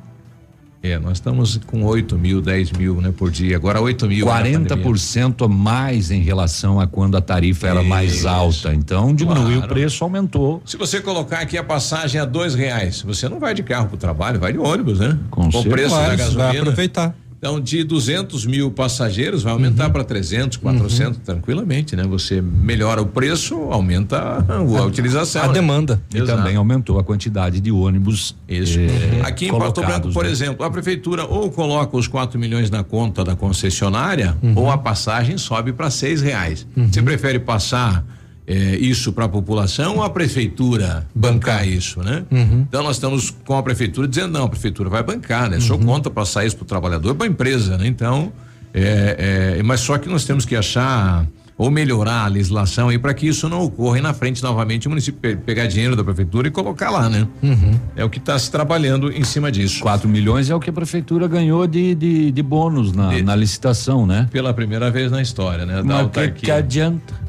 É, 0.87 0.99
nós 0.99 1.15
estamos 1.15 1.59
com 1.67 1.85
8 1.85 2.17
mil, 2.17 2.41
10 2.41 2.73
mil, 2.73 3.01
né, 3.01 3.13
por 3.17 3.31
dia. 3.31 3.57
Agora 3.57 3.81
8 3.81 4.07
mil. 4.07 4.27
40% 4.27 5.45
a 5.45 5.49
mais 5.49 6.11
em 6.11 6.21
relação 6.21 6.81
a 6.81 6.87
quando 6.87 7.17
a 7.17 7.21
tarifa 7.21 7.67
era 7.67 7.81
Isso. 7.81 7.89
mais 7.89 8.27
alta. 8.27 8.75
Então 8.75 9.15
diminuiu 9.15 9.59
claro. 9.59 9.67
o 9.67 9.69
preço, 9.69 10.05
aumentou. 10.05 10.63
Se 10.65 10.77
você 10.77 11.01
colocar 11.01 11.41
aqui 11.41 11.59
a 11.59 11.65
passagem 11.65 12.21
a 12.21 12.25
dois 12.25 12.55
reais, 12.55 13.03
você 13.03 13.29
não 13.29 13.41
vai 13.41 13.55
de 13.55 13.63
carro 13.63 13.89
para 13.89 13.97
o 13.97 13.99
trabalho, 13.99 14.39
vai 14.39 14.53
de 14.53 14.59
ônibus, 14.59 15.01
né? 15.01 15.19
Com, 15.31 15.51
Com 15.51 15.61
o 15.61 15.65
preço 15.65 15.95
da 15.95 16.15
gasolina. 16.15 16.45
Vai 16.45 16.59
aproveitar. 16.59 17.26
Então, 17.47 17.60
de 17.60 17.85
200 17.85 18.44
mil 18.44 18.73
passageiros, 18.73 19.44
vai 19.44 19.52
aumentar 19.52 19.86
uhum. 19.86 19.93
para 19.93 20.02
300, 20.02 20.59
400, 20.59 21.16
uhum. 21.16 21.24
tranquilamente, 21.24 21.94
né? 21.94 22.02
Você 22.02 22.43
melhora 22.43 23.01
o 23.01 23.06
preço, 23.06 23.55
aumenta 23.70 24.18
a, 24.48 24.56
a 24.56 24.85
utilização. 24.85 25.44
A 25.44 25.47
né? 25.47 25.52
demanda. 25.52 26.02
E 26.12 26.18
Exato. 26.18 26.39
também 26.39 26.56
aumentou 26.56 26.98
a 26.98 27.05
quantidade 27.05 27.60
de 27.60 27.70
ônibus. 27.70 28.35
Isso. 28.48 28.81
Eh, 28.81 29.20
Aqui 29.23 29.47
em 29.47 29.56
Pato 29.56 29.81
Branco, 29.81 30.12
por 30.12 30.24
né? 30.24 30.31
exemplo, 30.32 30.66
a 30.66 30.70
prefeitura 30.73 31.24
ou 31.24 31.48
coloca 31.48 31.97
os 31.97 32.09
4 32.09 32.36
milhões 32.36 32.68
na 32.68 32.82
conta 32.82 33.23
da 33.23 33.36
concessionária, 33.36 34.36
uhum. 34.43 34.55
ou 34.56 34.68
a 34.68 34.77
passagem 34.77 35.39
sobe 35.39 35.73
para 35.73 35.89
seis 35.89 36.20
reais. 36.20 36.66
Uhum. 36.77 36.93
Você 36.93 37.01
prefere 37.01 37.39
passar 37.39 38.05
é, 38.47 38.77
isso 38.77 39.12
para 39.12 39.24
a 39.24 39.28
população 39.28 39.97
ou 39.97 40.02
a 40.02 40.10
prefeitura 40.10 41.06
bancar 41.14 41.66
isso, 41.66 42.01
né? 42.01 42.24
Uhum. 42.31 42.64
Então 42.68 42.82
nós 42.82 42.97
estamos 42.97 43.31
com 43.44 43.56
a 43.56 43.62
prefeitura 43.62 44.06
dizendo 44.06 44.32
não, 44.39 44.44
a 44.44 44.48
prefeitura 44.48 44.89
vai 44.89 45.02
bancar, 45.02 45.51
né? 45.51 45.56
Uhum. 45.56 45.62
Só 45.62 45.77
conta 45.77 46.10
passar 46.10 46.44
isso 46.44 46.56
para 46.56 46.64
o 46.64 46.66
trabalhador, 46.66 47.14
para 47.14 47.27
a 47.27 47.28
empresa, 47.28 47.77
né? 47.77 47.86
Então, 47.86 48.32
é, 48.73 49.56
é, 49.59 49.62
mas 49.62 49.81
só 49.81 49.98
que 49.98 50.09
nós 50.09 50.24
temos 50.24 50.44
que 50.44 50.55
achar 50.55 51.27
ou 51.59 51.70
melhorar 51.70 52.24
a 52.24 52.28
legislação 52.28 52.90
aí 52.90 52.98
para 52.98 53.14
que 53.14 53.27
isso 53.27 53.48
não 53.48 53.62
ocorra 53.62 53.98
e 53.98 54.02
na 54.02 54.12
frente 54.12 54.43
novamente 54.43 54.86
o 54.86 54.90
município 54.90 55.18
pe 55.18 55.36
pegar 55.36 55.66
dinheiro 55.66 55.97
da 55.97 56.05
prefeitura 56.05 56.48
e 56.48 56.51
colocar 56.51 56.90
lá, 56.90 57.09
né? 57.09 57.27
Uhum. 57.43 57.81
É 57.97 58.05
o 58.05 58.10
que 58.10 58.18
está 58.18 58.39
se 58.39 58.51
trabalhando 58.51 59.10
em 59.10 59.24
cima 59.24 59.51
disso. 59.51 59.81
4 59.81 60.09
milhões 60.09 60.51
é 60.51 60.55
o 60.55 60.60
que 60.60 60.68
a 60.68 60.73
prefeitura 60.73 61.27
ganhou 61.27 61.66
de, 61.66 61.94
de, 61.94 62.31
de 62.31 62.43
bônus 62.43 62.93
na, 62.93 63.09
de, 63.09 63.23
na 63.23 63.35
licitação, 63.35 64.06
né? 64.06 64.28
Pela 64.31 64.52
primeira 64.52 64.90
vez 64.90 65.10
na 65.10 65.23
história, 65.23 65.64
né? 65.64 65.77
Da 65.77 65.82
Mas 65.82 66.10
que, 66.10 66.31
que 66.31 66.51
adianta? 66.51 67.26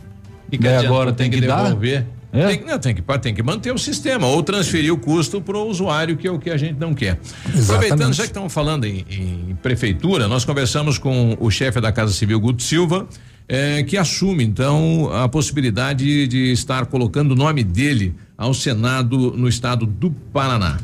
E 0.51 0.57
que 0.57 0.67
agora 0.67 1.11
tem, 1.11 1.29
que, 1.29 1.39
que 1.39 1.47
devolver. 1.47 2.05
É? 2.31 2.45
Tem, 2.47 2.65
não, 2.65 2.77
tem, 2.77 2.93
que, 2.93 3.01
tem 3.19 3.33
que 3.33 3.41
manter 3.41 3.73
o 3.73 3.77
sistema 3.77 4.27
ou 4.27 4.43
transferir 4.43 4.93
o 4.93 4.97
custo 4.97 5.41
para 5.41 5.57
o 5.57 5.67
usuário, 5.67 6.17
que 6.17 6.27
é 6.27 6.31
o 6.31 6.37
que 6.37 6.49
a 6.49 6.57
gente 6.57 6.77
não 6.77 6.93
quer. 6.93 7.19
Exatamente. 7.45 7.71
Aproveitando, 7.71 8.13
já 8.13 8.23
que 8.23 8.29
estamos 8.29 8.53
falando 8.53 8.85
em, 8.85 9.05
em, 9.09 9.57
prefeitura, 9.61 10.27
nós 10.27 10.43
conversamos 10.43 10.97
com 10.97 11.37
o 11.39 11.49
chefe 11.49 11.79
da 11.79 11.91
Casa 11.91 12.13
Civil, 12.13 12.39
Guto 12.39 12.61
Silva, 12.61 13.07
eh, 13.47 13.83
que 13.83 13.97
assume 13.97 14.43
então 14.43 15.09
a 15.13 15.29
possibilidade 15.29 16.27
de 16.27 16.51
estar 16.51 16.85
colocando 16.87 17.31
o 17.31 17.35
nome 17.35 17.63
dele 17.63 18.13
ao 18.37 18.53
Senado 18.53 19.31
no 19.31 19.47
estado 19.47 19.85
do 19.85 20.11
Paraná. 20.11 20.77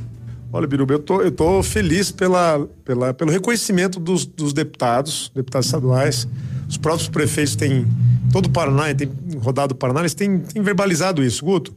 Olha, 0.55 0.67
Biruba, 0.67 0.93
eu 0.93 0.99
tô, 0.99 1.19
eu 1.19 1.31
tô 1.31 1.63
feliz 1.63 2.11
pela, 2.11 2.69
pela, 2.85 3.11
pelo 3.11 3.31
reconhecimento 3.31 3.99
dos, 3.99 4.23
dos 4.23 4.53
deputados, 4.53 5.31
deputados 5.33 5.65
estaduais. 5.65 6.27
Os 6.69 6.77
próprios 6.77 7.09
prefeitos 7.09 7.55
têm 7.55 7.87
todo 8.31 8.45
o 8.45 8.49
Paraná, 8.51 8.93
tem 8.93 9.09
rodado 9.39 9.73
o 9.73 9.75
Paraná, 9.75 10.01
eles 10.01 10.13
têm, 10.13 10.37
têm 10.41 10.61
verbalizado 10.61 11.23
isso. 11.23 11.43
Guto, 11.43 11.75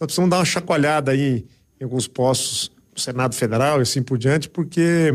nós 0.00 0.06
precisamos 0.06 0.28
dar 0.28 0.38
uma 0.38 0.44
chacoalhada 0.44 1.12
aí 1.12 1.46
em 1.80 1.84
alguns 1.84 2.08
postos 2.08 2.72
do 2.92 3.00
Senado 3.00 3.36
Federal 3.36 3.78
e 3.78 3.82
assim 3.82 4.02
por 4.02 4.18
diante, 4.18 4.48
porque 4.48 5.14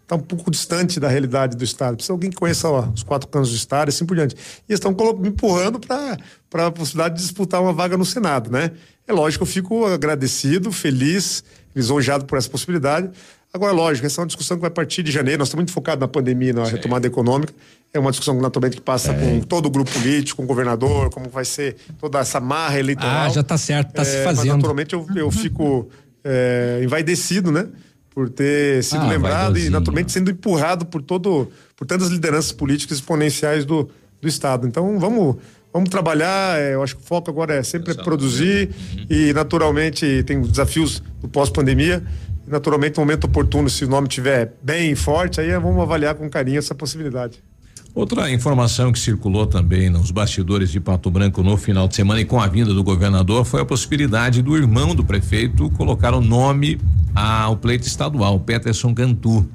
está 0.00 0.14
um 0.14 0.20
pouco 0.20 0.48
distante 0.48 1.00
da 1.00 1.08
realidade 1.08 1.56
do 1.56 1.64
Estado. 1.64 1.96
Precisa 1.96 2.12
alguém 2.12 2.30
que 2.30 2.36
conheça 2.36 2.68
ó, 2.70 2.88
os 2.88 3.02
quatro 3.02 3.28
cantos 3.28 3.50
do 3.50 3.56
Estado 3.56 3.88
e 3.88 3.90
assim 3.90 4.06
por 4.06 4.14
diante. 4.14 4.36
E 4.36 4.72
eles 4.72 4.78
estão 4.78 4.92
me 5.18 5.28
empurrando 5.28 5.80
para 5.80 6.66
a 6.68 6.70
possibilidade 6.70 7.16
de 7.16 7.22
disputar 7.22 7.60
uma 7.60 7.72
vaga 7.72 7.96
no 7.96 8.04
Senado, 8.04 8.48
né? 8.48 8.70
É 9.08 9.12
lógico, 9.12 9.42
eu 9.42 9.46
fico 9.46 9.84
agradecido, 9.86 10.70
feliz, 10.70 11.42
lisonjeado 11.74 12.24
por 12.24 12.38
essa 12.38 12.48
possibilidade. 12.48 13.10
Agora, 13.52 13.72
lógico, 13.72 14.04
essa 14.04 14.20
é 14.20 14.22
uma 14.22 14.26
discussão 14.26 14.56
que 14.56 14.62
vai 14.62 14.70
partir 14.70 15.02
de 15.04 15.12
janeiro. 15.12 15.38
Nós 15.38 15.48
estamos 15.48 15.62
muito 15.62 15.72
focados 15.72 16.00
na 16.00 16.08
pandemia, 16.08 16.52
na 16.52 16.66
Sim. 16.66 16.72
retomada 16.72 17.06
econômica. 17.06 17.54
É 17.92 18.00
uma 18.00 18.10
discussão 18.10 18.34
naturalmente 18.40 18.76
que 18.76 18.82
passa 18.82 19.12
é. 19.12 19.14
com 19.14 19.40
todo 19.40 19.66
o 19.66 19.70
grupo 19.70 19.92
político, 19.92 20.38
com 20.38 20.42
o 20.42 20.46
governador, 20.46 21.08
como 21.10 21.28
vai 21.28 21.44
ser 21.44 21.76
toda 22.00 22.18
essa 22.18 22.40
marra 22.40 22.80
eleitoral. 22.80 23.26
Ah, 23.26 23.28
já 23.28 23.42
está 23.42 23.56
certo, 23.56 23.90
está 23.90 24.02
é, 24.02 24.04
se 24.04 24.24
fazendo. 24.24 24.46
Mas 24.46 24.56
naturalmente 24.56 24.92
eu, 24.92 25.06
eu 25.14 25.30
fico 25.30 25.88
é, 26.24 26.80
envaidecido, 26.82 27.52
né? 27.52 27.68
Por 28.10 28.28
ter 28.28 28.82
sido 28.82 29.02
ah, 29.02 29.08
lembrado 29.08 29.56
e 29.56 29.70
naturalmente 29.70 30.10
sendo 30.10 30.32
empurrado 30.32 30.84
por 30.86 31.00
todo, 31.00 31.48
por 31.76 31.86
tantas 31.86 32.08
lideranças 32.08 32.50
políticas 32.50 32.98
exponenciais 32.98 33.64
do, 33.64 33.88
do 34.20 34.26
Estado. 34.26 34.66
Então 34.66 34.98
vamos, 34.98 35.36
vamos 35.74 35.90
trabalhar. 35.90 36.58
É, 36.58 36.74
eu 36.74 36.82
acho 36.82 36.96
que 36.96 37.02
o 37.02 37.04
foco 37.04 37.30
agora 37.30 37.54
é 37.54 37.62
sempre 37.62 37.92
é 37.92 37.94
produzir 37.94 38.70
uhum. 38.70 39.06
e 39.10 39.32
naturalmente 39.34 40.22
tem 40.22 40.38
os 40.38 40.50
desafios 40.50 41.02
do 41.20 41.28
pós-pandemia 41.28 42.02
naturalmente, 42.46 42.96
no 42.98 43.02
momento 43.02 43.24
oportuno, 43.24 43.68
se 43.68 43.84
o 43.84 43.88
nome 43.88 44.08
estiver 44.08 44.54
bem 44.62 44.94
forte, 44.94 45.40
aí 45.40 45.50
vamos 45.58 45.82
avaliar 45.82 46.14
com 46.14 46.28
carinho 46.28 46.58
essa 46.58 46.74
possibilidade. 46.74 47.42
Outra 47.94 48.28
informação 48.30 48.90
que 48.90 48.98
circulou 48.98 49.46
também 49.46 49.88
nos 49.88 50.10
bastidores 50.10 50.70
de 50.70 50.80
Pato 50.80 51.10
Branco 51.10 51.44
no 51.44 51.56
final 51.56 51.86
de 51.86 51.94
semana 51.94 52.20
e 52.20 52.24
com 52.24 52.40
a 52.40 52.46
vinda 52.48 52.74
do 52.74 52.82
governador 52.82 53.44
foi 53.44 53.60
a 53.60 53.64
possibilidade 53.64 54.42
do 54.42 54.56
irmão 54.56 54.96
do 54.96 55.04
prefeito 55.04 55.70
colocar 55.70 56.12
o 56.12 56.20
nome 56.20 56.80
ao 57.14 57.56
pleito 57.56 57.86
estadual, 57.86 58.40
Peterson 58.40 58.92
Cantu. 58.92 59.48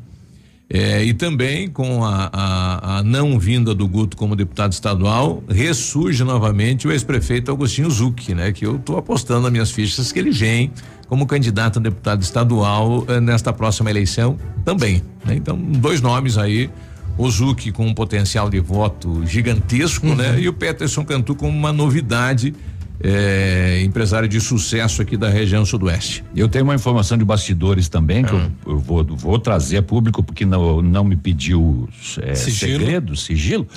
É, 0.71 1.03
e 1.03 1.15
também 1.15 1.67
com 1.67 2.05
a, 2.05 2.29
a, 2.31 2.97
a, 2.97 3.03
não 3.03 3.39
vinda 3.39 3.73
do 3.73 3.87
Guto 3.87 4.15
como 4.15 4.35
deputado 4.35 4.71
estadual, 4.71 5.43
ressurge 5.49 6.23
novamente 6.23 6.87
o 6.87 6.91
ex-prefeito 6.91 7.49
Agostinho 7.51 7.89
Zucchi, 7.89 8.35
né? 8.35 8.51
Que 8.51 8.67
eu 8.67 8.75
estou 8.75 8.95
apostando 8.95 9.41
nas 9.41 9.51
minhas 9.51 9.71
fichas 9.71 10.11
que 10.11 10.19
ele 10.19 10.29
vem 10.29 10.71
como 11.07 11.25
candidato 11.25 11.79
a 11.79 11.81
deputado 11.81 12.21
estadual 12.21 13.03
eh, 13.07 13.19
nesta 13.19 13.51
próxima 13.51 13.89
eleição 13.89 14.37
também. 14.63 15.01
Né? 15.25 15.35
Então, 15.35 15.57
dois 15.57 16.01
nomes 16.01 16.37
aí. 16.37 16.69
O 17.17 17.29
Zucchi 17.29 17.71
com 17.73 17.85
um 17.85 17.93
potencial 17.93 18.49
de 18.49 18.61
voto 18.61 19.25
gigantesco, 19.25 20.05
né? 20.05 20.11
uhum. 20.11 20.17
né? 20.35 20.39
E 20.39 20.47
o 20.47 20.53
Peterson 20.53 21.03
Cantu 21.03 21.35
como 21.35 21.57
uma 21.57 21.73
novidade 21.73 22.53
é, 23.01 23.81
empresário 23.83 24.27
de 24.27 24.39
sucesso 24.41 25.01
aqui 25.01 25.15
da 25.15 25.29
região 25.29 25.65
sudoeste. 25.65 26.23
Eu 26.35 26.49
tenho 26.49 26.65
uma 26.65 26.75
informação 26.75 27.17
de 27.17 27.23
bastidores 27.23 27.87
também 27.87 28.23
que 28.23 28.33
eu, 28.33 28.39
ah. 28.39 28.49
eu, 28.67 28.79
vou, 28.79 29.03
vou 29.03 29.39
trazer 29.39 29.77
a 29.77 29.83
público 29.83 30.21
porque 30.21 30.45
não, 30.45 30.81
não 30.81 31.03
me 31.03 31.15
pediu 31.15 31.87
é, 32.21 32.35
sigilo. 32.35 32.79
segredo, 32.79 33.15
sigilo. 33.15 33.67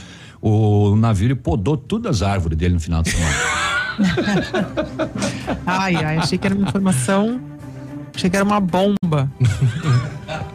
O 0.41 0.97
navio 0.97 1.37
podou 1.37 1.77
todas 1.77 2.21
as 2.21 2.29
árvores 2.29 2.59
dele 2.59 2.75
no 2.75 2.81
final 2.81 3.03
de 3.03 3.11
semana. 3.11 3.37
ai, 5.65 5.95
ai, 5.95 6.17
achei 6.17 6.37
que 6.37 6.47
era 6.47 6.55
uma 6.55 6.67
informação. 6.69 7.41
Achei 8.15 8.29
que 8.29 8.37
era 8.37 8.45
uma 8.45 8.61
bomba. 8.61 9.31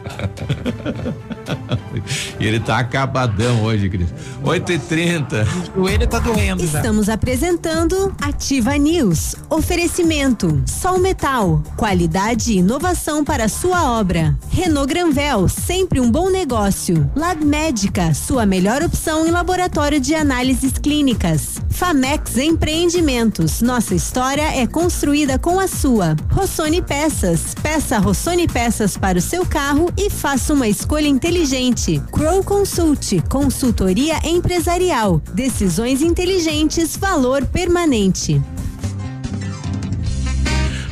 e 2.38 2.46
ele 2.46 2.60
tá 2.60 2.78
acabadão 2.78 3.62
hoje, 3.62 3.88
Cris. 3.88 4.08
8 4.42 4.72
e 4.72 4.78
30 4.78 5.46
O 5.76 5.80
joelho 5.80 6.06
tá 6.06 6.18
doendo. 6.18 6.62
Estamos 6.62 7.06
já. 7.06 7.14
apresentando 7.14 8.14
Ativa 8.20 8.76
News. 8.76 9.34
Oferecimento: 9.50 10.62
Sol 10.66 10.98
Metal. 10.98 11.62
Qualidade 11.76 12.52
e 12.52 12.58
inovação 12.58 13.24
para 13.24 13.48
sua 13.48 13.98
obra. 13.98 14.36
Renault 14.50 14.88
Granvel, 14.92 15.48
sempre 15.48 16.00
um 16.00 16.10
bom 16.10 16.30
negócio. 16.30 17.10
Lab 17.16 17.44
Médica, 17.44 18.14
sua 18.14 18.46
melhor 18.46 18.82
opção 18.82 19.26
em 19.26 19.30
laboratório 19.30 20.00
de 20.00 20.14
análises 20.14 20.72
clínicas. 20.72 21.58
Famex 21.70 22.36
Empreendimentos. 22.36 23.60
Nossa 23.60 23.94
história 23.94 24.56
é 24.56 24.66
construída 24.66 25.38
com 25.38 25.60
a 25.60 25.68
sua. 25.68 26.16
Rossoni 26.30 26.82
Peças. 26.82 27.54
Peça 27.62 27.98
Rossoni 27.98 28.46
Peças 28.48 28.96
para 28.96 29.18
o 29.18 29.22
seu 29.22 29.44
carro 29.46 29.90
e 29.96 30.07
faça 30.08 30.52
uma 30.52 30.68
escolha 30.68 31.08
inteligente. 31.08 32.02
Crow 32.12 32.42
Consult, 32.42 33.20
consultoria 33.28 34.18
empresarial. 34.24 35.20
Decisões 35.32 36.02
inteligentes, 36.02 36.96
valor 36.96 37.44
permanente. 37.46 38.40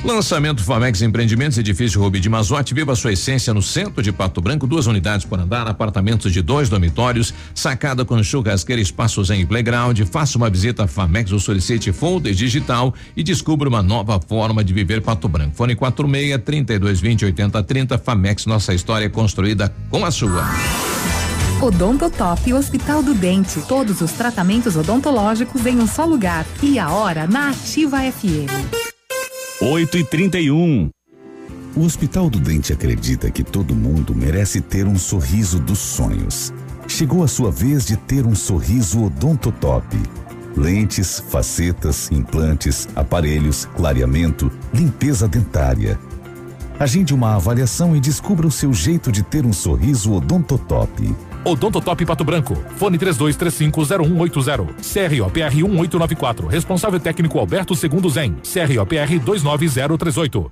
Lançamento 0.06 0.62
Famex 0.62 1.02
Empreendimentos, 1.02 1.58
edifício 1.58 2.00
Rubi 2.00 2.20
de 2.20 2.28
Mazote, 2.28 2.72
viva 2.72 2.94
sua 2.94 3.12
essência 3.12 3.52
no 3.52 3.60
centro 3.60 4.00
de 4.00 4.12
Pato 4.12 4.40
Branco, 4.40 4.64
duas 4.64 4.86
unidades 4.86 5.26
por 5.26 5.40
andar, 5.40 5.66
apartamentos 5.66 6.32
de 6.32 6.40
dois 6.40 6.68
dormitórios, 6.68 7.34
sacada 7.52 8.04
com 8.04 8.22
churrasqueira, 8.22 8.80
espaços 8.80 9.30
em 9.30 9.44
playground, 9.44 10.00
faça 10.02 10.38
uma 10.38 10.48
visita 10.48 10.84
a 10.84 10.86
Famex 10.86 11.32
ou 11.32 11.40
solicite 11.40 11.90
folder 11.92 12.32
digital 12.34 12.94
e 13.16 13.24
descubra 13.24 13.68
uma 13.68 13.82
nova 13.82 14.20
forma 14.20 14.62
de 14.62 14.72
viver 14.72 15.02
Pato 15.02 15.26
Branco. 15.26 15.56
Fone 15.56 15.74
46 15.74 16.40
32 16.44 17.00
20 17.00 17.24
80 17.24 17.62
30, 17.64 17.98
Famex, 17.98 18.46
nossa 18.46 18.72
história 18.72 19.10
construída 19.10 19.74
com 19.90 20.04
a 20.04 20.12
sua. 20.12 20.44
Odontotop 21.60 22.52
Hospital 22.52 23.02
do 23.02 23.12
Dente. 23.12 23.60
Todos 23.66 24.00
os 24.00 24.12
tratamentos 24.12 24.76
odontológicos 24.76 25.66
em 25.66 25.80
um 25.80 25.86
só 25.88 26.04
lugar. 26.04 26.46
E 26.62 26.78
a 26.78 26.90
hora 26.90 27.26
na 27.26 27.50
Ativa 27.50 27.98
FM. 28.00 28.85
8 29.58 29.96
e 29.96 30.04
31 30.04 30.90
O 31.74 31.80
Hospital 31.80 32.28
do 32.28 32.38
Dente 32.38 32.74
acredita 32.74 33.30
que 33.30 33.42
todo 33.42 33.74
mundo 33.74 34.14
merece 34.14 34.60
ter 34.60 34.86
um 34.86 34.98
sorriso 34.98 35.58
dos 35.58 35.78
sonhos. 35.78 36.52
Chegou 36.86 37.24
a 37.24 37.28
sua 37.28 37.50
vez 37.50 37.86
de 37.86 37.96
ter 37.96 38.26
um 38.26 38.34
sorriso 38.34 39.04
odontotop. 39.04 39.96
Lentes, 40.54 41.24
facetas, 41.30 42.12
implantes, 42.12 42.86
aparelhos, 42.94 43.64
clareamento, 43.74 44.52
limpeza 44.74 45.26
dentária. 45.26 45.98
Agende 46.78 47.14
uma 47.14 47.34
avaliação 47.36 47.96
e 47.96 48.00
descubra 48.00 48.46
o 48.46 48.52
seu 48.52 48.74
jeito 48.74 49.10
de 49.10 49.22
ter 49.22 49.46
um 49.46 49.54
sorriso 49.54 50.12
odontotop. 50.12 51.16
Odontotop 51.46 52.04
Pato 52.04 52.24
Branco. 52.24 52.60
Fone 52.76 52.98
32350180. 52.98 54.74
CROPR 54.82 55.54
1894. 55.54 56.48
Responsável 56.48 56.98
técnico 56.98 57.38
Alberto 57.38 57.76
Segundo 57.76 58.10
Zen. 58.10 58.36
CROPR 58.42 59.20
29038. 59.20 60.50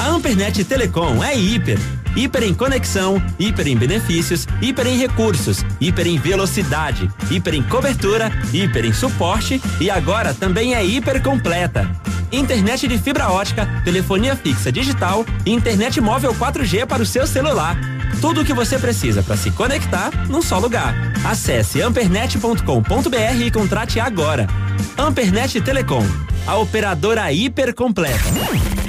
A 0.00 0.08
Ampernet 0.08 0.64
Telecom 0.64 1.22
é 1.22 1.36
hiper. 1.36 1.78
Hiper 2.16 2.44
em 2.44 2.54
conexão, 2.54 3.22
hiper 3.38 3.68
em 3.68 3.76
benefícios, 3.76 4.46
hiper 4.60 4.86
em 4.86 4.98
recursos, 4.98 5.64
hiper 5.80 6.06
em 6.06 6.18
velocidade, 6.18 7.10
hiper 7.30 7.54
em 7.54 7.62
cobertura, 7.62 8.30
hiper 8.52 8.84
em 8.84 8.92
suporte 8.92 9.60
e 9.80 9.90
agora 9.90 10.34
também 10.34 10.74
é 10.74 10.84
hiper 10.84 11.22
completa. 11.22 11.88
Internet 12.30 12.88
de 12.88 12.98
fibra 12.98 13.30
ótica, 13.30 13.66
telefonia 13.84 14.34
fixa 14.34 14.72
digital 14.72 15.24
e 15.44 15.52
internet 15.52 16.00
móvel 16.00 16.34
4G 16.34 16.86
para 16.86 17.02
o 17.02 17.06
seu 17.06 17.26
celular. 17.26 17.78
Tudo 18.20 18.42
o 18.42 18.44
que 18.44 18.52
você 18.52 18.78
precisa 18.78 19.22
para 19.22 19.36
se 19.36 19.50
conectar 19.50 20.10
num 20.28 20.42
só 20.42 20.58
lugar. 20.58 20.94
Acesse 21.24 21.80
ampernet.com.br 21.80 23.42
e 23.44 23.50
contrate 23.50 23.98
agora. 23.98 24.46
Ampernet 24.96 25.60
Telecom, 25.60 26.04
a 26.46 26.58
operadora 26.58 27.32
hiper 27.32 27.74
completa. 27.74 28.18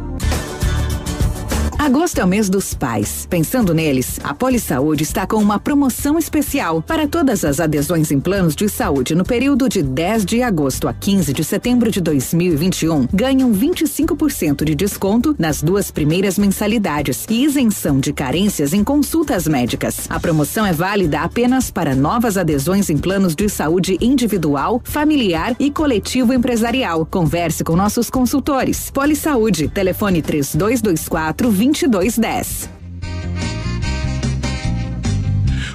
Agosto 1.79 2.19
é 2.19 2.25
o 2.25 2.27
mês 2.27 2.49
dos 2.49 2.73
pais. 2.73 3.25
Pensando 3.29 3.73
neles, 3.73 4.19
a 4.21 4.33
Polisaúde 4.33 5.03
está 5.03 5.25
com 5.25 5.37
uma 5.37 5.57
promoção 5.57 6.19
especial 6.19 6.81
para 6.81 7.07
todas 7.07 7.45
as 7.45 7.61
adesões 7.61 8.11
em 8.11 8.19
planos 8.19 8.53
de 8.53 8.67
saúde 8.67 9.15
no 9.15 9.23
período 9.23 9.69
de 9.69 9.81
10 9.81 10.25
de 10.25 10.43
agosto 10.43 10.89
a 10.89 10.93
15 10.93 11.31
de 11.31 11.41
setembro 11.41 11.89
de 11.89 12.01
2021. 12.01 13.07
Ganham 13.13 13.53
25% 13.53 14.65
de 14.65 14.75
desconto 14.75 15.33
nas 15.39 15.63
duas 15.63 15.89
primeiras 15.89 16.37
mensalidades 16.37 17.25
e 17.29 17.45
isenção 17.45 17.97
de 17.97 18.11
carências 18.11 18.73
em 18.73 18.83
consultas 18.83 19.47
médicas. 19.47 20.05
A 20.09 20.19
promoção 20.19 20.65
é 20.65 20.73
válida 20.73 21.21
apenas 21.21 21.71
para 21.71 21.95
novas 21.95 22.35
adesões 22.35 22.89
em 22.89 22.97
planos 22.97 23.33
de 23.33 23.47
saúde 23.47 23.97
individual, 24.01 24.81
familiar 24.83 25.55
e 25.57 25.71
coletivo 25.71 26.33
empresarial. 26.33 27.05
Converse 27.05 27.63
com 27.63 27.77
nossos 27.77 28.09
consultores. 28.09 28.91
Polisaúde, 28.91 29.69
telefone 29.69 30.21
3224 30.21 31.49
20 31.49 31.68
2210. 31.71 32.69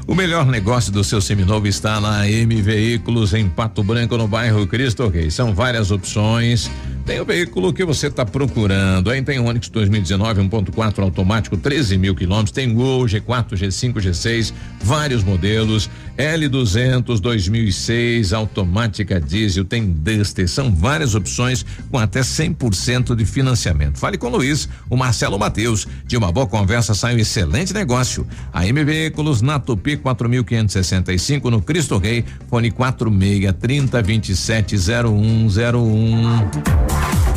O 0.07 0.15
melhor 0.15 0.45
negócio 0.47 0.93
do 0.93 1.03
seu 1.03 1.21
seminovo 1.21 1.67
está 1.67 1.99
na 1.99 2.29
M 2.29 2.61
Veículos 2.61 3.33
em 3.33 3.49
Pato 3.49 3.83
Branco, 3.83 4.19
no 4.19 4.29
bairro 4.29 4.67
Cristo 4.67 5.09
Rei. 5.09 5.31
São 5.31 5.55
várias 5.55 5.91
opções. 5.91 6.71
Tem 7.05 7.21
o 7.21 7.25
veículo 7.25 7.71
que 7.71 7.85
você 7.85 8.07
está 8.07 8.25
procurando. 8.25 9.11
Aí 9.11 9.21
tem 9.21 9.39
Onix 9.39 9.69
2019 9.69 10.41
1.4 10.49 11.03
automático, 11.03 11.55
13 11.55 11.99
mil 11.99 12.15
quilômetros. 12.15 12.51
Tem 12.51 12.73
Gol 12.73 13.05
G4, 13.05 13.51
G5, 13.51 13.97
G6, 13.97 14.55
vários 14.83 15.23
modelos. 15.23 15.91
L200 16.17 17.21
2006 17.21 18.33
automática 18.33 19.21
diesel. 19.21 19.67
Tem 19.67 19.87
Duster. 19.87 20.49
São 20.49 20.75
várias 20.75 21.15
opções 21.15 21.67
com 21.91 21.99
até 21.99 22.21
100% 22.21 23.15
de 23.15 23.27
financiamento. 23.27 23.99
Fale 23.99 24.17
com 24.17 24.29
o 24.29 24.31
Luiz, 24.31 24.67
o 24.89 24.97
Marcelo 24.97 25.39
Mateus. 25.39 25.87
De 26.07 26.17
uma 26.17 26.33
boa 26.33 26.47
conversa 26.47 26.95
sai 26.95 27.17
um 27.17 27.19
excelente 27.19 27.75
negócio. 27.75 28.27
A 28.51 28.67
M 28.67 28.83
Veículos 28.83 29.43
na 29.43 29.59
Tupi 29.59 29.99
4565 29.99 31.51
no 31.51 31.61
Cristo 31.61 31.99
Rei. 31.99 32.25
Fone 32.49 32.71
46 32.71 33.55
30 33.61 34.03
27 34.03 34.77
0101. 34.79 36.94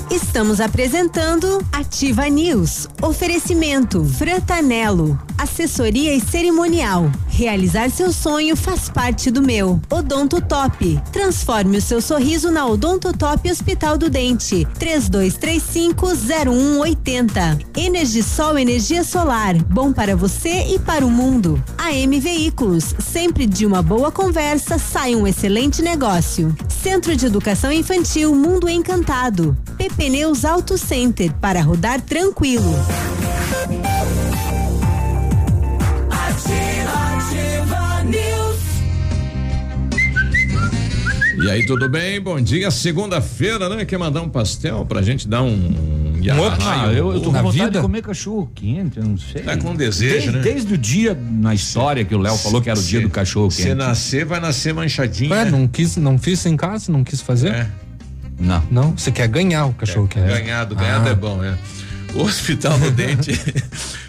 Estamos 0.09 0.61
apresentando 0.61 1.61
Ativa 1.69 2.29
News. 2.29 2.87
Oferecimento 3.01 4.05
Frantanelo. 4.05 5.19
Assessoria 5.37 6.13
e 6.13 6.21
cerimonial. 6.21 7.11
Realizar 7.27 7.91
seu 7.91 8.13
sonho 8.13 8.55
faz 8.55 8.87
parte 8.89 9.29
do 9.29 9.41
meu. 9.41 9.81
Odonto 9.91 10.39
Top. 10.41 10.97
Transforme 11.11 11.77
o 11.77 11.81
seu 11.81 12.01
sorriso 12.01 12.49
na 12.49 12.65
Odonto 12.65 13.11
Top 13.11 13.51
Hospital 13.51 13.97
do 13.97 14.09
Dente. 14.09 14.65
32350180. 14.79 17.65
Energisol 17.75 18.57
energia 18.57 19.03
solar. 19.03 19.61
Bom 19.65 19.91
para 19.91 20.15
você 20.15 20.73
e 20.73 20.79
para 20.79 21.05
o 21.05 21.11
mundo. 21.11 21.61
AM 21.77 22.17
Veículos. 22.19 22.95
Sempre 22.97 23.45
de 23.45 23.65
uma 23.65 23.83
boa 23.83 24.09
conversa 24.11 24.79
sai 24.79 25.15
um 25.15 25.27
excelente 25.27 25.81
negócio. 25.81 26.55
Centro 26.81 27.15
de 27.15 27.25
Educação 27.25 27.71
Infantil 27.71 28.33
Mundo 28.33 28.69
Encantado. 28.69 29.57
Pneus 29.97 30.45
Auto 30.45 30.77
Center 30.77 31.33
para 31.41 31.59
rodar 31.59 31.99
tranquilo. 31.99 32.71
E 41.43 41.49
aí, 41.49 41.65
tudo 41.65 41.89
bem? 41.89 42.21
Bom 42.21 42.39
dia. 42.39 42.69
Segunda-feira, 42.69 43.67
né? 43.69 43.85
Quer 43.85 43.97
mandar 43.97 44.21
um 44.21 44.29
pastel 44.29 44.85
pra 44.85 45.01
gente 45.01 45.27
dar 45.27 45.41
um. 45.41 45.49
Um, 45.49 46.13
Ah, 46.61 46.93
eu, 46.93 47.13
eu 47.13 47.19
tô 47.19 47.31
com 47.31 47.41
vontade 47.41 47.71
de 47.71 47.79
comer 47.79 48.03
cachorro 48.03 48.51
quente, 48.53 48.97
eu 48.99 49.03
não 49.03 49.17
sei. 49.17 49.41
Tá 49.41 49.57
com 49.57 49.75
desejo, 49.75 50.13
desde, 50.13 50.31
né? 50.31 50.41
Desde 50.41 50.73
o 50.75 50.77
dia 50.77 51.17
na 51.19 51.55
história 51.55 52.05
que 52.05 52.13
o 52.13 52.19
Léo 52.19 52.37
falou 52.37 52.61
que 52.61 52.69
era 52.69 52.77
o 52.77 52.83
dia 52.83 53.01
do 53.01 53.09
cachorro 53.09 53.49
quente. 53.49 53.63
Se 53.63 53.73
nascer, 53.73 54.25
vai 54.25 54.39
nascer 54.39 54.75
manchadinho. 54.75 55.31
Ué, 55.31 55.45
né? 55.45 55.51
não 55.51 55.67
quis, 55.67 55.97
não 55.97 56.19
fiz 56.19 56.45
em 56.45 56.55
casa, 56.55 56.91
não 56.91 57.03
quis 57.03 57.19
fazer? 57.19 57.67
Não. 58.39 58.63
Não, 58.69 58.91
você 58.97 59.11
quer 59.11 59.27
ganhar 59.27 59.65
o 59.65 59.73
cachorro 59.73 60.07
quente. 60.07 60.27
Ganhado, 60.27 60.75
ganhado 60.75 61.07
Ah. 61.07 61.11
é 61.11 61.15
bom, 61.15 61.43
é. 61.43 61.57
O 62.13 62.21
Hospital 62.23 62.77
do 62.79 62.89
Dente. 62.91 63.31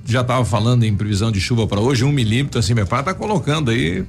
já 0.06 0.22
tava 0.22 0.44
falando 0.44 0.84
em 0.84 0.94
previsão 0.94 1.32
de 1.32 1.40
chuva 1.40 1.66
para 1.66 1.80
hoje, 1.80 1.93
um 2.02 2.10
milímetro 2.10 2.58
assim, 2.58 2.72
meu 2.72 2.86
pai 2.86 3.02
tá 3.02 3.12
colocando 3.12 3.70
aí 3.70 4.04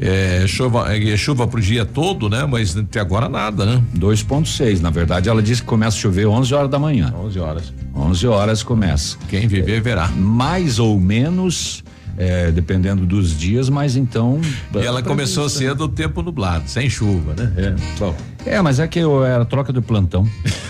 é, 0.00 0.46
chuva, 0.46 0.96
é, 0.96 1.16
chuva 1.16 1.46
pro 1.46 1.60
dia 1.60 1.84
todo, 1.84 2.28
né? 2.28 2.46
Mas 2.46 2.74
até 2.76 3.00
agora 3.00 3.28
nada, 3.28 3.66
né? 3.66 3.82
2.6, 3.96 4.80
na 4.80 4.88
verdade, 4.88 5.28
ela 5.28 5.42
disse 5.42 5.60
que 5.60 5.68
começa 5.68 5.96
a 5.96 6.00
chover 6.00 6.26
11 6.26 6.54
horas 6.54 6.70
da 6.70 6.78
manhã. 6.78 7.12
11 7.14 7.38
horas. 7.38 7.74
11 7.94 8.26
horas 8.26 8.62
começa. 8.62 9.18
Quem 9.28 9.46
viver 9.46 9.82
verá. 9.82 10.08
Mais 10.08 10.78
ou 10.78 10.98
menos, 10.98 11.84
é, 12.16 12.50
dependendo 12.50 13.04
dos 13.04 13.36
dias, 13.36 13.68
mas 13.68 13.94
então. 13.94 14.40
E 14.74 14.78
ela 14.78 15.02
começou 15.02 15.48
cedo 15.50 15.84
o 15.84 15.88
tempo 15.88 16.22
nublado, 16.22 16.68
sem 16.68 16.88
chuva, 16.88 17.34
né? 17.36 17.52
É. 17.56 17.74
Bom. 17.98 18.16
É, 18.46 18.60
mas 18.62 18.80
é 18.80 18.88
que 18.88 18.98
eu 18.98 19.24
era 19.24 19.44
troca 19.44 19.72
do 19.72 19.82
plantão. 19.82 20.26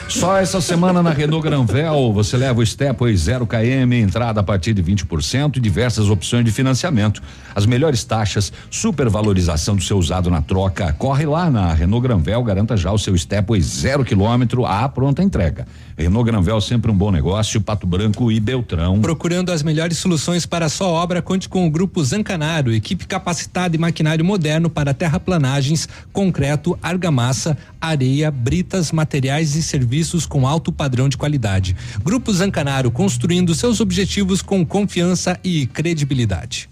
Só 0.09 0.37
essa 0.37 0.61
semana 0.61 1.05
na 1.05 1.11
Renault 1.11 1.43
Granvel 1.43 2.13
você 2.13 2.37
leva 2.37 2.61
o 2.61 2.67
Stepway 2.67 3.17
0 3.17 3.47
km, 3.47 3.93
entrada 3.93 4.41
a 4.41 4.43
partir 4.43 4.75
de 4.75 4.83
20% 4.83 5.57
e 5.57 5.61
diversas 5.61 6.11
opções 6.11 6.45
de 6.45 6.51
financiamento. 6.51 7.23
As 7.55 7.65
melhores 7.65 8.03
taxas, 8.03 8.53
supervalorização 8.69 9.77
do 9.77 9.83
seu 9.83 9.97
usado 9.99 10.29
na 10.29 10.43
troca. 10.43 10.93
Corre 10.95 11.27
lá 11.27 11.49
na 11.49 11.73
Renault 11.73 12.03
Granvel, 12.03 12.43
garanta 12.43 12.77
já 12.77 12.91
o 12.91 12.99
seu 12.99 13.17
Stepway 13.17 13.61
0 13.61 14.05
km 14.05 14.65
à 14.67 14.89
pronta 14.89 15.23
entrega. 15.23 15.67
Renault 15.97 16.29
Granvel 16.29 16.61
sempre 16.61 16.91
um 16.91 16.97
bom 16.97 17.13
negócio, 17.13 17.61
Pato 17.61 17.87
Branco 17.87 18.33
e 18.33 18.41
Beltrão. 18.41 19.01
Procurando 19.01 19.53
as 19.53 19.63
melhores 19.63 19.99
soluções 19.99 20.45
para 20.45 20.67
a 20.67 20.69
sua 20.69 20.89
obra, 20.89 21.23
conte 21.23 21.49
com 21.49 21.67
o 21.67 21.71
Grupo 21.71 22.03
Zancanaro, 22.03 22.73
equipe 22.73 23.07
capacitada 23.07 23.77
e 23.77 23.79
maquinário 23.79 24.25
moderno 24.25 24.69
para 24.69 24.95
terraplanagens, 24.95 25.89
concreto, 26.13 26.77
argamassa, 26.83 27.57
areia, 27.79 28.31
britas, 28.31 28.93
materiais 28.93 29.55
e 29.57 29.63
serviços 29.63 30.25
com 30.25 30.47
alto 30.47 30.73
padrão 30.73 31.09
de 31.09 31.19
qualidade. 31.19 31.77
Grupo 32.03 32.33
Zancanaro, 32.33 32.91
construindo 32.91 33.55
seus 33.55 33.81
objetivos 33.81 34.41
com 34.41 34.65
confiança 34.65 35.39
e 35.45 35.67
credibilidade. 35.67 36.70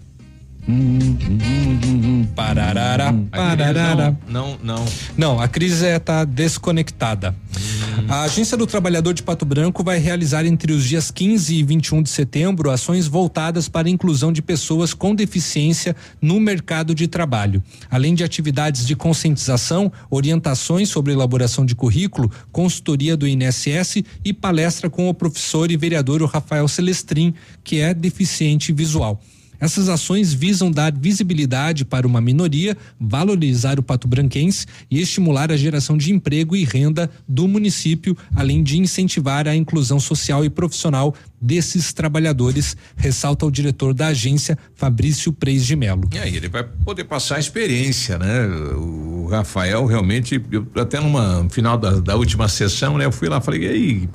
Pararara, 2.35 3.13
pararara. 3.31 4.17
Não, 4.27 4.57
não. 4.61 4.85
Não, 5.17 5.39
a 5.39 5.47
crise 5.47 5.85
está 5.85 6.23
desconectada. 6.23 7.35
A 8.07 8.23
Agência 8.23 8.57
do 8.57 8.65
Trabalhador 8.65 9.13
de 9.13 9.23
Pato 9.23 9.45
Branco 9.45 9.83
vai 9.83 9.97
realizar 9.99 10.45
entre 10.45 10.71
os 10.71 10.83
dias 10.83 11.11
15 11.11 11.55
e 11.55 11.63
21 11.63 12.01
de 12.01 12.09
setembro 12.09 12.71
ações 12.71 13.07
voltadas 13.07 13.67
para 13.67 13.87
a 13.87 13.91
inclusão 13.91 14.31
de 14.31 14.41
pessoas 14.41 14.93
com 14.93 15.13
deficiência 15.13 15.95
no 16.21 16.39
mercado 16.39 16.95
de 16.95 17.07
trabalho. 17.07 17.63
Além 17.89 18.13
de 18.13 18.23
atividades 18.23 18.85
de 18.85 18.95
conscientização, 18.95 19.91
orientações 20.09 20.89
sobre 20.89 21.13
elaboração 21.13 21.65
de 21.65 21.75
currículo, 21.75 22.31
consultoria 22.51 23.17
do 23.17 23.27
INSS 23.27 24.03
e 24.23 24.33
palestra 24.33 24.89
com 24.89 25.09
o 25.09 25.13
professor 25.13 25.71
e 25.71 25.77
vereador 25.77 26.23
Rafael 26.23 26.67
Celestrin, 26.67 27.33
que 27.63 27.79
é 27.79 27.93
deficiente 27.93 28.71
visual. 28.71 29.21
Essas 29.59 29.89
ações 29.89 30.33
visam 30.33 30.71
dar 30.71 30.93
visibilidade 30.93 31.83
para 31.83 32.07
uma 32.07 32.21
minoria, 32.21 32.77
valorizar 32.99 33.79
o 33.79 33.83
pato 33.83 34.07
branquense 34.07 34.65
e 34.89 34.99
estimular 34.99 35.51
a 35.51 35.57
geração 35.57 35.97
de 35.97 36.13
emprego 36.13 36.55
e 36.55 36.63
renda 36.63 37.09
do 37.27 37.47
município, 37.47 38.17
além 38.35 38.63
de 38.63 38.77
incentivar 38.77 39.47
a 39.47 39.55
inclusão 39.55 39.99
social 39.99 40.45
e 40.45 40.49
profissional 40.49 41.13
desses 41.41 41.93
trabalhadores, 41.93 42.75
ressalta 42.97 43.45
o 43.45 43.51
diretor 43.51 43.93
da 43.93 44.07
agência, 44.07 44.57
Fabrício 44.75 45.31
Preis 45.31 45.65
de 45.65 45.75
Melo. 45.75 46.09
E 46.13 46.19
aí, 46.19 46.35
ele 46.35 46.49
vai 46.49 46.63
poder 46.63 47.05
passar 47.05 47.37
a 47.37 47.39
experiência, 47.39 48.17
né? 48.17 48.45
O 48.75 49.27
Rafael 49.29 49.85
realmente, 49.85 50.41
eu, 50.51 50.67
até 50.75 50.99
numa 50.99 51.43
no 51.43 51.49
final 51.49 51.77
da, 51.77 51.99
da 51.99 52.15
última 52.15 52.47
sessão, 52.47 52.97
né? 52.97 53.05
Eu 53.05 53.11
fui 53.11 53.29
lá, 53.29 53.39
falei, 53.39 53.63
e 53.63 53.67
aí, 53.67 54.09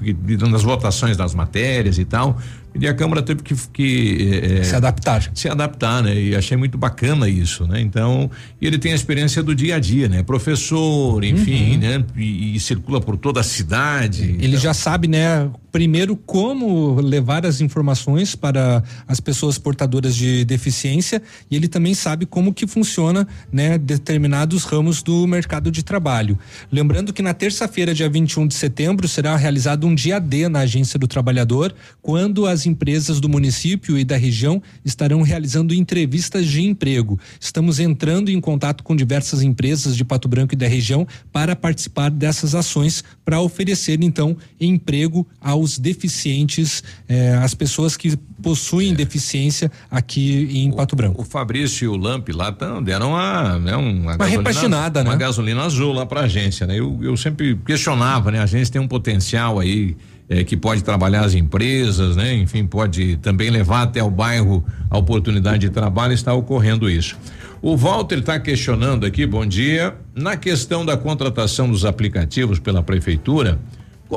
nas 0.50 0.62
votações 0.62 1.16
das 1.16 1.34
matérias 1.34 1.98
e 1.98 2.04
tal, 2.04 2.38
e 2.78 2.88
a 2.88 2.94
Câmara 2.94 3.22
teve 3.22 3.42
que, 3.42 3.55
que 3.72 4.40
eh, 4.42 4.64
se 4.64 4.74
adaptar. 4.74 5.30
Se 5.34 5.48
adaptar, 5.48 6.02
né? 6.02 6.14
E 6.14 6.34
achei 6.34 6.56
muito 6.56 6.76
bacana 6.76 7.28
isso, 7.28 7.66
né? 7.66 7.80
Então, 7.80 8.30
e 8.60 8.66
ele 8.66 8.78
tem 8.78 8.92
a 8.92 8.94
experiência 8.94 9.42
do 9.42 9.55
dia 9.55 9.76
a 9.76 9.78
dia, 9.78 10.09
né? 10.09 10.22
Professor, 10.22 11.22
enfim, 11.22 11.76
né? 11.76 12.05
E, 12.16 12.56
e 12.56 12.60
circula 12.60 13.01
por 13.01 13.16
toda 13.16 13.40
a 13.40 13.44
cidade. 13.44 14.36
Ele 14.40 14.56
já 14.56 14.74
sabe, 14.74 15.06
né, 15.06 15.48
primeiro 15.74 16.14
como 16.14 17.01
levar 17.01 17.44
as 17.44 17.60
informações 17.60 18.36
para 18.36 18.80
as 19.09 19.18
pessoas 19.18 19.59
portadoras 19.59 20.14
de 20.14 20.44
deficiência 20.44 21.20
e 21.51 21.56
ele 21.56 21.66
também 21.66 21.94
sabe 21.94 22.26
como 22.26 22.55
que 22.55 22.64
funciona, 22.64 23.26
né, 23.51 23.76
determinados 23.76 24.62
ramos 24.62 25.02
do 25.02 25.26
mercado 25.26 25.72
de 25.72 25.82
trabalho. 25.82 26.38
Lembrando 26.70 27.12
que 27.12 27.22
na 27.22 27.34
terça-feira, 27.34 27.92
dia 27.92 28.09
21 28.09 28.46
de 28.46 28.55
setembro, 28.55 29.09
será 29.09 29.34
realizado 29.34 29.84
um 29.84 29.96
dia 29.96 30.20
D 30.20 30.48
na 30.48 30.60
Agência 30.60 30.96
do 30.96 31.09
Trabalhador, 31.09 31.74
quando 32.01 32.46
as 32.46 32.66
empresas 32.66 33.18
do 33.18 33.28
município 33.28 33.98
e 33.98 34.05
da 34.05 34.16
região 34.16 34.62
estarão 34.84 35.22
realizando 35.22 35.74
entrevistas 35.74 36.46
de 36.46 36.62
emprego. 36.62 37.18
Estamos 37.40 37.80
entrando 37.80 38.30
em 38.30 38.40
contato 38.40 38.84
com 38.84 38.94
diversas 38.94 39.42
empresas 39.42 39.96
de 39.96 40.05
Pato 40.05 40.28
Branco 40.28 40.55
e 40.55 40.56
da 40.56 40.68
região 40.68 41.05
para 41.32 41.56
participar 41.56 42.12
dessas 42.12 42.55
ações 42.55 43.02
para 43.24 43.40
oferecer 43.40 44.01
então 44.05 44.36
emprego 44.60 45.26
aos 45.40 45.64
deficientes, 45.78 46.82
eh, 47.09 47.35
às 47.43 47.55
pessoas 47.55 47.97
que 47.97 48.16
possuem 48.43 48.95
deficiência 48.95 49.70
aqui 49.91 50.49
em 50.53 50.70
Pato 50.70 50.95
Branco. 50.95 51.23
O 51.23 51.24
Fabrício 51.24 51.85
e 51.85 51.89
o 51.89 51.97
Lamp 51.97 52.28
lá 52.31 52.53
tão, 52.53 52.82
deram 52.82 53.11
uma, 53.11 53.59
né, 53.59 53.74
uma, 53.77 54.16
gasolina- 54.16 54.27
repaginada, 54.27 55.03
uma 55.03 55.12
né? 55.12 55.16
gasolina 55.19 55.62
azul 55.62 55.93
lá 55.93 56.05
pra 56.07 56.20
agência, 56.23 56.66
né? 56.66 56.78
Eu, 56.78 56.99
eu 57.03 57.16
sempre 57.16 57.57
questionava, 57.66 58.31
né? 58.31 58.39
A 58.39 58.43
agência 58.45 58.73
tem 58.73 58.81
um 58.82 58.89
potencial 58.89 59.59
aí 59.59 59.97
eh, 60.28 60.45
que 60.45 60.57
pode 60.57 60.85
trabalhar 60.85 61.24
as 61.24 61.35
empresas, 61.35 62.16
né? 62.16 62.35
Enfim, 62.35 62.66
pode 62.66 63.16
também 63.16 63.51
levar 63.51 63.82
até 63.82 64.03
o 64.03 64.11
bairro 64.11 64.65
a 64.91 64.99
oportunidade 64.99 65.61
de 65.61 65.70
trabalho, 65.70 66.12
está 66.12 66.32
ocorrendo 66.35 66.89
isso. 66.89 67.16
O 67.62 67.78
Walter 67.78 68.19
está 68.19 68.39
questionando 68.39 69.07
aqui, 69.07 69.24
bom 69.24 69.47
dia, 69.47 69.95
na 70.15 70.36
questão 70.36 70.85
da 70.85 70.99
contratação 70.99 71.70
dos 71.70 71.86
aplicativos 71.86 72.59
pela 72.59 72.82
prefeitura, 72.82 73.59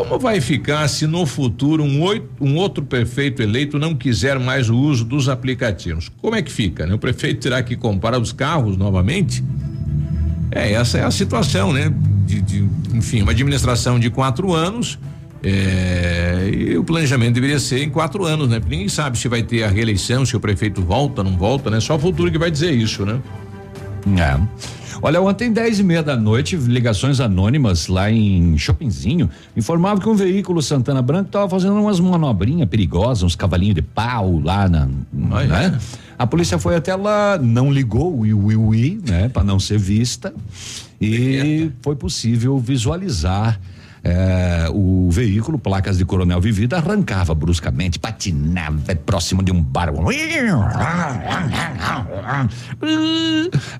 como 0.05 0.19
vai 0.19 0.39
ficar 0.41 0.87
se 0.87 1.07
no 1.07 1.25
futuro 1.25 1.83
um, 1.83 2.01
oi- 2.03 2.23
um 2.39 2.55
outro 2.55 2.83
prefeito 2.83 3.41
eleito 3.41 3.79
não 3.79 3.95
quiser 3.95 4.39
mais 4.39 4.69
o 4.69 4.75
uso 4.77 5.03
dos 5.05 5.27
aplicativos? 5.29 6.09
Como 6.21 6.35
é 6.35 6.41
que 6.41 6.51
fica? 6.51 6.85
né? 6.85 6.93
O 6.93 6.99
prefeito 6.99 7.39
terá 7.41 7.63
que 7.63 7.75
comprar 7.75 8.19
os 8.19 8.31
carros 8.31 8.77
novamente? 8.77 9.43
É, 10.51 10.73
essa 10.73 10.97
é 10.99 11.03
a 11.03 11.11
situação, 11.11 11.73
né? 11.73 11.91
De, 12.25 12.41
de- 12.41 12.69
enfim, 12.93 13.21
uma 13.21 13.31
administração 13.31 13.99
de 13.99 14.09
quatro 14.09 14.53
anos. 14.53 14.97
é, 15.43 16.49
e 16.53 16.77
o 16.77 16.83
planejamento 16.83 17.33
deveria 17.35 17.59
ser 17.59 17.83
em 17.83 17.89
quatro 17.89 18.25
anos, 18.25 18.47
né? 18.49 18.59
Porque 18.59 18.75
ninguém 18.75 18.89
sabe 18.89 19.17
se 19.17 19.27
vai 19.27 19.43
ter 19.43 19.63
a 19.63 19.67
reeleição, 19.69 20.25
se 20.25 20.35
o 20.35 20.39
prefeito 20.39 20.81
volta, 20.81 21.23
não 21.23 21.37
volta, 21.37 21.69
né? 21.69 21.79
Só 21.79 21.95
o 21.95 21.99
futuro 21.99 22.31
que 22.31 22.37
vai 22.37 22.49
dizer 22.51 22.71
isso, 22.71 23.05
né? 23.05 23.19
É. 24.17 24.39
Olha, 25.01 25.21
ontem, 25.21 25.51
10 25.51 25.79
e 25.79 25.83
meia 25.83 26.01
da 26.01 26.15
noite, 26.15 26.55
ligações 26.55 27.19
anônimas 27.19 27.87
lá 27.87 28.09
em 28.11 28.57
Shoppingzinho 28.57 29.29
informavam 29.55 29.99
que 29.99 30.09
um 30.09 30.15
veículo 30.15 30.61
Santana 30.61 31.01
Branco 31.01 31.27
estava 31.27 31.47
fazendo 31.47 31.75
umas 31.75 31.99
manobrinhas 31.99 32.67
perigosas, 32.67 33.23
uns 33.23 33.35
cavalinhos 33.35 33.75
de 33.75 33.81
pau 33.81 34.39
lá 34.43 34.67
na. 34.67 34.87
né? 35.47 35.77
A 36.17 36.25
polícia 36.25 36.57
foi 36.57 36.75
até 36.75 36.95
lá, 36.95 37.37
não 37.37 37.71
ligou 37.71 38.11
o 38.11 38.19
Ui 38.21 38.55
Ui, 38.55 38.99
né? 39.07 39.29
Para 39.29 39.43
não 39.43 39.59
ser 39.59 39.77
vista. 39.77 40.33
E 40.99 41.71
foi 41.83 41.95
possível 41.95 42.57
visualizar. 42.57 43.59
Eh, 44.09 44.69
o 44.73 45.09
veículo, 45.11 45.59
placas 45.59 45.97
de 45.97 46.05
Coronel 46.05 46.39
Vivida, 46.39 46.77
arrancava 46.77 47.35
bruscamente, 47.35 47.99
patinava 47.99 48.95
próximo 48.95 49.43
de 49.43 49.51
um 49.51 49.61
bar. 49.61 49.91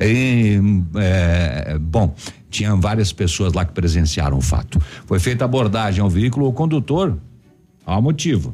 E, 0.02 0.60
é, 0.96 1.78
bom, 1.80 2.14
tinha 2.50 2.76
várias 2.76 3.14
pessoas 3.14 3.54
lá 3.54 3.64
que 3.66 3.72
presenciaram 3.72 4.38
o 4.38 4.42
fato. 4.42 4.82
Foi 5.06 5.20
feita 5.20 5.46
abordagem 5.46 6.02
ao 6.02 6.10
veículo, 6.10 6.48
o 6.48 6.54
condutor, 6.54 7.18
há 7.86 8.02
motivo. 8.02 8.54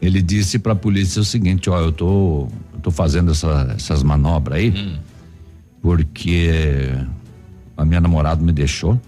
Ele 0.00 0.20
disse 0.20 0.58
para 0.58 0.72
a 0.72 0.76
polícia 0.76 1.20
o 1.22 1.24
seguinte: 1.24 1.70
ó, 1.70 1.80
eu 1.80 1.92
tô, 1.92 2.48
eu 2.74 2.80
tô 2.82 2.90
fazendo 2.90 3.30
essa- 3.30 3.72
essas 3.76 4.02
manobras 4.02 4.58
aí 4.58 4.98
porque 5.80 6.92
a 7.82 7.84
minha 7.84 8.00
namorada 8.00 8.42
me 8.42 8.52
deixou. 8.52 9.00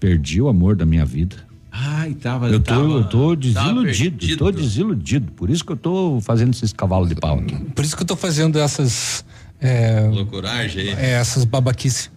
Perdi 0.00 0.40
o 0.40 0.48
amor 0.48 0.76
da 0.76 0.86
minha 0.86 1.04
vida. 1.04 1.36
Ai, 1.70 2.14
tava. 2.14 2.48
Eu 2.48 2.60
tô, 2.60 2.72
tava- 2.74 2.82
eu 2.88 3.04
tô 3.08 3.34
desiludido, 3.36 4.36
tô 4.36 4.50
desiludido. 4.50 5.32
Por 5.32 5.50
isso 5.50 5.64
que 5.64 5.72
eu 5.72 5.76
tô 5.76 6.18
fazendo 6.22 6.52
esses 6.52 6.72
cavalos 6.72 7.08
de 7.08 7.14
pau 7.14 7.38
aqui. 7.38 7.54
Por 7.74 7.84
isso 7.84 7.96
que 7.96 8.02
eu 8.02 8.06
tô 8.06 8.16
fazendo 8.16 8.58
essas. 8.58 9.24
É, 9.60 10.08
Loucuragem 10.12 10.82
aí. 10.82 10.88
é, 10.90 11.10
essas 11.12 11.44
babaquices. 11.44 12.10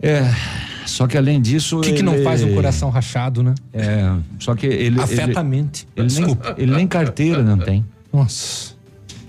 É, 0.00 0.22
só 0.86 1.06
que 1.06 1.16
além 1.16 1.40
disso. 1.40 1.78
O 1.78 1.80
que, 1.80 1.92
que 1.92 2.02
não 2.02 2.14
ele- 2.14 2.24
faz 2.24 2.42
um 2.42 2.54
coração 2.54 2.90
rachado, 2.90 3.42
né? 3.42 3.54
É, 3.72 4.14
só 4.38 4.54
que 4.54 4.66
ele. 4.66 5.00
Afeta 5.00 5.40
ele. 5.40 5.48
Ele 5.50 5.76
nem, 5.96 6.06
Desculpa. 6.06 6.54
ele 6.58 6.72
nem 6.74 6.86
carteira 6.86 7.42
não 7.42 7.58
tem. 7.58 7.84
Nossa. 8.12 8.74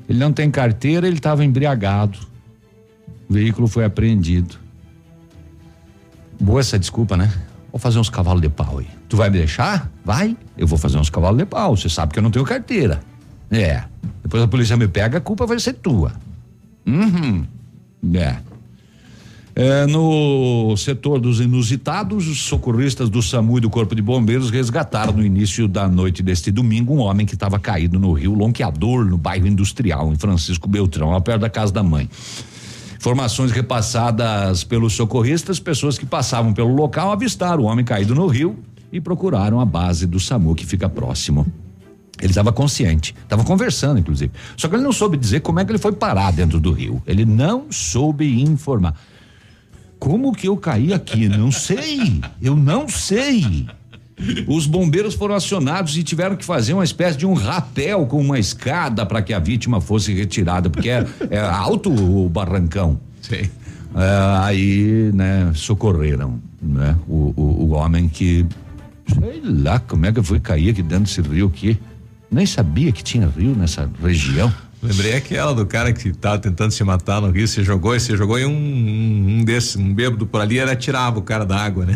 Ele 0.10 0.20
não 0.20 0.32
tem 0.34 0.52
carteira, 0.52 1.08
ele 1.08 1.16
estava 1.18 1.44
embriagado. 1.46 2.18
O 3.30 3.34
veículo 3.34 3.68
foi 3.68 3.86
apreendido. 3.86 4.56
Boa 6.44 6.60
essa 6.60 6.78
desculpa, 6.78 7.16
né? 7.16 7.32
Vou 7.72 7.80
fazer 7.80 8.00
uns 8.00 8.10
cavalos 8.10 8.42
de 8.42 8.50
pau 8.50 8.80
aí. 8.80 8.88
Tu 9.08 9.16
vai 9.16 9.30
me 9.30 9.38
deixar? 9.38 9.90
Vai. 10.04 10.36
Eu 10.58 10.68
vou 10.68 10.78
fazer 10.78 10.98
uns 10.98 11.10
cavalos 11.10 11.38
de 11.38 11.46
pau. 11.46 11.78
Você 11.78 11.88
sabe 11.88 12.12
que 12.12 12.20
eu 12.20 12.24
não 12.24 12.30
tenho 12.30 12.44
carteira. 12.44 13.00
É. 13.50 13.84
Depois 14.22 14.44
a 14.44 14.48
polícia 14.48 14.76
me 14.76 14.90
pega, 14.90 15.20
a 15.20 15.22
culpa 15.22 15.46
vai 15.46 15.58
ser 15.58 15.72
tua. 15.72 16.12
Uhum. 16.86 17.46
É. 18.14 18.36
É, 19.56 19.86
no 19.86 20.76
setor 20.76 21.18
dos 21.22 21.40
inusitados, 21.40 22.28
os 22.28 22.42
socorristas 22.42 23.10
do 23.10 23.22
SAMU 23.22 23.60
e 23.60 23.62
do 23.62 23.70
Corpo 23.70 23.96
de 23.96 24.02
Bombeiros 24.02 24.50
resgataram 24.50 25.14
no 25.14 25.24
início 25.24 25.66
da 25.66 25.88
noite 25.88 26.22
deste 26.22 26.52
domingo 26.52 26.94
um 26.94 27.00
homem 27.00 27.26
que 27.26 27.36
estava 27.36 27.58
caído 27.58 27.98
no 27.98 28.12
rio 28.12 28.34
Lonqueador, 28.34 29.06
no 29.06 29.18
bairro 29.18 29.48
industrial, 29.48 30.12
em 30.12 30.18
Francisco 30.18 30.68
Beltrão, 30.68 31.12
lá 31.12 31.22
perto 31.22 31.42
da 31.42 31.50
casa 31.50 31.72
da 31.72 31.84
mãe. 31.84 32.10
Informações 33.04 33.52
repassadas 33.52 34.64
pelos 34.64 34.94
socorristas, 34.94 35.60
pessoas 35.60 35.98
que 35.98 36.06
passavam 36.06 36.54
pelo 36.54 36.74
local 36.74 37.12
avistaram 37.12 37.64
o 37.64 37.66
homem 37.66 37.84
caído 37.84 38.16
no 38.16 38.28
rio 38.28 38.58
e 38.94 39.02
procuraram 39.02 39.60
a 39.60 39.66
base 39.66 40.08
do 40.08 40.22
SAMU 40.22 40.56
que 40.56 40.66
fica 40.66 40.88
próximo. 40.88 41.46
Ele 42.22 42.32
estava 42.32 42.54
consciente, 42.54 43.14
estava 43.22 43.44
conversando, 43.44 44.00
inclusive. 44.00 44.32
Só 44.56 44.70
que 44.70 44.76
ele 44.76 44.84
não 44.84 44.94
soube 44.94 45.18
dizer 45.18 45.42
como 45.42 45.60
é 45.60 45.66
que 45.66 45.72
ele 45.74 45.80
foi 45.80 45.92
parar 45.92 46.32
dentro 46.32 46.62
do 46.62 46.72
rio. 46.72 47.04
Ele 47.06 47.26
não 47.26 47.66
soube 47.70 48.42
informar. 48.42 48.96
Como 50.00 50.32
que 50.32 50.48
eu 50.48 50.56
caí 50.56 50.94
aqui? 50.94 51.28
Não 51.28 51.52
sei. 51.52 52.22
Eu 52.42 52.56
não 52.56 52.88
sei. 52.88 53.68
Os 54.48 54.66
bombeiros 54.66 55.16
foram 55.16 55.36
acionados 55.36 55.98
e 55.98 56.04
tiveram 56.04 56.36
que 56.36 56.46
fazer 56.46 56.74
uma 56.74 56.84
espécie 56.84 57.18
de 57.18 57.26
um 57.26 57.34
rapel 57.34 58.06
com 58.06 58.22
uma 58.22 58.40
escada 58.40 59.06
para 59.06 59.22
que 59.22 59.34
a 59.34 59.40
vítima 59.40 59.82
fosse 59.82 60.14
retirada, 60.14 60.70
porque 60.70 60.90
é, 60.90 61.06
é 61.30 61.40
alto 61.40 61.92
o 61.92 62.30
barrancão. 62.30 63.00
Sim. 63.22 63.50
É, 63.96 64.38
aí, 64.40 65.12
né, 65.14 65.52
socorreram, 65.54 66.40
né, 66.62 66.96
o, 67.08 67.34
o, 67.36 67.66
o 67.66 67.70
homem 67.72 68.08
que 68.08 68.46
sei 69.08 69.42
lá 69.44 69.80
como 69.80 70.06
é 70.06 70.12
que 70.12 70.24
foi 70.24 70.40
cair 70.40 70.70
aqui 70.70 70.82
dentro 70.82 71.06
desse 71.06 71.22
rio 71.22 71.48
aqui. 71.48 71.78
Nem 72.32 72.46
sabia 72.46 72.92
que 72.92 73.04
tinha 73.04 73.28
rio 73.28 73.56
nessa 73.56 73.90
região. 74.02 74.52
Lembrei 74.82 75.16
aquela 75.16 75.54
do 75.54 75.66
cara 75.66 75.94
que 75.94 76.12
tava 76.12 76.40
tentando 76.40 76.72
se 76.72 76.84
matar 76.84 77.22
no 77.22 77.30
rio, 77.30 77.48
você 77.48 77.64
jogou 77.64 77.96
e 77.96 78.00
você 78.00 78.18
jogou 78.18 78.38
e 78.38 78.46
um, 78.46 78.52
um, 78.52 79.38
um 79.38 79.44
desses, 79.44 79.78
um 79.78 79.94
bêbado 79.94 80.26
por 80.26 80.42
ali, 80.42 80.58
era 80.58 80.76
tirava 80.76 81.20
o 81.20 81.22
cara 81.22 81.46
da 81.46 81.58
água, 81.58 81.86
né? 81.86 81.96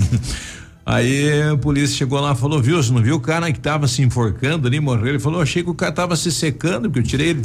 Aí 0.89 1.41
a 1.41 1.57
polícia 1.57 1.97
chegou 1.97 2.17
lá 2.21 2.31
e 2.31 2.35
falou, 2.37 2.61
viu, 2.61 2.81
você 2.81 2.93
não 2.93 3.01
viu 3.01 3.17
o 3.17 3.19
cara 3.19 3.51
que 3.51 3.59
tava 3.59 3.89
se 3.89 4.01
enforcando 4.01 4.69
ali, 4.69 4.79
morreu? 4.79 5.07
Ele 5.07 5.19
falou, 5.19 5.41
achei 5.41 5.61
que 5.61 5.69
o 5.69 5.73
cara 5.73 5.91
tava 5.91 6.15
se 6.15 6.31
secando, 6.31 6.83
porque 6.89 6.99
eu 6.99 7.03
tirei 7.03 7.31
ele 7.31 7.41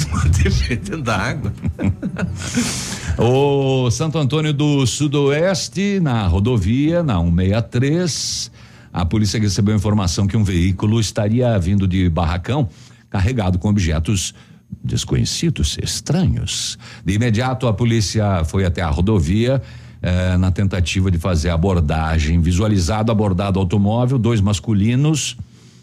dentro 0.69 1.03
da 1.03 1.17
água. 1.17 1.53
O 3.19 3.91
Santo 3.91 4.17
Antônio 4.17 4.55
do 4.55 4.87
Sudoeste, 4.87 6.01
na 6.01 6.27
rodovia, 6.27 7.03
na 7.03 7.19
163, 7.19 8.51
a 8.91 9.05
polícia 9.05 9.39
recebeu 9.39 9.77
informação 9.77 10.27
que 10.27 10.35
um 10.35 10.43
veículo 10.43 10.99
estaria 10.99 11.59
vindo 11.59 11.87
de 11.87 12.09
Barracão, 12.09 12.71
carregado 13.11 13.59
com 13.59 13.69
objetos 13.69 14.35
desconhecidos, 14.83 15.77
estranhos. 15.83 16.79
De 17.05 17.13
imediato, 17.13 17.67
a 17.67 17.75
polícia 17.75 18.45
foi 18.47 18.65
até 18.65 18.81
a 18.81 18.89
rodovia. 18.89 19.61
Eh, 20.03 20.37
na 20.37 20.51
tentativa 20.51 21.11
de 21.11 21.19
fazer 21.19 21.51
a 21.51 21.55
abordagem, 21.55 22.41
visualizado 22.41 23.13
abordado 23.13 23.59
automóvel, 23.59 24.19
dois 24.19 24.41
masculinos, 24.41 25.37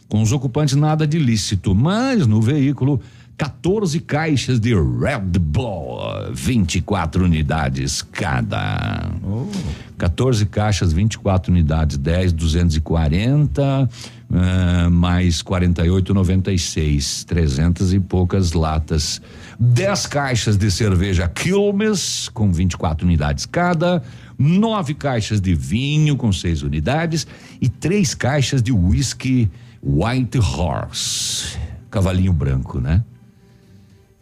com 0.10 0.22
os 0.22 0.34
ocupantes 0.34 0.76
nada 0.76 1.08
de 1.08 1.18
ilícito, 1.18 1.74
mas 1.74 2.28
no 2.28 2.42
veículo 2.42 3.00
14 3.40 4.02
caixas 4.02 4.60
de 4.60 4.74
Red 4.74 5.40
Bull, 5.40 6.02
24 6.34 7.24
unidades 7.24 8.02
cada. 8.02 9.10
14 9.98 10.46
caixas, 10.48 10.92
24 10.92 11.50
unidades, 11.50 11.96
10, 11.96 12.34
240, 12.34 13.90
ah, 14.32 14.90
mais 14.92 15.42
48,96, 15.42 17.24
300 17.24 17.94
e 17.94 18.00
poucas 18.02 18.52
latas. 18.52 19.22
10 19.60 20.06
caixas 20.08 20.58
de 20.58 20.72
cerveja 20.72 21.28
Quilmes, 21.28 22.30
com 22.30 22.52
24 22.52 23.06
unidades 23.06 23.46
cada, 23.46 24.02
nove 24.38 24.94
caixas 24.94 25.42
de 25.42 25.54
vinho, 25.54 26.16
com 26.16 26.32
6 26.32 26.64
unidades, 26.64 27.28
e 27.60 27.68
três 27.68 28.16
caixas 28.16 28.64
de 28.64 28.72
whisky 28.72 29.52
White 29.84 30.40
Horse, 30.40 31.58
cavalinho 31.92 32.32
branco, 32.32 32.80
né? 32.80 33.04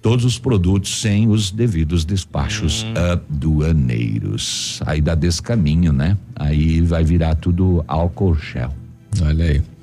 Todos 0.01 0.25
os 0.25 0.39
produtos 0.39 1.01
sem 1.01 1.27
os 1.27 1.51
devidos 1.51 2.05
despachos 2.05 2.85
aduaneiros. 3.11 4.79
Aí 4.85 5.01
dá 5.01 5.13
descaminho, 5.13 5.91
né? 5.91 6.17
Aí 6.35 6.81
vai 6.81 7.03
virar 7.03 7.35
tudo 7.35 7.83
álcool 7.87 8.35
gel. 8.35 8.73
Olha 9.21 9.45
aí. 9.45 9.76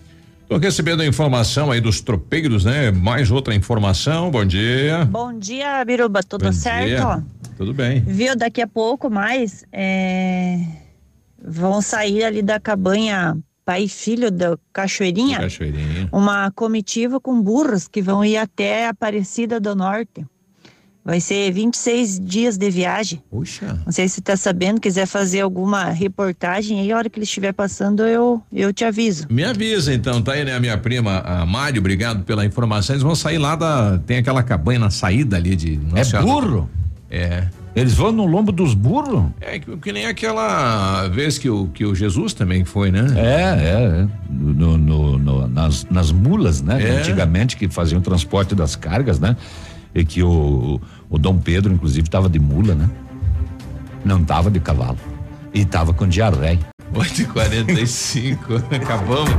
Tô 0.49 0.59
recebendo 0.59 1.01
a 1.01 1.07
informação 1.07 1.71
aí 1.71 1.81
dos 1.81 2.01
tropeiros, 2.01 2.65
né? 2.65 2.91
Mais 2.91 3.31
outra 3.31 3.55
informação. 3.55 4.31
Bom 4.31 4.45
dia. 4.45 5.05
Bom 5.07 5.37
dia, 5.39 5.83
Biruba, 5.85 6.23
tudo 6.23 6.47
Bom 6.47 6.53
certo? 6.53 6.87
dia. 6.87 7.25
Tudo 7.57 7.73
bem. 7.73 8.01
Viu, 8.01 8.37
daqui 8.37 8.61
a 8.61 8.67
pouco 8.67 9.09
mais 9.09 9.65
é, 9.73 10.59
vão 11.43 11.81
sair 11.81 12.25
ali 12.25 12.43
da 12.43 12.61
cabanha 12.61 13.37
pai 13.65 13.85
e 13.85 13.89
filho 13.89 14.31
da 14.31 14.59
Cachoeirinha, 14.73 15.39
Cachoeirinha. 15.41 16.09
uma 16.13 16.51
comitiva 16.51 17.19
com 17.19 17.41
burros 17.41 17.89
que 17.89 18.03
vão 18.03 18.23
ir 18.23 18.37
até 18.37 18.89
Aparecida 18.89 19.59
do 19.59 19.75
Norte. 19.75 20.27
Vai 21.05 21.21
ser 21.21 21.53
26 21.53 22.19
dias 22.19 22.57
de 22.57 22.71
viagem. 22.71 23.23
Puxa. 23.31 23.79
Não 23.85 23.93
sei 23.93 24.09
se 24.09 24.15
você 24.15 24.21
tá 24.23 24.37
sabendo, 24.39 24.81
quiser 24.81 25.07
fazer 25.07 25.43
alguma 25.43 25.91
reportagem 25.91 26.81
aí, 26.81 26.91
a 26.91 26.97
hora 26.97 27.11
que 27.11 27.19
ele 27.19 27.25
estiver 27.25 27.53
passando, 27.53 28.05
eu, 28.05 28.41
eu 28.51 28.73
te 28.73 28.85
aviso. 28.87 29.27
Me 29.29 29.45
avisa 29.45 29.93
então, 29.93 30.23
tá 30.23 30.33
aí, 30.33 30.45
né? 30.47 30.55
A 30.55 30.61
minha 30.61 30.79
prima, 30.79 31.19
a 31.21 31.45
Mário, 31.45 31.79
obrigado 31.81 32.25
pela 32.25 32.45
informação. 32.47 32.95
Eles 32.95 33.03
vão 33.03 33.15
sair 33.15 33.37
lá 33.37 33.55
da. 33.55 33.99
Tem 33.99 34.17
aquela 34.17 34.43
cabanha 34.43 34.79
na 34.79 34.89
saída 34.91 35.37
ali 35.37 35.55
de. 35.55 35.77
Nossa 35.77 36.01
É 36.01 36.05
Senhora. 36.05 36.27
burro? 36.47 36.71
É. 37.11 37.49
Eles 37.77 37.93
vão 37.95 38.11
no 38.13 38.25
lombo 38.25 38.51
dos 38.53 38.73
burros? 38.73 39.25
É 39.41 39.59
que, 39.59 39.77
que 39.77 39.93
nem 39.93 40.07
aquela 40.07 41.09
vez 41.09 41.37
que 41.39 41.51
o, 41.51 41.67
que 41.69 41.85
o 41.85 41.93
Jesus 41.95 42.33
também 42.33 42.65
foi, 42.65 42.91
né? 42.93 43.05
É, 43.17 43.23
é, 43.43 44.01
é. 44.05 44.09
No, 44.31 44.79
no- 44.79 45.19
no- 45.19 45.49
nas, 45.49 45.85
nas 45.91 46.11
mulas, 46.13 46.63
né? 46.63 46.81
É. 46.83 46.91
Antigamente 46.99 47.57
que 47.57 47.69
faziam 47.69 48.01
transporte 48.01 48.55
das 48.55 48.75
cargas, 48.77 49.19
né? 49.19 49.37
E 49.95 50.05
que 50.05 50.23
o, 50.23 50.81
o 51.09 51.19
Dom 51.19 51.39
Pedro, 51.39 51.73
inclusive, 51.73 52.07
estava 52.07 52.29
de 52.29 52.39
mula, 52.39 52.75
né? 52.75 52.91
Não 54.05 54.21
estava 54.21 54.51
de 54.51 54.61
cavalo. 54.61 54.99
E 55.53 55.61
estava 55.61 55.93
com 55.95 56.09
diarreia. 56.09 56.74
8h45, 56.95 58.65
acabamos. 58.75 59.31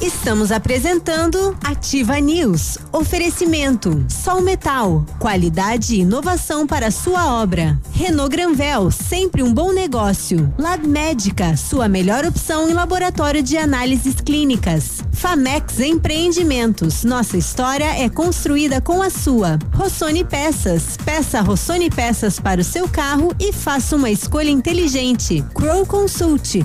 Estamos 0.00 0.52
apresentando 0.52 1.56
Ativa 1.64 2.20
News. 2.20 2.78
Oferecimento: 2.92 4.04
Sol 4.08 4.40
Metal, 4.40 5.04
qualidade 5.18 5.94
e 5.94 6.00
inovação 6.00 6.66
para 6.66 6.90
sua 6.90 7.40
obra. 7.40 7.80
Renault 7.92 8.30
Granvel, 8.30 8.90
sempre 8.90 9.42
um 9.42 9.52
bom 9.52 9.72
negócio. 9.72 10.52
Lab 10.58 10.86
Médica, 10.86 11.56
sua 11.56 11.88
melhor 11.88 12.24
opção 12.24 12.68
em 12.68 12.72
laboratório 12.72 13.42
de 13.42 13.56
análises 13.56 14.16
clínicas. 14.20 15.02
Famex 15.12 15.80
Empreendimentos, 15.80 17.02
nossa 17.02 17.36
história 17.36 18.00
é 18.00 18.08
construída 18.08 18.80
com 18.80 19.02
a 19.02 19.10
sua. 19.10 19.58
Rossoni 19.74 20.24
Peças, 20.24 20.96
peça 21.04 21.40
Rossoni 21.40 21.90
Peças 21.90 22.38
para 22.38 22.60
o 22.60 22.64
seu 22.64 22.88
carro 22.88 23.34
e 23.40 23.52
faça 23.52 23.96
uma 23.96 24.10
escolha 24.10 24.50
inteligente. 24.50 25.44
Crow 25.54 25.84
Consult, 25.84 26.64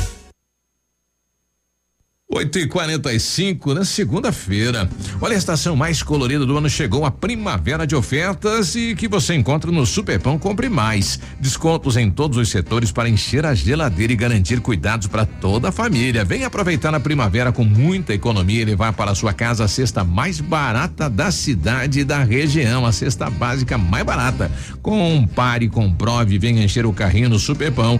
8 2.33 2.59
e 2.59 2.67
45 2.67 3.73
na 3.73 3.83
segunda-feira. 3.83 4.89
Olha, 5.19 5.35
a 5.35 5.37
estação 5.37 5.75
mais 5.75 6.01
colorida 6.01 6.45
do 6.45 6.57
ano 6.57 6.69
chegou 6.69 7.03
a 7.03 7.11
primavera 7.11 7.85
de 7.85 7.93
ofertas 7.93 8.73
e 8.73 8.95
que 8.95 9.05
você 9.05 9.35
encontra 9.35 9.69
no 9.69 9.85
Superpão 9.85 10.39
Compre 10.39 10.69
Mais. 10.69 11.19
Descontos 11.41 11.97
em 11.97 12.09
todos 12.09 12.37
os 12.37 12.47
setores 12.47 12.89
para 12.89 13.09
encher 13.09 13.45
a 13.45 13.53
geladeira 13.53 14.13
e 14.13 14.15
garantir 14.15 14.61
cuidados 14.61 15.07
para 15.07 15.25
toda 15.25 15.69
a 15.69 15.71
família. 15.73 16.23
Vem 16.23 16.45
aproveitar 16.45 16.95
a 16.95 17.01
primavera 17.01 17.51
com 17.51 17.65
muita 17.65 18.13
economia 18.13 18.61
e 18.61 18.65
levar 18.65 18.93
para 18.93 19.13
sua 19.13 19.33
casa 19.33 19.65
a 19.65 19.67
cesta 19.67 20.05
mais 20.05 20.39
barata 20.39 21.09
da 21.09 21.31
cidade 21.31 21.99
e 21.99 22.05
da 22.05 22.23
região, 22.23 22.85
a 22.85 22.93
cesta 22.93 23.29
básica 23.29 23.77
mais 23.77 24.05
barata. 24.05 24.49
Compare, 24.81 25.67
comprove, 25.67 26.39
venha 26.39 26.63
encher 26.63 26.85
o 26.85 26.93
carrinho 26.93 27.27
no 27.27 27.39
Superpão. 27.39 27.99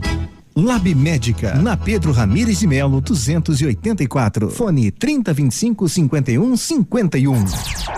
Lab 0.55 0.93
Médica, 0.93 1.55
na 1.55 1.77
Pedro 1.77 2.11
Ramires 2.11 2.59
de 2.59 2.67
Melo, 2.67 2.99
284. 2.99 4.49
Fone 4.49 4.91
3025 4.91 5.87
51 5.87 6.57
51. 6.57 7.45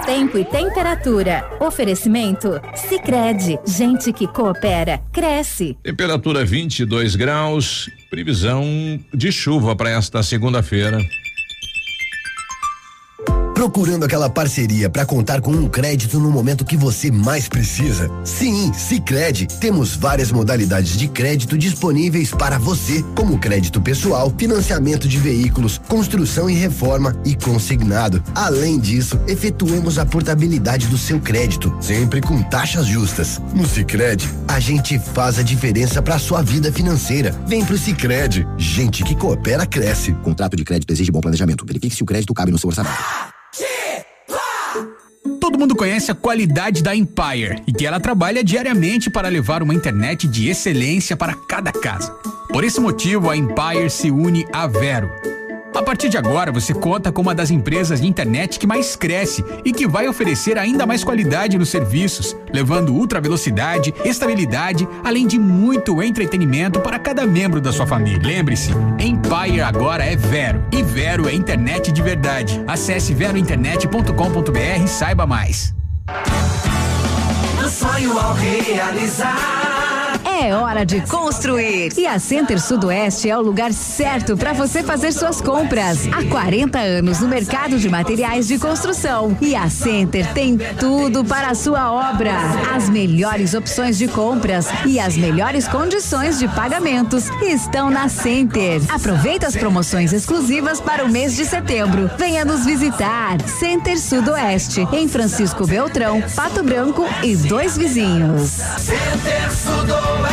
Tempo 0.05 0.38
e 0.38 0.45
temperatura. 0.45 1.49
Oferecimento? 1.59 2.61
Sicredi 2.75 3.57
Gente 3.65 4.13
que 4.13 4.27
coopera, 4.27 5.01
cresce. 5.11 5.75
Temperatura 5.81 6.45
22 6.45 7.15
graus, 7.15 7.89
previsão 8.09 8.63
de 9.13 9.31
chuva 9.31 9.75
para 9.75 9.89
esta 9.89 10.21
segunda-feira. 10.21 10.99
Procurando 13.64 14.03
aquela 14.03 14.30
parceria 14.30 14.90
para 14.90 15.06
contar 15.06 15.40
com 15.40 15.52
um 15.52 15.69
crédito 15.69 16.19
no 16.19 16.30
momento 16.30 16.65
que 16.65 16.76
você 16.76 17.10
mais 17.10 17.48
precisa? 17.48 18.11
Sim, 18.26 18.73
Sicredi. 18.73 19.48
Temos 19.48 19.95
várias 19.95 20.34
modalidades 20.34 20.98
de 20.98 21.07
crédito 21.07 21.57
disponíveis 21.57 22.31
para 22.31 22.60
você, 22.60 23.02
como 23.15 23.40
crédito 23.40 23.80
pessoal, 23.80 24.34
financiamento 24.38 25.07
de 25.07 25.18
veículos, 25.18 25.80
construção 25.88 26.49
e 26.49 26.56
reforma 26.56 27.15
e 27.23 27.35
consignado. 27.35 28.22
Além 28.35 28.77
disso, 28.77 29.18
efetuamos 29.30 29.98
a 29.98 30.06
portabilidade 30.06 30.88
do 30.88 30.98
seu 30.98 31.22
crédito, 31.22 31.73
sempre 31.80 32.19
com 32.19 32.44
taxas 32.44 32.85
justas. 32.85 33.41
No 33.56 33.65
Sicredi, 33.65 34.30
a 34.45 34.60
gente 34.60 34.99
faz 34.99 35.40
a 35.40 35.41
diferença 35.41 36.02
para 36.02 36.19
sua 36.19 36.41
vida 36.41 36.69
financeira. 36.69 37.34
Vem 37.48 37.64
pro 37.64 37.77
Sicredi. 37.77 38.45
Gente 38.57 39.06
que 39.06 39.15
coopera 39.15 39.65
cresce. 39.65 40.11
Contrato 40.15 40.57
de 40.57 40.65
crédito 40.65 40.91
exige 40.91 41.10
bom 41.14 41.22
planejamento. 41.22 41.65
Verifique 41.65 41.95
se 41.95 42.03
o 42.03 42.06
crédito 42.06 42.34
cabe 42.34 42.52
no 42.52 42.60
seu 42.60 42.68
orçamento. 42.68 43.32
Todo 45.44 45.60
mundo 45.60 45.76
conhece 45.76 46.10
a 46.10 46.15
qualidade 46.15 46.82
da 46.82 46.95
Empire 46.95 47.61
e 47.68 47.74
que 47.74 47.86
ela 47.86 47.99
trabalha 47.99 48.41
diariamente 48.41 49.10
para 49.10 49.28
levar 49.28 49.61
uma 49.61 49.74
internet 49.74 50.26
de 50.26 50.48
excelência 50.48 51.18
para 51.18 51.36
cada 51.36 51.70
casa. 51.70 52.14
Por 52.48 52.64
esse 52.64 52.80
motivo, 52.80 53.30
a 53.30 53.36
Empire 53.36 53.90
se 53.90 54.10
une 54.10 54.45
à 54.53 54.68
Vero. 54.68 55.11
A 55.76 55.82
partir 55.82 56.08
de 56.08 56.18
agora, 56.18 56.52
você 56.52 56.72
conta 56.72 57.12
com 57.12 57.22
uma 57.22 57.34
das 57.34 57.50
empresas 57.50 58.00
de 58.00 58.08
internet 58.08 58.60
que 58.60 58.68
mais 58.68 58.95
cresce 58.95 59.44
e 59.66 59.74
que 59.74 59.88
vai 59.88 60.08
oferecer 60.08 60.58
ainda 60.58 60.86
mais 60.86 61.04
qualidade 61.04 61.58
nos 61.58 61.70
serviços, 61.70 62.36
levando 62.54 62.94
ultra 62.94 63.20
velocidade, 63.20 63.94
estabilidade, 64.06 64.88
além 65.04 65.26
de 65.26 65.40
muito 65.40 66.02
entretenimento 66.02 66.80
para 66.80 67.00
cada 67.00 67.26
membro 67.26 67.60
da 67.60 67.72
sua 67.72 67.88
família. 67.88 68.22
Lembre-se, 68.24 68.72
Empire 69.00 69.62
agora 69.62 70.06
é 70.06 70.16
Vero 70.16 70.64
e 70.72 70.84
Vero 70.84 71.28
é 71.28 71.34
internet 71.34 71.91
de 71.91 72.02
verdade. 72.02 72.64
Acesse 72.68 73.14
verointernet.com.br 73.14 74.84
e 74.84 74.88
saiba 74.88 75.26
mais. 75.26 75.74
Do 77.60 77.68
sonho 77.68 78.18
ao 78.20 78.34
realizar. 78.34 79.73
É 80.41 80.53
hora 80.55 80.84
de 80.84 80.99
construir. 81.01 81.93
E 81.95 82.07
a 82.07 82.18
Center 82.18 82.60
Sudoeste 82.60 83.30
é 83.30 83.38
o 83.38 83.41
lugar 83.41 83.72
certo 83.72 84.35
para 84.35 84.51
você 84.51 84.81
fazer 84.81 85.11
suas 85.11 85.39
compras. 85.39 86.07
Há 86.11 86.27
40 86.27 86.80
anos 86.80 87.19
no 87.19 87.27
mercado 87.27 87.77
de 87.77 87.88
materiais 87.88 88.47
de 88.47 88.57
construção. 88.57 89.38
E 89.39 89.55
a 89.55 89.69
Center 89.69 90.34
tem 90.34 90.57
tudo 90.80 91.23
para 91.23 91.49
a 91.49 91.55
sua 91.55 91.91
obra. 91.91 92.34
As 92.76 92.89
melhores 92.89 93.53
opções 93.53 93.97
de 93.97 94.07
compras 94.07 94.68
e 94.85 94.99
as 94.99 95.15
melhores 95.15 95.68
condições 95.68 96.39
de 96.39 96.47
pagamentos 96.47 97.30
estão 97.41 97.91
na 97.91 98.10
Center. 98.10 98.81
Aproveita 98.89 99.47
as 99.47 99.55
promoções 99.55 100.11
exclusivas 100.11 100.81
para 100.81 101.05
o 101.05 101.10
mês 101.10 101.35
de 101.35 101.45
setembro. 101.45 102.10
Venha 102.18 102.43
nos 102.43 102.65
visitar. 102.65 103.39
Center 103.47 103.99
Sudoeste, 103.99 104.88
em 104.91 105.07
Francisco 105.07 105.68
Beltrão, 105.68 106.22
Pato 106.35 106.64
Branco 106.64 107.05
e 107.22 107.35
dois 107.35 107.77
vizinhos. 107.77 108.49
Center 108.77 109.51
Sudoeste, 109.51 110.32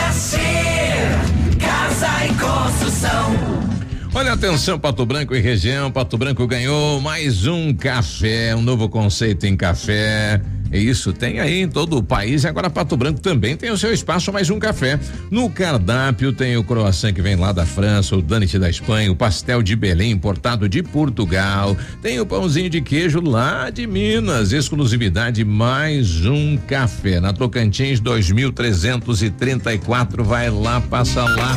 casa 1.59 2.25
e 2.25 2.35
construção. 2.35 3.70
Olha 4.13 4.33
atenção, 4.33 4.77
Pato 4.77 5.07
Branco 5.07 5.37
e 5.37 5.41
região. 5.41 5.89
Pato 5.91 6.19
Branco 6.19 6.45
ganhou 6.45 7.01
mais 7.01 7.47
um 7.47 7.73
café, 7.73 8.57
um 8.57 8.61
novo 8.61 8.89
conceito 8.89 9.47
em 9.47 9.57
café. 9.57 10.41
Isso 10.73 11.13
tem 11.13 11.39
aí 11.39 11.63
em 11.63 11.69
todo 11.69 11.97
o 11.97 12.03
país. 12.03 12.45
Agora 12.45 12.69
Pato 12.69 12.97
Branco 12.97 13.21
também 13.21 13.57
tem 13.57 13.71
o 13.71 13.79
seu 13.79 13.93
espaço 13.93 14.33
mais 14.33 14.51
um 14.51 14.59
café. 14.59 14.99
No 15.31 15.49
cardápio 15.49 16.33
tem 16.33 16.57
o 16.57 16.65
croissant 16.65 17.13
que 17.13 17.23
vem 17.23 17.37
lá 17.37 17.53
da 17.53 17.65
França, 17.65 18.17
o 18.17 18.23
Danite 18.23 18.59
da 18.59 18.69
Espanha, 18.69 19.13
o 19.13 19.17
pastel 19.17 19.63
de 19.63 19.77
Belém 19.77 20.11
importado 20.11 20.69
de 20.69 20.83
Portugal. 20.83 21.77
Tem 22.03 22.19
o 22.19 22.27
pãozinho 22.27 22.69
de 22.69 22.81
queijo 22.81 23.21
lá 23.21 23.71
de 23.71 23.87
Minas. 23.87 24.53
Exclusividade 24.53 25.45
mais 25.45 26.27
um 26.27 26.57
café. 26.57 27.21
Na 27.21 27.33
Tocantins 27.33 28.01
2334. 28.01 30.25
Vai 30.25 30.51
lá, 30.51 30.81
passa 30.81 31.23
lá. 31.23 31.57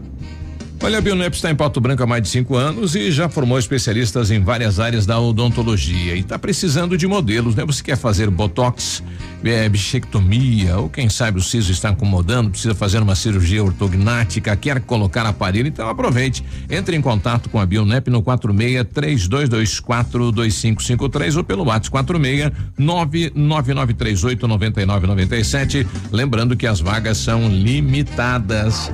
Olha, 0.83 0.97
a 0.97 1.01
Bionep 1.01 1.35
está 1.35 1.51
em 1.51 1.55
Pato 1.55 1.79
Branco 1.79 2.01
há 2.01 2.07
mais 2.07 2.23
de 2.23 2.29
cinco 2.29 2.55
anos 2.55 2.95
e 2.95 3.11
já 3.11 3.29
formou 3.29 3.59
especialistas 3.59 4.31
em 4.31 4.39
várias 4.41 4.79
áreas 4.79 5.05
da 5.05 5.19
odontologia 5.19 6.15
e 6.15 6.21
está 6.21 6.39
precisando 6.39 6.97
de 6.97 7.05
modelos, 7.05 7.53
né? 7.53 7.63
Você 7.63 7.83
quer 7.83 7.95
fazer 7.95 8.31
botox, 8.31 9.03
é, 9.43 9.69
bichectomia 9.69 10.79
ou 10.79 10.89
quem 10.89 11.07
sabe 11.07 11.37
o 11.37 11.41
siso 11.41 11.71
está 11.71 11.91
incomodando, 11.91 12.49
precisa 12.49 12.73
fazer 12.73 12.97
uma 12.97 13.13
cirurgia 13.13 13.63
ortognática, 13.63 14.55
quer 14.55 14.81
colocar 14.81 15.23
aparelho, 15.23 15.67
então 15.67 15.87
aproveite. 15.87 16.43
Entre 16.67 16.97
em 16.97 17.01
contato 17.01 17.47
com 17.47 17.59
a 17.59 17.65
Bionep 17.65 18.09
no 18.09 18.23
46 18.23 18.87
3224 18.87 20.31
2553 20.31 21.37
ou 21.37 21.43
pelo 21.43 21.63
WhatsApp 21.63 21.91
46 21.91 22.51
99938 22.75 24.47
9997. 24.47 25.87
Lembrando 26.11 26.57
que 26.57 26.65
as 26.65 26.79
vagas 26.79 27.19
são 27.19 27.47
limitadas. 27.47 28.91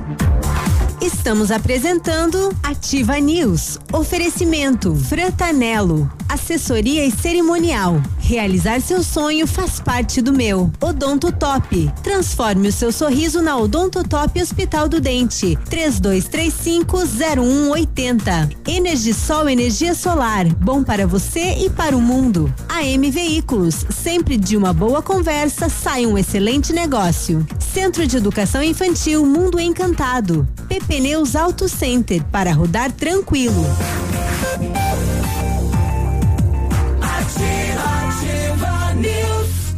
Estamos 1.00 1.52
apresentando 1.52 2.52
Ativa 2.60 3.20
News. 3.20 3.78
Oferecimento 3.92 4.96
Frantanelo. 4.96 6.10
Assessoria 6.28 7.06
e 7.06 7.12
cerimonial. 7.12 8.02
Realizar 8.18 8.80
seu 8.80 9.00
sonho 9.02 9.46
faz 9.46 9.80
parte 9.80 10.20
do 10.20 10.32
meu. 10.32 10.72
Odonto 10.80 11.30
Top. 11.32 11.92
Transforme 12.02 12.68
o 12.68 12.72
seu 12.72 12.92
sorriso 12.92 13.40
na 13.40 13.56
Odonto 13.56 14.02
Top 14.02 14.42
Hospital 14.42 14.88
do 14.88 15.00
Dente. 15.00 15.56
32350180. 15.70 18.56
Energisol 18.66 19.48
energia 19.48 19.94
solar. 19.94 20.46
Bom 20.56 20.82
para 20.82 21.06
você 21.06 21.64
e 21.64 21.70
para 21.70 21.96
o 21.96 22.00
mundo. 22.00 22.52
AM 22.68 23.08
Veículos. 23.10 23.86
Sempre 23.88 24.36
de 24.36 24.56
uma 24.56 24.74
boa 24.74 25.00
conversa 25.00 25.68
sai 25.68 26.04
um 26.04 26.18
excelente 26.18 26.72
negócio. 26.72 27.46
Centro 27.72 28.04
de 28.06 28.16
Educação 28.16 28.62
Infantil 28.62 29.24
Mundo 29.24 29.60
Encantado. 29.60 30.46
PP 30.68 30.87
Neus 30.96 31.36
Auto 31.36 31.68
Center 31.68 32.22
para 32.24 32.52
rodar 32.52 32.90
tranquilo. 32.90 33.64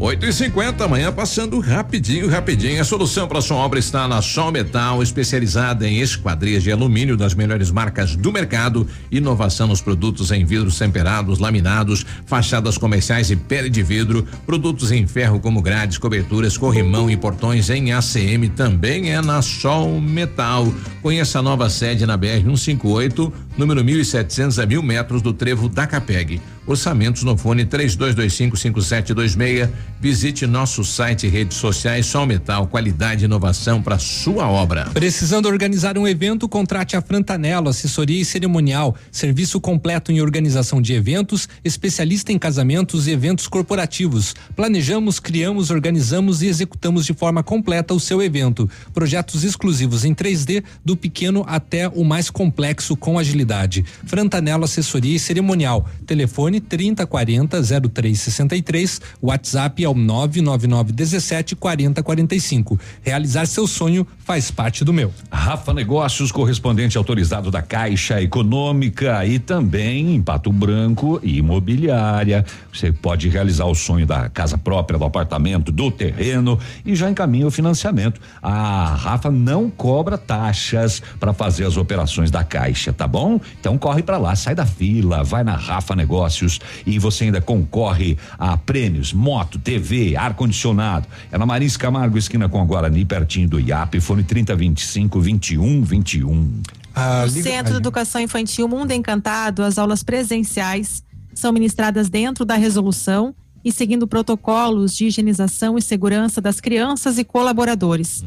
8 0.03 0.25
e 0.25 0.33
50 0.33 0.83
amanhã 0.83 1.13
passando 1.13 1.61
rapidinho, 1.61 2.27
rapidinho. 2.27 2.81
A 2.81 2.85
solução 2.85 3.29
para 3.29 3.43
sua 3.43 3.59
obra 3.59 3.79
está 3.79 4.09
na 4.09 4.23
Sol 4.23 4.51
Metal, 4.51 5.03
especializada 5.03 5.87
em 5.87 6.01
esquadrias 6.01 6.63
de 6.63 6.73
alumínio 6.73 7.19
das 7.19 7.35
melhores 7.35 7.71
marcas 7.71 8.17
do 8.17 8.33
mercado. 8.33 8.89
Inovação 9.13 9.67
nos 9.67 9.83
produtos 9.83 10.31
em 10.31 10.43
vidros 10.43 10.79
temperados, 10.79 11.39
laminados, 11.39 12.07
fachadas 12.25 12.79
comerciais 12.79 13.31
e 13.31 13.37
pele 13.37 13.69
de 13.69 13.83
vidro. 13.83 14.27
Produtos 14.47 14.91
em 14.91 15.07
ferro 15.07 15.39
como 15.39 15.61
grades, 15.61 15.99
coberturas, 15.99 16.57
corrimão 16.57 17.11
e 17.11 17.17
portões 17.19 17.69
em 17.69 17.93
ACM 17.93 18.49
também 18.57 19.13
é 19.13 19.21
na 19.21 19.43
Sol 19.43 20.01
Metal. 20.01 20.67
Conheça 21.03 21.41
a 21.41 21.43
nova 21.43 21.69
sede 21.69 22.07
na 22.07 22.17
BR 22.17 22.41
158, 22.43 23.31
número 23.55 23.85
1700 23.85 24.59
a 24.61 24.65
mil 24.65 24.83
metros 24.83 25.21
do 25.21 25.35
trevo 25.35 25.69
da 25.69 25.87
Capeg. 25.87 26.41
Orçamentos 26.67 27.23
no 27.25 27.37
fone 27.37 27.67
32255726. 27.67 29.69
Visite 30.01 30.47
nosso 30.47 30.85
site 30.85 31.27
e 31.27 31.31
redes 31.31 31.57
sociais 31.57 32.07
Sol 32.07 32.27
Metal, 32.27 32.67
qualidade 32.67 33.23
e 33.23 33.27
inovação 33.27 33.83
para 33.83 33.99
sua 33.99 34.49
obra. 34.49 34.91
Precisando 34.93 35.47
organizar 35.47 35.99
um 35.99 36.07
evento, 36.07 36.49
contrate 36.49 36.97
a 36.97 37.03
Frantanelo, 37.03 37.69
assessoria 37.69 38.21
e 38.21 38.25
cerimonial, 38.25 38.97
serviço 39.11 39.61
completo 39.61 40.13
em 40.13 40.21
organização 40.21 40.81
de 40.81 40.95
eventos, 40.95 41.49
especialista 41.65 42.33
em 42.33 42.39
casamentos 42.39 43.07
e 43.07 43.11
eventos 43.11 43.47
corporativos. 43.47 44.35
Planejamos, 44.57 45.21
criamos, 45.21 45.71
organizamos 45.71 46.43
e 46.43 46.47
executamos 46.47 47.05
de 47.05 47.13
forma 47.13 47.43
completa 47.43 47.93
o 47.93 48.01
seu 48.01 48.23
evento. 48.23 48.69
Projetos 48.93 49.45
exclusivos 49.45 50.05
em 50.05 50.15
3D, 50.15 50.63
do 50.85 50.97
pequeno 50.97 51.45
até 51.47 51.89
o 51.89 52.05
mais 52.05 52.31
complexo 52.31 52.97
com 52.97 53.19
agilidade. 53.19 53.85
Frantanelo 54.07 54.65
Assessoria 54.65 55.17
e 55.17 55.19
Cerimonial. 55.19 55.89
Telefone 56.07 56.61
3040 56.61 57.61
0363, 57.63 59.01
WhatsApp 59.23 59.80
é 59.85 59.89
o 59.89 59.95
999 59.95 60.93
17 60.93 61.57
40 61.57 62.03
45. 62.03 62.79
Realizar 63.03 63.47
seu 63.47 63.67
sonho 63.67 64.07
faz 64.25 64.51
parte 64.51 64.85
do 64.85 64.93
meu. 64.93 65.13
Rafa 65.31 65.73
Negócios, 65.73 66.31
correspondente 66.33 66.97
autorizado 66.97 67.51
da 67.51 67.63
Caixa 67.63 68.21
Econômica 68.21 69.25
e 69.27 69.39
também 69.39 70.15
em 70.15 70.23
Pato 70.23 70.53
Branco 70.53 71.21
e 71.23 71.39
imobiliária. 71.39 72.45
Você 72.73 72.93
pode 72.93 73.29
realizar 73.29 73.67
o 73.67 73.75
sonho 73.75 74.07
da 74.07 74.29
casa 74.29 74.57
própria, 74.57 74.99
do 74.99 75.05
apartamento, 75.05 75.73
do 75.73 75.91
terreno 75.91 76.59
e 76.85 76.95
já 76.95 77.11
encaminha 77.11 77.47
o 77.47 77.51
financiamento. 77.51 78.21
A 78.43 78.95
Rafa 78.95 79.31
não 79.31 79.71
cobra 79.71 80.17
taxas 80.17 81.03
para 81.19 81.33
fazer 81.33 81.65
as 81.65 81.77
operações 81.77 82.31
da 82.31 82.45
Caixa, 82.45 82.93
tá 82.93 83.07
bom? 83.07 83.41
Então 83.59 83.77
corre 83.79 84.03
para 84.03 84.19
lá, 84.19 84.35
sai 84.37 84.55
da 84.55 84.67
fila, 84.67 85.25
vai 85.25 85.45
na 85.45 85.57
Rafa 85.57 85.97
Negócios 85.97 86.61
e 86.87 86.99
você 86.99 87.25
ainda 87.25 87.41
concorre 87.41 88.17
a 88.39 88.57
prêmios, 88.57 89.13
moto, 89.13 89.59
TV, 89.71 90.17
ar 90.17 90.35
condicionado. 90.35 91.07
É 91.31 91.39
na 91.39 91.47
Marins 91.47 91.77
Camargo, 91.77 92.19
esquina 92.19 92.49
com 92.49 92.61
a 92.61 92.65
Guarani, 92.65 93.05
pertinho 93.05 93.49
do 93.49 93.61
IAP, 93.61 94.01
fone 94.01 94.25
3025 94.25 95.21
21 95.21 95.83
21. 95.85 96.63
Ah, 96.93 97.23
No 97.25 97.31
Centro 97.31 97.73
de 97.75 97.79
Educação 97.79 98.21
Infantil 98.21 98.67
Mundo 98.67 98.91
Encantado, 98.91 99.63
as 99.63 99.79
aulas 99.79 100.03
presenciais 100.03 101.05
são 101.33 101.53
ministradas 101.53 102.09
dentro 102.09 102.45
da 102.45 102.57
resolução 102.57 103.33
e 103.65 103.71
seguindo 103.71 104.09
protocolos 104.09 104.97
de 104.97 105.07
higienização 105.07 105.79
e 105.79 105.83
segurança 105.83 106.41
das 106.41 106.61
crianças 106.61 107.17
e 107.17 107.23
colaboradores. 107.23 108.25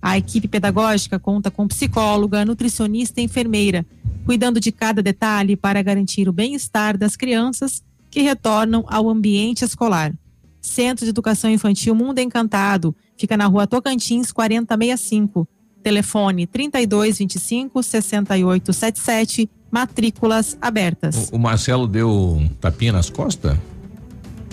A 0.00 0.16
equipe 0.16 0.46
pedagógica 0.46 1.18
conta 1.18 1.50
com 1.50 1.66
psicóloga, 1.66 2.44
nutricionista 2.44 3.20
e 3.20 3.24
enfermeira, 3.24 3.84
cuidando 4.24 4.60
de 4.60 4.70
cada 4.70 5.02
detalhe 5.02 5.56
para 5.56 5.82
garantir 5.82 6.28
o 6.28 6.32
bem-estar 6.32 6.96
das 6.96 7.16
crianças 7.16 7.82
que 8.08 8.20
retornam 8.20 8.84
ao 8.86 9.10
ambiente 9.10 9.64
escolar. 9.64 10.14
Centro 10.66 11.04
de 11.04 11.10
Educação 11.10 11.50
Infantil 11.50 11.94
Mundo 11.94 12.18
Encantado 12.18 12.94
fica 13.16 13.36
na 13.36 13.46
rua 13.46 13.66
Tocantins 13.66 14.32
4065. 14.32 15.46
Telefone 15.82 16.46
3225 16.46 17.82
6877. 17.82 19.48
Matrículas 19.70 20.56
abertas. 20.60 21.28
O, 21.30 21.36
o 21.36 21.38
Marcelo 21.38 21.86
deu 21.86 22.08
um 22.10 22.48
tapinha 22.48 22.92
nas 22.92 23.10
costas? 23.10 23.56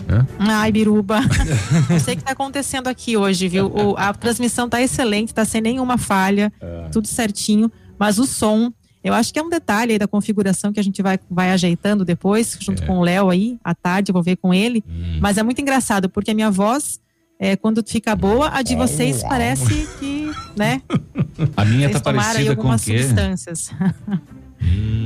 É? 0.07 0.26
Ai, 0.40 0.72
Biruba. 0.72 1.22
Não 1.90 1.99
sei 1.99 2.15
o 2.15 2.18
que 2.18 2.23
tá 2.23 2.31
acontecendo 2.34 2.88
aqui 2.88 3.15
hoje, 3.15 3.48
viu? 3.48 3.68
O- 3.68 3.95
a 3.98 4.14
transmissão 4.14 4.68
tá 4.68 4.81
excelente, 4.81 5.34
tá 5.34 5.45
sem 5.45 5.61
nenhuma 5.61 5.98
falha, 5.98 6.52
É. 6.60 6.90
tudo 6.91 7.07
certinho. 7.07 7.72
Mas 7.98 8.19
o 8.19 8.26
som, 8.26 8.72
eu 9.03 9.13
acho 9.13 9.34
que 9.34 9.39
é 9.39 9.43
um 9.43 9.49
detalhe 9.49 9.93
aí 9.93 9.99
da 9.99 10.07
configuração 10.07 10.71
que 10.71 10.80
a 10.80 10.84
gente 10.84 11.01
vai, 11.01 11.19
vai 11.30 11.51
ajeitando 11.51 12.05
depois, 12.05 12.57
junto 12.59 12.84
É. 12.84 12.85
com 12.85 12.97
o 12.99 13.01
Léo 13.03 13.30
aí, 13.30 13.57
à 13.63 13.75
tarde, 13.75 14.11
eu 14.11 14.13
vou 14.13 14.23
ver 14.23 14.38
com 14.38 14.53
ele. 14.53 14.84
Hum. 14.88 15.17
Mas 15.21 15.38
é 15.38 15.43
muito 15.43 15.59
engraçado, 15.61 16.09
porque 16.09 16.31
a 16.31 16.34
minha 16.34 16.49
voz, 16.49 16.99
é, 17.39 17.55
quando 17.55 17.84
fica 17.85 18.15
boa, 18.15 18.49
a 18.53 18.61
de 18.61 18.75
vocês 18.75 19.21
parece 19.23 19.88
que, 19.99 20.31
né? 20.55 20.81
A 21.57 21.65
minha 21.65 21.89
Vocês 21.89 21.93
tá 22.01 22.11
tomaram 22.11 22.30
aí 22.30 22.34
parecida 22.35 22.55
com 22.55 22.61
o 22.61 22.63
algumas 22.65 22.85
quê? 22.85 22.99
substâncias. 22.99 23.71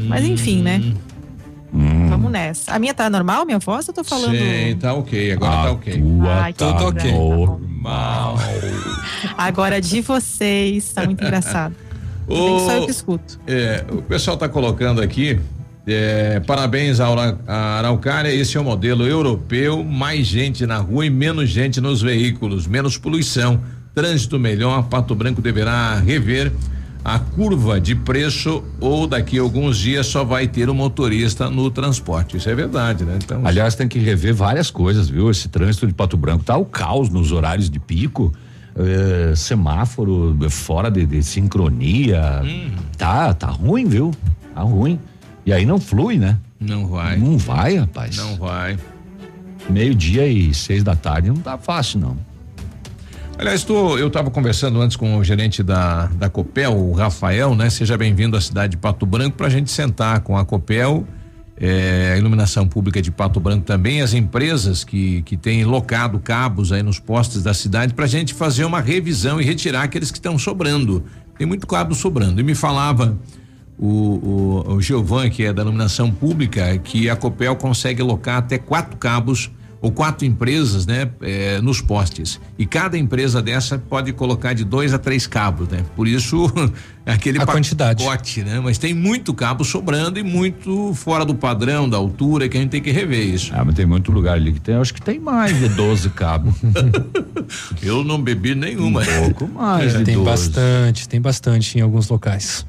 Mas 0.09 0.25
enfim, 0.25 0.61
né? 0.61 0.81
Vamos 2.09 2.31
nessa. 2.31 2.73
A 2.73 2.79
minha 2.79 2.93
tá 2.93 3.09
normal, 3.09 3.45
minha 3.45 3.59
voz? 3.59 3.87
Eu 3.87 3.93
tô 3.93 4.03
falando. 4.03 4.35
Sim, 4.37 4.77
tá 4.79 4.93
ok. 4.93 5.31
Agora 5.31 5.51
tá 5.51 5.71
ok. 5.71 6.03
Ai, 6.41 6.53
que 6.53 6.59
Tudo 6.59 6.85
ok. 6.85 7.11
Normal. 7.11 8.35
Agora 9.37 9.79
de 9.81 10.01
vocês, 10.01 10.91
tá 10.93 11.05
muito 11.05 11.23
engraçado. 11.23 11.75
Ainda 12.29 12.43
bem 12.43 12.55
que 12.55 12.65
Só 12.65 12.71
eu 12.73 12.85
que 12.85 12.91
escuto. 12.91 13.39
É, 13.47 13.85
o 13.91 14.01
pessoal 14.01 14.35
está 14.35 14.49
colocando 14.49 15.01
aqui. 15.01 15.39
é, 15.87 16.39
parabéns 16.41 16.99
à 16.99 17.07
Araucária, 17.47 18.29
esse 18.29 18.57
é 18.57 18.59
o 18.59 18.63
modelo 18.63 19.05
europeu, 19.05 19.83
mais 19.83 20.27
gente 20.27 20.65
na 20.65 20.77
rua 20.77 21.05
e 21.05 21.09
menos 21.09 21.49
gente 21.49 21.79
nos 21.79 22.01
veículos, 22.01 22.67
menos 22.67 22.97
poluição, 22.97 23.61
trânsito 23.95 24.37
melhor, 24.37 24.83
Pato 24.89 25.15
Branco 25.15 25.41
deverá 25.41 25.97
rever 25.99 26.51
a 27.07 27.19
curva 27.19 27.79
de 27.79 27.95
preço 27.95 28.61
ou 28.81 29.07
daqui 29.07 29.39
a 29.39 29.41
alguns 29.41 29.77
dias 29.77 30.07
só 30.07 30.25
vai 30.25 30.45
ter 30.45 30.69
um 30.69 30.73
motorista 30.73 31.49
no 31.49 31.71
transporte, 31.71 32.35
isso 32.35 32.49
é 32.49 32.53
verdade, 32.53 33.05
né? 33.05 33.17
Então, 33.23 33.41
Aliás, 33.45 33.75
tem 33.75 33.87
que 33.87 33.97
rever 33.97 34.33
várias 34.33 34.69
coisas, 34.69 35.07
viu? 35.09 35.31
Esse 35.31 35.47
trânsito 35.47 35.87
de 35.87 35.93
Pato 35.93 36.17
Branco 36.17 36.43
tá 36.43 36.57
o 36.57 36.65
caos 36.65 37.09
nos 37.09 37.31
horários 37.31 37.69
de 37.69 37.79
pico. 37.79 38.33
Eh, 38.77 39.35
semáforo 39.35 40.37
fora 40.49 40.89
de, 40.89 41.05
de 41.05 41.23
sincronia. 41.23 42.41
Tá, 42.97 43.33
tá 43.33 43.47
ruim, 43.47 43.85
viu? 43.85 44.13
Tá 44.53 44.61
ruim. 44.61 44.99
E 45.45 45.53
aí 45.53 45.65
não 45.65 45.79
flui, 45.79 46.17
né? 46.17 46.37
Não 46.59 46.87
vai. 46.87 47.17
Não 47.17 47.37
vai, 47.37 47.77
rapaz. 47.77 48.17
Não 48.17 48.35
vai. 48.35 48.77
Meio-dia 49.69 50.27
e 50.27 50.53
seis 50.53 50.83
da 50.83 50.95
tarde 50.95 51.29
não 51.29 51.37
tá 51.37 51.57
fácil, 51.57 51.99
não. 51.99 52.17
Aliás, 53.37 53.63
tô, 53.63 53.97
eu 53.97 54.07
estava 54.07 54.31
conversando 54.31 54.81
antes 54.81 54.97
com 54.97 55.15
o 55.17 55.23
gerente 55.23 55.61
da, 55.61 56.07
da 56.07 56.27
Copel, 56.27 56.75
o 56.75 56.93
Rafael, 56.93 57.53
né? 57.53 57.69
Seja 57.69 57.95
bem-vindo 57.95 58.35
à 58.35 58.41
cidade 58.41 58.71
de 58.71 58.77
Pato 58.77 59.05
Branco 59.05 59.37
para 59.37 59.45
a 59.45 59.49
gente 59.49 59.69
sentar 59.69 60.21
com 60.21 60.35
a 60.35 60.43
Copel, 60.43 61.05
eh, 61.59 62.13
a 62.13 62.17
iluminação 62.17 62.67
pública 62.67 63.01
de 63.01 63.11
Pato 63.11 63.39
Branco 63.39 63.65
também, 63.65 64.01
as 64.01 64.13
empresas 64.13 64.83
que, 64.83 65.23
que 65.23 65.35
têm 65.35 65.65
locado 65.65 66.19
cabos 66.19 66.71
aí 66.71 66.83
nos 66.83 66.99
postes 66.99 67.41
da 67.41 67.53
cidade 67.53 67.93
para 67.93 68.05
a 68.05 68.07
gente 68.07 68.33
fazer 68.33 68.63
uma 68.63 68.79
revisão 68.79 69.41
e 69.41 69.43
retirar 69.43 69.83
aqueles 69.83 70.11
que 70.11 70.17
estão 70.17 70.37
sobrando. 70.37 71.03
Tem 71.37 71.47
muito 71.47 71.65
cabo 71.65 71.95
sobrando. 71.95 72.39
E 72.39 72.43
me 72.43 72.55
falava 72.55 73.17
o, 73.77 74.63
o, 74.67 74.77
o 74.77 75.29
que 75.29 75.43
é 75.43 75.53
da 75.53 75.61
iluminação 75.61 76.11
pública, 76.11 76.77
que 76.77 77.09
a 77.09 77.15
Copel 77.15 77.55
consegue 77.55 78.01
locar 78.01 78.37
até 78.37 78.57
quatro 78.57 78.97
cabos 78.97 79.51
ou 79.87 79.91
quatro 79.91 80.25
empresas, 80.25 80.85
né, 80.85 81.09
eh, 81.21 81.61
nos 81.61 81.79
postes. 81.79 82.39
E 82.59 82.65
cada 82.65 82.97
empresa 82.97 83.41
dessa 83.41 83.77
pode 83.79 84.11
colocar 84.11 84.53
de 84.53 84.65
dois 84.65 84.93
a 84.93 84.97
três 84.99 85.25
cabos, 85.25 85.69
né? 85.69 85.83
Por 85.95 86.07
isso 86.07 86.51
aquele 87.05 87.41
A 87.41 87.45
quantidade. 87.45 88.03
pacote, 88.03 88.43
né? 88.43 88.59
Mas 88.59 88.77
tem 88.77 88.93
muito 88.93 89.33
cabo 89.33 89.63
sobrando 89.63 90.19
e 90.19 90.23
muito 90.23 90.93
fora 90.93 91.23
do 91.23 91.33
padrão, 91.33 91.87
da 91.89 91.95
altura, 91.95 92.49
que 92.49 92.57
a 92.57 92.59
gente 92.59 92.71
tem 92.71 92.81
que 92.81 92.91
rever 92.91 93.25
isso. 93.33 93.51
Ah, 93.55 93.63
mas 93.63 93.75
tem 93.75 93.85
muito 93.85 94.11
lugar 94.11 94.33
ali 94.33 94.51
que 94.51 94.59
tem, 94.59 94.75
acho 94.75 94.93
que 94.93 95.01
tem 95.01 95.19
mais 95.19 95.57
de 95.57 95.69
12 95.69 96.09
cabos. 96.09 96.53
Eu 97.81 98.03
não 98.03 98.21
bebi 98.21 98.53
nenhuma. 98.55 99.01
Um 99.01 99.31
pouco 99.33 99.47
mais 99.47 99.95
É, 99.95 99.99
de 99.99 100.03
tem 100.03 100.15
12. 100.15 100.29
bastante, 100.29 101.07
tem 101.09 101.21
bastante 101.21 101.77
em 101.77 101.81
alguns 101.81 102.09
locais. 102.09 102.65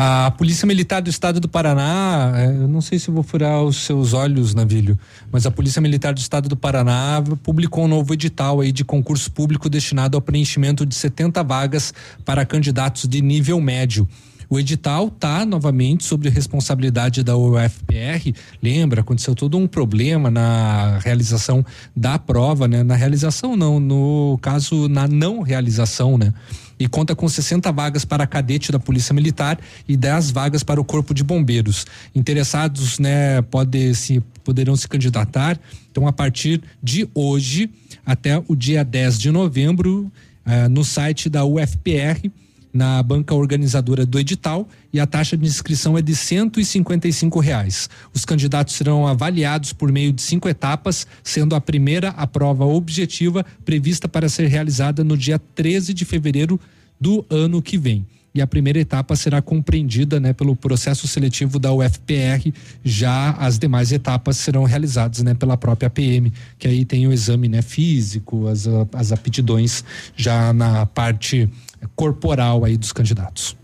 A 0.00 0.30
Polícia 0.30 0.64
Militar 0.64 1.02
do 1.02 1.10
Estado 1.10 1.40
do 1.40 1.48
Paraná, 1.48 2.32
eh, 2.36 2.46
eu 2.46 2.68
não 2.68 2.80
sei 2.80 3.00
se 3.00 3.10
vou 3.10 3.24
furar 3.24 3.64
os 3.64 3.78
seus 3.78 4.12
olhos, 4.12 4.54
Navilho, 4.54 4.96
mas 5.32 5.44
a 5.44 5.50
Polícia 5.50 5.82
Militar 5.82 6.14
do 6.14 6.18
Estado 6.18 6.48
do 6.48 6.56
Paraná 6.56 7.20
publicou 7.42 7.84
um 7.84 7.88
novo 7.88 8.14
edital 8.14 8.60
aí 8.60 8.70
de 8.70 8.84
concurso 8.84 9.28
público 9.32 9.68
destinado 9.68 10.16
ao 10.16 10.22
preenchimento 10.22 10.86
de 10.86 10.94
70 10.94 11.42
vagas 11.42 11.92
para 12.24 12.46
candidatos 12.46 13.08
de 13.08 13.20
nível 13.20 13.60
médio. 13.60 14.08
O 14.48 14.56
edital 14.56 15.10
tá 15.10 15.44
novamente 15.44 16.04
sobre 16.04 16.28
responsabilidade 16.28 17.24
da 17.24 17.36
UFPR. 17.36 18.32
Lembra, 18.62 19.00
aconteceu 19.00 19.34
todo 19.34 19.58
um 19.58 19.66
problema 19.66 20.30
na 20.30 21.00
realização 21.00 21.66
da 21.94 22.18
prova, 22.20 22.68
né? 22.68 22.84
Na 22.84 22.94
realização 22.94 23.56
não, 23.56 23.80
no 23.80 24.38
caso 24.40 24.88
na 24.88 25.08
não 25.08 25.42
realização, 25.42 26.16
né? 26.16 26.32
E 26.78 26.88
conta 26.88 27.14
com 27.14 27.28
60 27.28 27.70
vagas 27.72 28.04
para 28.04 28.26
cadete 28.26 28.70
da 28.70 28.78
Polícia 28.78 29.12
Militar 29.12 29.58
e 29.88 29.96
10 29.96 30.30
vagas 30.30 30.62
para 30.62 30.80
o 30.80 30.84
Corpo 30.84 31.12
de 31.12 31.24
Bombeiros. 31.24 31.86
Interessados, 32.14 32.98
né, 32.98 33.42
pode 33.42 33.94
se 33.94 34.22
poderão 34.44 34.76
se 34.76 34.88
candidatar. 34.88 35.58
Então, 35.90 36.06
a 36.06 36.12
partir 36.12 36.62
de 36.82 37.08
hoje 37.14 37.70
até 38.06 38.42
o 38.46 38.54
dia 38.54 38.84
10 38.84 39.18
de 39.18 39.30
novembro, 39.30 40.10
eh, 40.46 40.68
no 40.68 40.84
site 40.84 41.28
da 41.28 41.44
UFPR, 41.44 42.30
na 42.72 43.02
banca 43.02 43.34
organizadora 43.34 44.04
do 44.04 44.18
edital 44.18 44.68
e 44.92 45.00
a 45.00 45.06
taxa 45.06 45.36
de 45.36 45.46
inscrição 45.46 45.96
é 45.96 46.02
de 46.02 46.14
155 46.14 47.40
reais. 47.40 47.88
Os 48.14 48.24
candidatos 48.24 48.74
serão 48.74 49.06
avaliados 49.06 49.72
por 49.72 49.90
meio 49.90 50.12
de 50.12 50.22
cinco 50.22 50.48
etapas, 50.48 51.06
sendo 51.22 51.54
a 51.54 51.60
primeira 51.60 52.10
a 52.10 52.26
prova 52.26 52.64
objetiva 52.64 53.44
prevista 53.64 54.08
para 54.08 54.28
ser 54.28 54.46
realizada 54.46 55.02
no 55.04 55.16
dia 55.16 55.38
13 55.38 55.94
de 55.94 56.04
fevereiro 56.04 56.60
do 57.00 57.24
ano 57.30 57.62
que 57.62 57.78
vem. 57.78 58.06
E 58.34 58.40
a 58.40 58.46
primeira 58.46 58.78
etapa 58.78 59.16
será 59.16 59.40
compreendida 59.40 60.20
né, 60.20 60.32
pelo 60.32 60.54
processo 60.54 61.08
seletivo 61.08 61.58
da 61.58 61.72
UFPR, 61.72 62.52
já 62.84 63.30
as 63.32 63.58
demais 63.58 63.90
etapas 63.90 64.36
serão 64.36 64.64
realizadas 64.64 65.22
né, 65.22 65.34
pela 65.34 65.56
própria 65.56 65.90
PM, 65.90 66.32
que 66.58 66.68
aí 66.68 66.84
tem 66.84 67.06
o 67.06 67.12
exame 67.12 67.48
né, 67.48 67.62
físico, 67.62 68.46
as, 68.46 68.66
as 68.92 69.12
aptidões 69.12 69.82
já 70.14 70.52
na 70.52 70.86
parte 70.86 71.48
corporal 71.94 72.64
aí 72.64 72.76
dos 72.76 72.92
candidatos. 72.92 73.56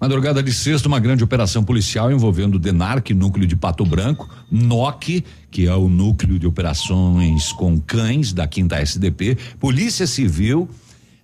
Madrugada 0.00 0.40
de 0.40 0.52
sexta, 0.52 0.86
uma 0.86 1.00
grande 1.00 1.24
operação 1.24 1.64
policial 1.64 2.12
envolvendo 2.12 2.54
o 2.54 2.58
DENARC, 2.58 3.10
núcleo 3.10 3.48
de 3.48 3.56
Pato 3.56 3.84
Branco, 3.84 4.28
NOC, 4.48 5.24
que 5.50 5.66
é 5.66 5.74
o 5.74 5.88
núcleo 5.88 6.38
de 6.38 6.46
operações 6.46 7.52
com 7.52 7.80
cães 7.80 8.32
da 8.32 8.46
quinta 8.46 8.76
SDP, 8.76 9.36
Polícia 9.58 10.06
Civil 10.06 10.68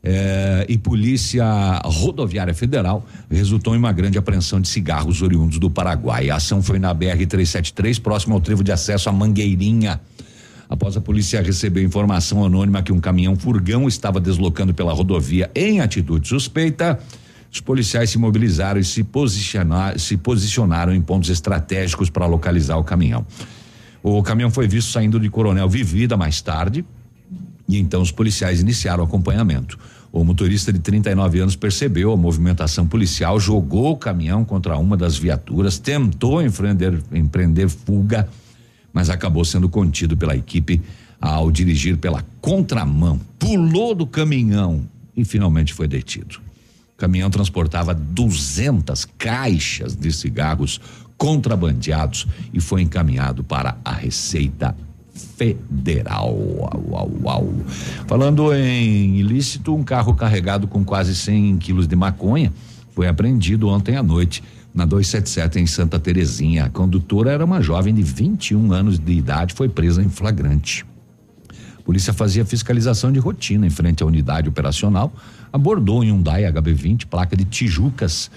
eh, 0.03 0.67
e 0.69 0.77
Polícia 0.77 1.81
Rodoviária 1.85 2.53
Federal, 2.53 3.07
resultou 3.31 3.77
em 3.77 3.79
uma 3.79 3.93
grande 3.93 4.19
apreensão 4.19 4.61
de 4.61 4.67
cigarros 4.67 5.23
oriundos 5.23 5.61
do 5.61 5.71
Paraguai. 5.71 6.29
A 6.29 6.37
ação 6.37 6.61
foi 6.61 6.81
na 6.81 6.93
BR 6.93 7.27
373, 7.29 8.01
próximo 8.01 8.35
ao 8.35 8.41
trevo 8.41 8.65
de 8.65 8.73
acesso 8.73 9.09
à 9.09 9.13
Mangueirinha. 9.13 10.01
Após 10.69 10.97
a 10.97 11.01
polícia 11.01 11.43
receber 11.43 11.83
informação 11.83 12.45
anônima 12.45 12.83
que 12.83 12.93
um 12.93 13.01
caminhão 13.01 13.37
furgão 13.37 13.87
estava 13.87 14.21
deslocando 14.21 14.73
pela 14.73 14.93
rodovia 14.93 15.51
em 15.55 15.81
atitude 15.81 16.29
suspeita, 16.29 16.99
os 17.53 17.61
policiais 17.61 18.11
se 18.11 18.19
mobilizaram 18.19 18.81
e 18.81 18.85
se, 18.85 19.05
posicionar, 19.05 19.99
se 19.99 20.17
posicionaram 20.17 20.93
em 20.93 21.01
pontos 21.01 21.31
estratégicos 21.31 22.11
para 22.11 22.27
localizar 22.27 22.77
o 22.77 22.85
caminhão. 22.85 23.25
O 24.03 24.23
caminhão 24.23 24.51
foi 24.51 24.67
visto 24.67 24.91
saindo 24.91 25.21
de 25.21 25.31
Coronel 25.31 25.69
Vivida 25.69 26.17
mais 26.17 26.41
tarde 26.41 26.85
e 27.69 27.79
então 27.79 28.03
os 28.03 28.11
policiais 28.11 28.61
iniciaram 28.61 29.05
o 29.05 29.07
acompanhamento. 29.07 29.79
O 30.13 30.23
motorista 30.23 30.73
de 30.73 30.79
39 30.79 31.41
anos 31.41 31.57
percebeu 31.57 32.13
a 32.13 32.17
movimentação 32.17 32.87
policial, 32.87 33.41
jogou 33.41 33.93
o 33.93 33.97
caminhão 33.97 34.45
contra 34.45 34.77
uma 34.77 34.97
das 34.97 35.17
viaturas, 35.17 35.79
tentou 35.79 36.43
empreender, 36.43 37.03
empreender 37.13 37.69
fuga, 37.69 38.29
mas 38.95 39.11
acabou 39.11 39.45
sendo 39.45 39.69
contido 39.69 40.17
pela 40.17 40.37
equipe 40.37 40.81
ao 41.21 41.51
dirigir 41.51 41.97
pela 41.97 42.25
contramão. 42.41 43.21
Pulou 43.39 43.95
do 43.95 44.07
caminhão 44.07 44.83
e 45.17 45.25
finalmente 45.25 45.75
foi 45.75 45.89
detido. 45.89 46.41
O 46.95 46.97
caminhão 46.97 47.29
transportava 47.29 47.93
200 47.93 49.05
caixas 49.19 49.97
de 49.97 50.13
cigarros 50.13 50.81
contrabandeados 51.19 52.27
e 52.53 52.61
foi 52.61 52.83
encaminhado 52.83 53.43
para 53.43 53.77
a 53.85 53.93
Receita 53.93 54.77
Federal. 55.37 56.33
Uau, 56.33 56.85
uau, 56.89 57.11
uau. 57.23 57.55
Falando 58.07 58.55
em 58.55 59.17
ilícito, 59.17 59.75
um 59.75 59.83
carro 59.83 60.15
carregado 60.15 60.69
com 60.69 60.85
quase 60.85 61.17
100 61.17 61.59
quilos 61.59 61.89
de 61.89 61.97
maconha 61.97 62.53
foi 62.93 63.09
apreendido 63.09 63.69
ontem 63.69 63.97
à 63.97 64.03
noite 64.03 64.43
na 64.75 64.85
277 64.85 65.61
em 65.61 65.67
Santa 65.67 66.01
Terezinha. 66.01 66.65
A 66.65 66.69
condutora 66.69 67.31
era 67.31 67.45
uma 67.45 67.63
jovem 67.63 67.95
de 67.95 68.03
21 68.03 68.73
anos 68.73 68.99
de 68.99 69.13
idade, 69.13 69.55
foi 69.55 69.69
presa 69.69 70.03
em 70.03 70.09
flagrante. 70.09 70.85
A 71.79 71.83
polícia 71.83 72.13
fazia 72.13 72.45
fiscalização 72.45 73.13
de 73.13 73.19
rotina 73.19 73.67
em 73.67 73.71
frente 73.71 74.03
à 74.03 74.07
unidade 74.07 74.49
operacional, 74.49 75.13
abordou 75.53 76.01
um 76.01 76.03
Hyundai 76.03 76.43
HB20, 76.43 77.07
placa 77.07 77.37
de 77.37 77.45
Tijucas, 77.45 78.31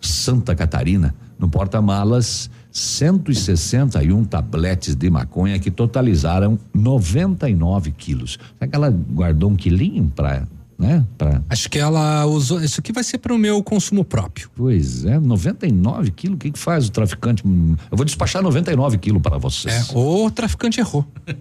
Santa 0.00 0.54
Catarina, 0.54 1.14
no 1.38 1.48
porta-malas 1.48 2.48
161 2.70 4.24
tabletes 4.24 4.94
de 4.94 5.10
maconha 5.10 5.58
que 5.58 5.70
totalizaram 5.70 6.58
99 6.72 7.90
quilos. 7.92 8.38
Será 8.58 8.70
que 8.70 8.76
ela 8.76 8.90
guardou 8.90 9.50
um 9.50 9.56
quilinho 9.56 10.10
para, 10.14 10.46
né? 10.82 11.06
Pra... 11.16 11.40
Acho 11.48 11.70
que 11.70 11.78
ela 11.78 12.26
usou. 12.26 12.60
Isso 12.62 12.80
aqui 12.80 12.92
vai 12.92 13.04
ser 13.04 13.18
para 13.18 13.32
o 13.32 13.38
meu 13.38 13.62
consumo 13.62 14.04
próprio. 14.04 14.50
Pois 14.54 15.04
é, 15.04 15.18
99 15.18 16.10
quilos. 16.10 16.34
O 16.34 16.38
que, 16.38 16.50
que 16.50 16.58
faz 16.58 16.88
o 16.88 16.90
traficante? 16.90 17.46
Hum, 17.46 17.76
Eu 17.90 17.96
vou 17.96 18.04
despachar 18.04 18.42
99 18.42 18.98
quilos 18.98 19.22
para 19.22 19.38
vocês. 19.38 19.90
É, 19.90 19.96
o 19.96 20.30
traficante 20.30 20.80
errou. 20.80 21.06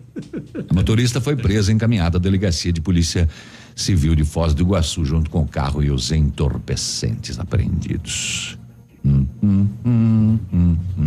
A 0.69 0.73
motorista 0.73 1.19
foi 1.19 1.35
presa 1.35 1.71
e 1.71 1.75
encaminhada 1.75 2.17
à 2.17 2.21
delegacia 2.21 2.71
de 2.71 2.79
polícia 2.79 3.27
civil 3.75 4.13
de 4.13 4.23
Foz 4.23 4.53
do 4.53 4.61
Iguaçu, 4.61 5.03
junto 5.03 5.29
com 5.29 5.41
o 5.41 5.47
carro 5.47 5.81
e 5.81 5.89
os 5.89 6.11
entorpecentes 6.11 7.39
apreendidos. 7.39 8.57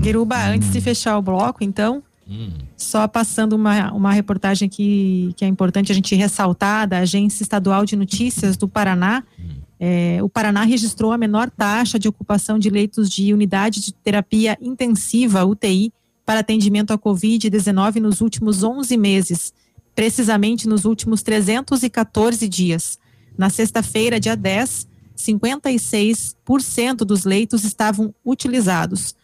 Guiruba, 0.00 0.48
antes 0.48 0.72
de 0.72 0.80
fechar 0.80 1.16
o 1.16 1.22
bloco, 1.22 1.62
então, 1.62 2.02
só 2.76 3.06
passando 3.06 3.54
uma, 3.54 3.92
uma 3.92 4.12
reportagem 4.12 4.68
que, 4.68 5.32
que 5.36 5.44
é 5.44 5.48
importante 5.48 5.92
a 5.92 5.94
gente 5.94 6.14
ressaltar 6.14 6.88
da 6.88 6.98
Agência 6.98 7.42
Estadual 7.42 7.84
de 7.84 7.96
Notícias 7.96 8.56
do 8.56 8.68
Paraná. 8.68 9.22
É, 9.78 10.22
o 10.22 10.28
Paraná 10.28 10.62
registrou 10.64 11.12
a 11.12 11.18
menor 11.18 11.50
taxa 11.50 11.98
de 11.98 12.08
ocupação 12.08 12.58
de 12.58 12.70
leitos 12.70 13.10
de 13.10 13.32
unidade 13.32 13.80
de 13.80 13.92
terapia 13.92 14.56
intensiva, 14.60 15.44
UTI, 15.44 15.92
para 16.24 16.40
atendimento 16.40 16.92
à 16.92 16.98
Covid-19 16.98 17.96
nos 17.96 18.20
últimos 18.20 18.62
11 18.62 18.96
meses, 18.96 19.52
precisamente 19.94 20.66
nos 20.66 20.84
últimos 20.84 21.22
314 21.22 22.48
dias. 22.48 22.98
Na 23.36 23.50
sexta-feira, 23.50 24.18
dia 24.18 24.36
10, 24.36 24.88
56% 25.16 26.96
dos 26.98 27.24
leitos 27.24 27.64
estavam 27.64 28.14
utilizados. 28.24 29.14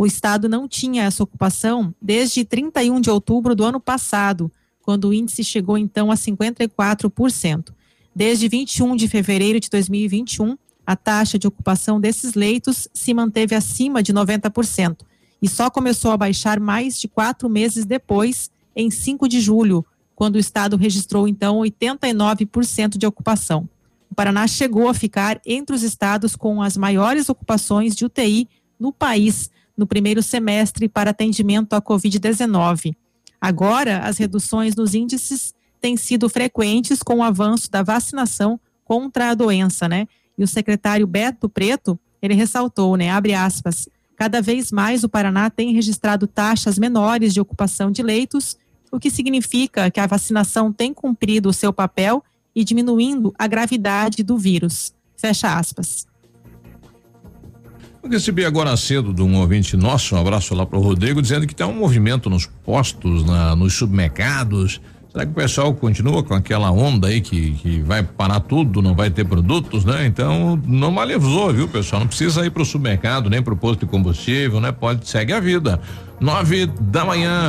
O 0.00 0.06
Estado 0.06 0.48
não 0.48 0.66
tinha 0.66 1.02
essa 1.02 1.22
ocupação 1.22 1.94
desde 2.00 2.42
31 2.42 3.02
de 3.02 3.10
outubro 3.10 3.54
do 3.54 3.62
ano 3.62 3.78
passado, 3.78 4.50
quando 4.80 5.08
o 5.08 5.12
índice 5.12 5.44
chegou 5.44 5.76
então 5.76 6.10
a 6.10 6.14
54%. 6.14 7.74
Desde 8.16 8.48
21 8.48 8.96
de 8.96 9.06
fevereiro 9.06 9.60
de 9.60 9.68
2021, 9.68 10.56
a 10.86 10.96
taxa 10.96 11.38
de 11.38 11.46
ocupação 11.46 12.00
desses 12.00 12.32
leitos 12.32 12.88
se 12.94 13.12
manteve 13.12 13.54
acima 13.54 14.02
de 14.02 14.10
90% 14.10 15.00
e 15.42 15.46
só 15.46 15.68
começou 15.68 16.12
a 16.12 16.16
baixar 16.16 16.58
mais 16.58 16.98
de 16.98 17.06
quatro 17.06 17.50
meses 17.50 17.84
depois, 17.84 18.50
em 18.74 18.90
5 18.90 19.28
de 19.28 19.38
julho, 19.38 19.84
quando 20.16 20.36
o 20.36 20.40
Estado 20.40 20.78
registrou 20.78 21.28
então 21.28 21.58
89% 21.58 22.96
de 22.96 23.06
ocupação. 23.06 23.68
O 24.10 24.14
Paraná 24.14 24.46
chegou 24.46 24.88
a 24.88 24.94
ficar 24.94 25.38
entre 25.44 25.76
os 25.76 25.82
estados 25.82 26.34
com 26.34 26.62
as 26.62 26.74
maiores 26.74 27.28
ocupações 27.28 27.94
de 27.94 28.06
UTI 28.06 28.48
no 28.78 28.94
país 28.94 29.50
no 29.80 29.86
primeiro 29.86 30.22
semestre 30.22 30.90
para 30.90 31.10
atendimento 31.10 31.72
à 31.72 31.80
Covid-19. 31.80 32.94
Agora, 33.40 34.00
as 34.00 34.18
reduções 34.18 34.76
nos 34.76 34.94
índices 34.94 35.54
têm 35.80 35.96
sido 35.96 36.28
frequentes 36.28 37.02
com 37.02 37.16
o 37.16 37.22
avanço 37.22 37.70
da 37.70 37.82
vacinação 37.82 38.60
contra 38.84 39.30
a 39.30 39.34
doença, 39.34 39.88
né? 39.88 40.06
E 40.36 40.44
o 40.44 40.46
secretário 40.46 41.06
Beto 41.06 41.48
Preto, 41.48 41.98
ele 42.20 42.34
ressaltou, 42.34 42.94
né, 42.94 43.08
abre 43.08 43.32
aspas, 43.32 43.88
cada 44.14 44.42
vez 44.42 44.70
mais 44.70 45.02
o 45.02 45.08
Paraná 45.08 45.48
tem 45.48 45.72
registrado 45.72 46.26
taxas 46.26 46.78
menores 46.78 47.32
de 47.32 47.40
ocupação 47.40 47.90
de 47.90 48.02
leitos, 48.02 48.58
o 48.92 49.00
que 49.00 49.10
significa 49.10 49.90
que 49.90 49.98
a 49.98 50.06
vacinação 50.06 50.70
tem 50.70 50.92
cumprido 50.92 51.48
o 51.48 51.54
seu 51.54 51.72
papel 51.72 52.22
e 52.54 52.62
diminuindo 52.62 53.32
a 53.38 53.46
gravidade 53.46 54.22
do 54.22 54.36
vírus. 54.36 54.92
Fecha 55.16 55.56
aspas. 55.56 56.09
Eu 58.02 58.08
recebi 58.08 58.46
agora 58.46 58.74
cedo 58.78 59.12
de 59.12 59.20
um 59.20 59.36
ouvinte 59.36 59.76
nosso, 59.76 60.16
um 60.16 60.20
abraço 60.20 60.54
lá 60.54 60.64
para 60.64 60.78
o 60.78 60.82
Rodrigo, 60.82 61.20
dizendo 61.20 61.46
que 61.46 61.54
tem 61.54 61.66
um 61.66 61.74
movimento 61.74 62.30
nos 62.30 62.46
postos, 62.46 63.24
na, 63.26 63.54
nos 63.54 63.74
supermercados. 63.74 64.80
Será 65.12 65.26
que 65.26 65.32
o 65.32 65.34
pessoal 65.34 65.74
continua 65.74 66.22
com 66.22 66.32
aquela 66.32 66.70
onda 66.70 67.08
aí 67.08 67.20
que, 67.20 67.50
que 67.52 67.82
vai 67.82 68.02
parar 68.02 68.40
tudo, 68.40 68.80
não 68.80 68.94
vai 68.94 69.10
ter 69.10 69.26
produtos, 69.26 69.84
né? 69.84 70.06
Então, 70.06 70.58
não 70.66 70.90
malevou, 70.90 71.52
viu, 71.52 71.68
pessoal? 71.68 72.00
Não 72.00 72.06
precisa 72.06 72.46
ir 72.46 72.50
para 72.50 72.62
o 72.62 72.64
supermercado, 72.64 73.28
nem 73.28 73.42
para 73.42 73.52
o 73.52 73.56
posto 73.56 73.80
de 73.80 73.86
combustível, 73.86 74.60
né? 74.60 74.72
Pode, 74.72 75.06
segue 75.06 75.34
a 75.34 75.40
vida. 75.40 75.78
Nove 76.18 76.66
da 76.80 77.04
manhã. 77.04 77.48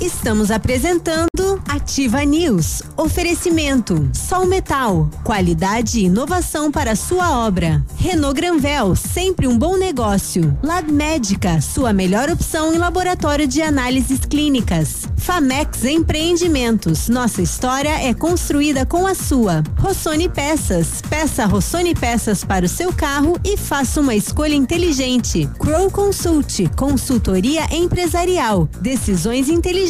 Estamos 0.00 0.50
apresentando 0.50 1.28
Ativa 1.68 2.24
News. 2.24 2.82
Oferecimento: 2.96 4.08
Sol 4.14 4.46
Metal. 4.46 5.10
Qualidade 5.22 6.00
e 6.00 6.04
inovação 6.04 6.72
para 6.72 6.96
sua 6.96 7.46
obra. 7.46 7.84
Renault 7.98 8.34
Granvel, 8.34 8.96
sempre 8.96 9.46
um 9.46 9.58
bom 9.58 9.76
negócio. 9.76 10.56
Lab 10.62 10.90
Médica, 10.90 11.60
sua 11.60 11.92
melhor 11.92 12.30
opção 12.30 12.72
em 12.72 12.78
laboratório 12.78 13.46
de 13.46 13.60
análises 13.60 14.20
clínicas. 14.20 15.06
Famex 15.18 15.84
Empreendimentos. 15.84 17.10
Nossa 17.10 17.42
história 17.42 18.02
é 18.02 18.14
construída 18.14 18.86
com 18.86 19.06
a 19.06 19.14
sua. 19.14 19.62
Rossoni 19.78 20.30
Peças. 20.30 21.02
Peça 21.10 21.44
Rossoni 21.44 21.94
Peças 21.94 22.42
para 22.42 22.64
o 22.64 22.68
seu 22.68 22.90
carro 22.90 23.38
e 23.44 23.58
faça 23.58 24.00
uma 24.00 24.14
escolha 24.14 24.54
inteligente. 24.54 25.46
Crow 25.58 25.90
Consult. 25.90 26.70
Consultoria 26.74 27.66
empresarial. 27.70 28.66
Decisões 28.80 29.50
inteligentes 29.50 29.89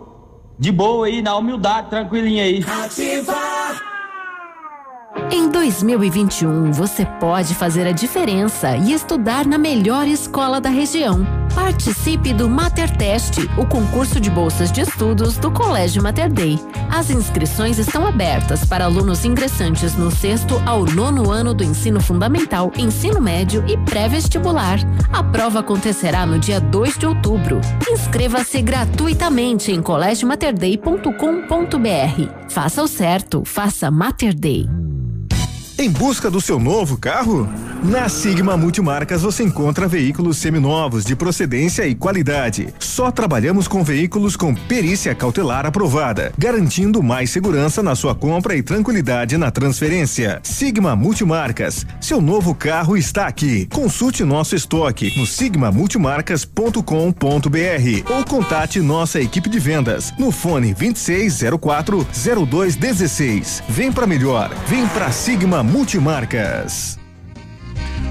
de 0.57 0.71
boa 0.71 1.05
aí, 1.05 1.21
na 1.21 1.35
humildade, 1.35 1.89
tranquilinha 1.89 2.43
aí. 2.43 2.63
Em 5.31 5.49
2021, 5.49 6.71
você 6.71 7.05
pode 7.05 7.55
fazer 7.55 7.87
a 7.87 7.91
diferença 7.91 8.77
e 8.77 8.93
estudar 8.93 9.45
na 9.45 9.57
melhor 9.57 10.07
escola 10.07 10.61
da 10.61 10.69
região. 10.69 11.25
Participe 11.53 12.33
do 12.33 12.49
Mater 12.49 12.95
Test, 12.97 13.37
o 13.57 13.65
concurso 13.65 14.19
de 14.19 14.29
bolsas 14.29 14.69
de 14.71 14.81
estudos 14.81 15.37
do 15.37 15.49
Colégio 15.51 16.03
Mater 16.03 16.31
Dei. 16.31 16.59
As 16.89 17.09
inscrições 17.09 17.79
estão 17.79 18.05
abertas 18.05 18.65
para 18.65 18.85
alunos 18.85 19.25
ingressantes 19.25 19.95
no 19.95 20.11
sexto 20.11 20.61
ao 20.65 20.85
nono 20.85 21.31
ano 21.31 21.53
do 21.53 21.63
ensino 21.63 22.01
fundamental, 22.01 22.71
ensino 22.77 23.21
médio 23.21 23.63
e 23.67 23.77
pré-vestibular. 23.77 24.79
A 25.11 25.23
prova 25.23 25.59
acontecerá 25.59 26.25
no 26.25 26.39
dia 26.39 26.59
2 26.59 26.97
de 26.97 27.05
outubro. 27.05 27.61
Inscreva-se 27.89 28.61
gratuitamente 28.61 29.71
em 29.71 29.81
colégiomaterdei.com.br. 29.81 32.49
Faça 32.49 32.83
o 32.83 32.87
certo, 32.87 33.43
faça 33.45 33.89
Mater 33.89 34.35
Dei. 34.35 34.67
Em 35.83 35.89
busca 35.89 36.31
do 36.31 36.39
seu 36.39 36.61
novo 36.61 36.97
carro? 36.97 37.45
Na 37.83 38.07
Sigma 38.07 38.55
Multimarcas 38.55 39.23
você 39.23 39.43
encontra 39.43 39.89
veículos 39.89 40.37
seminovos 40.37 41.03
de 41.03 41.17
procedência 41.17 41.85
e 41.85 41.93
qualidade. 41.93 42.73
Só 42.79 43.11
trabalhamos 43.11 43.67
com 43.67 43.83
veículos 43.83 44.37
com 44.37 44.55
perícia 44.55 45.13
cautelar 45.13 45.65
aprovada, 45.65 46.31
garantindo 46.37 47.03
mais 47.03 47.29
segurança 47.29 47.83
na 47.83 47.93
sua 47.93 48.15
compra 48.15 48.55
e 48.55 48.63
tranquilidade 48.63 49.35
na 49.35 49.51
transferência. 49.51 50.39
Sigma 50.43 50.95
Multimarcas, 50.95 51.85
seu 51.99 52.21
novo 52.21 52.55
carro 52.55 52.95
está 52.95 53.27
aqui. 53.27 53.65
Consulte 53.65 54.23
nosso 54.23 54.55
estoque 54.55 55.13
no 55.17 55.27
sigmamultimarcas.com.br 55.27 58.13
ou 58.13 58.23
contate 58.23 58.79
nossa 58.79 59.19
equipe 59.19 59.49
de 59.49 59.59
vendas 59.59 60.13
no 60.17 60.31
fone 60.31 60.73
2604 60.73 62.07
0216. 62.47 63.61
Vem 63.67 63.91
para 63.91 64.07
melhor, 64.07 64.49
vem 64.69 64.87
para 64.87 65.11
Sigma 65.11 65.61
Multimarcas. 65.61 67.02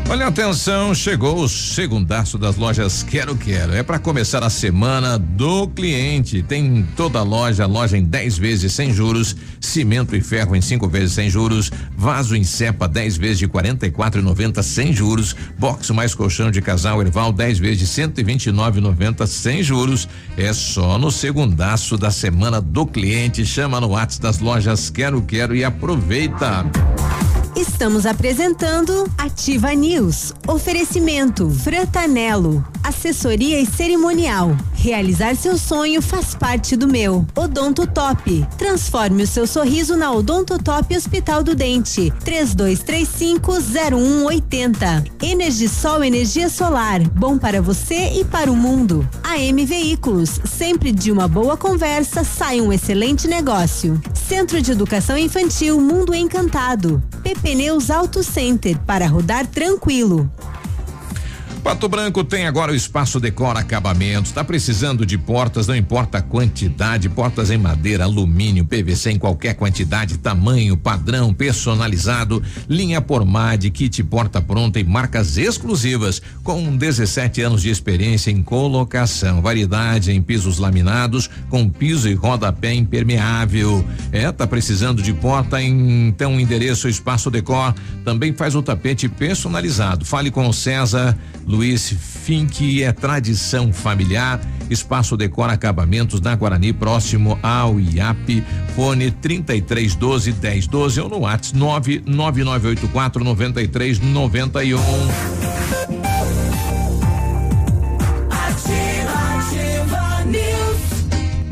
Olha 0.08 0.26
atenção, 0.26 0.94
chegou 0.94 1.42
o 1.42 1.48
segundaço 1.48 2.36
das 2.36 2.56
lojas 2.56 3.02
Quero 3.02 3.34
Quero. 3.34 3.72
É 3.72 3.82
para 3.82 3.98
começar 3.98 4.42
a 4.42 4.50
semana 4.50 5.18
do 5.18 5.66
cliente. 5.68 6.42
Tem 6.42 6.86
toda 6.94 7.20
a 7.20 7.22
loja, 7.22 7.64
loja 7.66 7.96
em 7.96 8.04
10 8.04 8.36
vezes 8.36 8.72
sem 8.72 8.92
juros, 8.92 9.34
cimento 9.58 10.14
e 10.14 10.20
ferro 10.20 10.54
em 10.54 10.60
5 10.60 10.86
vezes 10.86 11.12
sem 11.12 11.30
juros, 11.30 11.70
vaso 11.96 12.36
em 12.36 12.44
cepa 12.44 12.86
10 12.86 13.16
vezes 13.16 13.38
de 13.38 13.48
44,90 13.48 14.62
sem 14.62 14.92
juros, 14.92 15.34
box 15.58 15.90
mais 15.90 16.14
colchão 16.14 16.50
de 16.50 16.60
casal 16.60 17.00
Erval 17.00 17.32
10 17.32 17.58
vezes 17.58 17.78
de 17.78 17.86
129,90 17.86 19.26
sem 19.26 19.62
juros. 19.62 20.06
É 20.36 20.52
só 20.52 20.98
no 20.98 21.10
segundaço 21.10 21.96
da 21.96 22.10
semana 22.10 22.60
do 22.60 22.84
cliente. 22.84 23.46
Chama 23.46 23.80
no 23.80 23.88
WhatsApp 23.88 24.22
das 24.22 24.40
lojas 24.40 24.90
Quero 24.90 25.22
Quero 25.22 25.56
e 25.56 25.64
aproveita. 25.64 26.66
Estamos 27.54 28.06
apresentando 28.06 29.06
Ativa 29.18 29.74
News. 29.74 30.32
Oferecimento 30.48 31.50
Fratanelo. 31.50 32.64
Assessoria 32.82 33.60
e 33.60 33.66
cerimonial. 33.66 34.56
Realizar 34.72 35.36
seu 35.36 35.56
sonho 35.56 36.02
faz 36.02 36.34
parte 36.34 36.74
do 36.74 36.88
meu. 36.88 37.24
Odonto 37.36 37.86
Top. 37.86 38.44
Transforme 38.58 39.22
o 39.22 39.26
seu 39.26 39.46
sorriso 39.46 39.96
na 39.96 40.10
Odonto 40.10 40.58
Top 40.58 40.96
Hospital 40.96 41.44
do 41.44 41.54
Dente. 41.54 42.12
32350180. 42.24 45.06
Energisol 45.22 46.02
energia 46.02 46.48
solar. 46.48 47.00
Bom 47.10 47.38
para 47.38 47.62
você 47.62 48.18
e 48.18 48.24
para 48.24 48.50
o 48.50 48.56
mundo. 48.56 49.08
AM 49.22 49.64
Veículos. 49.64 50.40
Sempre 50.44 50.90
de 50.90 51.12
uma 51.12 51.28
boa 51.28 51.56
conversa 51.56 52.24
sai 52.24 52.60
um 52.60 52.72
excelente 52.72 53.28
negócio. 53.28 54.02
Centro 54.14 54.60
de 54.60 54.72
Educação 54.72 55.16
Infantil 55.16 55.80
Mundo 55.80 56.12
Encantado. 56.14 57.00
Pneus 57.42 57.90
Auto 57.90 58.22
Center 58.22 58.78
para 58.86 59.08
rodar 59.08 59.48
tranquilo. 59.48 60.30
Pato 61.62 61.88
Branco 61.88 62.24
tem 62.24 62.44
agora 62.44 62.72
o 62.72 62.74
Espaço 62.74 63.20
Decora 63.20 63.60
Acabamentos. 63.60 64.30
Está 64.30 64.42
precisando 64.42 65.06
de 65.06 65.16
portas, 65.16 65.68
não 65.68 65.76
importa 65.76 66.18
a 66.18 66.22
quantidade, 66.22 67.08
portas 67.08 67.52
em 67.52 67.56
madeira, 67.56 68.02
alumínio, 68.02 68.64
PVC 68.64 69.12
em 69.12 69.18
qualquer 69.18 69.54
quantidade, 69.54 70.18
tamanho, 70.18 70.76
padrão, 70.76 71.32
personalizado, 71.32 72.42
linha 72.68 73.00
Pormade, 73.00 73.70
kit 73.70 74.02
porta 74.02 74.42
pronta 74.42 74.80
e 74.80 74.84
marcas 74.84 75.36
exclusivas, 75.38 76.20
com 76.42 76.76
17 76.76 77.40
anos 77.42 77.62
de 77.62 77.70
experiência 77.70 78.32
em 78.32 78.42
colocação, 78.42 79.40
variedade 79.40 80.10
em 80.10 80.20
pisos 80.20 80.58
laminados, 80.58 81.30
com 81.48 81.68
piso 81.68 82.08
e 82.08 82.14
rodapé 82.14 82.74
impermeável. 82.74 83.84
É, 84.10 84.32
tá 84.32 84.48
precisando 84.48 85.00
de 85.00 85.12
porta, 85.12 85.62
então 85.62 86.34
o 86.34 86.40
endereço 86.40 86.88
Espaço 86.88 87.30
Decor 87.30 87.72
também 88.04 88.32
faz 88.32 88.56
o 88.56 88.62
tapete 88.62 89.08
personalizado. 89.08 90.04
Fale 90.04 90.28
com 90.28 90.48
o 90.48 90.52
César 90.52 91.16
Luiz 91.52 91.94
Fink 92.24 92.82
é 92.82 92.90
tradição 92.92 93.70
familiar. 93.74 94.40
Espaço 94.70 95.18
Decora 95.18 95.52
Acabamentos 95.52 96.18
na 96.18 96.34
Guarani, 96.34 96.72
próximo 96.72 97.38
ao 97.42 97.78
IAP. 97.78 98.42
Fone 98.74 99.10
3312 99.10 100.32
1012 100.32 101.00
ou 101.02 101.10
no 101.10 101.18
WhatsApp 101.18 102.02
99984 102.06 103.22
9391. 103.22 106.01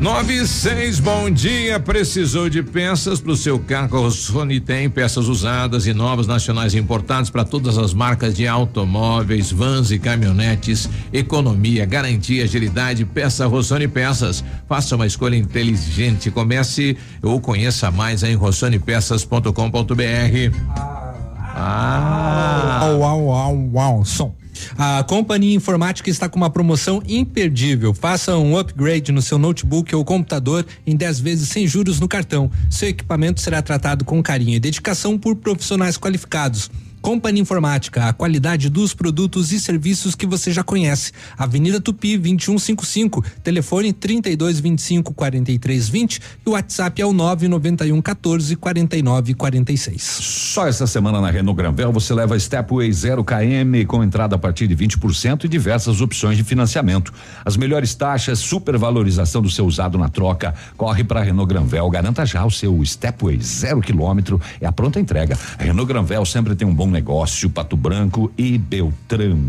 Nove 0.01 0.33
e 0.33 0.47
seis, 0.47 0.99
bom 0.99 1.29
dia. 1.29 1.79
Precisou 1.79 2.49
de 2.49 2.63
peças 2.63 3.21
para 3.21 3.33
o 3.33 3.37
seu 3.37 3.59
carro? 3.59 4.01
Rossoni 4.01 4.59
tem 4.59 4.89
peças 4.89 5.27
usadas 5.27 5.85
e 5.85 5.93
novas 5.93 6.25
nacionais 6.25 6.73
importadas 6.73 7.29
para 7.29 7.45
todas 7.45 7.77
as 7.77 7.93
marcas 7.93 8.33
de 8.33 8.47
automóveis, 8.47 9.51
vans 9.51 9.91
e 9.91 9.99
caminhonetes. 9.99 10.89
Economia, 11.13 11.85
garantia, 11.85 12.45
agilidade. 12.45 13.05
Peça 13.05 13.45
Rossoni 13.45 13.87
Peças. 13.87 14.43
Faça 14.67 14.95
uma 14.95 15.05
escolha 15.05 15.35
inteligente. 15.35 16.31
Comece 16.31 16.97
ou 17.21 17.39
conheça 17.39 17.91
mais 17.91 18.23
em 18.23 18.33
rossonepeças.com.br. 18.33 19.53
Ah. 21.55 22.89
Som. 24.03 24.40
A 24.77 25.03
Companhia 25.03 25.55
Informática 25.55 26.09
está 26.09 26.29
com 26.29 26.37
uma 26.37 26.49
promoção 26.49 27.01
imperdível. 27.07 27.93
Faça 27.93 28.37
um 28.37 28.57
upgrade 28.57 29.11
no 29.11 29.21
seu 29.21 29.37
notebook 29.37 29.95
ou 29.95 30.05
computador 30.05 30.65
em 30.85 30.95
10 30.95 31.19
vezes 31.19 31.49
sem 31.49 31.67
juros 31.67 31.99
no 31.99 32.07
cartão. 32.07 32.49
Seu 32.69 32.89
equipamento 32.89 33.41
será 33.41 33.61
tratado 33.61 34.05
com 34.05 34.21
carinho 34.21 34.55
e 34.55 34.59
dedicação 34.59 35.17
por 35.17 35.35
profissionais 35.35 35.97
qualificados. 35.97 36.69
Companhia 37.01 37.41
Informática, 37.41 38.05
a 38.05 38.13
qualidade 38.13 38.69
dos 38.69 38.93
produtos 38.93 39.51
e 39.51 39.59
serviços 39.59 40.13
que 40.13 40.27
você 40.27 40.51
já 40.51 40.63
conhece. 40.63 41.11
Avenida 41.35 41.81
Tupi 41.81 42.15
2155, 42.15 43.25
telefone 43.43 43.91
3225 43.91 45.11
4320 45.11 46.21
e 46.45 46.49
o 46.49 46.51
WhatsApp 46.51 47.01
é 47.01 47.05
o 47.05 47.11
991 47.11 47.99
14 48.01 48.55
49 48.55 49.33
46. 49.33 50.01
Só 50.01 50.67
essa 50.67 50.85
semana 50.85 51.19
na 51.19 51.31
Renault 51.31 51.57
Granvel 51.57 51.91
você 51.91 52.13
leva 52.13 52.39
Stepway 52.39 52.91
0 52.93 53.23
km 53.23 53.85
com 53.87 54.03
entrada 54.03 54.35
a 54.35 54.39
partir 54.39 54.67
de 54.67 54.75
20% 54.75 55.45
e 55.45 55.47
diversas 55.47 56.01
opções 56.01 56.37
de 56.37 56.43
financiamento. 56.43 57.11
As 57.43 57.57
melhores 57.57 57.95
taxas, 57.95 58.37
supervalorização 58.37 59.41
do 59.41 59.49
seu 59.49 59.65
usado 59.65 59.97
na 59.97 60.07
troca. 60.07 60.53
Corre 60.77 61.03
para 61.03 61.23
Renault 61.23 61.51
Granvel, 61.51 61.89
garanta 61.89 62.25
já 62.27 62.45
o 62.45 62.51
seu 62.51 62.79
Stepway 62.85 63.39
0 63.41 63.81
quilômetro, 63.81 64.39
é 64.59 64.67
a 64.67 64.71
pronta 64.71 64.99
entrega. 64.99 65.35
A 65.57 65.63
Renault 65.63 65.91
Granvel 65.91 66.23
sempre 66.25 66.53
tem 66.53 66.67
um 66.67 66.75
bom 66.75 66.90
negócio, 66.91 67.49
Pato 67.49 67.75
Branco 67.75 68.31
e 68.37 68.57
Beltrão. 68.57 69.39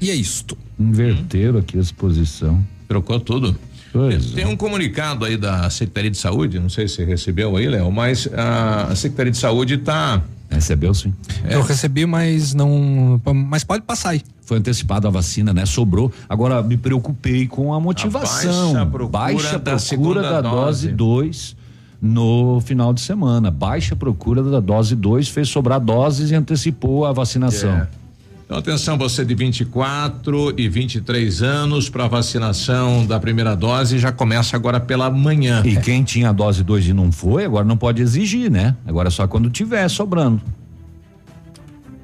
E 0.00 0.10
é 0.10 0.14
isto. 0.14 0.56
Inverteram 0.78 1.58
aqui 1.58 1.76
a 1.76 1.80
exposição. 1.80 2.64
Trocou 2.88 3.20
tudo. 3.20 3.54
Pois 3.92 4.30
Tem 4.32 4.46
um 4.46 4.56
comunicado 4.56 5.24
aí 5.24 5.36
da 5.36 5.68
Secretaria 5.68 6.10
de 6.10 6.16
Saúde, 6.16 6.60
não 6.60 6.68
sei 6.68 6.86
se 6.86 6.96
você 6.96 7.04
recebeu 7.04 7.56
aí, 7.56 7.68
Léo, 7.68 7.90
mas 7.90 8.28
a, 8.32 8.84
a 8.84 8.96
Secretaria 8.96 9.32
de 9.32 9.38
Saúde 9.38 9.74
está 9.74 10.22
Recebeu 10.50 10.92
sim. 10.92 11.14
Eu 11.48 11.62
recebi, 11.62 12.04
mas 12.04 12.52
não. 12.52 13.20
Mas 13.48 13.62
pode 13.62 13.84
passar 13.84 14.10
aí. 14.10 14.22
Foi 14.42 14.58
antecipada 14.58 15.06
a 15.06 15.10
vacina, 15.10 15.54
né? 15.54 15.64
Sobrou. 15.64 16.12
Agora 16.28 16.60
me 16.60 16.76
preocupei 16.76 17.46
com 17.46 17.72
a 17.72 17.78
motivação. 17.78 18.72
baixa 18.72 18.86
procura 18.86 19.08
Baixa 19.08 19.58
da 19.60 19.76
procura 19.76 20.22
da 20.22 20.40
dose 20.40 20.88
dose. 20.88 21.54
2 21.54 21.59
no 22.00 22.60
final 22.60 22.92
de 22.92 23.00
semana. 23.00 23.50
Baixa 23.50 23.94
procura 23.94 24.42
da 24.42 24.60
dose 24.60 24.96
2 24.96 25.28
fez 25.28 25.48
sobrar 25.48 25.80
doses 25.80 26.30
e 26.30 26.34
antecipou 26.34 27.04
a 27.04 27.12
vacinação. 27.12 27.70
É. 27.70 28.00
Então, 28.50 28.58
atenção, 28.58 28.98
você 28.98 29.24
de 29.24 29.32
24 29.32 30.54
e 30.58 30.68
23 30.68 31.40
anos 31.40 31.88
para 31.88 32.08
vacinação 32.08 33.06
da 33.06 33.20
primeira 33.20 33.54
dose 33.54 33.96
já 33.96 34.10
começa 34.10 34.56
agora 34.56 34.80
pela 34.80 35.08
manhã. 35.08 35.62
E 35.64 35.76
quem 35.76 36.02
tinha 36.02 36.30
a 36.30 36.32
dose 36.32 36.64
2 36.64 36.88
e 36.88 36.92
não 36.92 37.12
foi, 37.12 37.44
agora 37.44 37.64
não 37.64 37.76
pode 37.76 38.02
exigir, 38.02 38.50
né? 38.50 38.74
Agora 38.84 39.06
é 39.06 39.10
só 39.10 39.28
quando 39.28 39.48
tiver 39.50 39.88
sobrando. 39.88 40.40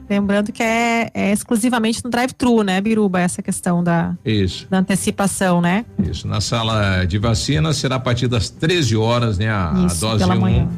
Lembrando 0.09 0.53
que 0.53 0.63
é, 0.63 1.11
é 1.13 1.33
exclusivamente 1.33 2.03
no 2.05 2.11
drive-thru, 2.11 2.63
né, 2.63 2.81
Biruba? 2.81 3.21
Essa 3.21 3.43
questão 3.43 3.83
da, 3.83 4.15
Isso. 4.25 4.67
da 4.71 4.79
antecipação, 4.79 5.61
né? 5.61 5.85
Isso. 6.03 6.29
Na 6.29 6.41
sala 6.41 7.05
de 7.05 7.19
vacina 7.19 7.73
será 7.73 7.97
a 7.97 8.01
partir 8.01 8.29
das 8.29 8.49
13 8.49 8.97
horas, 8.97 9.39
né? 9.39 9.49
A, 9.49 9.73
a 9.73 9.87
Isso, 9.87 10.01
dose 10.01 10.19
pela 10.19 10.37
1. 10.37 10.41
manhã. 10.41 10.69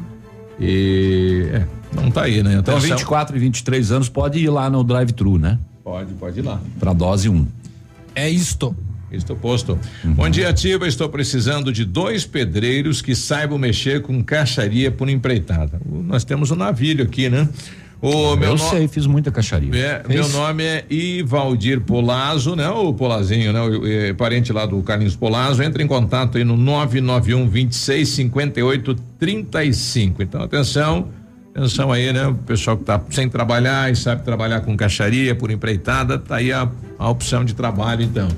E 0.59 1.47
é, 1.53 1.65
não 1.93 2.09
tá 2.09 2.23
aí, 2.23 2.41
né? 2.43 2.55
Então, 2.55 2.75
Atenção. 2.75 2.97
24 2.97 3.37
e 3.37 3.39
23 3.39 3.91
anos 3.91 4.09
pode 4.09 4.39
ir 4.39 4.49
lá 4.49 4.69
no 4.69 4.83
drive-thru, 4.83 5.37
né? 5.37 5.59
Pode, 5.83 6.13
pode 6.13 6.39
ir 6.39 6.43
lá. 6.43 6.59
Pra 6.79 6.91
dose 6.93 7.29
1. 7.29 7.33
Um. 7.33 7.47
É 8.15 8.29
isto. 8.29 8.75
Estou 9.11 9.35
posto. 9.35 9.77
Bom 10.03 10.29
dia, 10.29 10.49
Ativa. 10.49 10.87
Estou 10.87 11.09
precisando 11.09 11.73
de 11.73 11.83
dois 11.83 12.25
pedreiros 12.25 13.01
que 13.01 13.15
saibam 13.15 13.57
mexer 13.57 14.03
com 14.03 14.23
caixaria 14.23 14.91
por 14.91 15.09
empreitada. 15.09 15.81
Nós 15.83 16.23
temos 16.23 16.51
um 16.51 16.55
navio 16.55 17.01
aqui, 17.03 17.27
né? 17.27 17.49
O 18.01 18.35
meu 18.37 18.49
Eu 18.49 18.53
no- 18.53 18.57
sei, 18.57 18.87
fiz 18.87 19.05
muita 19.05 19.29
caixaria. 19.29 19.75
É, 19.75 20.03
meu 20.07 20.27
nome 20.29 20.63
é 20.63 20.85
Ivaldir 20.89 21.81
Polazzo, 21.81 22.55
né? 22.55 22.69
O 22.69 22.93
Polazinho, 22.93 23.51
né? 23.51 23.61
O, 23.61 23.85
é, 23.85 24.13
parente 24.13 24.53
lá 24.53 24.65
do 24.65 24.81
Carlinhos 24.81 25.17
Polazzo. 25.17 25.61
Entra 25.61 25.83
em 25.83 25.87
contato 25.87 26.37
aí 26.37 26.45
no 26.45 26.55
991 26.55 27.49
26 27.49 28.07
58 28.07 28.95
35. 29.19 30.23
Então, 30.23 30.41
atenção. 30.41 31.09
Atenção 31.53 31.91
aí, 31.91 32.13
né? 32.13 32.27
O 32.27 32.35
pessoal 32.35 32.77
que 32.77 32.85
tá 32.85 33.01
sem 33.09 33.27
trabalhar 33.27 33.91
e 33.91 33.95
sabe 33.97 34.23
trabalhar 34.23 34.61
com 34.61 34.77
caixaria 34.77 35.35
por 35.35 35.51
empreitada, 35.51 36.17
tá 36.17 36.37
aí 36.37 36.53
a, 36.53 36.69
a 36.97 37.09
opção 37.09 37.43
de 37.43 37.53
trabalho, 37.53 38.03
então. 38.03 38.29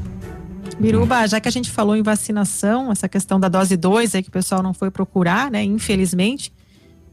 Biruba, 0.79 1.27
já 1.27 1.39
que 1.39 1.47
a 1.47 1.51
gente 1.51 1.69
falou 1.69 1.95
em 1.95 2.01
vacinação, 2.01 2.91
essa 2.91 3.07
questão 3.07 3.39
da 3.39 3.47
dose 3.47 3.77
2 3.77 4.15
aí 4.15 4.23
que 4.23 4.29
o 4.29 4.31
pessoal 4.31 4.63
não 4.63 4.73
foi 4.73 4.89
procurar, 4.89 5.51
né? 5.51 5.63
Infelizmente. 5.63 6.51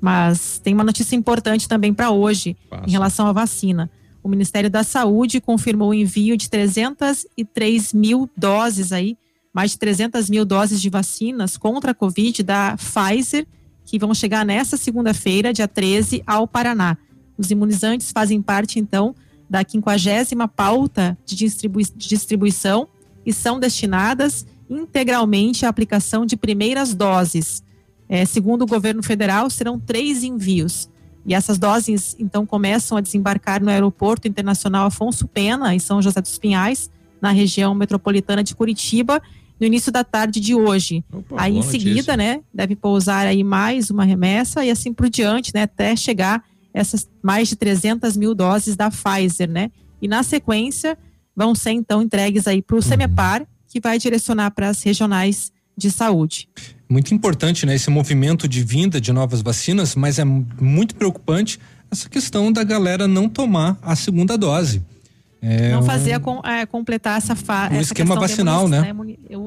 Mas 0.00 0.58
tem 0.58 0.74
uma 0.74 0.84
notícia 0.84 1.16
importante 1.16 1.68
também 1.68 1.92
para 1.92 2.10
hoje 2.10 2.56
em 2.86 2.90
relação 2.90 3.26
à 3.26 3.32
vacina. 3.32 3.90
O 4.22 4.28
Ministério 4.28 4.70
da 4.70 4.82
Saúde 4.82 5.40
confirmou 5.40 5.90
o 5.90 5.94
envio 5.94 6.36
de 6.36 6.48
303 6.50 7.92
mil 7.92 8.28
doses 8.36 8.92
aí, 8.92 9.16
mais 9.52 9.72
de 9.72 9.78
300 9.78 10.28
mil 10.28 10.44
doses 10.44 10.80
de 10.80 10.90
vacinas 10.90 11.56
contra 11.56 11.92
a 11.92 11.94
Covid 11.94 12.42
da 12.42 12.76
Pfizer, 12.76 13.46
que 13.84 13.98
vão 13.98 14.12
chegar 14.14 14.44
nesta 14.44 14.76
segunda-feira, 14.76 15.52
dia 15.52 15.66
13, 15.66 16.22
ao 16.26 16.46
Paraná. 16.46 16.96
Os 17.38 17.50
imunizantes 17.50 18.12
fazem 18.12 18.42
parte, 18.42 18.78
então, 18.78 19.14
da 19.48 19.64
50 19.66 20.46
pauta 20.48 21.16
de, 21.24 21.34
distribui 21.34 21.84
de 21.84 22.08
distribuição 22.08 22.86
e 23.24 23.32
são 23.32 23.58
destinadas 23.58 24.46
integralmente 24.68 25.64
à 25.64 25.68
aplicação 25.68 26.26
de 26.26 26.36
primeiras 26.36 26.94
doses. 26.94 27.62
É, 28.08 28.24
segundo 28.24 28.62
o 28.62 28.66
governo 28.66 29.02
federal, 29.02 29.50
serão 29.50 29.78
três 29.78 30.22
envios. 30.22 30.88
E 31.26 31.34
essas 31.34 31.58
doses, 31.58 32.16
então, 32.18 32.46
começam 32.46 32.96
a 32.96 33.00
desembarcar 33.00 33.62
no 33.62 33.70
Aeroporto 33.70 34.26
Internacional 34.26 34.86
Afonso 34.86 35.28
Pena, 35.28 35.74
em 35.74 35.78
São 35.78 36.00
José 36.00 36.20
dos 36.22 36.38
Pinhais, 36.38 36.90
na 37.20 37.30
região 37.30 37.74
metropolitana 37.74 38.42
de 38.42 38.54
Curitiba, 38.54 39.20
no 39.60 39.66
início 39.66 39.90
da 39.90 40.04
tarde 40.04 40.40
de 40.40 40.54
hoje. 40.54 41.04
aí, 41.36 41.56
em 41.56 41.62
seguida, 41.62 42.16
notícia. 42.16 42.16
né, 42.16 42.40
deve 42.54 42.76
pousar 42.76 43.26
aí 43.26 43.42
mais 43.42 43.90
uma 43.90 44.04
remessa 44.04 44.64
e 44.64 44.70
assim 44.70 44.92
por 44.92 45.10
diante, 45.10 45.52
né, 45.52 45.62
até 45.62 45.96
chegar 45.96 46.44
essas 46.72 47.08
mais 47.22 47.48
de 47.48 47.56
300 47.56 48.16
mil 48.16 48.34
doses 48.34 48.76
da 48.76 48.90
Pfizer, 48.90 49.50
né? 49.50 49.70
E 50.00 50.06
na 50.06 50.22
sequência, 50.22 50.96
vão 51.34 51.54
ser 51.54 51.72
então 51.72 52.02
entregues 52.02 52.46
aí 52.46 52.62
para 52.62 52.76
o 52.76 52.82
Semepar, 52.82 53.46
que 53.66 53.80
vai 53.80 53.98
direcionar 53.98 54.50
para 54.52 54.68
as 54.68 54.82
regionais 54.82 55.52
de 55.76 55.90
saúde. 55.90 56.48
Muito 56.88 57.12
importante, 57.12 57.66
né, 57.66 57.74
esse 57.74 57.90
movimento 57.90 58.48
de 58.48 58.62
vinda 58.64 59.00
de 59.00 59.12
novas 59.12 59.42
vacinas, 59.42 59.94
mas 59.94 60.18
é 60.18 60.24
mu- 60.24 60.46
muito 60.60 60.94
preocupante 60.94 61.60
essa 61.90 62.08
questão 62.08 62.50
da 62.50 62.64
galera 62.64 63.06
não 63.06 63.28
tomar 63.28 63.76
a 63.82 63.94
segunda 63.94 64.38
dose. 64.38 64.82
É 65.40 65.70
não 65.72 65.80
um- 65.80 65.82
fazer 65.82 66.14
a 66.14 66.20
com- 66.20 66.40
é, 66.44 66.64
completar 66.66 67.18
essa 67.18 67.36
fase. 67.36 67.76
O 67.76 67.80
esquema 67.80 68.14
vacinal, 68.16 68.66
né? 68.68 68.78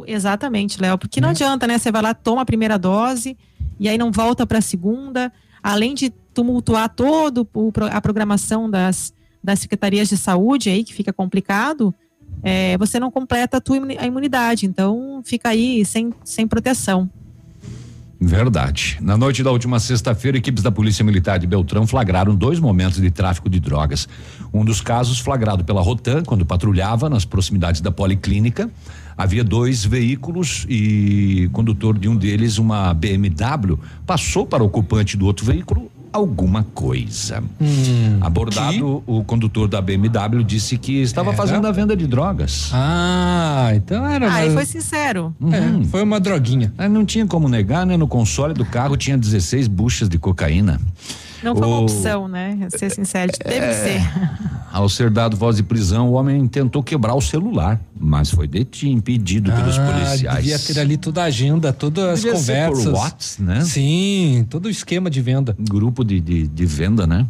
exatamente, 0.07 0.79
Léo. 0.79 0.97
Porque 0.97 1.19
não 1.19 1.29
adianta, 1.29 1.67
né? 1.67 1.77
Você 1.77 1.91
vai 1.91 2.01
lá, 2.01 2.13
toma 2.13 2.41
a 2.43 2.45
primeira 2.45 2.77
dose 2.77 3.35
e 3.79 3.89
aí 3.89 3.97
não 3.97 4.11
volta 4.11 4.45
para 4.45 4.59
a 4.59 4.61
segunda. 4.61 5.31
Além 5.61 5.93
de 5.93 6.09
tumultuar 6.33 6.89
todo 6.89 7.47
o 7.53 7.71
a 7.91 7.99
programação 8.01 8.69
das, 8.69 9.13
das 9.43 9.59
secretarias 9.59 10.07
de 10.09 10.15
saúde 10.17 10.69
aí, 10.69 10.83
que 10.83 10.93
fica 10.93 11.11
complicado, 11.11 11.93
é, 12.41 12.77
você 12.77 12.99
não 12.99 13.11
completa 13.11 13.57
a 13.57 13.61
tua 13.61 13.77
a 13.99 14.05
imunidade. 14.07 14.65
Então 14.65 15.21
fica 15.25 15.49
aí 15.49 15.83
sem, 15.83 16.13
sem 16.23 16.47
proteção. 16.47 17.09
Verdade. 18.23 18.99
Na 19.01 19.17
noite 19.17 19.41
da 19.41 19.49
última 19.49 19.79
sexta-feira, 19.79 20.37
equipes 20.37 20.61
da 20.61 20.71
Polícia 20.71 21.03
Militar 21.03 21.39
de 21.39 21.47
Beltrão 21.47 21.87
flagraram 21.87 22.35
dois 22.35 22.59
momentos 22.59 23.01
de 23.01 23.09
tráfico 23.09 23.49
de 23.49 23.59
drogas. 23.59 24.07
Um 24.53 24.63
dos 24.63 24.79
casos 24.79 25.17
flagrado 25.17 25.63
pela 25.65 25.81
Rotan, 25.81 26.21
quando 26.21 26.45
patrulhava 26.45 27.09
nas 27.09 27.25
proximidades 27.25 27.81
da 27.81 27.91
Policlínica. 27.91 28.69
Havia 29.17 29.43
dois 29.43 29.83
veículos 29.83 30.67
e 30.69 31.49
condutor 31.51 31.97
de 31.97 32.07
um 32.07 32.15
deles, 32.15 32.59
uma 32.59 32.93
BMW, 32.93 33.79
passou 34.05 34.45
para 34.45 34.61
o 34.61 34.67
ocupante 34.67 35.17
do 35.17 35.25
outro 35.25 35.43
veículo 35.43 35.90
alguma 36.11 36.63
coisa. 36.73 37.43
Abordado, 38.19 39.03
o 39.05 39.23
condutor 39.23 39.67
da 39.67 39.81
BMW 39.81 40.43
disse 40.43 40.77
que 40.77 41.01
estava 41.01 41.29
Era? 41.29 41.37
fazendo 41.37 41.67
a 41.67 41.71
venda 41.71 41.95
de 41.95 42.05
drogas. 42.07 42.69
Ah, 42.73 43.71
então 43.75 44.05
era. 44.05 44.31
Aí 44.33 44.51
foi 44.51 44.65
sincero. 44.65 45.33
Uhum. 45.39 45.85
foi 45.85 46.03
uma 46.03 46.19
droguinha. 46.19 46.73
Não 46.89 47.05
tinha 47.05 47.25
como 47.25 47.47
negar, 47.47 47.85
né? 47.85 47.97
No 47.97 48.07
console 48.07 48.53
do 48.53 48.65
carro 48.65 48.95
tinha 48.97 49.17
16 49.17 49.67
buchas 49.67 50.09
de 50.09 50.17
cocaína. 50.17 50.79
Não 51.43 51.55
foi 51.55 51.67
uma 51.67 51.79
O- 51.79 51.83
opção, 51.83 52.27
né? 52.27 52.57
Ser 52.69 52.89
sincero, 52.91 53.31
teve 53.31 53.59
que 53.59 53.65
É. 53.65 53.73
ser. 53.73 54.01
Ao 54.71 54.87
ser 54.87 55.09
dado 55.09 55.35
voz 55.35 55.57
de 55.57 55.63
prisão, 55.63 56.09
o 56.09 56.13
homem 56.13 56.47
tentou 56.47 56.81
quebrar 56.81 57.13
o 57.13 57.19
celular, 57.19 57.77
mas 57.99 58.31
foi 58.31 58.47
detido, 58.47 58.91
impedido 58.93 59.51
pelos 59.51 59.77
Ah, 59.77 59.85
policiais. 59.85 60.37
Devia 60.45 60.57
ter 60.59 60.79
ali 60.79 60.95
toda 60.95 61.21
a 61.23 61.25
agenda, 61.25 61.73
todas 61.73 62.05
as 62.05 62.21
Devia 62.21 62.37
ser 62.39 62.67
por 62.69 62.77
conversas. 62.77 62.93
Whats, 62.93 63.37
né? 63.39 63.61
Sim, 63.65 64.45
todo 64.49 64.67
o 64.67 64.69
esquema 64.69 65.09
de 65.09 65.21
venda. 65.21 65.53
Grupo 65.59 66.05
de, 66.05 66.21
de, 66.21 66.47
de 66.47 66.65
venda, 66.65 67.05
né? 67.05 67.25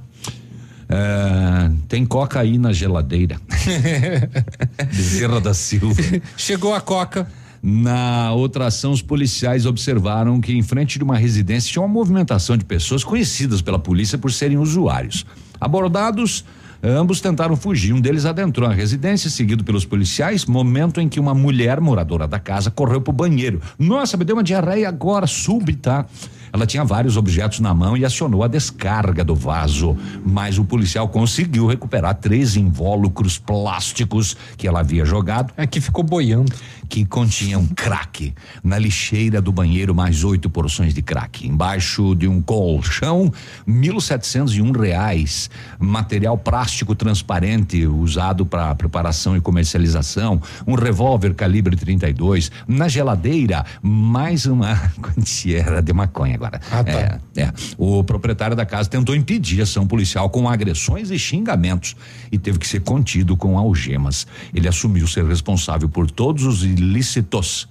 É, 0.88 1.72
tem 1.88 2.06
coca 2.06 2.40
aí 2.40 2.58
na 2.60 2.72
geladeira. 2.74 3.38
Bezerra 4.94 5.40
da 5.42 5.54
Silva. 5.54 6.02
Chegou 6.38 6.74
a 6.76 6.82
coca. 6.82 7.28
Na 7.64 8.34
outra 8.34 8.68
ação, 8.68 8.92
os 8.92 9.04
policiais 9.04 9.68
observaram 9.68 10.42
que 10.42 10.52
em 10.52 10.64
frente 10.64 10.98
de 10.98 11.04
uma 11.04 11.16
residência 11.16 11.72
tinha 11.72 11.82
uma 11.82 11.88
movimentação 11.88 12.58
de 12.58 12.66
pessoas 12.66 13.04
conhecidas 13.04 13.62
pela 13.62 13.78
polícia 13.78 14.18
por 14.18 14.32
serem 14.32 14.58
usuários. 14.58 15.26
Abordados, 15.60 16.44
ambos 16.82 17.22
tentaram 17.22 17.56
fugir. 17.56 17.94
Um 17.94 18.02
deles 18.02 18.26
adentrou 18.26 18.68
a 18.68 18.74
residência, 18.74 19.30
seguido 19.30 19.64
pelos 19.64 19.86
policiais, 19.86 20.46
momento 20.46 21.00
em 21.00 21.08
que 21.08 21.20
uma 21.20 21.36
mulher 21.36 21.80
moradora 21.80 22.28
da 22.28 22.40
casa 22.40 22.72
correu 22.72 23.00
para 23.00 23.12
o 23.12 23.16
banheiro. 23.16 23.62
Nossa, 23.78 24.18
me 24.18 24.26
deu 24.26 24.36
uma 24.36 24.44
diarreia 24.44 24.90
agora, 24.90 25.28
súbita. 25.28 26.08
Ela 26.53 26.65
tinha 26.65 26.84
vários 26.84 27.15
objetos 27.15 27.60
na 27.60 27.73
mão 27.73 27.95
e 27.95 28.03
acionou 28.03 28.44
a 28.44 28.48
descarga 28.48 29.23
do 29.23 29.34
vaso, 29.34 29.95
mas 30.26 30.57
o 30.57 30.65
policial 30.65 31.07
conseguiu 31.07 31.65
recuperar 31.65 32.15
três 32.15 32.57
invólucros 32.57 33.38
plásticos 33.38 34.36
que 34.57 34.68
ela 34.68 34.81
havia 34.81 35.05
jogado. 35.05 35.54
É 35.55 35.65
que 35.65 35.80
ficou 35.80 36.04
boiando. 36.04 36.52
Que 36.89 37.05
continham 37.05 37.65
crack. 37.68 38.34
Na 38.62 38.78
lixeira 38.78 39.41
do 39.41 39.49
banheiro, 39.49 39.96
mais 39.96 40.26
oito 40.26 40.49
porções 40.49 40.94
de 40.94 41.02
crack. 41.02 41.47
Embaixo 41.47 42.13
de 42.15 42.28
um 42.28 42.41
colchão, 42.41 43.31
mil 43.65 44.02
setecentos 44.02 44.54
e 44.54 44.62
um 44.62 44.71
reais. 44.73 45.49
Material 45.80 46.38
plástico 46.38 46.94
transparente 46.94 47.88
usado 47.88 48.46
para 48.46 48.76
preparação 48.76 49.38
e 49.38 49.41
comercialização. 49.41 50.41
Um 50.68 50.76
revólver 50.76 51.34
calibre 51.34 51.78
32. 51.78 52.52
Na 52.68 52.89
geladeira, 52.89 53.65
mais 53.81 54.46
uma 54.46 54.76
quantia 55.02 55.81
de 55.81 55.94
maconha 55.94 56.40
agora. 56.47 57.21
é, 57.36 57.41
é. 57.44 57.53
O 57.78 58.03
proprietário 58.03 58.55
da 58.55 58.65
casa 58.65 58.89
tentou 58.89 59.15
impedir 59.15 59.60
a 59.60 59.63
ação 59.63 59.86
policial 59.86 60.29
com 60.29 60.47
agressões 60.47 61.11
e 61.11 61.20
xingamentos 61.20 61.95
e 62.31 62.37
teve 62.37 62.60
que 62.60 62.68
ser 62.68 62.81
contido 62.81 63.36
com 63.37 63.57
algemas. 63.57 64.28
Ele 64.53 64.68
assumiu 64.68 65.07
ser 65.07 65.26
responsável 65.26 65.89
por 65.89 66.10
todos 66.10 66.45
os 66.45 66.63
ilícitos. 66.63 67.68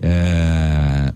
É, 0.00 1.12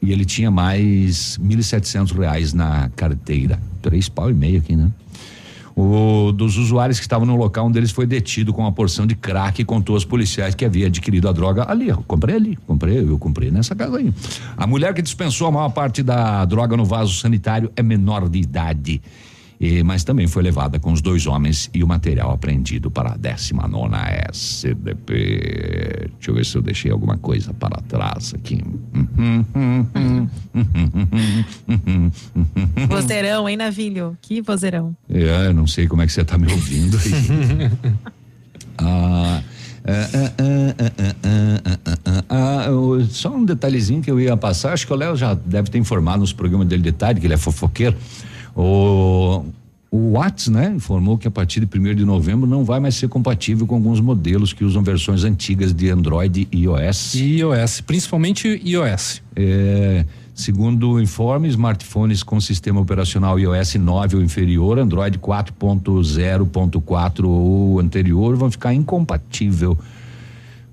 e 0.00 0.12
ele 0.12 0.24
tinha 0.24 0.50
mais 0.50 1.36
mil 1.38 1.58
e 1.58 1.62
setecentos 1.62 2.12
reais 2.12 2.52
na 2.52 2.88
carteira. 2.96 3.60
Três 3.82 4.08
pau 4.08 4.30
e 4.30 4.34
meio 4.34 4.58
aqui, 4.58 4.76
né? 4.76 4.90
O 5.80 6.32
dos 6.32 6.56
usuários 6.56 6.98
que 6.98 7.04
estavam 7.04 7.24
no 7.24 7.36
local, 7.36 7.68
um 7.68 7.70
deles 7.70 7.92
foi 7.92 8.04
detido 8.04 8.52
com 8.52 8.62
uma 8.62 8.72
porção 8.72 9.06
de 9.06 9.14
crack 9.14 9.62
e 9.62 9.64
contou 9.64 9.94
aos 9.94 10.04
policiais 10.04 10.52
que 10.52 10.64
havia 10.64 10.88
adquirido 10.88 11.28
a 11.28 11.32
droga 11.32 11.70
ali. 11.70 11.88
Eu 11.88 12.02
comprei 12.04 12.34
ali, 12.34 12.56
comprei, 12.66 12.98
eu 12.98 13.16
comprei 13.16 13.48
nessa 13.52 13.76
casa 13.76 13.98
aí. 13.98 14.12
A 14.56 14.66
mulher 14.66 14.92
que 14.92 15.00
dispensou 15.00 15.46
a 15.46 15.52
maior 15.52 15.68
parte 15.68 16.02
da 16.02 16.44
droga 16.46 16.76
no 16.76 16.84
vaso 16.84 17.14
sanitário 17.14 17.70
é 17.76 17.82
menor 17.82 18.28
de 18.28 18.40
idade 18.40 19.00
E, 19.60 19.82
mas 19.82 20.04
também 20.04 20.28
foi 20.28 20.44
levada 20.44 20.78
com 20.78 20.92
os 20.92 21.00
dois 21.00 21.26
homens 21.26 21.68
e 21.74 21.82
o 21.82 21.88
material 21.88 22.30
apreendido 22.30 22.92
para 22.92 23.14
a 23.14 23.16
19 23.16 23.88
SDP. 24.30 26.10
Deixa 26.14 26.30
eu 26.30 26.34
ver 26.34 26.46
se 26.46 26.56
eu 26.56 26.62
deixei 26.62 26.92
alguma 26.92 27.18
coisa 27.18 27.52
para 27.52 27.80
trás 27.82 28.32
aqui. 28.34 28.62
Vozeirão, 32.88 33.48
hein, 33.48 33.56
Navilho? 33.56 34.16
Que 34.20 34.40
vozeirão. 34.40 34.94
É, 35.08 35.52
não 35.52 35.66
sei 35.66 35.86
como 35.86 36.02
é 36.02 36.06
que 36.06 36.12
você 36.12 36.22
está 36.22 36.38
me 36.38 36.50
ouvindo 36.52 36.96
aí. 36.98 37.70
ah, 42.28 42.64
eu- 42.66 43.04
só 43.10 43.34
um 43.34 43.44
detalhezinho 43.44 44.02
que 44.02 44.10
eu 44.10 44.20
ia 44.20 44.36
passar, 44.36 44.72
acho 44.72 44.86
que 44.86 44.92
o 44.92 44.96
Léo 44.96 45.16
já 45.16 45.34
deve 45.34 45.70
ter 45.70 45.78
informado 45.78 46.20
nos 46.20 46.32
programas 46.32 46.68
dele 46.68 46.82
de 46.82 46.92
tarde, 46.92 47.20
que 47.20 47.26
ele 47.26 47.34
é 47.34 47.38
fofoqueiro. 47.38 47.96
O, 48.58 49.44
o 49.88 50.10
Whats, 50.14 50.48
né, 50.48 50.72
informou 50.74 51.16
que 51.16 51.28
a 51.28 51.30
partir 51.30 51.64
de 51.64 51.78
1 51.78 51.94
de 51.94 52.04
novembro 52.04 52.44
não 52.44 52.64
vai 52.64 52.80
mais 52.80 52.96
ser 52.96 53.08
compatível 53.08 53.64
com 53.68 53.76
alguns 53.76 54.00
modelos 54.00 54.52
que 54.52 54.64
usam 54.64 54.82
versões 54.82 55.22
antigas 55.22 55.72
de 55.72 55.88
Android 55.88 56.48
e 56.50 56.64
iOS. 56.64 57.14
iOS, 57.14 57.80
principalmente 57.82 58.60
iOS. 58.64 59.22
É, 59.36 60.04
segundo 60.34 60.90
o 60.90 61.00
informe, 61.00 61.46
smartphones 61.46 62.24
com 62.24 62.40
sistema 62.40 62.80
operacional 62.80 63.38
iOS 63.38 63.76
9 63.76 64.16
ou 64.16 64.22
inferior, 64.22 64.80
Android 64.80 65.16
4.0.4 65.20 67.28
ou 67.28 67.78
anterior 67.78 68.34
vão 68.34 68.50
ficar 68.50 68.74
incompatível. 68.74 69.78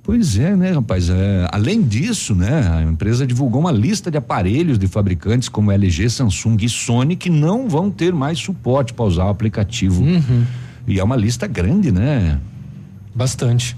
Pois 0.05 0.37
é, 0.37 0.55
né, 0.55 0.71
rapaz? 0.71 1.09
É, 1.09 1.47
além 1.51 1.81
disso, 1.81 2.35
né, 2.35 2.69
a 2.71 2.83
empresa 2.83 3.25
divulgou 3.25 3.59
uma 3.59 3.71
lista 3.71 4.11
de 4.11 4.17
aparelhos 4.17 4.77
de 4.77 4.87
fabricantes 4.87 5.49
como 5.49 5.71
LG, 5.71 6.11
Samsung 6.11 6.57
e 6.61 6.69
Sony 6.69 7.15
que 7.15 7.27
não 7.27 7.67
vão 7.67 7.89
ter 7.89 8.13
mais 8.13 8.37
suporte 8.37 8.93
para 8.93 9.03
usar 9.03 9.25
o 9.25 9.29
aplicativo. 9.29 10.03
E 10.87 10.99
é 10.99 11.03
uma 11.03 11.15
lista 11.15 11.47
grande, 11.47 11.91
né? 11.91 12.39
Bastante. 13.15 13.75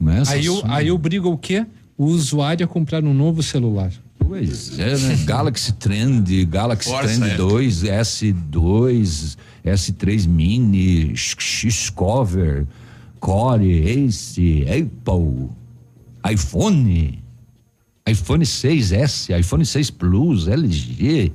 Né, 0.00 0.22
Aí, 0.28 0.48
o, 0.48 0.54
Samsung. 0.54 0.72
aí 0.72 0.90
obriga 0.90 1.28
o 1.28 1.36
quê? 1.36 1.66
O 1.98 2.06
usuário 2.06 2.64
a 2.64 2.68
comprar 2.68 3.04
um 3.04 3.12
novo 3.12 3.42
celular. 3.42 3.92
Pois 4.18 4.78
é, 4.78 4.96
né? 4.96 5.16
Galaxy 5.26 5.72
Trend, 5.74 6.46
Galaxy 6.46 6.88
Força, 6.88 7.18
Trend 7.18 7.32
é. 7.32 7.36
2, 7.36 7.82
S2, 7.82 9.36
S3 9.66 10.26
Mini, 10.26 11.14
X-Cover, 11.14 12.66
Core, 13.20 14.06
Ace, 14.06 14.64
Apple, 14.66 15.50
iPhone, 16.32 17.18
iPhone 18.08 18.44
6S, 18.44 19.30
iPhone 19.38 19.64
6 19.64 19.90
Plus, 19.90 20.48
LG, 20.48 21.32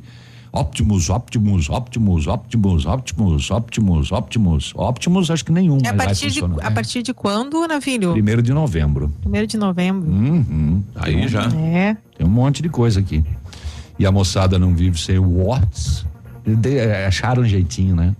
Optimus, 0.51 1.09
Optimus, 1.09 1.69
Optimus, 1.69 2.27
Optimus, 2.27 2.85
Optimus, 2.85 3.49
Optimus, 3.51 4.11
Optimus, 4.11 4.73
Optimus, 4.75 5.31
acho 5.31 5.45
que 5.45 5.51
nenhum 5.51 5.79
É 5.83 5.89
a 5.89 5.93
partir, 5.95 6.29
de, 6.29 6.39
a 6.61 6.71
partir 6.71 7.01
de 7.01 7.13
quando, 7.13 7.65
Navilho? 7.67 8.11
Primeiro 8.13 8.41
de 8.41 8.53
novembro. 8.53 9.11
Primeiro 9.21 9.47
de 9.47 9.57
novembro. 9.57 10.09
Uhum. 10.09 10.83
Aí 10.95 11.27
já. 11.27 11.45
É. 11.55 11.97
Tem 12.17 12.25
um 12.25 12.29
monte 12.29 12.61
de 12.61 12.69
coisa 12.69 12.99
aqui. 12.99 13.23
E 13.97 14.05
a 14.05 14.11
moçada 14.11 14.59
não 14.59 14.75
vive 14.75 14.99
sem. 14.99 15.17
De- 16.45 16.77
é, 16.77 17.07
Acharam 17.07 17.43
um 17.43 17.45
jeitinho, 17.47 17.95
né? 17.95 18.15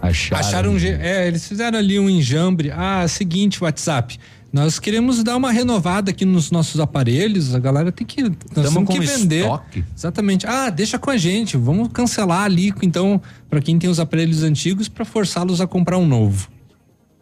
Acharam. 0.00 0.40
Acharam 0.46 0.70
um. 0.72 0.78
je- 0.78 0.88
É, 0.88 1.26
eles 1.26 1.46
fizeram 1.46 1.78
ali 1.78 1.98
um 1.98 2.08
enjambre. 2.08 2.70
Ah, 2.70 3.06
seguinte, 3.08 3.62
WhatsApp. 3.62 4.18
Nós 4.52 4.78
queremos 4.78 5.22
dar 5.22 5.36
uma 5.36 5.52
renovada 5.52 6.10
aqui 6.10 6.24
nos 6.24 6.50
nossos 6.50 6.80
aparelhos. 6.80 7.54
A 7.54 7.58
galera 7.58 7.92
tem 7.92 8.06
que. 8.06 8.22
Nós 8.22 8.32
Tamo 8.72 8.86
temos 8.86 8.94
que 8.94 9.00
vender. 9.18 9.40
estoque. 9.40 9.84
Exatamente. 9.94 10.46
Ah, 10.46 10.70
deixa 10.70 10.98
com 10.98 11.10
a 11.10 11.16
gente. 11.18 11.56
Vamos 11.56 11.88
cancelar 11.92 12.44
ali, 12.44 12.72
então, 12.82 13.20
para 13.50 13.60
quem 13.60 13.78
tem 13.78 13.90
os 13.90 14.00
aparelhos 14.00 14.42
antigos, 14.42 14.88
para 14.88 15.04
forçá-los 15.04 15.60
a 15.60 15.66
comprar 15.66 15.98
um 15.98 16.06
novo. 16.06 16.48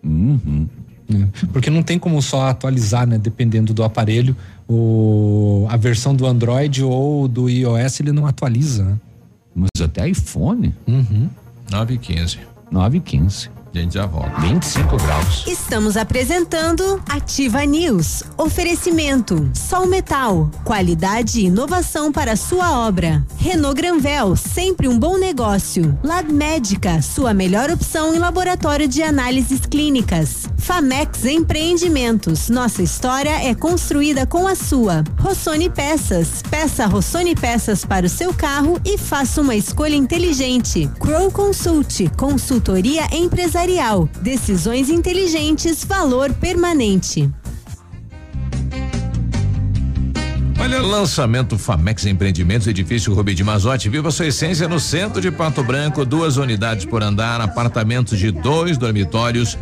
Uhum. 0.04 0.68
É, 1.12 1.46
Porque 1.52 1.70
não 1.70 1.82
tem 1.82 1.98
como 1.98 2.20
só 2.22 2.48
atualizar, 2.48 3.06
né? 3.06 3.18
Dependendo 3.18 3.74
do 3.74 3.82
aparelho, 3.82 4.36
o, 4.68 5.66
a 5.68 5.76
versão 5.76 6.14
do 6.14 6.26
Android 6.26 6.82
ou 6.82 7.26
do 7.28 7.48
iOS 7.48 8.00
ele 8.00 8.12
não 8.12 8.26
atualiza. 8.26 8.84
Né? 8.84 8.96
Mas 9.54 9.82
até 9.82 10.08
iPhone. 10.08 10.74
Uhum. 10.86 11.28
9 11.70 11.94
e 11.94 11.98
15. 11.98 12.38
9 12.70 12.98
e 12.98 13.00
15. 13.00 13.50
Gente 13.76 13.92
já 13.92 14.06
volta. 14.06 14.40
25 14.40 14.96
graus. 14.96 15.44
Estamos 15.46 15.98
apresentando 15.98 16.98
Ativa 17.06 17.62
News. 17.66 18.22
Oferecimento: 18.38 19.50
Sol 19.52 19.86
Metal. 19.86 20.50
Qualidade 20.64 21.40
e 21.40 21.44
inovação 21.44 22.10
para 22.10 22.36
sua 22.36 22.86
obra. 22.86 23.22
Renault 23.36 23.76
Granvel, 23.76 24.34
sempre 24.34 24.88
um 24.88 24.98
bom 24.98 25.18
negócio. 25.18 25.96
Lab 26.02 26.32
Médica, 26.32 27.02
sua 27.02 27.34
melhor 27.34 27.70
opção 27.70 28.14
em 28.14 28.18
laboratório 28.18 28.88
de 28.88 29.02
análises 29.02 29.60
clínicas. 29.66 30.48
Famex 30.56 31.26
Empreendimentos. 31.26 32.48
Nossa 32.48 32.82
história 32.82 33.46
é 33.46 33.54
construída 33.54 34.24
com 34.24 34.48
a 34.48 34.54
sua. 34.54 35.04
Rossoni 35.20 35.68
Peças. 35.68 36.40
Peça 36.48 36.86
Rossoni 36.86 37.34
Peças 37.34 37.84
para 37.84 38.06
o 38.06 38.08
seu 38.08 38.32
carro 38.32 38.80
e 38.86 38.96
faça 38.96 39.42
uma 39.42 39.54
escolha 39.54 39.94
inteligente. 39.94 40.90
Crow 40.98 41.30
Consult, 41.30 42.10
consultoria 42.16 43.06
empresarial. 43.12 43.65
Decisões 44.22 44.88
inteligentes, 44.88 45.84
valor 45.84 46.32
permanente. 46.34 47.28
Olha, 50.56 50.80
lançamento 50.80 51.58
Famex 51.58 52.06
Empreendimentos, 52.06 52.68
edifício 52.68 53.12
Rubi 53.12 53.34
de 53.34 53.42
Mazote. 53.42 53.88
Viva 53.88 54.12
sua 54.12 54.28
essência 54.28 54.68
no 54.68 54.78
centro 54.78 55.20
de 55.20 55.32
Pato 55.32 55.64
Branco. 55.64 56.04
Duas 56.04 56.36
unidades 56.36 56.84
por 56.84 57.02
andar, 57.02 57.40
apartamentos 57.40 58.16
de 58.20 58.30
dois 58.30 58.78
dormitórios. 58.78 59.58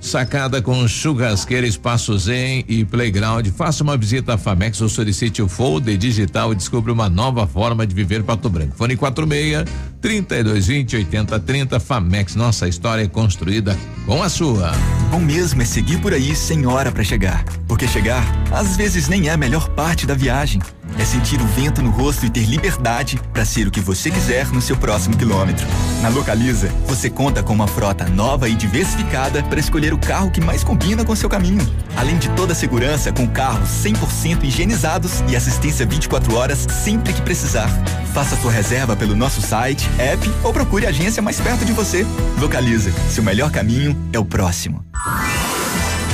Sacada 0.00 0.62
com 0.62 0.86
churrasqueira, 0.86 1.66
espaço 1.66 2.16
zen 2.16 2.64
e 2.68 2.84
playground. 2.84 3.48
Faça 3.48 3.82
uma 3.82 3.96
visita 3.96 4.34
à 4.34 4.38
Famex 4.38 4.80
ou 4.80 4.88
solicite 4.88 5.42
o 5.42 5.48
folder 5.48 5.96
digital 5.96 6.52
e 6.52 6.54
descubra 6.54 6.92
uma 6.92 7.08
nova 7.08 7.44
forma 7.48 7.84
de 7.84 7.92
viver 7.92 8.22
Pato 8.22 8.48
Branco. 8.48 8.76
Fone 8.76 8.96
46 8.96 9.64
3220 10.00 10.96
8030 10.96 11.80
Famex. 11.80 12.34
Nossa 12.34 12.68
história 12.68 13.02
é 13.02 13.08
construída 13.08 13.76
com 14.06 14.22
a 14.22 14.28
sua. 14.28 14.72
Bom 15.10 15.20
mesmo 15.20 15.62
é 15.62 15.64
seguir 15.64 15.98
por 16.00 16.12
aí 16.12 16.34
sem 16.36 16.66
hora 16.66 16.92
pra 16.92 17.02
chegar. 17.02 17.44
Porque 17.66 17.88
chegar, 17.88 18.22
às 18.50 18.76
vezes, 18.76 19.08
nem 19.08 19.28
é 19.28 19.32
a 19.32 19.36
melhor 19.36 19.68
parte 19.70 20.06
da 20.06 20.14
viagem. 20.14 20.60
É 20.98 21.04
sentir 21.04 21.40
o 21.40 21.46
vento 21.46 21.82
no 21.82 21.90
rosto 21.90 22.26
e 22.26 22.30
ter 22.30 22.44
liberdade 22.44 23.20
para 23.32 23.44
ser 23.44 23.68
o 23.68 23.70
que 23.70 23.80
você 23.80 24.10
quiser 24.10 24.46
no 24.48 24.60
seu 24.60 24.76
próximo 24.76 25.16
quilômetro. 25.16 25.66
Na 26.02 26.08
Localiza, 26.08 26.68
você 26.86 27.08
conta 27.08 27.42
com 27.42 27.52
uma 27.52 27.66
frota 27.66 28.08
nova 28.08 28.48
e 28.48 28.54
diversificada 28.54 29.42
para 29.42 29.60
escolher 29.60 29.92
o 29.92 29.98
carro 29.98 30.30
que 30.30 30.40
mais 30.40 30.64
combina 30.64 31.04
com 31.04 31.14
seu 31.14 31.28
caminho. 31.28 31.66
Além 31.96 32.18
de 32.18 32.28
toda 32.30 32.52
a 32.52 32.56
segurança 32.56 33.12
com 33.12 33.26
carros 33.28 33.68
100% 33.68 34.44
higienizados 34.44 35.22
e 35.28 35.36
assistência 35.36 35.86
24 35.86 36.34
horas 36.34 36.66
sempre 36.70 37.12
que 37.12 37.22
precisar. 37.22 37.68
Faça 38.12 38.36
sua 38.36 38.50
reserva 38.50 38.96
pelo 38.96 39.14
nosso 39.14 39.40
site, 39.40 39.87
app 39.98 40.30
ou 40.42 40.52
procure 40.52 40.86
a 40.86 40.90
agência 40.90 41.22
mais 41.22 41.40
perto 41.40 41.64
de 41.64 41.72
você. 41.72 42.06
Localiza, 42.40 42.92
seu 43.10 43.22
melhor 43.22 43.50
caminho 43.50 43.96
é 44.12 44.18
o 44.18 44.24
próximo. 44.24 44.84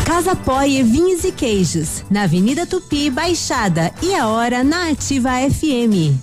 Casa 0.05 0.37
Poie 0.37 0.83
Vinhos 0.83 1.25
e 1.25 1.33
Queijos, 1.33 2.05
na 2.11 2.25
Avenida 2.25 2.67
Tupi, 2.67 3.09
Baixada 3.11 3.91
e 4.03 4.15
a 4.15 4.27
hora 4.27 4.63
na 4.63 4.91
Ativa 4.91 5.31
FM. 5.51 6.15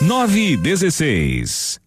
9 0.00 0.52
e 0.52 0.56
16. 0.56 1.80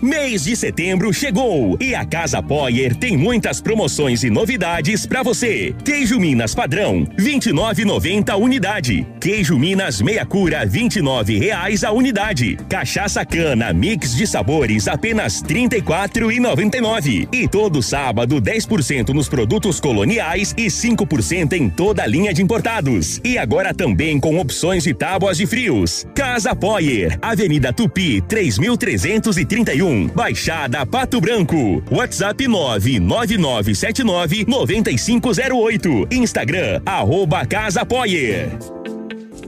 Mês 0.00 0.44
de 0.44 0.54
setembro 0.54 1.12
chegou 1.12 1.76
e 1.80 1.94
a 1.94 2.04
Casa 2.04 2.42
Poyer 2.42 2.94
tem 2.94 3.16
muitas 3.16 3.60
promoções 3.60 4.22
e 4.22 4.30
novidades 4.30 5.04
para 5.04 5.22
você. 5.22 5.74
Queijo 5.84 6.20
Minas 6.20 6.54
padrão, 6.54 7.04
29,90 7.18 8.30
a 8.30 8.36
unidade. 8.36 9.06
Queijo 9.26 9.58
Minas 9.58 10.00
meia 10.00 10.24
cura, 10.24 10.64
29 10.64 11.36
reais 11.36 11.82
a 11.82 11.90
unidade. 11.90 12.56
Cachaça 12.68 13.26
cana 13.26 13.72
mix 13.72 14.14
de 14.14 14.24
sabores, 14.24 14.86
apenas 14.86 15.42
34,99. 15.42 17.26
E 17.32 17.48
todo 17.48 17.82
sábado 17.82 18.40
10% 18.40 19.08
nos 19.08 19.28
produtos 19.28 19.80
coloniais 19.80 20.54
e 20.56 20.66
5% 20.66 21.54
em 21.54 21.68
toda 21.68 22.04
a 22.04 22.06
linha 22.06 22.32
de 22.32 22.40
importados. 22.40 23.20
E 23.24 23.36
agora 23.36 23.74
também 23.74 24.20
com 24.20 24.38
opções 24.38 24.84
de 24.84 24.94
tábuas 24.94 25.38
de 25.38 25.46
frios. 25.46 26.06
Casa 26.14 26.54
Poyer, 26.54 27.18
Avenida 27.20 27.72
Tupi, 27.72 28.20
3331, 28.20 30.06
Baixada 30.06 30.86
Pato 30.86 31.20
Branco. 31.20 31.82
WhatsApp 31.90 32.46
99979 32.46 34.44
9508. 34.46 36.06
Instagram, 36.12 36.80
arroba 36.86 37.44
Casa 37.44 37.84
Poyer. 37.84 38.56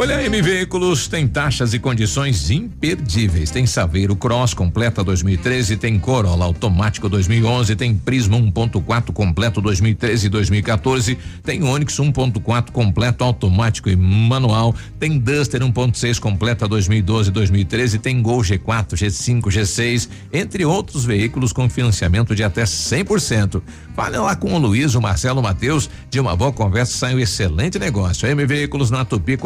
Olha, 0.00 0.22
M 0.24 0.40
Veículos 0.40 1.08
tem 1.08 1.26
taxas 1.26 1.74
e 1.74 1.78
condições 1.80 2.52
imperdíveis. 2.52 3.50
Tem 3.50 3.66
Saveiro 3.66 4.14
Cross 4.14 4.54
completa 4.54 5.02
2013, 5.02 5.76
tem 5.76 5.98
Corolla 5.98 6.44
automático 6.44 7.08
2011, 7.08 7.74
tem 7.74 7.96
Prisma 7.96 8.38
1.4 8.38 9.12
completo 9.12 9.60
2013 9.60 10.28
e 10.28 10.30
2014, 10.30 11.18
tem 11.42 11.64
Onix 11.64 11.96
1.4 11.96 12.70
completo 12.70 13.24
automático 13.24 13.90
e 13.90 13.96
manual, 13.96 14.72
tem 15.00 15.18
Duster 15.18 15.62
1.6 15.62 16.20
completa 16.20 16.68
2012 16.68 17.30
e 17.30 17.32
2013, 17.32 17.98
tem 17.98 18.22
Gol 18.22 18.42
G4, 18.42 18.90
G5, 18.92 19.42
G6, 19.46 20.08
entre 20.32 20.64
outros 20.64 21.04
veículos 21.04 21.52
com 21.52 21.68
financiamento 21.68 22.36
de 22.36 22.44
até 22.44 22.62
100%. 22.62 23.60
Fale 23.96 24.16
lá 24.16 24.36
com 24.36 24.54
o 24.54 24.58
Luiz, 24.58 24.94
o 24.94 25.00
Marcelo 25.00 25.42
Matheus, 25.42 25.90
de 26.08 26.20
uma 26.20 26.36
boa 26.36 26.52
conversa 26.52 26.96
sai 26.96 27.16
um 27.16 27.18
excelente 27.18 27.80
negócio. 27.80 28.28
M 28.28 28.46
Veículos 28.46 28.92
na 28.92 29.04
Tupi 29.04 29.36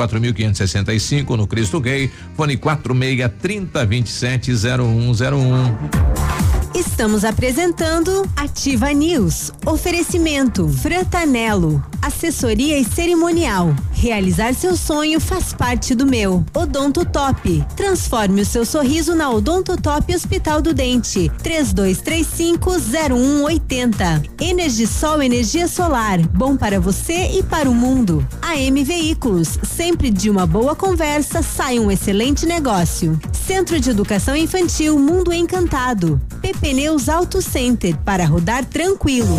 4565 0.42 1.36
no 1.36 1.46
Cristo 1.46 1.80
Rei, 1.80 2.10
fone 2.34 2.58
46 2.58 3.30
30 3.40 3.84
27 3.84 4.52
0101. 4.52 6.61
Estamos 6.74 7.22
apresentando 7.22 8.26
Ativa 8.34 8.94
News. 8.94 9.52
Oferecimento 9.66 10.66
Frantanelo. 10.68 11.84
Assessoria 12.00 12.78
e 12.78 12.84
cerimonial. 12.84 13.74
Realizar 13.92 14.54
seu 14.54 14.74
sonho 14.76 15.20
faz 15.20 15.52
parte 15.52 15.94
do 15.94 16.06
meu. 16.06 16.42
Odonto 16.54 17.04
Top. 17.04 17.62
Transforme 17.76 18.40
o 18.40 18.46
seu 18.46 18.64
sorriso 18.64 19.14
na 19.14 19.30
Odonto 19.30 19.76
Top 19.76 20.14
Hospital 20.14 20.62
do 20.62 20.72
Dente. 20.72 21.30
32350180. 21.44 24.30
Energisol 24.40 25.22
energia 25.22 25.68
solar. 25.68 26.26
Bom 26.28 26.56
para 26.56 26.80
você 26.80 27.38
e 27.38 27.42
para 27.42 27.68
o 27.70 27.74
mundo. 27.74 28.26
AM 28.40 28.82
Veículos. 28.82 29.58
Sempre 29.62 30.08
de 30.10 30.30
uma 30.30 30.46
boa 30.46 30.74
conversa 30.74 31.42
sai 31.42 31.78
um 31.78 31.90
excelente 31.90 32.46
negócio. 32.46 33.20
Centro 33.46 33.78
de 33.78 33.90
Educação 33.90 34.34
Infantil 34.34 34.98
Mundo 34.98 35.30
Encantado. 35.32 36.20
Pneus 36.62 37.08
Auto 37.08 37.42
Center 37.42 37.96
para 38.04 38.24
rodar 38.24 38.64
tranquilo. 38.64 39.36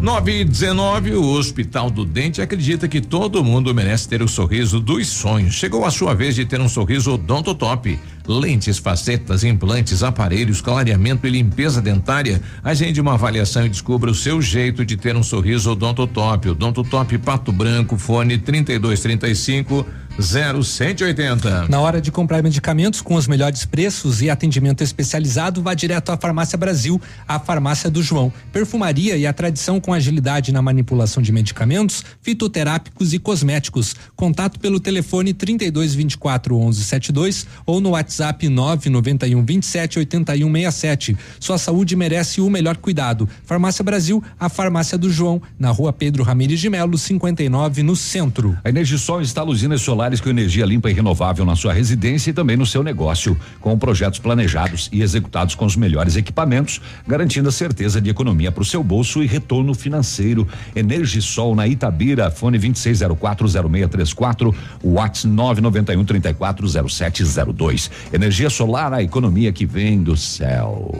Nove 0.00 0.40
e 0.40 0.44
19, 0.44 1.14
o 1.16 1.24
Hospital 1.32 1.90
do 1.90 2.04
Dente 2.04 2.40
acredita 2.40 2.88
que 2.88 3.00
todo 3.00 3.44
mundo 3.44 3.74
merece 3.74 4.08
ter 4.08 4.22
o 4.22 4.28
sorriso 4.28 4.80
dos 4.80 5.06
sonhos. 5.06 5.54
Chegou 5.54 5.84
a 5.84 5.90
sua 5.90 6.14
vez 6.14 6.34
de 6.34 6.46
ter 6.46 6.60
um 6.60 6.68
sorriso 6.68 7.12
odontotop. 7.12 7.98
Lentes, 8.26 8.78
facetas, 8.78 9.44
implantes, 9.44 10.02
aparelhos, 10.02 10.62
clareamento 10.62 11.26
e 11.26 11.30
limpeza 11.30 11.80
dentária. 11.80 12.40
Agende 12.62 13.00
uma 13.00 13.14
avaliação 13.14 13.66
e 13.66 13.68
descubra 13.68 14.10
o 14.10 14.14
seu 14.14 14.40
jeito 14.40 14.84
de 14.84 14.96
ter 14.96 15.14
um 15.14 15.22
sorriso 15.22 15.72
odontotop. 15.72 16.50
Odontotop 16.50 17.18
Pato 17.18 17.52
Branco, 17.52 17.98
fone 17.98 18.38
3235 18.38 19.86
0180. 20.18 21.66
Na 21.68 21.80
hora 21.80 22.00
de 22.00 22.12
comprar 22.12 22.40
medicamentos 22.40 23.00
com 23.00 23.16
os 23.16 23.26
melhores 23.26 23.64
preços 23.64 24.22
e 24.22 24.30
atendimento 24.30 24.82
especializado, 24.82 25.60
vá 25.60 25.74
direto 25.74 26.10
à 26.10 26.16
Farmácia 26.16 26.56
Brasil, 26.56 27.02
a 27.26 27.40
farmácia 27.40 27.90
do 27.90 28.00
João. 28.00 28.32
Perfumaria 28.52 29.16
e 29.16 29.26
a 29.26 29.32
tradição 29.32 29.80
com 29.80 29.92
agilidade 29.92 30.52
na 30.52 30.62
manipulação 30.62 31.20
de 31.20 31.32
medicamentos, 31.32 32.04
fitoterápicos 32.22 33.12
e 33.12 33.18
cosméticos. 33.18 33.96
Contato 34.14 34.60
pelo 34.60 34.78
telefone 34.78 35.34
3224 35.34 36.54
1172 36.54 37.46
ou 37.66 37.80
no 37.80 37.90
WhatsApp 37.90 38.48
991 38.48 39.44
27 39.44 39.98
81 39.98 40.52
67. 40.52 41.18
Sua 41.40 41.58
saúde 41.58 41.96
merece 41.96 42.40
o 42.40 42.48
melhor 42.48 42.76
cuidado. 42.76 43.28
Farmácia 43.44 43.82
Brasil, 43.82 44.22
a 44.38 44.48
farmácia 44.48 44.96
do 44.96 45.10
João, 45.10 45.42
na 45.58 45.70
rua 45.70 45.92
Pedro 45.92 46.22
Ramires 46.22 46.60
de 46.60 46.70
Melo, 46.70 46.96
59, 46.96 47.82
no 47.82 47.96
centro. 47.96 48.56
A 48.62 48.68
Energisol 48.68 49.20
instala 49.20 49.50
usinas 49.50 49.80
solares 49.80 50.03
com 50.20 50.28
energia 50.28 50.66
limpa 50.66 50.90
e 50.90 50.92
renovável 50.92 51.44
na 51.44 51.56
sua 51.56 51.72
residência 51.72 52.30
e 52.30 52.32
também 52.32 52.56
no 52.56 52.66
seu 52.66 52.82
negócio, 52.82 53.36
com 53.60 53.78
projetos 53.78 54.18
planejados 54.18 54.90
e 54.92 55.00
executados 55.00 55.54
com 55.54 55.64
os 55.64 55.76
melhores 55.76 56.14
equipamentos, 56.14 56.80
garantindo 57.06 57.48
a 57.48 57.52
certeza 57.52 58.00
de 58.00 58.10
economia 58.10 58.52
para 58.52 58.62
o 58.62 58.64
seu 58.64 58.84
bolso 58.84 59.22
e 59.22 59.26
retorno 59.26 59.72
financeiro. 59.74 60.46
Energisol 60.76 61.54
na 61.54 61.66
Itabira, 61.66 62.30
fone 62.30 62.58
26040634, 62.58 64.54
WhatsApp 64.82 65.28
991 65.28 66.04
340702. 66.04 67.90
Energia 68.12 68.50
solar, 68.50 68.92
a 68.92 69.02
economia 69.02 69.52
que 69.52 69.64
vem 69.64 70.02
do 70.02 70.16
céu. 70.16 70.92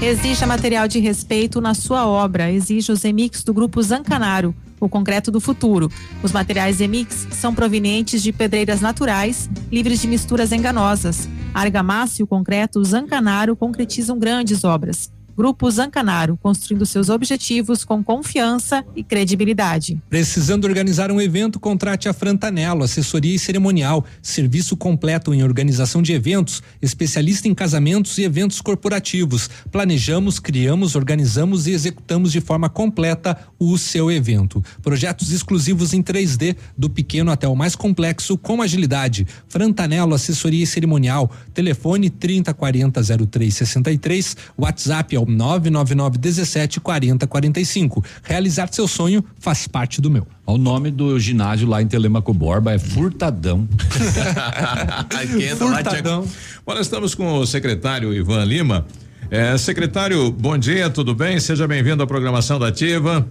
Exija 0.00 0.46
material 0.46 0.88
de 0.88 0.98
respeito 0.98 1.60
na 1.60 1.74
sua 1.74 2.06
obra. 2.06 2.50
Exija 2.50 2.92
os 2.92 3.04
emix 3.04 3.44
do 3.44 3.52
grupo 3.52 3.82
Zancanaro 3.82 4.54
o 4.80 4.88
concreto 4.88 5.30
do 5.30 5.40
futuro. 5.40 5.90
Os 6.22 6.32
materiais 6.32 6.80
Emix 6.80 7.26
são 7.30 7.54
provenientes 7.54 8.22
de 8.22 8.32
pedreiras 8.32 8.80
naturais, 8.80 9.48
livres 9.70 10.00
de 10.00 10.08
misturas 10.08 10.52
enganosas. 10.52 11.28
A 11.54 11.60
argamassa 11.60 12.20
e 12.20 12.24
o 12.24 12.26
concreto 12.26 12.82
Zancanaro 12.84 13.56
concretizam 13.56 14.18
grandes 14.18 14.64
obras. 14.64 15.10
Grupo 15.38 15.70
Zancanaro, 15.70 16.36
construindo 16.36 16.84
seus 16.84 17.08
objetivos 17.08 17.84
com 17.84 18.02
confiança 18.02 18.84
e 18.96 19.04
credibilidade. 19.04 20.02
Precisando 20.10 20.64
organizar 20.64 21.12
um 21.12 21.20
evento, 21.20 21.60
contrate 21.60 22.08
a 22.08 22.12
Frantanelo, 22.12 22.82
assessoria 22.82 23.36
e 23.36 23.38
cerimonial, 23.38 24.04
serviço 24.20 24.76
completo 24.76 25.32
em 25.32 25.44
organização 25.44 26.02
de 26.02 26.12
eventos, 26.12 26.60
especialista 26.82 27.46
em 27.46 27.54
casamentos 27.54 28.18
e 28.18 28.24
eventos 28.24 28.60
corporativos. 28.60 29.48
Planejamos, 29.70 30.40
criamos, 30.40 30.96
organizamos 30.96 31.68
e 31.68 31.70
executamos 31.70 32.32
de 32.32 32.40
forma 32.40 32.68
completa 32.68 33.38
o 33.60 33.78
seu 33.78 34.10
evento. 34.10 34.60
Projetos 34.82 35.30
exclusivos 35.30 35.92
em 35.92 36.02
3D, 36.02 36.56
do 36.76 36.90
pequeno 36.90 37.30
até 37.30 37.46
o 37.46 37.54
mais 37.54 37.76
complexo, 37.76 38.36
com 38.36 38.60
agilidade. 38.60 39.24
Frantanelo, 39.46 40.16
assessoria 40.16 40.64
e 40.64 40.66
cerimonial, 40.66 41.30
telefone 41.54 42.10
3040 42.10 43.00
0363, 43.28 44.36
WhatsApp 44.56 45.14
ao 45.14 45.27
999 45.28 46.18
17 46.18 46.80
40 46.80 47.26
45. 47.26 48.04
Realizar 48.22 48.68
seu 48.72 48.88
sonho 48.88 49.24
faz 49.38 49.68
parte 49.68 50.00
do 50.00 50.10
meu. 50.10 50.26
O 50.46 50.56
nome 50.56 50.90
do 50.90 51.18
ginásio 51.20 51.68
lá 51.68 51.82
em 51.82 51.86
Telemaco 51.86 52.32
Borba 52.32 52.72
é 52.72 52.78
Furtadão. 52.78 53.68
Furtadão. 55.56 56.26
Bom, 56.64 56.74
nós 56.74 56.86
estamos 56.86 57.14
com 57.14 57.34
o 57.38 57.46
secretário 57.46 58.12
Ivan 58.14 58.44
Lima. 58.44 58.86
É, 59.30 59.58
secretário, 59.58 60.30
bom 60.30 60.56
dia, 60.56 60.88
tudo 60.88 61.14
bem? 61.14 61.38
Seja 61.38 61.68
bem-vindo 61.68 62.02
à 62.02 62.06
programação 62.06 62.58
da 62.58 62.68
Ativa. 62.68 63.28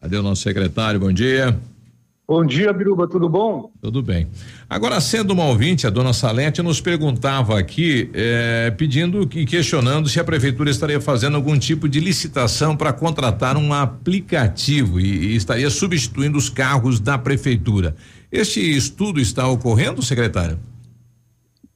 Cadê 0.00 0.16
o 0.16 0.22
nosso 0.22 0.42
secretário? 0.42 0.98
Bom 0.98 1.12
dia. 1.12 1.56
Bom 2.30 2.46
dia, 2.46 2.72
Biruba, 2.72 3.08
tudo 3.08 3.28
bom? 3.28 3.72
Tudo 3.82 4.04
bem. 4.04 4.28
Agora, 4.68 5.00
sendo 5.00 5.32
uma 5.32 5.46
ouvinte, 5.46 5.84
a 5.84 5.90
dona 5.90 6.12
Salete 6.12 6.62
nos 6.62 6.80
perguntava 6.80 7.58
aqui, 7.58 8.08
eh, 8.14 8.72
pedindo 8.78 9.28
e 9.34 9.44
questionando 9.44 10.08
se 10.08 10.20
a 10.20 10.22
prefeitura 10.22 10.70
estaria 10.70 11.00
fazendo 11.00 11.34
algum 11.34 11.58
tipo 11.58 11.88
de 11.88 11.98
licitação 11.98 12.76
para 12.76 12.92
contratar 12.92 13.56
um 13.56 13.72
aplicativo 13.72 15.00
e, 15.00 15.32
e 15.32 15.34
estaria 15.34 15.68
substituindo 15.70 16.38
os 16.38 16.48
carros 16.48 17.00
da 17.00 17.18
prefeitura. 17.18 17.96
Este 18.30 18.60
estudo 18.60 19.18
está 19.18 19.48
ocorrendo, 19.48 20.00
secretário? 20.00 20.56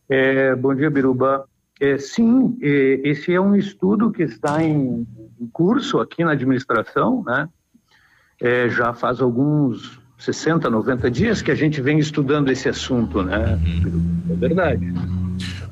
É, 0.08 0.54
bom 0.54 0.72
dia, 0.72 0.88
Biruba. 0.88 1.46
É, 1.80 1.98
sim, 1.98 2.56
é, 2.62 3.00
esse 3.02 3.34
é 3.34 3.40
um 3.40 3.56
estudo 3.56 4.12
que 4.12 4.22
está 4.22 4.62
em, 4.62 5.04
em 5.40 5.46
curso 5.52 5.98
aqui 5.98 6.22
na 6.22 6.30
administração, 6.30 7.24
né? 7.26 7.48
É, 8.40 8.68
já 8.68 8.94
faz 8.94 9.20
alguns 9.20 10.03
60, 10.24 10.70
90 10.70 11.10
dias 11.10 11.42
que 11.42 11.50
a 11.50 11.54
gente 11.54 11.80
vem 11.80 11.98
estudando 11.98 12.50
esse 12.50 12.68
assunto, 12.68 13.22
né? 13.22 13.60
Uhum. 13.64 14.22
É 14.30 14.34
verdade. 14.34 14.92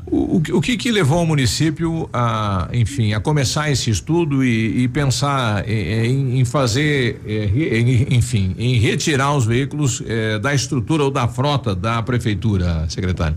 O, 0.06 0.36
o, 0.36 0.60
que 0.60 0.76
que 0.76 0.90
levou 0.90 1.22
o 1.22 1.26
município 1.26 2.06
a, 2.12 2.68
enfim, 2.70 3.14
a 3.14 3.20
começar 3.20 3.70
esse 3.70 3.89
estudo 3.89 4.44
e, 4.44 4.82
e 4.82 4.89
pensar 4.89 5.66
em, 5.66 6.39
em 6.39 6.44
fazer, 6.44 7.18
em, 7.26 8.14
enfim, 8.14 8.55
em 8.58 8.74
retirar 8.74 9.34
os 9.34 9.47
veículos 9.47 10.02
eh, 10.06 10.39
da 10.39 10.52
estrutura 10.52 11.05
ou 11.05 11.10
da 11.10 11.26
frota 11.26 11.74
da 11.74 12.02
prefeitura, 12.02 12.86
secretário? 12.90 13.36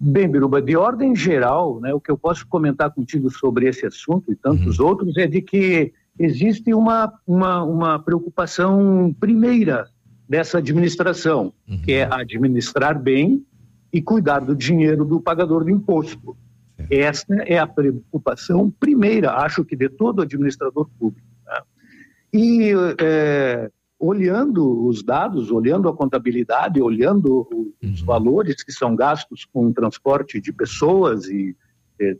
Bem, 0.00 0.26
Biruba, 0.26 0.62
de 0.62 0.74
ordem 0.74 1.14
geral, 1.14 1.78
né, 1.80 1.92
o 1.92 2.00
que 2.00 2.10
eu 2.10 2.16
posso 2.16 2.46
comentar 2.46 2.90
contigo 2.90 3.30
sobre 3.30 3.68
esse 3.68 3.84
assunto 3.84 4.32
e 4.32 4.34
tantos 4.34 4.78
uhum. 4.78 4.86
outros 4.86 5.14
é 5.18 5.26
de 5.26 5.42
que 5.42 5.92
existe 6.18 6.72
uma, 6.74 7.12
uma, 7.26 7.62
uma 7.62 7.98
preocupação 7.98 9.14
primeira 9.18 9.88
dessa 10.28 10.58
administração, 10.58 11.52
uhum. 11.68 11.82
que 11.82 11.92
é 11.92 12.08
administrar 12.10 13.00
bem 13.00 13.44
e 13.92 14.00
cuidar 14.00 14.40
do 14.40 14.54
dinheiro 14.54 15.04
do 15.04 15.20
pagador 15.20 15.64
de 15.64 15.72
imposto. 15.72 16.36
É. 16.78 17.00
Essa 17.00 17.34
é 17.46 17.58
a 17.58 17.66
preocupação 17.66 18.70
primeira, 18.70 19.32
acho 19.32 19.64
que 19.64 19.74
de 19.74 19.88
todo 19.88 20.22
administrador 20.22 20.88
público. 20.98 21.26
Né? 21.44 21.60
E 22.32 22.72
é, 23.00 23.70
olhando 23.98 24.86
os 24.86 25.02
dados, 25.02 25.50
olhando 25.50 25.88
a 25.88 25.96
contabilidade, 25.96 26.80
olhando 26.80 27.74
os 27.82 28.00
uhum. 28.00 28.06
valores 28.06 28.62
que 28.62 28.72
são 28.72 28.94
gastos 28.94 29.44
com 29.44 29.66
o 29.66 29.74
transporte 29.74 30.40
de 30.40 30.52
pessoas 30.52 31.28
e 31.28 31.56
é, 32.00 32.16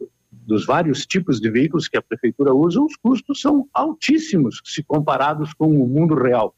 dos 0.47 0.67
vários 0.67 1.07
tipos 1.07 1.41
de 1.41 1.51
veículos 1.51 1.89
que 1.89 1.97
a 1.97 2.03
prefeitura 2.03 2.55
usa, 2.55 2.81
os 2.81 2.97
custos 2.97 3.41
são 3.41 3.69
altíssimos 3.73 4.61
se 4.65 4.83
comparados 4.83 5.53
com 5.55 5.69
o 5.69 5.87
mundo 5.87 6.15
real, 6.15 6.55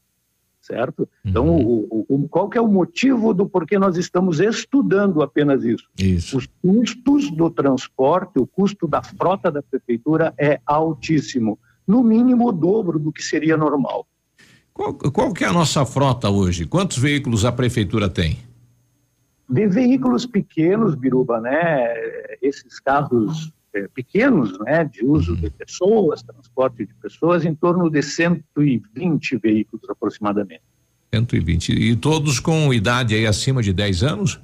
certo? 0.59 1.07
Então, 1.23 1.47
uhum. 1.47 1.87
o, 1.89 2.05
o, 2.09 2.27
qual 2.27 2.49
que 2.49 2.57
é 2.57 2.61
o 2.61 2.67
motivo 2.67 3.33
do 3.33 3.47
porquê 3.47 3.77
nós 3.77 3.97
estamos 3.97 4.39
estudando 4.39 5.21
apenas 5.21 5.63
isso? 5.63 5.87
isso? 5.97 6.37
Os 6.37 6.47
custos 6.61 7.29
do 7.31 7.49
transporte, 7.49 8.39
o 8.39 8.47
custo 8.47 8.87
da 8.87 9.03
frota 9.03 9.51
da 9.51 9.61
prefeitura 9.61 10.33
é 10.37 10.59
altíssimo, 10.65 11.59
no 11.87 12.03
mínimo 12.03 12.47
o 12.47 12.51
dobro 12.51 12.97
do 12.97 13.11
que 13.11 13.21
seria 13.21 13.57
normal. 13.57 14.07
Qual, 14.73 14.95
qual 14.95 15.31
que 15.33 15.43
é 15.43 15.47
a 15.47 15.53
nossa 15.53 15.85
frota 15.85 16.29
hoje? 16.29 16.65
Quantos 16.65 16.97
veículos 16.97 17.45
a 17.45 17.51
prefeitura 17.51 18.09
tem? 18.09 18.39
De 19.47 19.67
veículos 19.67 20.25
pequenos, 20.25 20.95
Biruba, 20.95 21.39
né? 21.39 21.93
Esses 22.41 22.79
carros 22.79 23.53
é, 23.73 23.87
pequenos, 23.87 24.57
né, 24.59 24.83
de 24.83 25.05
uso 25.05 25.35
de 25.35 25.49
pessoas, 25.49 26.21
transporte 26.21 26.85
de 26.85 26.93
pessoas, 26.95 27.45
em 27.45 27.55
torno 27.55 27.89
de 27.89 28.01
120 28.01 29.37
veículos 29.37 29.89
aproximadamente. 29.89 30.63
120. 31.13 31.71
E 31.71 31.95
todos 31.95 32.39
com 32.39 32.73
idade 32.73 33.13
aí 33.15 33.25
acima 33.25 33.61
de 33.61 33.71
10 33.71 34.03
anos? 34.03 34.39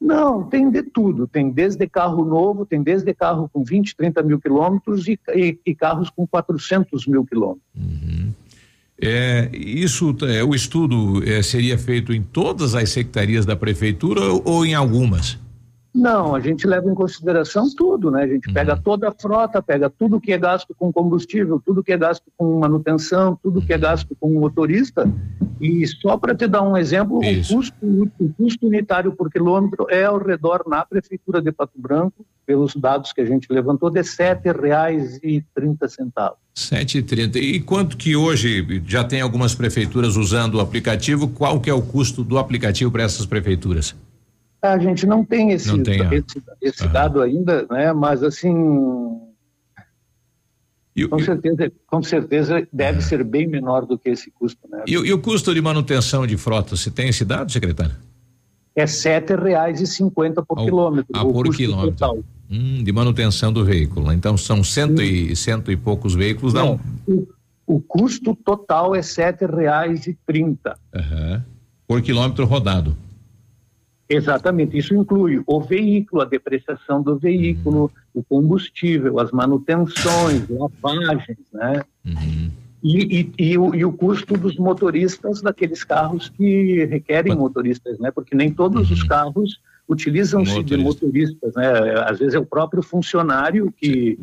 Não, 0.00 0.44
tem 0.44 0.70
de 0.70 0.82
tudo. 0.82 1.26
Tem 1.26 1.50
desde 1.50 1.88
carro 1.88 2.24
novo, 2.24 2.64
tem 2.64 2.82
desde 2.82 3.12
carro 3.12 3.50
com 3.52 3.64
20, 3.64 3.96
30 3.96 4.22
mil 4.22 4.40
quilômetros 4.40 5.08
e, 5.08 5.18
e, 5.34 5.58
e, 5.66 5.74
carros 5.74 6.08
com 6.08 6.26
400 6.26 7.06
mil 7.06 7.24
quilômetros. 7.24 7.64
Uhum. 7.76 8.32
É, 9.00 9.48
isso, 9.52 10.16
é, 10.22 10.42
o 10.42 10.54
estudo 10.54 11.22
é, 11.28 11.42
seria 11.42 11.78
feito 11.78 12.12
em 12.12 12.22
todas 12.22 12.74
as 12.74 12.90
secretarias 12.90 13.46
da 13.46 13.56
prefeitura 13.56 14.20
ou, 14.20 14.42
ou 14.44 14.66
em 14.66 14.74
algumas? 14.74 15.38
Não, 15.98 16.36
a 16.36 16.40
gente 16.40 16.64
leva 16.64 16.88
em 16.88 16.94
consideração 16.94 17.68
tudo, 17.74 18.08
né? 18.08 18.22
A 18.22 18.26
gente 18.28 18.46
uhum. 18.46 18.54
pega 18.54 18.76
toda 18.76 19.08
a 19.08 19.12
frota, 19.12 19.60
pega 19.60 19.90
tudo 19.90 20.20
que 20.20 20.32
é 20.32 20.38
gasto 20.38 20.72
com 20.78 20.92
combustível, 20.92 21.60
tudo 21.64 21.82
que 21.82 21.92
é 21.92 21.98
gasto 21.98 22.22
com 22.36 22.60
manutenção, 22.60 23.36
tudo 23.42 23.60
que 23.60 23.72
é 23.72 23.78
gasto 23.78 24.16
com 24.20 24.30
motorista. 24.38 25.10
E 25.60 25.84
só 25.88 26.16
para 26.16 26.36
te 26.36 26.46
dar 26.46 26.62
um 26.62 26.76
exemplo, 26.76 27.18
o 27.18 27.20
custo, 27.20 27.74
o 28.20 28.32
custo 28.34 28.68
unitário 28.68 29.10
por 29.10 29.28
quilômetro 29.28 29.88
é 29.90 30.04
ao 30.04 30.18
redor 30.18 30.62
na 30.68 30.86
prefeitura 30.86 31.42
de 31.42 31.50
Pato 31.50 31.76
Branco, 31.76 32.24
pelos 32.46 32.76
dados 32.76 33.12
que 33.12 33.20
a 33.20 33.26
gente 33.26 33.52
levantou, 33.52 33.90
de 33.90 34.04
sete 34.04 34.52
reais 34.52 35.18
e 35.20 35.44
trinta 35.52 35.88
centavos. 35.88 36.38
Sete 36.54 36.98
e 36.98 37.02
trinta. 37.02 37.40
E 37.40 37.60
quanto 37.60 37.96
que 37.96 38.14
hoje 38.14 38.82
já 38.86 39.02
tem 39.02 39.20
algumas 39.20 39.52
prefeituras 39.52 40.16
usando 40.16 40.54
o 40.54 40.60
aplicativo? 40.60 41.26
Qual 41.26 41.60
que 41.60 41.68
é 41.68 41.74
o 41.74 41.82
custo 41.82 42.22
do 42.22 42.38
aplicativo 42.38 42.92
para 42.92 43.02
essas 43.02 43.26
prefeituras? 43.26 43.96
A 44.60 44.78
gente 44.78 45.06
não 45.06 45.24
tem 45.24 45.52
esse, 45.52 45.68
não 45.68 45.82
tem, 45.82 46.00
esse, 46.00 46.42
esse 46.60 46.84
uhum. 46.84 46.92
dado 46.92 47.22
ainda, 47.22 47.66
né? 47.70 47.92
Mas 47.92 48.22
assim, 48.24 48.52
com, 51.06 51.18
certeza, 51.20 51.72
com 51.86 52.02
certeza 52.02 52.66
deve 52.72 53.00
ser 53.02 53.22
bem 53.22 53.46
menor 53.46 53.86
do 53.86 53.98
que 53.98 54.08
esse 54.08 54.30
custo, 54.30 54.68
né? 54.68 54.82
E, 54.86 54.92
e, 54.92 55.12
o 55.12 55.18
custo 55.20 55.54
de 55.54 55.60
manutenção 55.60 56.26
de 56.26 56.36
frota, 56.36 56.76
você 56.76 56.90
tem 56.90 57.08
esse 57.08 57.24
dado, 57.24 57.52
secretário? 57.52 57.94
É 58.74 58.86
sete 58.86 59.34
reais 59.34 59.80
e 59.80 59.86
cinquenta 59.86 60.42
por 60.42 60.58
Ao, 60.58 60.64
quilômetro. 60.64 61.12
Ah, 61.14 61.24
por 61.24 61.54
quilômetro. 61.54 61.92
Total. 61.92 62.18
Hum, 62.50 62.82
de 62.82 62.92
manutenção 62.92 63.52
do 63.52 63.64
veículo. 63.64 64.12
Então 64.12 64.36
são 64.36 64.64
cento 64.64 65.02
e, 65.02 65.36
cento 65.36 65.70
e 65.70 65.76
poucos 65.76 66.14
veículos, 66.14 66.54
não? 66.54 66.80
não. 67.06 67.14
O, 67.14 67.28
o, 67.76 67.80
custo 67.80 68.34
total 68.34 68.94
é 68.94 69.02
sete 69.02 69.44
reais 69.46 70.06
e 70.06 70.16
trinta. 70.26 70.76
Uhum. 70.94 71.42
Por 71.86 72.02
quilômetro 72.02 72.44
rodado. 72.44 72.96
Exatamente, 74.08 74.78
isso 74.78 74.94
inclui 74.94 75.42
o 75.46 75.60
veículo, 75.60 76.22
a 76.22 76.24
depreciação 76.24 77.02
do 77.02 77.18
veículo, 77.18 77.90
o 78.14 78.22
combustível, 78.22 79.20
as 79.20 79.30
manutenções, 79.30 80.48
lavagens, 80.48 81.38
né? 81.52 81.82
Uhum. 82.06 82.50
E, 82.82 83.20
e, 83.20 83.32
e, 83.50 83.58
o, 83.58 83.74
e, 83.74 83.84
o, 83.84 83.92
custo 83.92 84.34
dos 84.38 84.56
motoristas 84.56 85.42
daqueles 85.42 85.84
carros 85.84 86.30
que 86.30 86.86
requerem 86.86 87.34
motoristas, 87.34 87.98
né? 87.98 88.10
Porque 88.10 88.34
nem 88.34 88.50
todos 88.50 88.88
uhum. 88.88 88.94
os 88.94 89.02
carros 89.02 89.60
utilizam-se 89.86 90.62
de 90.62 90.76
motoristas, 90.76 91.54
né? 91.54 92.00
Às 92.06 92.18
vezes 92.18 92.34
é 92.34 92.38
o 92.38 92.46
próprio 92.46 92.82
funcionário 92.82 93.72
que 93.76 94.18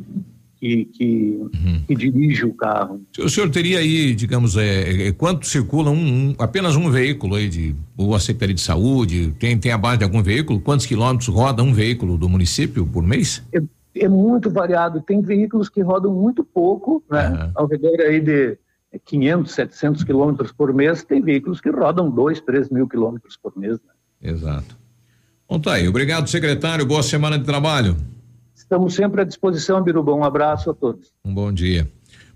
que, 0.59 0.85
que, 0.85 1.39
uhum. 1.53 1.83
que, 1.87 1.95
dirige 1.95 2.45
o 2.45 2.53
carro. 2.53 3.01
O 3.19 3.29
senhor 3.29 3.49
teria 3.49 3.79
aí, 3.79 4.15
digamos, 4.15 4.55
é, 4.57 5.07
é, 5.07 5.11
quanto 5.11 5.45
circula 5.45 5.91
um, 5.91 6.29
um, 6.29 6.35
apenas 6.37 6.75
um 6.75 6.89
veículo 6.89 7.35
aí 7.35 7.49
de 7.49 7.75
ou 7.97 8.15
a 8.15 8.19
Secretaria 8.19 8.55
de 8.55 8.61
Saúde, 8.61 9.33
tem, 9.39 9.57
tem 9.57 9.71
a 9.71 9.77
base 9.77 9.99
de 9.99 10.03
algum 10.03 10.21
veículo? 10.21 10.59
Quantos 10.59 10.85
quilômetros 10.85 11.27
roda 11.27 11.63
um 11.63 11.73
veículo 11.73 12.17
do 12.17 12.27
município 12.27 12.85
por 12.85 13.03
mês? 13.03 13.43
É, 13.53 13.61
é 13.95 14.09
muito 14.09 14.49
variado. 14.49 15.01
Tem 15.01 15.21
veículos 15.21 15.69
que 15.69 15.81
rodam 15.81 16.13
muito 16.13 16.43
pouco, 16.43 17.03
né? 17.09 17.29
Uhum. 17.29 17.51
Ao 17.55 17.67
redor 17.67 17.99
aí 18.01 18.19
de 18.19 18.57
500, 19.05 19.51
700 19.51 20.03
quilômetros 20.03 20.51
por 20.51 20.73
mês. 20.73 21.03
Tem 21.03 21.21
veículos 21.21 21.61
que 21.61 21.69
rodam 21.69 22.09
2, 22.09 22.41
3 22.41 22.69
mil 22.69 22.87
quilômetros 22.87 23.37
por 23.37 23.57
mês. 23.57 23.73
Né? 23.73 24.31
Exato. 24.31 24.77
Bom, 25.47 25.59
tá 25.59 25.73
aí. 25.73 25.87
Obrigado, 25.87 26.27
secretário. 26.27 26.85
Boa 26.85 27.03
semana 27.03 27.37
de 27.37 27.45
trabalho. 27.45 27.95
Estamos 28.65 28.95
sempre 28.95 29.21
à 29.21 29.23
disposição, 29.23 29.81
Biruba. 29.83 30.11
Um 30.11 30.23
abraço 30.23 30.71
a 30.71 30.73
todos. 30.73 31.11
Um 31.23 31.31
bom 31.31 31.53
dia. 31.53 31.87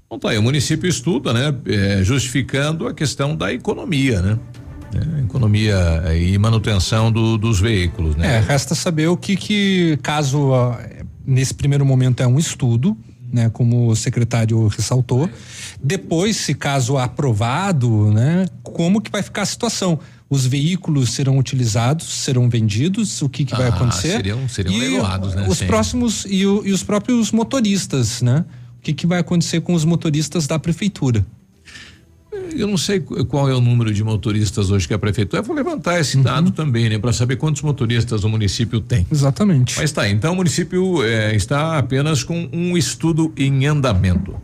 Bom, 0.08 0.19
tá 0.19 0.30
aí, 0.30 0.38
o 0.38 0.43
município 0.43 0.88
estuda, 0.88 1.33
né? 1.33 1.56
É, 1.66 2.03
justificando 2.03 2.88
a 2.88 2.93
questão 2.93 3.35
da 3.35 3.51
economia, 3.51 4.22
né? 4.22 4.40
É, 4.93 5.22
economia 5.22 5.75
e 6.16 6.38
manutenção 6.38 7.11
do, 7.11 7.35
dos 7.35 7.59
veículos, 7.59 8.16
né? 8.16 8.38
É, 8.38 8.40
resta 8.40 8.75
saber 8.75 9.08
o 9.08 9.17
que 9.17 9.35
que, 9.35 9.98
caso 10.03 10.51
nesse 11.25 11.53
primeiro 11.53 11.83
momento 11.83 12.22
é 12.22 12.27
um 12.27 12.38
estudo, 12.38 12.95
né? 13.33 13.49
Como 13.49 13.88
o 13.88 13.95
secretário 13.95 14.67
ressaltou. 14.67 15.27
Depois, 15.82 16.38
se 16.38 16.53
caso 16.53 16.95
aprovado, 16.95 18.11
né? 18.14 18.45
Como 18.61 19.01
que 19.01 19.09
vai 19.09 19.24
ficar 19.24 19.41
a 19.41 19.48
situação? 19.48 19.99
Os 20.30 20.45
veículos 20.45 21.09
serão 21.11 21.38
utilizados, 21.38 22.08
serão 22.08 22.48
vendidos, 22.48 23.22
o 23.22 23.27
que, 23.27 23.43
que 23.43 23.53
ah, 23.56 23.58
vai 23.58 23.67
acontecer? 23.69 24.11
Seriam, 24.11 24.48
seriam 24.48 24.75
e 24.75 24.80
leiloados, 24.80 25.33
né? 25.33 25.48
Os 25.49 25.58
Sim. 25.58 25.67
próximos 25.67 26.25
e, 26.30 26.45
o, 26.45 26.66
e, 26.66 26.72
os 26.72 26.83
próprios 26.83 27.32
motoristas, 27.32 28.22
né? 28.22 28.45
O 28.77 28.82
que, 28.82 28.93
que 28.93 29.08
vai 29.08 29.19
acontecer 29.19 29.61
com 29.61 29.74
os 29.74 29.83
motoristas 29.83 30.45
da 30.45 30.59
prefeitura? 30.59 31.25
Eu 32.56 32.67
não 32.67 32.77
sei 32.77 32.99
qual 32.99 33.49
é 33.49 33.53
o 33.53 33.61
número 33.61 33.91
de 33.91 34.03
motoristas 34.03 34.69
hoje 34.69 34.88
que 34.88 34.93
a 34.93 34.99
prefeitura. 34.99 35.41
Eu 35.41 35.45
vou 35.45 35.56
levantar 35.56 35.99
esse 35.99 36.17
dado 36.17 36.51
também, 36.51 36.90
né, 36.90 36.99
para 36.99 37.11
saber 37.11 37.38
quantos 37.38 37.61
motoristas 37.61 38.24
o 38.24 38.30
município 38.30 38.80
tem. 38.80 39.06
Exatamente. 39.11 39.75
Mas 39.77 39.91
tá, 39.91 40.08
então 40.08 40.33
o 40.33 40.35
município 40.35 41.03
eh, 41.03 41.35
está 41.35 41.77
apenas 41.77 42.24
com 42.24 42.48
um 42.53 42.77
estudo 42.77 43.33
em 43.35 43.66
andamento. 43.66 44.35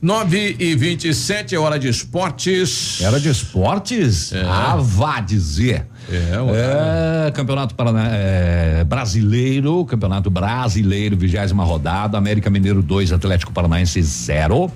9 0.00 0.56
e 0.58 0.74
27 0.74 1.54
é 1.54 1.58
hora 1.58 1.78
de 1.78 1.88
esportes. 1.88 3.00
Era 3.02 3.20
de 3.20 3.28
esportes? 3.28 4.32
É. 4.32 4.42
Ah, 4.42 4.76
vá 4.76 5.20
dizer. 5.20 5.86
É, 6.10 7.28
É, 7.28 7.30
Campeonato 7.30 7.74
Parana, 7.74 8.08
é, 8.12 8.84
Brasileiro, 8.84 9.84
Campeonato 9.84 10.30
Brasileiro, 10.30 11.16
vigésima 11.16 11.64
rodada, 11.64 12.16
América 12.16 12.50
Mineiro 12.50 12.82
2, 12.82 13.12
Atlético 13.12 13.52
Paranaense 13.52 14.02
0. 14.02 14.70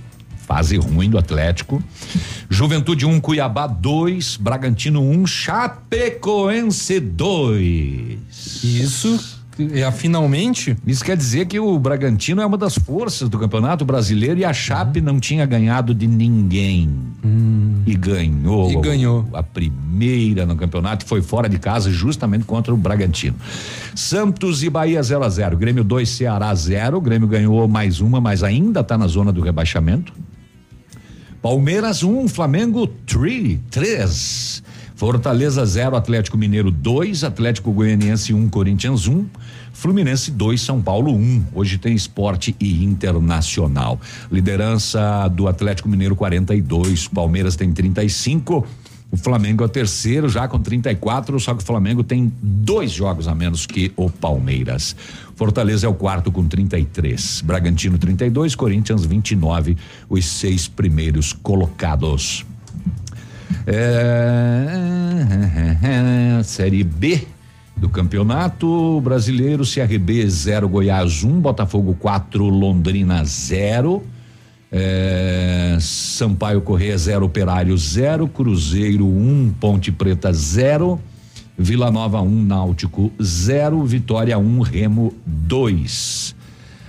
Fase 0.48 0.78
ruim 0.78 1.10
do 1.10 1.18
Atlético. 1.18 1.82
Juventude 2.48 3.04
1, 3.04 3.10
um, 3.10 3.20
Cuiabá 3.20 3.66
2, 3.66 4.38
Bragantino 4.38 5.02
1, 5.02 5.10
um, 5.10 5.26
Chapecoense 5.26 6.98
2. 7.00 8.18
Isso. 8.64 9.38
É, 9.74 9.92
finalmente. 9.92 10.74
Isso 10.86 11.04
quer 11.04 11.18
dizer 11.18 11.44
que 11.44 11.60
o 11.60 11.78
Bragantino 11.78 12.40
é 12.40 12.46
uma 12.46 12.56
das 12.56 12.76
forças 12.76 13.28
do 13.28 13.38
Campeonato 13.38 13.84
Brasileiro 13.84 14.40
e 14.40 14.44
a 14.44 14.54
Chape 14.54 15.02
não 15.02 15.20
tinha 15.20 15.44
ganhado 15.44 15.92
de 15.92 16.06
ninguém. 16.06 16.88
E 17.84 17.94
ganhou. 17.94 18.70
E 18.70 18.80
ganhou. 18.80 19.28
A 19.34 19.42
primeira 19.42 20.46
no 20.46 20.56
campeonato 20.56 21.04
foi 21.04 21.20
fora 21.20 21.46
de 21.46 21.58
casa 21.58 21.90
justamente 21.90 22.46
contra 22.46 22.72
o 22.72 22.76
Bragantino. 22.76 23.36
Santos 23.94 24.62
e 24.62 24.70
Bahia 24.70 25.02
0 25.02 25.24
a 25.24 25.28
0 25.28 25.58
Grêmio 25.58 25.84
2, 25.84 26.08
Ceará 26.08 26.54
0. 26.54 26.96
O 26.96 27.00
Grêmio 27.02 27.28
ganhou 27.28 27.68
mais 27.68 28.00
uma, 28.00 28.18
mas 28.18 28.42
ainda 28.42 28.80
está 28.80 28.96
na 28.96 29.06
zona 29.06 29.30
do 29.30 29.42
rebaixamento. 29.42 30.12
Palmeiras 31.40 32.02
1, 32.02 32.18
um, 32.18 32.28
Flamengo 32.28 32.86
3, 33.06 33.58
3. 33.70 34.62
Fortaleza 34.96 35.64
0, 35.64 35.94
Atlético 35.94 36.36
Mineiro 36.36 36.72
2, 36.72 37.22
Atlético 37.22 37.70
Goianiense 37.70 38.34
1, 38.34 38.36
um, 38.36 38.48
Corinthians 38.48 39.06
1, 39.06 39.12
um, 39.12 39.26
Fluminense 39.72 40.32
2, 40.32 40.60
São 40.60 40.82
Paulo 40.82 41.12
1. 41.12 41.14
Um. 41.14 41.44
Hoje 41.54 41.78
tem 41.78 41.94
esporte 41.94 42.56
e 42.58 42.84
internacional. 42.84 44.00
Liderança 44.30 45.28
do 45.28 45.46
Atlético 45.46 45.88
Mineiro 45.88 46.16
42, 46.16 47.06
Palmeiras 47.06 47.54
tem 47.54 47.72
35. 47.72 48.66
O 49.10 49.16
Flamengo 49.16 49.62
é 49.62 49.66
o 49.66 49.68
terceiro, 49.68 50.28
já 50.28 50.48
com 50.48 50.58
34, 50.58 51.38
só 51.38 51.54
que 51.54 51.62
o 51.62 51.66
Flamengo 51.66 52.02
tem 52.02 52.32
dois 52.42 52.90
jogos 52.90 53.28
a 53.28 53.34
menos 53.34 53.64
que 53.64 53.92
o 53.96 54.10
Palmeiras. 54.10 54.96
Fortaleza 55.38 55.86
é 55.86 55.88
o 55.88 55.94
quarto 55.94 56.32
com 56.32 56.44
33. 56.48 57.42
Bragantino 57.42 57.96
32, 57.96 58.56
Corinthians 58.56 59.04
29, 59.04 59.76
os 60.08 60.24
seis 60.24 60.66
primeiros 60.66 61.32
colocados. 61.32 62.44
É, 63.64 64.66
série 66.42 66.82
B 66.82 67.24
do 67.76 67.88
Campeonato 67.88 69.00
Brasileiro, 69.00 69.62
CRB 69.62 70.28
0, 70.28 70.68
Goiás 70.68 71.22
1, 71.22 71.28
um, 71.30 71.40
Botafogo 71.40 71.94
4, 71.94 72.44
Londrina 72.44 73.24
0. 73.24 74.02
É, 74.72 75.78
Sampaio 75.80 76.60
Correia 76.62 76.98
0, 76.98 77.24
Operário 77.24 77.78
0, 77.78 78.26
Cruzeiro 78.26 79.06
1, 79.06 79.08
um, 79.08 79.54
Ponte 79.60 79.92
Preta 79.92 80.32
0, 80.32 81.00
Vila 81.58 81.90
Nova 81.90 82.20
1, 82.20 82.26
um, 82.26 82.44
Náutico 82.44 83.12
0, 83.20 83.84
Vitória 83.84 84.38
1, 84.38 84.42
um, 84.42 84.60
Remo 84.60 85.12
2. 85.26 86.36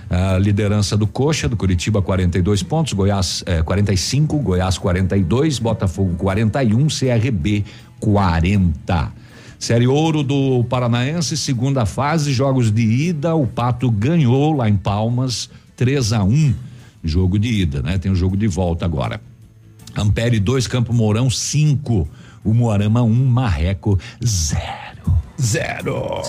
A 0.08 0.38
liderança 0.38 0.96
do 0.96 1.06
Coxa, 1.06 1.48
do 1.48 1.56
Curitiba, 1.56 2.00
42 2.00 2.62
pontos, 2.62 2.92
Goiás 2.92 3.42
eh, 3.46 3.62
45, 3.62 4.38
Goiás 4.38 4.78
42, 4.78 5.58
Botafogo 5.58 6.14
41, 6.16 6.86
CRB 6.86 7.64
40. 7.98 9.12
Série 9.58 9.86
Ouro 9.86 10.22
do 10.22 10.64
Paranaense, 10.64 11.36
segunda 11.36 11.84
fase, 11.84 12.32
jogos 12.32 12.72
de 12.72 12.82
ida, 12.82 13.34
o 13.34 13.46
Pato 13.46 13.90
ganhou 13.90 14.52
lá 14.52 14.68
em 14.68 14.76
Palmas, 14.76 15.50
3 15.76 16.12
a 16.12 16.24
1 16.24 16.54
jogo 17.02 17.38
de 17.38 17.48
ida, 17.48 17.82
né? 17.82 17.98
Tem 17.98 18.10
o 18.10 18.14
um 18.14 18.16
jogo 18.16 18.36
de 18.36 18.46
volta 18.46 18.84
agora. 18.84 19.20
Ampere 19.96 20.38
2, 20.38 20.66
Campo 20.66 20.92
Mourão 20.92 21.28
5, 21.28 22.08
o 22.44 22.54
Moarama 22.54 23.02
1, 23.02 23.06
um, 23.06 23.26
Marreco 23.26 23.98
0. 24.24 24.60
Zero. 25.40 26.22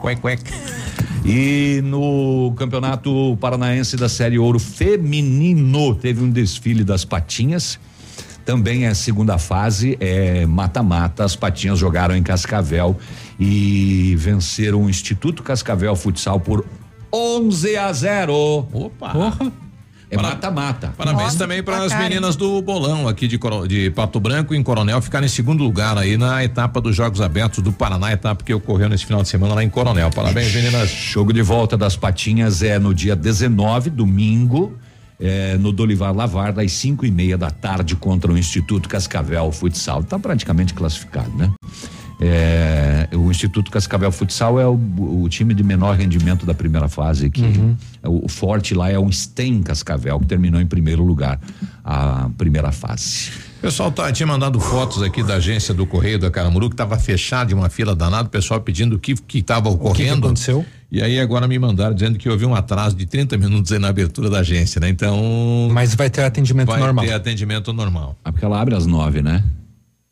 Cuec, 0.00 0.20
cuec. 0.20 0.42
E 1.24 1.80
no 1.82 2.52
Campeonato 2.56 3.36
Paranaense 3.40 3.96
da 3.96 4.08
Série 4.08 4.38
Ouro 4.38 4.58
Feminino 4.58 5.94
teve 5.94 6.22
um 6.22 6.30
desfile 6.30 6.84
das 6.84 7.04
patinhas. 7.04 7.78
Também 8.44 8.84
é 8.84 8.88
a 8.88 8.94
segunda 8.94 9.38
fase, 9.38 9.96
é 10.00 10.44
mata-mata. 10.44 11.24
As 11.24 11.34
patinhas 11.34 11.78
jogaram 11.78 12.14
em 12.14 12.22
Cascavel 12.22 12.94
e 13.40 14.14
venceram 14.18 14.82
o 14.82 14.90
Instituto 14.90 15.42
Cascavel 15.42 15.96
Futsal 15.96 16.38
por 16.38 16.66
11 17.10 17.76
a 17.76 17.92
0. 17.92 18.68
Opa! 18.70 19.10
Porra. 19.10 19.63
É 20.14 20.22
mata-mata. 20.22 20.94
Parabéns 20.96 21.24
Nossa, 21.24 21.38
também 21.38 21.62
para 21.62 21.82
as 21.82 21.96
meninas 21.98 22.36
do 22.36 22.60
bolão 22.62 23.08
aqui 23.08 23.26
de, 23.26 23.38
de 23.68 23.90
Pato 23.90 24.20
Branco 24.20 24.54
em 24.54 24.62
Coronel 24.62 25.00
ficaram 25.00 25.26
em 25.26 25.28
segundo 25.28 25.62
lugar 25.62 25.98
aí 25.98 26.16
na 26.16 26.44
etapa 26.44 26.80
dos 26.80 26.94
Jogos 26.94 27.20
Abertos 27.20 27.62
do 27.62 27.72
Paraná, 27.72 28.12
etapa 28.12 28.44
que 28.44 28.54
ocorreu 28.54 28.88
nesse 28.88 29.06
final 29.06 29.22
de 29.22 29.28
semana 29.28 29.54
lá 29.54 29.64
em 29.64 29.70
Coronel. 29.70 30.10
Parabéns, 30.10 30.54
meninas. 30.54 30.90
Jogo 30.90 31.32
de 31.32 31.42
volta 31.42 31.76
das 31.76 31.96
patinhas 31.96 32.62
é 32.62 32.78
no 32.78 32.94
dia 32.94 33.16
19, 33.16 33.90
domingo. 33.90 34.76
É, 35.20 35.56
no 35.56 35.70
Dolivar 35.70 36.12
Lavar, 36.12 36.52
das 36.52 36.72
5 36.72 37.06
e 37.06 37.10
meia 37.10 37.38
da 37.38 37.48
tarde, 37.48 37.94
contra 37.94 38.32
o 38.32 38.36
Instituto 38.36 38.88
Cascavel 38.88 39.50
Futsal. 39.52 40.00
Está 40.00 40.18
praticamente 40.18 40.74
classificado, 40.74 41.30
né? 41.36 41.52
É, 42.20 43.08
o 43.12 43.30
Instituto 43.30 43.70
Cascavel 43.70 44.10
Futsal 44.12 44.60
é 44.60 44.66
o, 44.66 44.78
o, 45.22 45.28
time 45.28 45.52
de 45.52 45.64
menor 45.64 45.96
rendimento 45.96 46.46
da 46.46 46.54
primeira 46.54 46.88
fase 46.88 47.26
aqui. 47.26 47.42
Uhum. 47.42 47.76
O, 48.04 48.26
o, 48.26 48.28
forte 48.28 48.74
lá 48.74 48.90
é 48.90 48.98
o 48.98 49.10
Stem 49.10 49.62
Cascavel, 49.62 50.20
que 50.20 50.26
terminou 50.26 50.60
em 50.60 50.66
primeiro 50.66 51.02
lugar 51.02 51.40
a 51.84 52.28
primeira 52.38 52.70
fase. 52.70 53.30
O 53.58 53.62
pessoal 53.62 53.90
tá, 53.90 54.12
tinha 54.12 54.26
mandado 54.26 54.60
fotos 54.60 55.02
aqui 55.02 55.22
da 55.22 55.34
agência 55.34 55.74
do 55.74 55.86
Correio 55.86 56.18
da 56.18 56.30
Caramuru, 56.30 56.68
que 56.68 56.74
estava 56.74 56.98
fechada 56.98 57.46
de 57.46 57.54
uma 57.54 57.68
fila 57.68 57.96
danada, 57.96 58.28
o 58.28 58.30
pessoal 58.30 58.60
pedindo 58.60 58.96
o 58.96 58.98
que 58.98 59.14
que 59.14 59.38
estava 59.38 59.68
ocorrendo. 59.68 59.90
O 59.90 59.94
que, 59.94 60.04
que 60.04 60.10
aconteceu? 60.26 60.66
E 60.92 61.02
aí 61.02 61.18
agora 61.18 61.48
me 61.48 61.58
mandaram 61.58 61.92
dizendo 61.92 62.18
que 62.18 62.28
houve 62.28 62.46
um 62.46 62.54
atraso 62.54 62.94
de 62.94 63.04
30 63.04 63.36
minutos 63.36 63.72
aí 63.72 63.80
na 63.80 63.88
abertura 63.88 64.30
da 64.30 64.38
agência, 64.38 64.80
né? 64.80 64.88
Então. 64.88 65.68
Mas 65.72 65.94
vai 65.94 66.08
ter 66.08 66.22
atendimento 66.22 66.68
vai 66.68 66.78
normal. 66.78 67.04
Vai 67.04 67.12
ter 67.12 67.14
atendimento 67.14 67.72
normal. 67.72 68.16
Ah, 68.24 68.30
porque 68.30 68.44
ela 68.44 68.60
abre 68.60 68.76
às 68.76 68.86
nove, 68.86 69.20
né? 69.20 69.42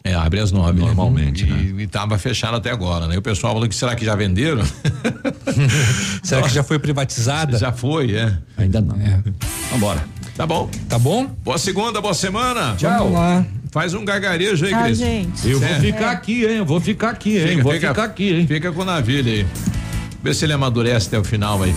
É, 0.05 0.14
abre 0.14 0.40
às 0.40 0.50
nove. 0.50 0.81
Normalmente, 0.81 1.47
né? 1.47 1.62
E, 1.78 1.82
e 1.82 1.86
tava 1.86 2.18
fechado 2.18 2.56
até 2.56 2.70
agora, 2.70 3.06
né? 3.06 3.14
E 3.14 3.18
o 3.18 3.22
pessoal 3.22 3.52
falou 3.52 3.68
que 3.68 3.74
será 3.74 3.94
que 3.94 4.05
já 4.05 4.16
venderam? 4.16 4.64
será 6.22 6.40
Nossa. 6.40 6.48
que 6.48 6.55
já 6.56 6.62
foi 6.64 6.78
privatizada? 6.78 7.56
Já 7.58 7.72
foi, 7.72 8.14
é. 8.16 8.36
Ainda 8.56 8.81
não. 8.81 8.97
É. 8.97 9.20
Vambora. 9.70 10.05
Tá 10.36 10.47
bom. 10.47 10.68
Tá 10.89 10.98
bom? 10.98 11.26
Boa 11.44 11.58
segunda, 11.58 12.00
boa 12.00 12.14
semana. 12.14 12.74
Tchau. 12.76 12.98
Vamos 12.98 13.12
lá. 13.14 13.47
Faz 13.70 13.94
um 13.94 14.05
gargarejo 14.05 14.64
aí, 14.66 14.74
Ah, 14.74 14.82
Cris. 14.84 14.98
gente. 14.98 15.48
Eu 15.48 15.60
vou 15.60 15.68
É. 15.68 15.81
ficar 15.81 16.10
aqui, 16.10 16.44
hein? 16.44 16.56
Eu 16.58 16.66
vou 16.66 16.81
ficar 16.81 17.10
aqui, 17.10 17.39
hein? 17.39 17.48
Fica, 17.48 17.62
vou 17.62 17.72
fica- 17.72 17.89
ficar 17.89 18.05
aqui, 18.05 18.34
hein? 18.34 18.47
Fica 18.47 18.72
com 18.72 18.82
o 18.82 18.84
navio 18.84 19.24
aí. 19.24 19.47
Vê 20.22 20.34
se 20.34 20.44
ele 20.44 20.52
amadurece 20.52 21.08
até 21.08 21.18
o 21.18 21.24
final 21.24 21.62
aí. 21.62 21.74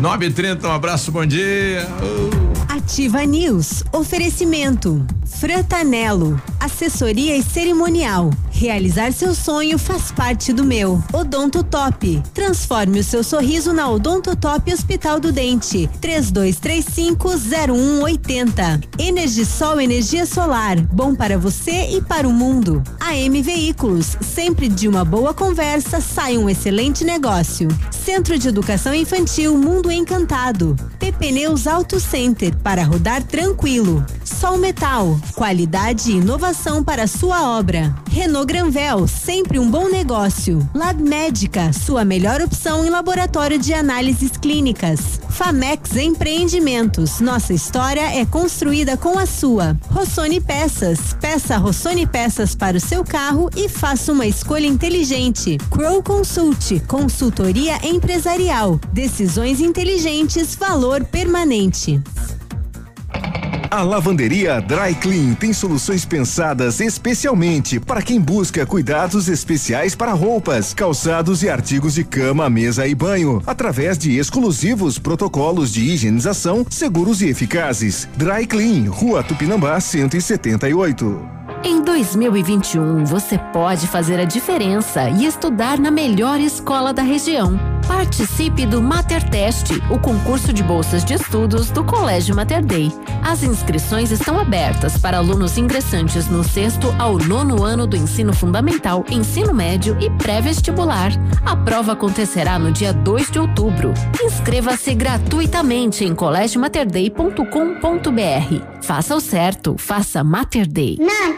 9h30, 0.00 0.64
um 0.64 0.72
abraço, 0.72 1.10
bom 1.12 1.24
dia. 1.26 1.86
Uh. 2.02 2.45
Ativa 2.76 3.24
News. 3.24 3.82
Oferecimento. 3.90 5.02
Frantanelo. 5.24 6.38
Assessoria 6.60 7.34
e 7.34 7.42
cerimonial. 7.42 8.30
Realizar 8.56 9.12
seu 9.12 9.32
sonho 9.34 9.78
faz 9.78 10.10
parte 10.10 10.50
do 10.50 10.64
meu. 10.64 11.04
Odonto 11.12 11.62
Top. 11.62 12.22
Transforme 12.32 13.00
o 13.00 13.04
seu 13.04 13.22
sorriso 13.22 13.70
na 13.70 13.90
Odonto 13.90 14.34
Top 14.34 14.72
Hospital 14.72 15.20
do 15.20 15.30
Dente. 15.30 15.90
32350180. 16.00 18.82
Energisol 18.98 19.78
energia 19.78 20.24
solar. 20.24 20.80
Bom 20.80 21.14
para 21.14 21.36
você 21.36 21.90
e 21.90 22.00
para 22.00 22.26
o 22.26 22.32
mundo. 22.32 22.82
AM 22.98 23.42
Veículos. 23.42 24.16
Sempre 24.22 24.70
de 24.70 24.88
uma 24.88 25.04
boa 25.04 25.34
conversa 25.34 26.00
sai 26.00 26.38
um 26.38 26.48
excelente 26.48 27.04
negócio. 27.04 27.68
Centro 27.90 28.38
de 28.38 28.48
Educação 28.48 28.94
Infantil 28.94 29.54
Mundo 29.58 29.92
Encantado. 29.92 30.74
PP 30.98 31.30
Neus 31.30 31.66
Auto 31.66 32.00
Center 32.00 32.56
para 32.56 32.84
rodar 32.84 33.22
tranquilo. 33.22 34.02
Sol 34.40 34.58
Metal, 34.58 35.18
qualidade 35.34 36.10
e 36.10 36.16
inovação 36.16 36.84
para 36.84 37.06
sua 37.06 37.56
obra. 37.56 37.94
Renault 38.10 38.46
Granvel, 38.46 39.08
sempre 39.08 39.58
um 39.58 39.70
bom 39.70 39.88
negócio. 39.88 40.68
Lab 40.74 41.02
Médica, 41.02 41.72
sua 41.72 42.04
melhor 42.04 42.42
opção 42.42 42.84
em 42.84 42.90
laboratório 42.90 43.58
de 43.58 43.72
análises 43.72 44.32
clínicas. 44.36 45.18
Famex 45.30 45.96
Empreendimentos, 45.96 47.18
nossa 47.18 47.54
história 47.54 48.14
é 48.14 48.26
construída 48.26 48.94
com 48.94 49.18
a 49.18 49.24
sua. 49.24 49.74
Rossoni 49.90 50.38
Peças, 50.38 51.14
peça 51.18 51.56
Rossoni 51.56 52.06
Peças 52.06 52.54
para 52.54 52.76
o 52.76 52.80
seu 52.80 53.02
carro 53.02 53.48
e 53.56 53.70
faça 53.70 54.12
uma 54.12 54.26
escolha 54.26 54.66
inteligente. 54.66 55.56
Crow 55.70 56.02
Consult, 56.02 56.80
consultoria 56.86 57.78
empresarial, 57.86 58.78
decisões 58.92 59.62
inteligentes, 59.62 60.54
valor 60.54 61.04
permanente. 61.04 62.02
A 63.70 63.82
lavanderia 63.82 64.60
Dry 64.60 64.94
Clean 64.94 65.34
tem 65.34 65.52
soluções 65.52 66.04
pensadas 66.04 66.80
especialmente 66.80 67.78
para 67.78 68.00
quem 68.00 68.20
busca 68.20 68.64
cuidados 68.64 69.28
especiais 69.28 69.94
para 69.94 70.12
roupas, 70.12 70.72
calçados 70.72 71.42
e 71.42 71.48
artigos 71.50 71.94
de 71.94 72.04
cama, 72.04 72.48
mesa 72.48 72.86
e 72.86 72.94
banho, 72.94 73.42
através 73.46 73.98
de 73.98 74.16
exclusivos 74.16 74.98
protocolos 74.98 75.72
de 75.72 75.82
higienização 75.82 76.64
seguros 76.70 77.20
e 77.20 77.28
eficazes. 77.28 78.08
Dry 78.16 78.46
Clean, 78.46 78.88
Rua 78.90 79.22
Tupinambá 79.22 79.78
178. 79.80 81.45
Em 81.68 81.82
2021, 81.82 83.04
você 83.04 83.36
pode 83.52 83.88
fazer 83.88 84.20
a 84.20 84.24
diferença 84.24 85.10
e 85.10 85.26
estudar 85.26 85.80
na 85.80 85.90
melhor 85.90 86.38
escola 86.38 86.92
da 86.92 87.02
região. 87.02 87.58
Participe 87.88 88.64
do 88.66 88.80
Mater 88.80 89.28
Test, 89.28 89.72
o 89.90 89.98
concurso 89.98 90.52
de 90.52 90.62
bolsas 90.62 91.04
de 91.04 91.14
estudos 91.14 91.68
do 91.70 91.82
Colégio 91.82 92.36
Mater 92.36 92.64
Dei. 92.64 92.92
As 93.20 93.42
inscrições 93.42 94.12
estão 94.12 94.38
abertas 94.38 94.96
para 94.98 95.18
alunos 95.18 95.58
ingressantes 95.58 96.28
no 96.28 96.44
sexto 96.44 96.94
ao 97.00 97.18
nono 97.18 97.64
ano 97.64 97.84
do 97.84 97.96
ensino 97.96 98.32
fundamental, 98.32 99.04
ensino 99.10 99.52
médio 99.52 99.96
e 100.00 100.08
pré-vestibular. 100.10 101.10
A 101.44 101.56
prova 101.56 101.90
acontecerá 101.92 102.60
no 102.60 102.70
dia 102.70 102.92
2 102.92 103.30
de 103.30 103.40
outubro. 103.40 103.92
Inscreva-se 104.22 104.94
gratuitamente 104.94 106.04
em 106.04 106.14
colégiomaterdei.com.br. 106.14 108.76
Faça 108.82 109.16
o 109.16 109.20
certo, 109.20 109.74
faça 109.76 110.22
Mater 110.22 110.68
Dei. 110.68 110.96
Na 111.00 111.34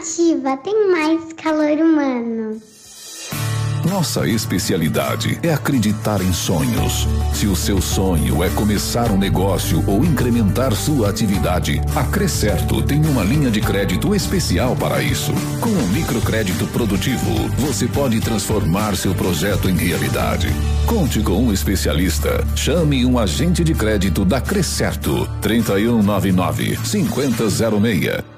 tem 0.64 0.90
mais 0.90 1.32
calor 1.32 1.78
humano. 1.78 2.60
Nossa 3.88 4.26
especialidade 4.26 5.38
é 5.42 5.54
acreditar 5.54 6.20
em 6.20 6.32
sonhos. 6.32 7.06
Se 7.32 7.46
o 7.46 7.54
seu 7.54 7.80
sonho 7.80 8.42
é 8.42 8.50
começar 8.50 9.12
um 9.12 9.16
negócio 9.16 9.82
ou 9.88 10.04
incrementar 10.04 10.74
sua 10.74 11.08
atividade, 11.08 11.80
a 11.94 12.02
Crescerto 12.04 12.82
tem 12.82 13.00
uma 13.06 13.22
linha 13.22 13.50
de 13.50 13.60
crédito 13.60 14.14
especial 14.14 14.74
para 14.74 15.00
isso. 15.00 15.32
Com 15.60 15.70
o 15.70 15.88
microcrédito 15.88 16.66
produtivo, 16.66 17.48
você 17.56 17.86
pode 17.86 18.20
transformar 18.20 18.96
seu 18.96 19.14
projeto 19.14 19.70
em 19.70 19.76
realidade. 19.76 20.48
Conte 20.84 21.20
com 21.20 21.44
um 21.44 21.52
especialista. 21.52 22.44
Chame 22.56 23.06
um 23.06 23.18
agente 23.18 23.62
de 23.62 23.72
crédito 23.72 24.24
da 24.24 24.40
Crescerto. 24.40 25.28
3199 25.40 26.76
5006. 26.84 28.37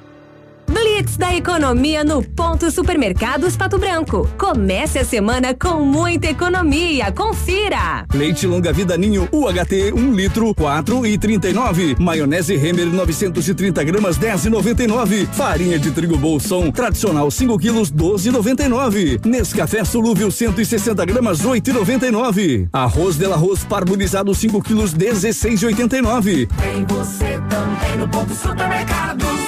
Blitz 0.70 1.16
da 1.16 1.34
economia 1.34 2.04
no 2.04 2.22
Ponto 2.22 2.70
Supermercados 2.70 3.56
Pato 3.56 3.76
Branco. 3.76 4.28
Comece 4.38 5.00
a 5.00 5.04
semana 5.04 5.52
com 5.52 5.84
muita 5.84 6.28
economia. 6.28 7.10
Confira! 7.10 8.06
Leite 8.14 8.46
longa 8.46 8.72
vida 8.72 8.96
ninho 8.96 9.28
UHT 9.32 9.92
1 9.92 9.98
um 9.98 10.14
litro 10.14 10.54
4 10.54 11.04
e 11.06 11.18
39. 11.18 11.96
Maionese 11.98 12.56
Remer 12.56 12.86
930 12.86 13.82
gramas 13.82 14.16
10 14.16 14.44
e 14.44 14.50
99. 14.50 15.28
Farinha 15.32 15.78
de 15.78 15.90
trigo 15.90 16.16
Bolson 16.16 16.70
tradicional 16.70 17.30
5 17.30 17.58
quilos 17.58 17.90
12 17.90 18.28
e 18.28 18.32
99. 18.32 19.20
Nescafé 19.24 19.84
solúvel 19.84 20.30
160 20.30 21.04
gramas 21.04 21.44
8 21.44 21.68
e 21.68 21.72
99. 21.72 22.68
Arroz 22.72 23.16
Del 23.16 23.32
Arroz 23.32 23.64
parbolizado 23.64 24.32
5 24.32 24.62
quilos 24.62 24.92
16 24.92 25.62
e 25.62 25.66
89. 25.66 26.46
Tem 26.46 26.84
você 26.84 27.40
também 27.48 27.96
no 27.98 28.08
ponto 28.08 28.32
supermercados. 28.32 29.39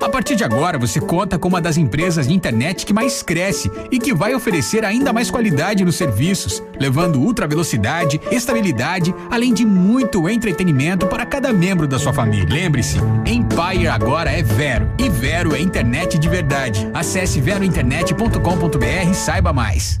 A 0.00 0.08
partir 0.08 0.36
de 0.36 0.44
agora, 0.44 0.78
você 0.78 1.00
conta 1.00 1.38
com 1.38 1.48
uma 1.48 1.60
das 1.60 1.76
empresas 1.76 2.28
de 2.28 2.34
internet 2.34 2.86
que 2.86 2.92
mais 2.92 3.20
cresce 3.20 3.70
e 3.90 3.98
que 3.98 4.14
vai 4.14 4.32
oferecer 4.32 4.84
ainda 4.84 5.12
mais 5.12 5.28
qualidade 5.30 5.84
nos 5.84 5.96
serviços, 5.96 6.62
levando 6.78 7.20
ultra 7.20 7.48
velocidade, 7.48 8.20
estabilidade, 8.30 9.12
além 9.28 9.52
de 9.52 9.66
muito 9.66 10.28
entretenimento 10.28 11.06
para 11.06 11.26
cada 11.26 11.52
membro 11.52 11.86
da 11.88 11.98
sua 11.98 12.12
família. 12.12 12.48
Lembre-se, 12.48 12.98
Empire 13.26 13.88
agora 13.88 14.30
é 14.30 14.42
Vero 14.42 14.88
e 14.98 15.08
Vero 15.08 15.54
é 15.54 15.60
internet 15.60 16.16
de 16.16 16.28
verdade. 16.28 16.88
Acesse 16.94 17.40
verointernet.com.br 17.40 19.10
e 19.10 19.14
saiba 19.14 19.52
mais. 19.52 20.00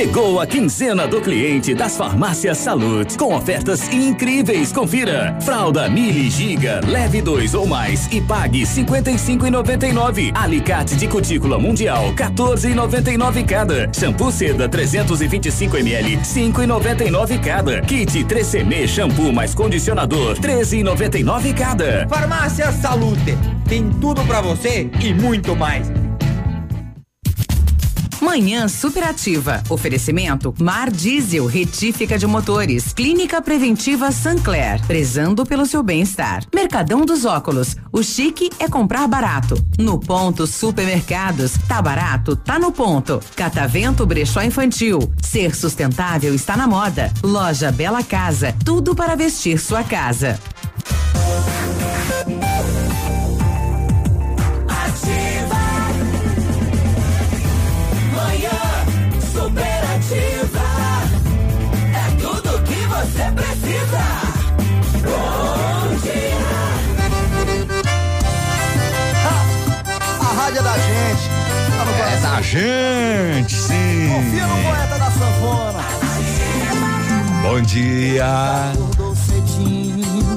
Chegou 0.00 0.40
a 0.40 0.46
quinzena 0.46 1.06
do 1.06 1.20
cliente 1.20 1.74
das 1.74 1.94
farmácias 1.94 2.56
Salute, 2.56 3.18
com 3.18 3.34
ofertas 3.34 3.86
incríveis. 3.92 4.72
Confira: 4.72 5.36
fralda 5.42 5.90
Mili 5.90 6.30
Giga, 6.30 6.80
leve 6.86 7.20
dois 7.20 7.52
ou 7.52 7.66
mais 7.66 8.08
e 8.10 8.18
pague 8.18 8.62
55,99. 8.62 10.32
Alicate 10.34 10.96
de 10.96 11.06
cutícula 11.06 11.58
mundial, 11.58 12.14
14,99 12.14 13.44
cada. 13.44 13.92
Shampoo 13.92 14.32
Seda 14.32 14.66
325 14.70 15.76
ml, 15.76 16.16
5,99 16.16 17.38
cada. 17.44 17.82
Kit 17.82 18.24
3CM 18.24 18.88
shampoo 18.88 19.30
mais 19.34 19.54
condicionador, 19.54 20.38
13,99 20.38 21.54
cada. 21.54 22.08
Farmácia 22.08 22.72
Salute, 22.72 23.36
tem 23.68 23.90
tudo 24.00 24.22
pra 24.22 24.40
você 24.40 24.88
e 24.98 25.12
muito 25.12 25.54
mais. 25.54 25.99
Manhã 28.20 28.68
Superativa. 28.68 29.62
Oferecimento 29.68 30.54
Mar 30.58 30.90
Diesel, 30.90 31.46
retífica 31.46 32.18
de 32.18 32.26
motores. 32.26 32.92
Clínica 32.92 33.40
Preventiva 33.40 34.12
Sancler, 34.12 34.80
prezando 34.86 35.44
pelo 35.44 35.66
seu 35.66 35.82
bem-estar. 35.82 36.44
Mercadão 36.54 37.04
dos 37.04 37.24
Óculos. 37.24 37.76
O 37.92 38.02
chique 38.02 38.50
é 38.58 38.68
comprar 38.68 39.06
barato. 39.08 39.54
No 39.78 39.98
ponto 39.98 40.46
Supermercados. 40.46 41.52
Tá 41.66 41.80
barato, 41.80 42.36
tá 42.36 42.58
no 42.58 42.70
ponto. 42.70 43.20
Catavento 43.34 44.04
Brechó 44.06 44.42
Infantil. 44.42 45.12
Ser 45.22 45.54
sustentável 45.54 46.34
está 46.34 46.56
na 46.56 46.66
moda. 46.66 47.12
Loja 47.22 47.72
Bela 47.72 48.02
Casa. 48.02 48.54
Tudo 48.64 48.94
para 48.94 49.14
vestir 49.14 49.58
sua 49.58 49.82
casa. 49.82 50.38
Da 70.62 70.78
gente. 70.78 71.28
Tá 71.76 71.84
no 71.84 71.92
É 71.92 72.16
da 72.20 72.42
gente, 72.42 73.54
sim. 73.54 74.08
Confia 74.12 74.46
no 74.46 74.62
poeta 74.62 74.98
da 74.98 75.10
sanfona. 75.10 75.84
Bom 77.42 77.60
dia. 77.62 78.72
Acordou 78.72 79.16
cedinho, 79.16 80.36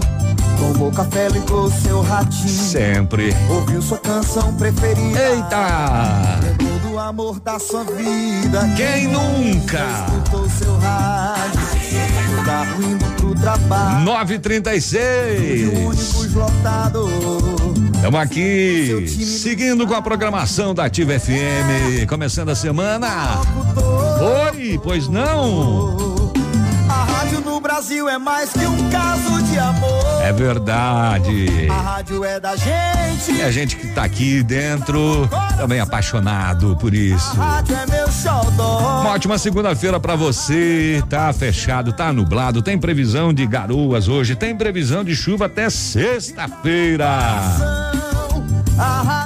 tomou 0.58 0.92
café, 0.92 1.28
ligou 1.30 1.70
seu 1.70 2.02
ratinho. 2.02 2.50
Sempre. 2.50 3.36
Ouviu 3.50 3.82
sua 3.82 3.98
canção 3.98 4.54
preferida. 4.56 5.20
Eita! 5.20 6.40
Lembrou 6.42 6.80
do 6.80 7.00
amor 7.00 7.40
da 7.40 7.60
sua 7.60 7.84
vida. 7.84 8.68
Quem 8.76 9.08
nunca? 9.08 9.86
Escutou 10.08 10.50
seu 10.50 10.78
rádio. 10.80 11.63
Carro 12.46 12.84
indo 12.84 13.06
pro 13.16 13.36
trabalho. 13.36 14.06
936. 14.06 15.68
Ônibus 15.70 16.34
lotado. 16.34 17.08
Estamos 17.96 18.20
aqui, 18.20 19.08
seguindo 19.08 19.88
com 19.88 19.94
a 19.94 20.02
programação 20.02 20.76
da 20.76 20.86
Ativa 20.86 21.18
FM, 21.18 22.06
começando 22.08 22.50
a 22.50 22.56
semana. 22.56 23.40
Oi, 24.52 24.78
pois 24.84 25.08
não? 25.08 26.34
A 26.94 27.06
rádio 27.06 27.42
no 27.42 27.60
Brasil 27.60 28.08
é 28.08 28.20
mais 28.20 28.52
que 28.54 28.66
um 28.66 28.90
caso 28.92 29.42
de 29.44 29.58
amor. 29.58 30.22
É 30.22 30.32
verdade. 30.32 31.68
A 31.70 31.82
rádio 31.82 32.24
é 32.24 32.40
da 32.40 32.56
gente. 32.56 33.32
E 33.32 33.42
a 33.42 33.52
gente 33.52 33.76
que 33.76 33.88
tá 33.88 34.04
aqui 34.04 34.44
dentro 34.44 35.28
também 35.58 35.80
apaixonado 35.80 36.78
por 36.80 36.94
isso. 36.94 37.32
A 37.42 37.56
rádio 37.56 37.76
é 37.76 37.86
meu 37.88 38.12
xodó. 38.12 39.02
Uma 39.02 39.12
ótima 39.12 39.38
segunda-feira 39.40 40.00
pra 40.00 40.16
você. 40.16 41.04
Tá 41.10 41.34
fechado, 41.34 41.92
tá 41.92 42.14
nublado, 42.14 42.62
tem 42.62 42.78
previsão 42.78 43.34
de 43.34 43.46
garoas 43.48 44.08
hoje, 44.08 44.36
tem 44.36 44.56
previsão 44.56 45.04
de 45.04 45.16
chuva 45.16 45.48
até 45.48 45.70
sexta-feira. 45.70 47.08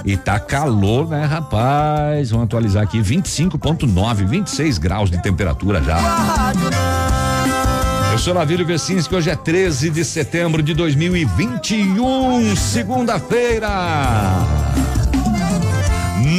E 0.06 0.16
tá 0.16 0.40
calor, 0.40 1.10
né, 1.10 1.26
rapaz? 1.26 2.32
Vamos 2.32 2.46
atualizar 2.46 2.84
aqui: 2.84 3.00
25,9, 3.00 4.26
26 4.26 4.78
graus 4.78 5.12
de 5.12 5.22
temperatura 5.22 5.82
já. 5.84 5.98
Eu 8.18 8.20
sou 8.20 8.34
Navílio 8.34 8.66
Vecinski, 8.66 9.14
hoje 9.14 9.30
é 9.30 9.36
13 9.36 9.92
de 9.92 10.04
setembro 10.04 10.64
de 10.64 10.74
2021, 10.74 12.56
segunda-feira. 12.56 13.70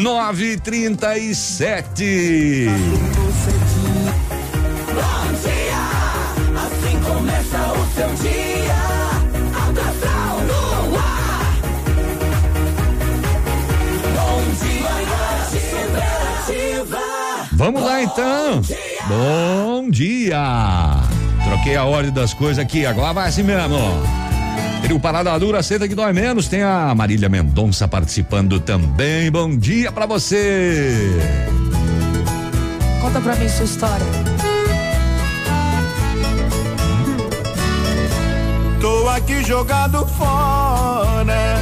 9h37. 0.02 2.68
Bom 4.92 5.32
dia, 5.44 5.78
assim 6.66 6.98
começa 7.00 7.58
o. 7.58 7.86
Bom 7.94 8.12
dia. 8.24 8.74
Vamos 17.52 17.82
lá 17.82 18.02
então. 18.02 18.62
Bom 19.08 19.88
dia. 19.90 21.17
Troquei 21.44 21.76
a 21.76 21.84
ordem 21.84 22.12
das 22.12 22.34
coisas 22.34 22.58
aqui, 22.58 22.84
agora 22.86 23.12
vai 23.12 23.28
assim 23.28 23.42
mesmo. 23.42 23.78
Trio 24.82 25.00
Parada 25.00 25.36
Dura, 25.38 25.58
aceita 25.58 25.88
que 25.88 25.94
dói 25.94 26.12
menos. 26.12 26.48
Tem 26.48 26.62
a 26.62 26.94
Marília 26.94 27.28
Mendonça 27.28 27.86
participando 27.88 28.60
também. 28.60 29.30
Bom 29.30 29.56
dia 29.56 29.90
pra 29.90 30.06
você. 30.06 31.18
Conta 33.00 33.20
pra 33.20 33.34
mim 33.36 33.48
sua 33.48 33.64
história. 33.64 34.06
Tô 38.80 39.08
aqui 39.08 39.44
jogado 39.44 40.06
fora. 40.06 41.58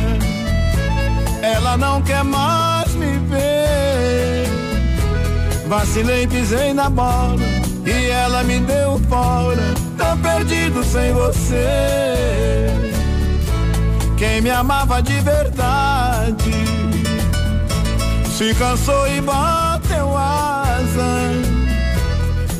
Ela 1.42 1.76
não 1.76 2.02
quer 2.02 2.22
mais 2.22 2.92
me 2.94 3.18
ver. 3.18 4.46
Vacilei, 5.68 6.26
pisei 6.26 6.72
na 6.72 6.88
bola 6.90 7.55
e 7.86 8.10
ela 8.10 8.42
me 8.42 8.60
deu 8.60 9.00
fora. 9.08 9.74
Tá 9.96 10.16
perdido 10.16 10.84
sem 10.84 11.12
você. 11.12 12.66
Quem 14.18 14.40
me 14.40 14.50
amava 14.50 15.02
de 15.02 15.20
verdade 15.20 16.66
se 18.36 18.54
cansou 18.54 19.08
e 19.08 19.20
bateu 19.22 20.14
asa. 20.16 21.56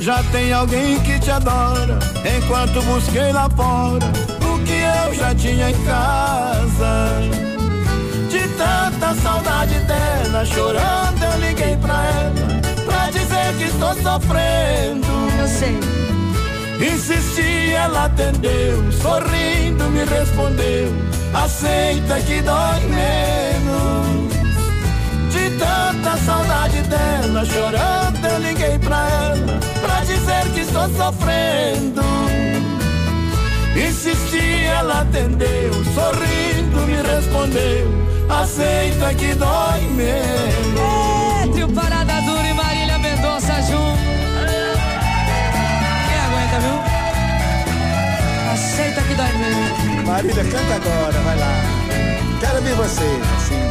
Já 0.00 0.22
tem 0.30 0.52
alguém 0.52 0.98
que 1.00 1.18
te 1.18 1.30
adora, 1.30 1.98
enquanto 2.38 2.80
busquei 2.82 3.32
lá 3.32 3.50
fora 3.50 4.06
o 4.40 4.58
que 4.64 4.72
eu 4.72 5.14
já 5.14 5.34
tinha 5.34 5.70
em 5.70 5.84
casa. 5.84 7.20
De 8.30 8.48
tanta 8.56 9.14
saudade 9.20 9.74
dela, 9.80 10.46
chorando 10.46 11.22
eu 11.22 11.40
liguei 11.40 11.76
pra 11.76 12.05
ela, 12.05 12.56
que 13.57 13.65
estou 13.65 13.94
sofrendo. 13.94 15.07
Eu 15.41 15.49
sei. 15.49 15.97
Insisti, 16.81 17.73
ela 17.73 18.05
atendeu, 18.05 18.93
sorrindo 18.93 19.85
me 19.85 20.05
respondeu, 20.05 20.93
aceita 21.33 22.20
que 22.20 22.43
dói 22.43 22.81
menos. 22.81 24.35
De 25.33 25.51
tanta 25.59 26.17
saudade 26.18 26.83
dela, 26.83 27.47
chorando 27.47 28.26
eu 28.26 28.39
liguei 28.41 28.78
pra 28.78 29.09
ela, 29.09 29.59
pra 29.81 30.01
dizer 30.05 30.52
que 30.52 30.60
estou 30.60 30.86
sofrendo. 30.91 32.02
Insisti, 33.75 34.65
ela 34.67 35.01
atendeu, 35.01 35.73
sorrindo 35.94 36.81
me 36.86 36.97
respondeu, 36.97 37.91
aceita 38.28 39.15
que 39.15 39.35
dói 39.35 39.81
menos. 39.94 41.06
Marília, 50.07 50.44
canta 50.44 50.75
agora, 50.76 51.20
vai 51.25 51.36
lá. 51.36 51.52
Quero 52.39 52.62
ver 52.62 52.75
você, 52.76 53.20
assim. 53.36 53.67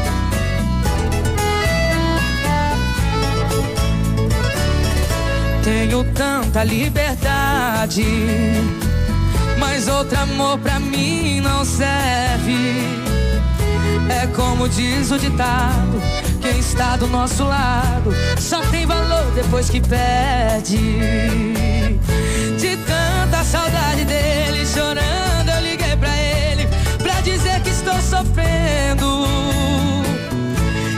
Tenho 5.64 6.04
tanta 6.14 6.64
liberdade, 6.64 8.06
mas 9.58 9.88
outro 9.88 10.20
amor 10.20 10.60
pra 10.60 10.80
mim 10.80 11.40
não 11.42 11.66
serve. 11.66 12.84
É 14.10 14.28
como 14.36 14.70
diz 14.70 15.10
o 15.12 15.18
ditado: 15.18 16.02
quem 16.42 16.60
está 16.60 16.98
do 16.98 17.08
nosso 17.08 17.44
lado 17.46 18.14
só 18.38 18.62
tem 18.70 18.86
valor 18.86 19.32
depois 19.34 19.70
que 19.70 19.82
perde. 19.82 20.78
De 22.60 22.78
tanta 22.78 23.44
saudade 23.44 24.06
dele, 24.06 24.66
chorando, 24.68 25.25
sofrendo. 28.06 29.26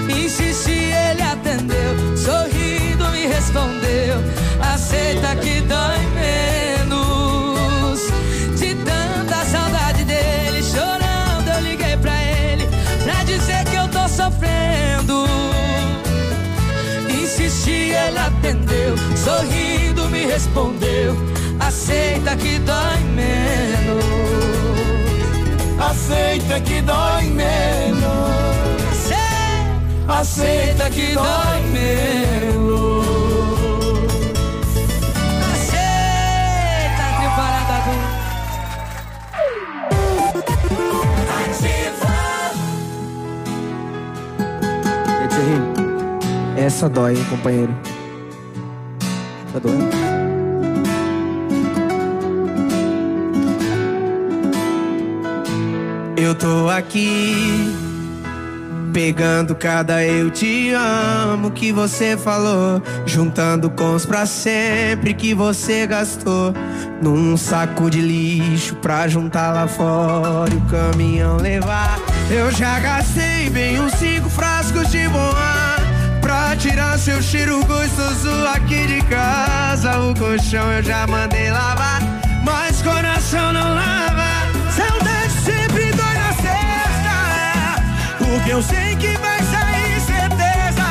Insisti, 0.09 0.91
ele 0.91 1.21
atendeu, 1.21 2.17
sorrindo 2.17 3.09
me 3.09 3.27
respondeu. 3.27 4.17
Aceita 4.61 5.35
que 5.37 5.61
dói 5.61 5.99
menos. 6.15 8.01
De 8.59 8.75
tanta 8.75 9.45
saudade 9.45 10.03
dele, 10.03 10.61
chorando, 10.61 11.47
eu 11.55 11.61
liguei 11.61 11.95
pra 11.97 12.21
ele 12.21 12.67
pra 13.03 13.23
dizer 13.23 13.63
que 13.65 13.75
eu 13.75 13.87
tô 13.87 14.07
sofrendo. 14.09 15.25
Insisti, 17.09 17.91
ele 17.91 18.19
atendeu, 18.19 18.95
sorrindo 19.15 20.09
me 20.09 20.25
respondeu. 20.25 21.15
Aceita 21.59 22.35
que 22.35 22.59
dói 22.59 22.99
menos. 23.15 24.26
Aceita 25.89 26.59
que 26.59 26.81
dói 26.81 27.25
menos. 27.27 28.03
Aceita 30.07 30.89
que 30.89 31.13
dói 31.13 31.61
menos. 31.71 33.05
Aceita, 35.53 37.03
trio 37.17 37.31
Parada 37.35 37.77
Thierry, 45.29 46.65
essa 46.65 46.89
dói, 46.89 47.15
hein, 47.15 47.25
companheiro. 47.29 47.75
Tá 49.53 49.59
doendo? 49.59 49.96
Eu 56.17 56.33
tô 56.33 56.67
aqui 56.67 57.77
pegando 58.91 59.53
cada 59.53 60.03
eu 60.03 60.31
te 60.31 60.71
amo 60.73 61.51
que 61.51 61.71
você 61.71 62.17
falou, 62.17 62.81
juntando 63.05 63.69
com 63.69 63.93
os 63.93 64.03
pra 64.03 64.25
sempre 64.25 65.13
que 65.13 65.35
você 65.35 65.85
gastou 65.85 66.55
num 67.03 67.37
saco 67.37 67.87
de 67.87 68.01
lixo 68.01 68.75
pra 68.77 69.07
juntar 69.07 69.53
lá 69.53 69.67
fora 69.67 70.51
e 70.51 70.57
o 70.57 70.61
caminhão 70.61 71.37
levar. 71.37 71.99
Eu 72.31 72.49
já 72.49 72.79
gastei 72.79 73.51
bem 73.51 73.79
uns 73.79 73.93
cinco 73.93 74.27
frascos 74.27 74.89
de 74.89 75.07
bom 75.09 75.35
pra 76.19 76.55
tirar 76.55 76.97
seu 76.97 77.21
cheiro 77.21 77.63
gostoso 77.67 78.31
aqui 78.55 78.87
de 78.87 79.03
casa. 79.03 79.99
O 79.99 80.15
colchão 80.15 80.71
eu 80.71 80.81
já 80.81 81.05
mandei 81.05 81.51
lavar, 81.51 82.01
mas 82.43 82.81
coração 82.81 83.53
não 83.53 83.75
lava. 83.75 83.96
Porque 88.37 88.51
eu 88.51 88.61
sei 88.61 88.95
que 88.97 89.17
vai 89.17 89.39
sair 89.39 89.99
certeza. 90.01 90.87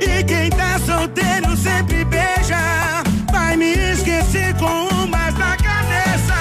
E 0.00 0.24
quem 0.24 0.50
tá 0.50 0.78
solteiro 0.80 1.56
sempre 1.56 2.04
beija, 2.04 3.02
vai 3.30 3.56
me 3.56 3.72
esquecer 3.92 4.54
com 4.56 4.88
umas 4.94 5.34
na 5.34 5.56
cabeça. 5.56 6.34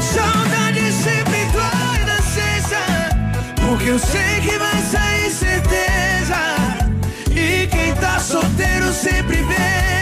Saudade 0.00 0.92
sempre 0.92 1.44
na 2.06 2.22
cesta, 2.22 2.82
porque 3.56 3.90
eu 3.90 3.98
sei 3.98 4.40
que 4.40 4.58
vai 4.58 4.80
sair 4.82 5.30
certeza. 5.30 6.40
E 7.30 7.66
quem 7.66 7.94
tá 7.96 8.20
solteiro 8.20 8.92
sempre 8.92 9.42
beija. 9.42 9.93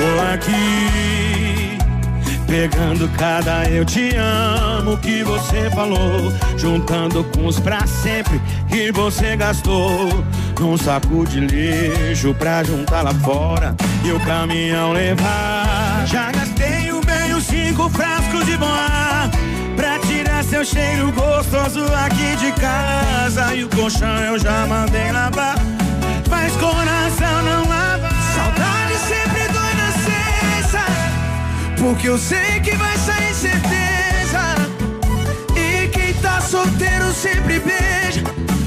Tô 0.00 0.32
aqui 0.32 1.78
pegando 2.46 3.08
cada 3.16 3.64
eu 3.70 3.84
te 3.84 4.16
amo 4.16 4.96
que 4.98 5.22
você 5.22 5.70
falou, 5.70 6.32
juntando 6.56 7.22
com 7.24 7.46
os 7.46 7.60
pra 7.60 7.86
sempre 7.86 8.40
que 8.68 8.90
você 8.90 9.36
gastou 9.36 10.08
num 10.58 10.76
saco 10.76 11.24
de 11.26 11.40
lixo 11.40 12.34
pra 12.34 12.64
juntar 12.64 13.02
lá 13.02 13.14
fora 13.14 13.76
e 14.04 14.10
o 14.10 14.18
caminhão 14.20 14.92
levar. 14.92 16.04
Já 16.06 16.32
gastei 16.32 16.90
o 16.90 17.00
meio 17.06 17.40
cinco 17.40 17.88
frascos 17.88 18.44
de 18.46 18.56
boa 18.56 19.30
pra 19.76 19.98
tirar 20.00 20.42
seu 20.42 20.64
cheiro 20.64 21.12
gostoso 21.12 21.84
aqui 21.94 22.36
de 22.36 22.52
casa 22.52 23.54
e 23.54 23.64
o 23.64 23.68
colchão 23.68 24.18
eu 24.24 24.38
já 24.38 24.66
mandei 24.66 25.12
lavar. 25.12 25.54
Mas 26.28 26.52
coração 26.56 27.42
não 27.42 27.68
lava. 27.68 27.89
Porque 31.80 32.08
eu 32.10 32.18
sei 32.18 32.60
que 32.60 32.76
vai 32.76 32.96
sair 32.98 33.34
certeza. 33.34 34.54
E 35.56 35.88
quem 35.88 36.12
tá 36.14 36.40
solteiro 36.40 37.10
sempre 37.12 37.58
beija. 37.58 38.22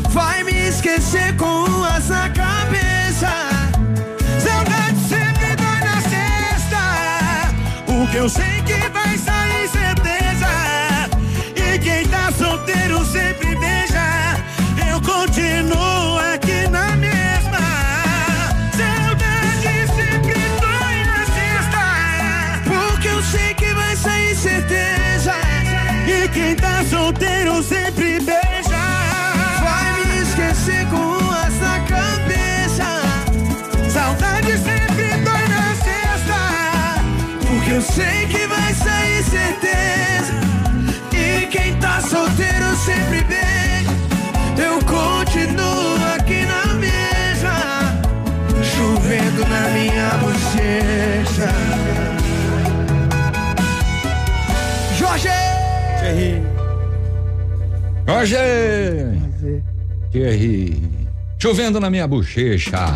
Vai 0.09 0.43
me 0.43 0.67
esquecer 0.67 1.35
com 1.37 1.63
umas 1.65 2.09
na 2.09 2.29
cabeça. 2.29 3.31
Saudade 4.39 4.99
sempre 5.07 5.55
dói 5.55 5.79
na 5.89 6.01
cesta. 6.11 7.53
Porque 7.85 8.17
eu 8.17 8.27
sei 8.27 8.61
que 8.65 8.89
vai 8.89 9.17
sair 9.17 9.69
certeza. 9.69 10.51
E 11.55 11.79
quem 11.79 12.07
tá 12.07 12.31
solteiro 12.31 13.05
sempre 13.05 13.55
beija. 13.55 14.39
Eu 14.91 14.99
continuo 15.01 16.17
aqui 16.33 16.42
sei 37.83 38.27
que 38.27 38.47
vai 38.47 38.73
sair 38.73 39.23
certeza. 39.23 40.33
E 41.11 41.47
quem 41.47 41.75
tá 41.77 42.01
solteiro 42.01 42.75
sempre 42.77 43.23
bem. 43.23 43.85
Eu 44.57 44.79
continuo 44.79 45.95
aqui 46.15 46.45
na 46.45 46.73
mesa. 46.75 47.53
Chovendo 48.63 49.45
na 49.47 49.69
minha 49.69 50.09
bochecha. 50.17 51.49
Jorge! 54.97 55.29
Roger! 58.07 59.17
Thierry. 60.11 60.81
Chovendo 61.39 61.79
na 61.79 61.89
minha 61.89 62.07
bochecha. 62.07 62.95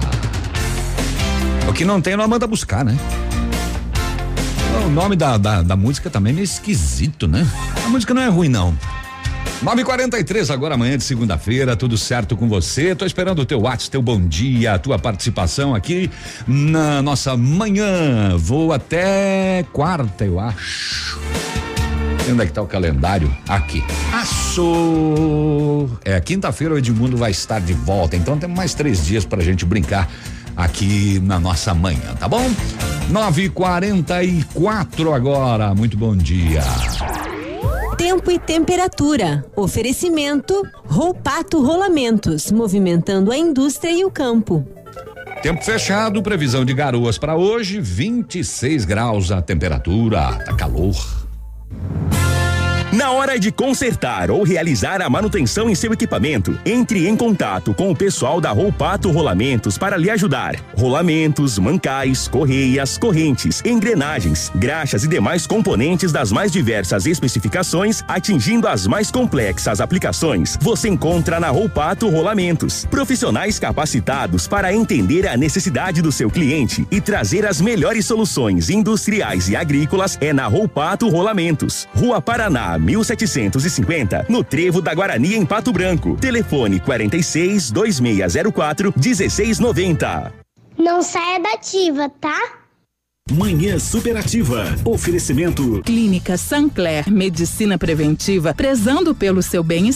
O 1.68 1.74
que 1.74 1.84
não 1.84 2.02
tem, 2.02 2.16
não 2.16 2.28
manda 2.28 2.48
buscar, 2.48 2.86
né? 2.86 2.98
Nome 4.98 5.16
da, 5.16 5.38
da, 5.38 5.62
da 5.62 5.76
música 5.76 6.10
também 6.10 6.32
é 6.32 6.34
meio 6.34 6.44
esquisito, 6.44 7.28
né? 7.28 7.48
A 7.86 7.88
música 7.88 8.16
não 8.16 8.22
é 8.24 8.28
ruim, 8.30 8.50
não. 8.50 8.76
9:43 9.64 10.52
agora 10.52 10.74
amanhã 10.74 10.98
de 10.98 11.04
segunda-feira, 11.04 11.76
tudo 11.76 11.96
certo 11.96 12.36
com 12.36 12.50
você? 12.50 12.96
Tô 12.96 13.06
esperando 13.06 13.38
o 13.38 13.46
teu 13.46 13.62
WhatsApp, 13.62 13.92
teu 13.92 14.02
bom 14.02 14.20
dia, 14.20 14.74
a 14.74 14.80
tua 14.80 14.98
participação 14.98 15.76
aqui 15.76 16.10
na 16.48 17.00
nossa 17.04 17.38
manhã. 17.38 18.36
Vou 18.38 18.74
até 18.74 19.64
quarta, 19.72 20.26
eu 20.26 20.40
acho. 20.40 21.20
Onde 22.28 22.42
é 22.42 22.46
que 22.48 22.52
tá 22.52 22.64
o 22.64 22.68
calendário? 22.68 23.32
Aqui. 23.48 23.84
Aço! 24.12 25.92
É, 26.04 26.20
quinta-feira 26.20 26.74
o 26.74 26.78
Edmundo 26.80 27.16
vai 27.16 27.30
estar 27.30 27.60
de 27.60 27.74
volta, 27.74 28.16
então 28.16 28.36
temos 28.40 28.58
mais 28.58 28.74
três 28.74 29.06
dias 29.06 29.24
pra 29.24 29.44
gente 29.44 29.64
brincar 29.64 30.10
aqui 30.56 31.20
na 31.20 31.40
nossa 31.40 31.72
manhã, 31.76 32.16
tá 32.20 32.28
bom? 32.28 32.50
9:44 33.12 35.14
agora. 35.14 35.74
Muito 35.74 35.98
bom 35.98 36.16
dia. 36.16 36.62
Tempo 37.98 38.30
e 38.30 38.38
temperatura. 38.38 39.44
Oferecimento 39.56 40.62
Roupato 40.86 41.64
Rolamentos, 41.64 42.52
movimentando 42.52 43.32
a 43.32 43.38
indústria 43.38 43.92
e 43.92 44.06
o 44.06 44.12
campo. 44.12 44.64
Tempo 45.42 45.64
fechado, 45.64 46.22
previsão 46.22 46.66
de 46.66 46.74
garoas 46.74 47.18
para 47.18 47.36
hoje, 47.36 47.80
26 47.80 48.86
graus 48.86 49.32
a 49.32 49.42
temperatura, 49.42 50.34
tá 50.46 50.56
calor. 50.56 51.27
Na 52.98 53.12
hora 53.12 53.40
de 53.40 53.52
consertar 53.52 54.32
ou 54.32 54.42
realizar 54.42 55.04
a 55.04 55.08
manutenção 55.08 55.70
em 55.70 55.76
seu 55.76 55.94
equipamento, 55.94 56.60
entre 56.66 57.08
em 57.08 57.16
contato 57.16 57.72
com 57.72 57.92
o 57.92 57.96
pessoal 57.96 58.42
da 58.42 58.50
Roupato 58.50 59.12
Rolamentos 59.12 59.78
para 59.78 59.98
lhe 59.98 60.10
ajudar. 60.10 60.56
Rolamentos, 60.76 61.60
mancais, 61.60 62.28
correias, 62.28 62.98
correntes, 62.98 63.62
engrenagens, 63.64 64.52
graxas 64.56 65.04
e 65.04 65.08
demais 65.08 65.46
componentes 65.46 66.12
das 66.12 66.32
mais 66.32 66.52
diversas 66.52 67.06
especificações, 67.06 68.04
atingindo 68.08 68.68
as 68.68 68.88
mais 68.88 69.12
complexas 69.12 69.80
aplicações, 69.80 70.58
você 70.60 70.90
encontra 70.90 71.40
na 71.40 71.50
Roupato 71.50 72.10
Rolamentos. 72.10 72.84
Profissionais 72.90 73.60
capacitados 73.60 74.48
para 74.48 74.74
entender 74.74 75.28
a 75.28 75.38
necessidade 75.38 76.02
do 76.02 76.12
seu 76.12 76.32
cliente 76.32 76.88
e 76.90 77.00
trazer 77.00 77.46
as 77.46 77.62
melhores 77.62 78.08
soluções 78.08 78.72
industriais 78.72 79.50
e 79.50 79.56
agrícolas 79.56 80.18
é 80.20 80.34
na 80.34 80.48
Roupato 80.48 81.08
Rolamentos. 81.08 81.88
Rua 81.94 82.20
Paraná, 82.20 82.87
1750, 82.88 84.26
no 84.30 84.44
Trevo 84.44 84.82
da 84.82 84.94
Guarani, 84.94 85.36
em 85.36 85.46
Pato 85.46 85.74
Branco. 85.74 86.16
Telefone 86.16 86.80
46 86.80 87.72
2604 87.72 88.94
1690. 88.96 90.34
Não 90.78 91.02
saia 91.02 91.40
da 91.40 91.54
ativa, 91.54 92.10
tá? 92.10 92.40
Manhã 93.30 93.78
Superativa. 93.78 94.64
Oferecimento 94.86 95.82
Clínica 95.84 96.38
Sancler, 96.38 97.12
medicina 97.12 97.78
preventiva, 97.78 98.54
prezando 98.54 99.14
pelo 99.14 99.42
seu 99.42 99.62
bem-estar. 99.62 99.96